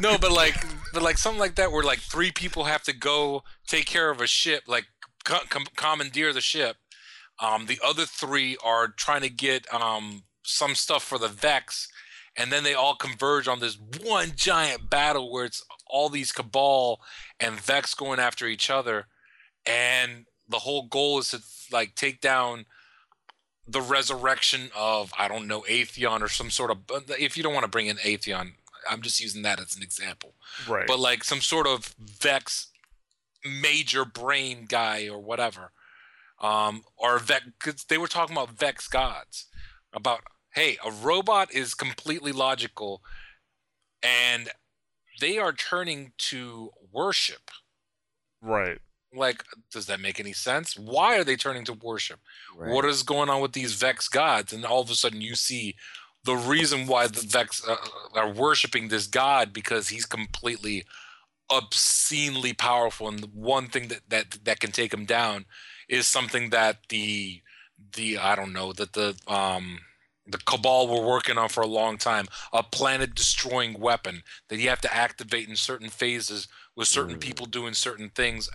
no, 0.00 0.18
but 0.18 0.32
like, 0.32 0.56
but 0.92 1.02
like 1.02 1.18
something 1.18 1.40
like 1.40 1.54
that, 1.56 1.72
where 1.72 1.82
like 1.82 2.00
three 2.00 2.30
people 2.30 2.64
have 2.64 2.82
to 2.84 2.92
go 2.92 3.42
take 3.66 3.86
care 3.86 4.10
of 4.10 4.20
a 4.20 4.26
ship, 4.26 4.64
like 4.66 4.86
co- 5.24 5.44
com- 5.48 5.66
commandeer 5.76 6.32
the 6.32 6.40
ship. 6.40 6.76
Um, 7.38 7.66
the 7.66 7.80
other 7.84 8.04
three 8.06 8.56
are 8.64 8.88
trying 8.88 9.22
to 9.22 9.30
get 9.30 9.72
um 9.72 10.24
some 10.42 10.74
stuff 10.74 11.02
for 11.02 11.18
the 11.18 11.28
Vex, 11.28 11.88
and 12.36 12.52
then 12.52 12.62
they 12.64 12.74
all 12.74 12.94
converge 12.94 13.48
on 13.48 13.60
this 13.60 13.78
one 14.02 14.32
giant 14.36 14.88
battle 14.88 15.30
where 15.30 15.44
it's 15.44 15.64
all 15.86 16.08
these 16.08 16.32
Cabal 16.32 17.00
and 17.38 17.60
Vex 17.60 17.94
going 17.94 18.20
after 18.20 18.46
each 18.46 18.70
other, 18.70 19.06
and 19.66 20.26
the 20.48 20.60
whole 20.60 20.86
goal 20.86 21.18
is 21.18 21.30
to 21.30 21.40
like 21.72 21.94
take 21.94 22.20
down 22.20 22.66
the 23.68 23.80
resurrection 23.80 24.70
of 24.76 25.12
I 25.18 25.28
don't 25.28 25.48
know 25.48 25.62
Atheon 25.62 26.22
or 26.22 26.28
some 26.28 26.50
sort 26.50 26.70
of 26.70 26.78
if 27.18 27.36
you 27.36 27.42
don't 27.42 27.54
want 27.54 27.64
to 27.64 27.70
bring 27.70 27.86
in 27.86 27.96
Atheon, 27.98 28.52
I'm 28.88 29.02
just 29.02 29.20
using 29.20 29.42
that 29.42 29.60
as 29.60 29.76
an 29.76 29.82
example. 29.82 30.34
Right. 30.68 30.86
But 30.86 31.00
like 31.00 31.24
some 31.24 31.40
sort 31.40 31.66
of 31.66 31.94
Vex 31.98 32.68
major 33.44 34.04
brain 34.04 34.66
guy 34.68 35.08
or 35.08 35.18
whatever. 35.18 35.72
Um 36.40 36.82
or 36.96 37.18
Vex 37.18 37.84
they 37.88 37.98
were 37.98 38.08
talking 38.08 38.36
about 38.36 38.50
Vex 38.50 38.88
gods 38.88 39.46
about 39.92 40.20
hey, 40.52 40.78
a 40.84 40.90
robot 40.90 41.52
is 41.52 41.74
completely 41.74 42.32
logical 42.32 43.02
and 44.02 44.50
they 45.20 45.38
are 45.38 45.52
turning 45.52 46.12
to 46.18 46.70
worship. 46.92 47.50
right. 48.40 48.78
Like 49.14 49.44
does 49.72 49.86
that 49.86 50.00
make 50.00 50.20
any 50.20 50.32
sense? 50.32 50.76
Why 50.76 51.18
are 51.18 51.24
they 51.24 51.36
turning 51.36 51.64
to 51.66 51.72
worship? 51.72 52.20
Right. 52.56 52.72
what 52.72 52.84
is 52.84 53.02
going 53.02 53.30
on 53.30 53.40
with 53.40 53.52
these 53.52 53.74
Vex 53.74 54.08
gods? 54.08 54.52
And 54.52 54.64
all 54.64 54.80
of 54.82 54.90
a 54.90 54.94
sudden, 54.94 55.20
you 55.20 55.34
see 55.34 55.76
the 56.26 56.36
reason 56.36 56.86
why 56.86 57.06
the 57.06 57.24
Vex 57.26 57.66
uh, 57.66 57.76
are 58.14 58.30
worshiping 58.30 58.88
this 58.88 59.06
god 59.06 59.52
because 59.52 59.88
he's 59.88 60.04
completely 60.04 60.84
obscenely 61.48 62.52
powerful, 62.52 63.08
and 63.08 63.20
the 63.20 63.28
one 63.28 63.68
thing 63.68 63.88
that 63.88 64.00
that 64.08 64.38
that 64.44 64.60
can 64.60 64.72
take 64.72 64.92
him 64.92 65.04
down 65.06 65.46
is 65.88 66.06
something 66.06 66.50
that 66.50 66.76
the 66.88 67.42
the 67.94 68.18
I 68.18 68.34
don't 68.34 68.52
know 68.52 68.72
that 68.72 68.92
the 68.94 69.14
um 69.26 69.80
the 70.26 70.38
cabal 70.38 70.88
were 70.88 71.06
working 71.06 71.38
on 71.38 71.48
for 71.48 71.60
a 71.62 71.66
long 71.68 71.98
time 71.98 72.26
a 72.52 72.62
planet 72.62 73.14
destroying 73.14 73.78
weapon 73.78 74.22
that 74.48 74.58
you 74.58 74.68
have 74.68 74.80
to 74.80 74.92
activate 74.94 75.48
in 75.48 75.56
certain 75.56 75.88
phases 75.88 76.48
with 76.74 76.88
certain 76.88 77.16
Mm. 77.16 77.20
people 77.20 77.46
doing 77.46 77.74
certain 77.74 78.10
things 78.10 78.48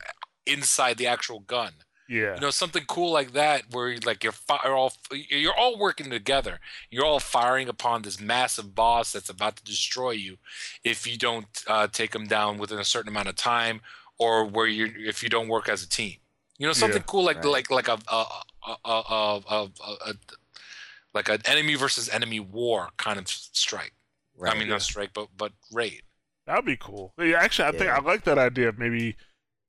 inside 0.46 0.98
the 0.98 1.08
actual 1.08 1.40
gun 1.40 1.74
Yeah. 2.10 2.34
you 2.36 2.42
know 2.42 2.50
something 2.50 2.84
cool 2.88 3.12
like 3.14 3.32
that 3.34 3.64
where 3.72 3.96
like 4.06 4.24
you're, 4.24 4.34
fi- 4.34 4.60
you're 4.66 4.76
all 4.76 4.92
you're 5.12 5.54
all 5.58 5.78
working 5.80 6.10
together 6.10 6.60
you're 6.90 7.06
all 7.06 7.20
firing 7.22 7.70
upon 7.70 8.02
this 8.02 8.20
massive 8.20 8.76
boss 8.76 9.14
that's 9.14 9.30
about 9.30 9.56
to 9.58 9.64
destroy 9.64 10.12
you 10.12 10.38
if 10.84 11.08
you 11.08 11.18
don't 11.18 11.64
uh, 11.68 11.88
take 11.88 12.12
them 12.12 12.26
down 12.26 12.58
within 12.58 12.80
a 12.80 12.84
certain 12.84 13.10
amount 13.10 13.30
of 13.30 13.36
time 13.36 13.80
or 14.18 14.44
where 14.46 14.68
you 14.68 14.92
if 14.98 15.22
you 15.24 15.30
don't 15.30 15.48
work 15.48 15.70
as 15.70 15.84
a 15.84 15.88
team 15.90 16.18
you 16.62 16.68
know 16.68 16.74
something 16.74 17.02
Yeah. 17.02 17.12
cool 17.12 17.24
like 17.30 17.38
Right. 17.44 17.46
like 17.58 17.72
like 17.80 17.88
a, 17.96 17.98
a, 18.08 18.22
a, 18.70 18.76
a, 18.86 18.96
a, 18.96 19.42
a, 19.56 19.70
a 20.10 20.14
like 21.14 21.28
an 21.30 21.40
enemy 21.46 21.76
versus 21.76 22.08
enemy 22.10 22.40
war 22.40 22.90
kind 22.98 23.18
of 23.20 23.28
strike 23.28 23.94
Right. 24.38 24.56
i 24.56 24.60
mean 24.60 24.70
not 24.70 24.82
strike 24.82 25.12
but 25.14 25.28
but 25.38 25.52
raid 25.80 26.04
That'd 26.48 26.66
be 26.66 26.76
cool. 26.76 27.14
Yeah, 27.20 27.38
actually, 27.40 27.68
I 27.70 27.72
think 27.78 27.90
I 27.92 28.00
like 28.02 28.24
that 28.24 28.40
idea 28.40 28.68
of 28.70 28.80
maybe 28.80 29.16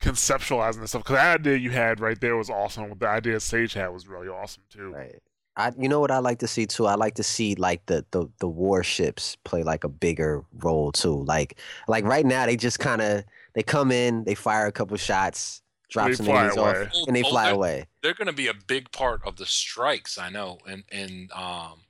conceptualizing 0.02 0.80
this 0.80 0.90
stuff 0.92 1.02
because 1.02 1.16
that 1.16 1.40
idea 1.40 1.56
you 1.56 1.70
had 1.70 2.00
right 2.00 2.18
there 2.20 2.34
was 2.36 2.48
awesome. 2.50 2.92
The 2.98 3.06
idea 3.08 3.38
Sage 3.40 3.74
had 3.74 3.88
was 3.88 4.08
really 4.08 4.26
awesome 4.28 4.64
too. 4.70 4.90
Right. 4.90 5.20
I 5.56 5.70
you 5.78 5.88
know 5.88 6.00
what 6.00 6.10
I 6.10 6.18
like 6.18 6.38
to 6.38 6.48
see 6.48 6.64
too? 6.66 6.86
I 6.86 6.94
like 6.94 7.14
to 7.16 7.22
see 7.22 7.54
like 7.56 7.84
the 7.86 8.04
the 8.10 8.26
the 8.40 8.48
warships 8.48 9.36
play 9.44 9.62
like 9.62 9.84
a 9.84 9.88
bigger 9.88 10.42
role 10.54 10.90
too. 10.92 11.22
Like 11.24 11.58
like 11.88 12.04
right 12.04 12.24
now 12.24 12.46
they 12.46 12.56
just 12.56 12.78
kind 12.78 13.02
of 13.02 13.22
they 13.54 13.62
come 13.62 13.92
in, 13.92 14.24
they 14.24 14.34
fire 14.34 14.66
a 14.66 14.72
couple 14.72 14.96
shots, 14.96 15.62
drop 15.92 16.08
They 16.08 16.14
some 16.14 16.26
fly 16.26 16.36
enemies 16.40 16.56
away. 16.56 16.70
off, 16.70 16.88
and 17.06 17.14
they 17.16 17.22
Oh, 17.22 17.30
fly 17.30 17.44
they're- 17.46 17.54
away. 17.54 17.86
they're 18.02 18.14
going 18.14 18.26
to 18.26 18.32
be 18.32 18.48
a 18.48 18.54
big 18.54 18.90
part 18.92 19.20
of 19.24 19.36
the 19.36 19.46
strikes 19.46 20.18
i 20.18 20.28
know 20.28 20.58
and 20.66 20.82
in 20.90 21.28
um 21.34 21.80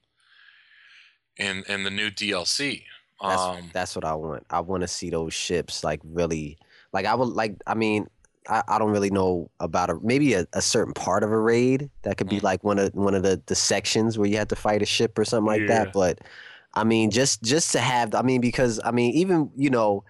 in 1.38 1.62
in 1.68 1.82
the 1.84 1.90
new 1.90 2.10
dlc 2.10 2.82
That's 3.22 3.40
um 3.40 3.70
that's 3.72 3.94
what 3.96 4.04
I 4.04 4.14
want. 4.14 4.44
I 4.50 4.60
want 4.60 4.80
to 4.82 4.88
see 4.88 5.08
those 5.10 5.32
ships 5.32 5.84
like 5.84 6.00
really 6.04 6.58
like 6.92 7.06
I 7.06 7.14
would 7.14 7.28
like 7.28 7.54
I 7.66 7.74
mean 7.74 8.08
I, 8.48 8.62
I 8.66 8.78
don't 8.78 8.90
really 8.90 9.10
know 9.10 9.48
about 9.60 9.88
a 9.90 9.94
maybe 10.02 10.34
a, 10.34 10.46
a 10.52 10.60
certain 10.60 10.92
part 10.92 11.22
of 11.22 11.30
a 11.30 11.38
raid 11.38 11.88
that 12.02 12.16
could 12.16 12.28
be 12.28 12.40
Mm. 12.40 12.42
like 12.42 12.64
one 12.64 12.78
of 12.80 12.92
one 12.94 13.14
of 13.14 13.22
the 13.22 13.40
the 13.46 13.54
sections 13.54 14.18
where 14.18 14.28
you 14.28 14.36
have 14.38 14.48
to 14.48 14.56
fight 14.56 14.82
a 14.82 14.86
ship 14.86 15.16
or 15.18 15.24
something 15.24 15.46
like 15.46 15.60
Yeah. 15.62 15.84
that. 15.84 15.92
But 15.92 16.18
I 16.74 16.82
mean 16.84 17.10
just 17.12 17.42
just 17.44 17.70
to 17.72 17.80
have 17.80 18.14
I 18.14 18.22
mean 18.22 18.40
because 18.40 18.80
I 18.84 18.90
mean 18.90 19.14
even 19.14 19.50
you 19.56 19.70
know 19.70 20.02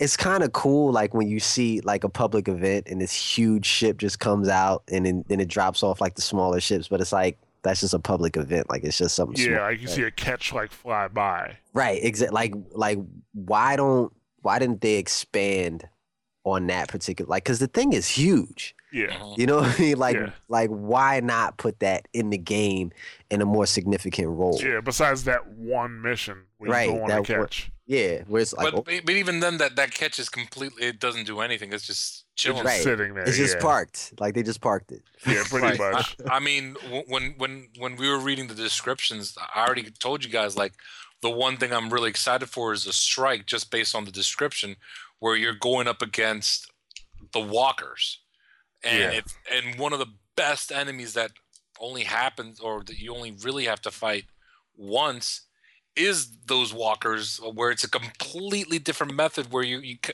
it's 0.00 0.16
kind 0.16 0.42
of 0.42 0.50
cool 0.52 0.90
like 0.90 1.14
when 1.14 1.28
you 1.28 1.38
see 1.38 1.80
like 1.82 2.02
a 2.02 2.08
public 2.08 2.48
event 2.48 2.88
and 2.90 3.00
this 3.00 3.12
huge 3.12 3.64
ship 3.66 3.98
just 3.98 4.18
comes 4.18 4.48
out 4.48 4.82
and 4.90 5.06
then, 5.06 5.24
then 5.28 5.38
it 5.40 5.46
drops 5.48 5.82
off 5.84 6.00
like 6.00 6.14
the 6.16 6.22
smaller 6.22 6.58
ships 6.58 6.88
but 6.88 7.00
it's 7.00 7.12
like 7.12 7.38
that's 7.62 7.80
just 7.80 7.94
a 7.94 7.98
public 7.98 8.36
event 8.36 8.68
like 8.70 8.82
it's 8.82 8.96
just 8.98 9.14
something 9.14 9.36
Yeah, 9.38 9.56
small. 9.58 9.66
like 9.68 9.80
you 9.80 9.86
see 9.86 10.02
a 10.02 10.10
ketch 10.10 10.52
like 10.52 10.72
fly 10.72 11.06
by. 11.08 11.56
Right, 11.74 12.02
exactly. 12.02 12.34
Like, 12.34 12.54
like, 12.72 12.98
why 13.34 13.76
don't, 13.76 14.10
why 14.42 14.58
didn't 14.58 14.80
they 14.80 14.94
expand 14.96 15.86
on 16.44 16.66
that 16.68 16.88
particular? 16.88 17.28
Like, 17.28 17.44
because 17.44 17.58
the 17.58 17.66
thing 17.68 17.92
is 17.92 18.08
huge. 18.08 18.74
Yeah, 18.92 19.08
mhm. 19.18 19.38
You 19.38 19.46
know 19.46 19.56
what 19.58 19.78
I 19.78 19.82
mean? 19.82 19.98
Like, 19.98 20.16
Yeah. 20.16 20.30
like, 20.48 20.70
why 20.70 21.20
not 21.20 21.58
put 21.58 21.78
that 21.80 22.08
in 22.14 22.30
the 22.30 22.38
game 22.38 22.90
in 23.30 23.40
a 23.42 23.44
more 23.44 23.66
significant 23.66 24.28
role? 24.30 24.58
yeah. 24.60 24.80
Besides 24.80 25.24
that 25.24 25.46
one 25.46 26.00
mission 26.02 26.38
where 26.58 26.70
Right, 26.70 26.88
you 26.88 26.94
go 26.96 27.04
on 27.04 27.10
a 27.10 27.22
that 27.22 27.28
one- 27.28 27.46
ketch. 27.46 27.70
Yeah, 27.98 28.22
where 28.28 28.40
it's 28.42 28.52
like, 28.52 28.72
but, 28.72 28.74
oh, 28.88 29.00
but 29.04 29.14
even 29.22 29.40
then 29.40 29.58
that 29.58 29.74
that 29.74 29.90
ketch 29.92 30.20
is 30.20 30.28
completely 30.28 30.84
it 30.90 31.00
doesn't 31.00 31.26
do 31.26 31.40
anything 31.40 31.72
it's 31.72 31.86
just 31.92 32.24
It's 32.34 32.42
chilling 32.42 32.64
Right. 32.64 32.82
sitting 32.82 33.14
there. 33.14 33.24
it's 33.28 33.36
just 33.36 33.56
yeah. 33.56 33.60
parked. 33.70 34.12
Like 34.22 34.32
they 34.34 34.44
just 34.44 34.60
parked 34.60 34.92
it. 34.92 35.02
Yeah, 35.26 35.42
pretty 35.52 35.66
Right. 35.76 35.94
much. 35.94 36.16
I, 36.30 36.36
I 36.36 36.38
mean 36.38 36.76
when 37.08 37.24
when 37.42 37.52
when 37.82 37.96
we 37.96 38.06
were 38.08 38.20
reading 38.28 38.46
the 38.46 38.54
descriptions 38.54 39.36
i 39.56 39.60
already 39.66 39.84
told 40.06 40.18
you 40.24 40.30
guys 40.30 40.52
like 40.56 40.74
the 41.20 41.30
one 41.46 41.56
thing 41.56 41.72
i'm 41.72 41.90
really 41.94 42.10
excited 42.16 42.48
for 42.48 42.72
is 42.72 42.86
a 42.86 42.92
strike 42.92 43.42
just 43.54 43.66
based 43.76 43.94
on 43.96 44.04
the 44.04 44.12
description 44.22 44.76
where 45.22 45.34
you're 45.42 45.60
going 45.70 45.88
up 45.92 46.00
against 46.10 46.70
the 47.36 47.40
walkers 47.56 48.04
and 48.84 48.98
Yeah. 49.00 49.18
it's 49.18 49.34
and 49.54 49.66
one 49.84 49.92
of 49.92 49.98
the 50.04 50.12
best 50.36 50.70
enemies 50.82 51.12
that 51.14 51.32
only 51.88 52.04
happens 52.04 52.60
or 52.60 52.74
that 52.84 52.98
you 53.02 53.12
only 53.18 53.32
really 53.46 53.64
have 53.72 53.80
to 53.82 53.90
fight 53.90 54.26
once 54.76 55.26
is 55.96 56.30
those 56.46 56.72
walkers 56.72 57.40
uh, 57.44 57.50
where 57.50 57.70
it's 57.70 57.84
a 57.84 57.90
completely 57.90 58.78
different 58.78 59.14
method 59.14 59.52
where 59.52 59.62
you, 59.62 59.78
you 59.78 59.96
I 60.08 60.12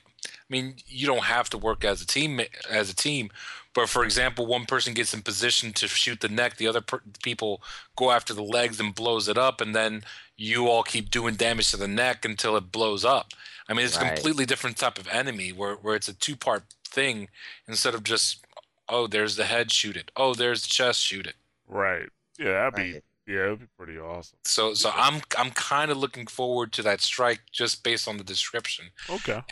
mean 0.48 0.76
you 0.86 1.06
don't 1.06 1.24
have 1.24 1.50
to 1.50 1.58
work 1.58 1.84
as 1.84 2.00
a 2.00 2.06
team 2.06 2.40
as 2.70 2.90
a 2.90 2.96
team 2.96 3.30
but 3.74 3.88
for 3.88 4.04
example 4.04 4.46
one 4.46 4.64
person 4.64 4.94
gets 4.94 5.12
in 5.12 5.22
position 5.22 5.72
to 5.74 5.88
shoot 5.88 6.20
the 6.20 6.28
neck 6.28 6.56
the 6.56 6.66
other 6.66 6.80
per- 6.80 7.02
people 7.22 7.62
go 7.94 8.10
after 8.10 8.32
the 8.32 8.42
legs 8.42 8.80
and 8.80 8.94
blows 8.94 9.28
it 9.28 9.38
up 9.38 9.60
and 9.60 9.74
then 9.74 10.02
you 10.36 10.68
all 10.68 10.82
keep 10.82 11.10
doing 11.10 11.34
damage 11.34 11.70
to 11.70 11.76
the 11.76 11.88
neck 11.88 12.24
until 12.24 12.56
it 12.56 12.72
blows 12.72 13.04
up 13.04 13.32
I 13.68 13.74
mean 13.74 13.84
it's 13.84 13.96
a 13.96 14.00
completely 14.00 14.46
different 14.46 14.76
type 14.78 14.98
of 14.98 15.08
enemy 15.08 15.52
where 15.52 15.74
where 15.74 15.94
it's 15.94 16.08
a 16.08 16.14
two 16.14 16.36
part 16.36 16.64
thing 16.86 17.28
instead 17.68 17.94
of 17.94 18.02
just 18.02 18.44
oh 18.88 19.06
there's 19.06 19.36
the 19.36 19.44
head 19.44 19.70
shoot 19.70 19.96
it 19.96 20.10
oh 20.16 20.34
there's 20.34 20.62
the 20.62 20.68
chest 20.68 21.00
shoot 21.00 21.26
it 21.26 21.36
Right. 21.68 22.08
Yeah, 22.38 22.52
that'd 22.52 22.74
be 22.74 22.92
Right. 22.94 23.04
Yeah, 23.26 23.44
it'd 23.46 23.60
be 23.60 23.66
pretty 23.78 23.98
awesome. 23.98 24.38
so 24.44 24.74
so 24.74 24.90
I'm 24.94 25.22
I'm 25.38 25.50
kind 25.50 25.90
of 25.90 25.96
looking 25.98 26.26
forward 26.26 26.72
to 26.74 26.82
that 26.82 27.00
strike 27.00 27.40
just 27.52 27.82
based 27.84 28.06
on 28.08 28.16
the 28.18 28.24
description. 28.24 28.86
Okay. 29.10 29.42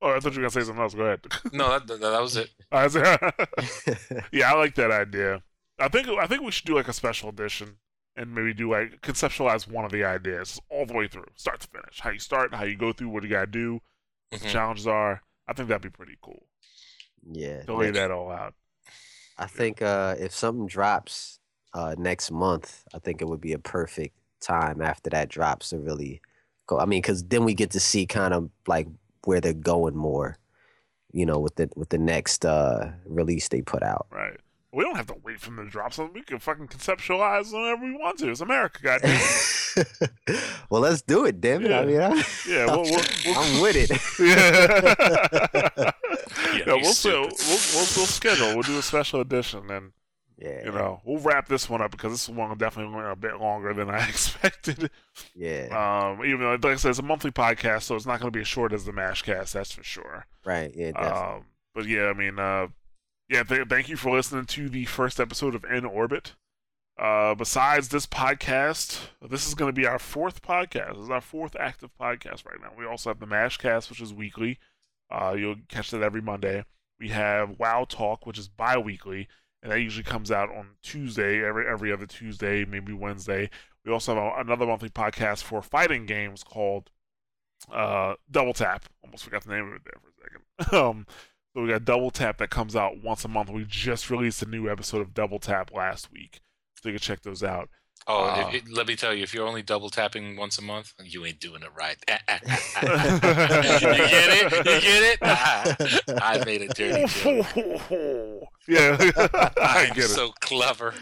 Oh, 0.00 0.10
I 0.10 0.18
thought 0.20 0.32
you 0.34 0.40
were 0.40 0.48
gonna 0.48 0.50
say 0.50 0.62
something 0.62 0.82
else. 0.82 0.94
Go 0.94 1.02
ahead. 1.04 1.20
No, 1.52 1.68
that 1.70 1.86
that, 1.86 2.00
that 2.00 2.20
was 2.20 2.36
it. 2.36 2.50
I 2.72 4.24
yeah, 4.32 4.52
I 4.52 4.58
like 4.58 4.74
that 4.76 4.90
idea. 4.90 5.42
I 5.78 5.88
think 5.88 6.08
I 6.08 6.26
think 6.26 6.42
we 6.42 6.50
should 6.50 6.66
do 6.66 6.74
like 6.74 6.88
a 6.88 6.92
special 6.92 7.28
edition 7.28 7.76
and 8.16 8.34
maybe 8.34 8.52
do 8.52 8.70
like 8.70 9.00
conceptualize 9.00 9.66
one 9.70 9.84
of 9.84 9.92
the 9.92 10.04
ideas 10.04 10.60
all 10.68 10.86
the 10.86 10.94
way 10.94 11.08
through, 11.08 11.26
start 11.36 11.60
to 11.60 11.68
finish. 11.68 12.00
How 12.00 12.10
you 12.10 12.18
start, 12.18 12.52
how 12.54 12.64
you 12.64 12.76
go 12.76 12.92
through, 12.92 13.08
what 13.08 13.22
you 13.22 13.28
gotta 13.28 13.46
do, 13.46 13.80
what 14.30 14.40
the 14.40 14.48
Mhm. 14.48 14.52
challenges 14.52 14.86
are. 14.86 15.22
I 15.48 15.52
think 15.54 15.68
that'd 15.68 15.82
be 15.82 15.88
pretty 15.90 16.18
cool 16.22 16.46
yeah. 17.30 17.62
to 17.62 17.74
lay 17.74 17.86
next- 17.86 17.98
that 17.98 18.10
all 18.10 18.30
out. 18.30 18.54
I 19.38 19.46
think 19.46 19.80
uh, 19.82 20.14
if 20.18 20.34
something 20.34 20.66
drops 20.66 21.38
uh, 21.74 21.94
next 21.98 22.30
month, 22.30 22.84
I 22.94 22.98
think 22.98 23.22
it 23.22 23.26
would 23.28 23.40
be 23.40 23.52
a 23.52 23.58
perfect 23.58 24.16
time 24.40 24.82
after 24.82 25.10
that 25.10 25.28
drops 25.28 25.70
to 25.70 25.78
really 25.78 26.20
go. 26.66 26.78
I 26.78 26.86
mean, 26.86 27.00
because 27.02 27.24
then 27.24 27.44
we 27.44 27.54
get 27.54 27.70
to 27.72 27.80
see 27.80 28.06
kind 28.06 28.34
of 28.34 28.50
like 28.66 28.88
where 29.24 29.40
they're 29.40 29.54
going 29.54 29.96
more. 29.96 30.36
you 31.12 31.26
know, 31.26 31.38
with 31.38 31.56
the 31.56 31.68
with 31.76 31.90
the 31.90 31.98
next 31.98 32.44
uh 32.44 32.90
release 33.06 33.48
they 33.48 33.62
put 33.62 33.82
out. 33.82 34.06
Right. 34.10 34.38
We 34.74 34.84
don't 34.84 34.96
have 34.96 35.06
to 35.08 35.16
wait 35.22 35.38
for 35.40 35.50
them 35.50 35.64
to 35.66 35.70
drop 35.70 35.92
something. 35.92 36.14
We 36.14 36.22
can 36.22 36.38
fucking 36.38 36.68
conceptualize 36.68 37.52
whenever 37.52 37.84
we 37.84 37.92
want 37.92 38.18
to. 38.20 38.30
It's 38.30 38.40
America, 38.40 38.80
goddamn. 38.82 39.20
well, 40.70 40.80
let's 40.80 41.02
do 41.02 41.26
it, 41.26 41.40
damn 41.42 41.64
it. 41.66 41.72
I 41.72 41.84
mean, 41.84 42.00
I, 42.00 42.24
yeah, 42.48 42.66
we'll, 42.66 42.82
we'll, 42.84 43.02
we'll, 43.26 43.38
I'm 43.38 43.60
with 43.60 43.76
it. 43.76 43.90
yeah, 44.18 45.92
Yeah, 46.54 46.62
yeah 46.66 46.74
we'll, 46.74 46.84
still, 46.94 47.22
we'll, 47.22 47.60
we'll 47.74 47.88
we'll 47.96 48.06
schedule. 48.06 48.54
We'll 48.54 48.62
do 48.62 48.78
a 48.78 48.82
special 48.82 49.20
edition, 49.20 49.70
and 49.70 49.92
yeah, 50.42 50.64
you 50.64 50.72
know 50.72 51.00
we'll 51.04 51.20
wrap 51.20 51.46
this 51.48 51.70
one 51.70 51.80
up 51.80 51.90
because 51.92 52.12
this 52.12 52.28
one 52.28 52.56
definitely 52.58 52.94
went 52.94 53.06
a 53.08 53.16
bit 53.16 53.38
longer 53.40 53.72
than 53.72 53.88
I 53.90 54.08
expected. 54.08 54.90
yeah, 55.34 55.68
Um, 56.10 56.24
even 56.24 56.40
though, 56.40 56.50
like 56.54 56.64
I 56.64 56.76
said, 56.76 56.90
it's 56.90 56.98
a 56.98 57.02
monthly 57.02 57.30
podcast, 57.30 57.82
so 57.82 57.94
it's 57.94 58.06
not 58.06 58.20
going 58.20 58.32
to 58.32 58.36
be 58.36 58.42
as 58.42 58.48
short 58.48 58.72
as 58.72 58.84
the 58.84 58.92
Mashcast. 58.92 59.52
That's 59.52 59.72
for 59.72 59.82
sure. 59.84 60.26
right, 60.44 60.72
yeah, 60.74 60.92
definitely. 60.92 61.18
Um, 61.36 61.44
but 61.74 61.86
yeah, 61.86 62.06
I 62.08 62.12
mean, 62.12 62.38
uh, 62.38 62.66
yeah, 63.28 63.44
th- 63.44 63.68
thank 63.68 63.88
you 63.88 63.96
for 63.96 64.14
listening 64.16 64.44
to 64.46 64.68
the 64.68 64.84
first 64.86 65.18
episode 65.20 65.54
of 65.54 65.64
In 65.64 65.84
Orbit. 65.84 66.34
Uh, 66.98 67.34
besides 67.34 67.88
this 67.88 68.06
podcast, 68.06 68.98
this 69.26 69.46
is 69.46 69.54
going 69.54 69.70
to 69.74 69.80
be 69.80 69.86
our 69.86 69.98
fourth 69.98 70.42
podcast. 70.42 70.94
This 70.96 71.04
is 71.04 71.10
our 71.10 71.22
fourth 71.22 71.56
active 71.58 71.90
podcast 71.98 72.44
right 72.46 72.60
now. 72.60 72.70
We 72.76 72.84
also 72.86 73.08
have 73.10 73.18
the 73.18 73.26
Mashcast, 73.26 73.88
which 73.88 74.00
is 74.02 74.12
weekly. 74.12 74.58
Uh, 75.10 75.34
you'll 75.36 75.56
catch 75.68 75.90
that 75.90 76.02
every 76.02 76.20
Monday. 76.20 76.64
We 77.00 77.08
have 77.08 77.58
Wow 77.58 77.86
Talk, 77.88 78.26
which 78.26 78.38
is 78.38 78.48
bi-weekly, 78.48 79.26
and 79.62 79.70
that 79.70 79.80
usually 79.80 80.02
comes 80.02 80.30
out 80.30 80.50
on 80.50 80.70
Tuesday, 80.82 81.44
every 81.44 81.66
every 81.66 81.92
other 81.92 82.06
Tuesday, 82.06 82.64
maybe 82.64 82.92
Wednesday. 82.92 83.48
We 83.84 83.92
also 83.92 84.14
have 84.14 84.22
a, 84.22 84.40
another 84.40 84.66
monthly 84.66 84.88
podcast 84.88 85.42
for 85.42 85.62
fighting 85.62 86.06
games 86.06 86.42
called 86.42 86.90
uh, 87.72 88.14
Double 88.30 88.52
Tap. 88.52 88.86
Almost 89.04 89.24
forgot 89.24 89.44
the 89.44 89.52
name 89.52 89.68
of 89.68 89.74
it 89.74 89.82
there 89.84 90.00
for 90.00 90.08
a 90.08 90.68
second. 90.68 90.78
um, 90.84 91.06
so 91.54 91.62
we 91.62 91.68
got 91.68 91.84
Double 91.84 92.10
Tap 92.10 92.38
that 92.38 92.50
comes 92.50 92.74
out 92.74 93.02
once 93.02 93.24
a 93.24 93.28
month. 93.28 93.50
We 93.50 93.64
just 93.64 94.10
released 94.10 94.42
a 94.42 94.46
new 94.46 94.70
episode 94.70 95.00
of 95.00 95.14
Double 95.14 95.38
Tap 95.38 95.72
last 95.72 96.10
week, 96.12 96.40
so 96.80 96.88
you 96.88 96.94
can 96.94 97.00
check 97.00 97.22
those 97.22 97.42
out. 97.42 97.68
Oh, 98.08 98.24
Uh, 98.24 98.48
if, 98.48 98.54
it, 98.54 98.72
let 98.72 98.86
me 98.88 98.96
tell 98.96 99.14
you, 99.14 99.22
if 99.22 99.32
you're 99.32 99.46
only 99.46 99.62
double 99.62 99.88
tapping 99.90 100.36
once 100.36 100.58
a 100.58 100.62
month, 100.62 100.92
you 101.04 101.24
ain't 101.24 101.38
doing 101.40 101.62
it 101.62 101.68
right. 101.76 101.96
you 102.08 102.88
get 102.88 104.28
it? 104.42 104.52
You 104.52 104.62
get 104.80 105.18
it? 105.18 105.18
I 106.22 106.42
made 106.44 106.62
a 106.62 106.68
dirty 106.68 107.06
joke. 107.06 108.48
yeah, 108.68 108.96
I 109.60 109.86
I'm 109.88 109.94
get 109.94 110.04
it. 110.04 110.08
so 110.08 110.32
clever. 110.40 110.94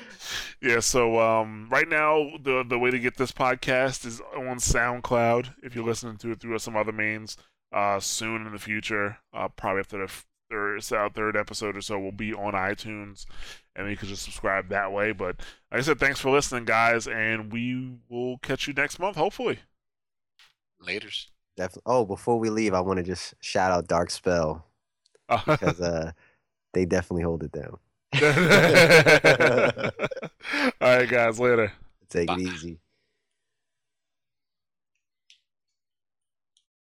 Yeah, 0.60 0.80
so 0.80 1.18
um, 1.20 1.68
right 1.70 1.88
now 1.88 2.28
the 2.42 2.64
the 2.68 2.78
way 2.78 2.90
to 2.90 2.98
get 2.98 3.16
this 3.16 3.32
podcast 3.32 4.04
is 4.06 4.20
on 4.36 4.58
SoundCloud. 4.58 5.54
If 5.62 5.74
you're 5.74 5.84
listening 5.84 6.16
to 6.18 6.32
it 6.32 6.40
through 6.40 6.58
some 6.58 6.76
other 6.76 6.92
means, 6.92 7.36
uh, 7.72 7.98
soon 8.00 8.46
in 8.46 8.52
the 8.52 8.58
future, 8.58 9.18
uh, 9.32 9.48
probably 9.48 9.80
after 9.80 9.98
the 9.98 10.04
f- 10.04 10.26
third 10.50 10.82
so 10.82 11.08
third 11.14 11.36
episode 11.36 11.76
or 11.76 11.80
so, 11.80 11.98
will 11.98 12.12
be 12.12 12.34
on 12.34 12.52
iTunes, 12.52 13.26
and 13.76 13.88
you 13.88 13.96
can 13.96 14.08
just 14.08 14.22
subscribe 14.22 14.68
that 14.68 14.92
way. 14.92 15.12
But 15.12 15.36
like 15.70 15.80
I 15.80 15.82
said, 15.82 15.98
thanks 15.98 16.20
for 16.20 16.30
listening, 16.30 16.64
guys, 16.64 17.06
and 17.06 17.52
we 17.52 17.92
will 18.08 18.38
catch 18.38 18.66
you 18.68 18.74
next 18.74 18.98
month, 18.98 19.16
hopefully. 19.16 19.60
Laters. 20.86 21.26
Definitely. 21.56 21.82
Oh, 21.86 22.04
before 22.04 22.38
we 22.38 22.50
leave, 22.50 22.74
I 22.74 22.80
want 22.80 22.98
to 22.98 23.02
just 23.02 23.34
shout 23.40 23.70
out 23.70 23.88
Dark 23.88 24.10
Spell 24.10 24.66
because 25.28 25.80
uh, 25.80 26.12
they 26.72 26.84
definitely 26.84 27.22
hold 27.22 27.42
it 27.42 27.52
down. 27.52 27.78
All 30.80 30.96
right, 30.96 31.08
guys, 31.08 31.38
later. 31.38 31.72
Take 32.08 32.28
Bye. 32.28 32.34
it 32.34 32.40
easy. 32.40 32.78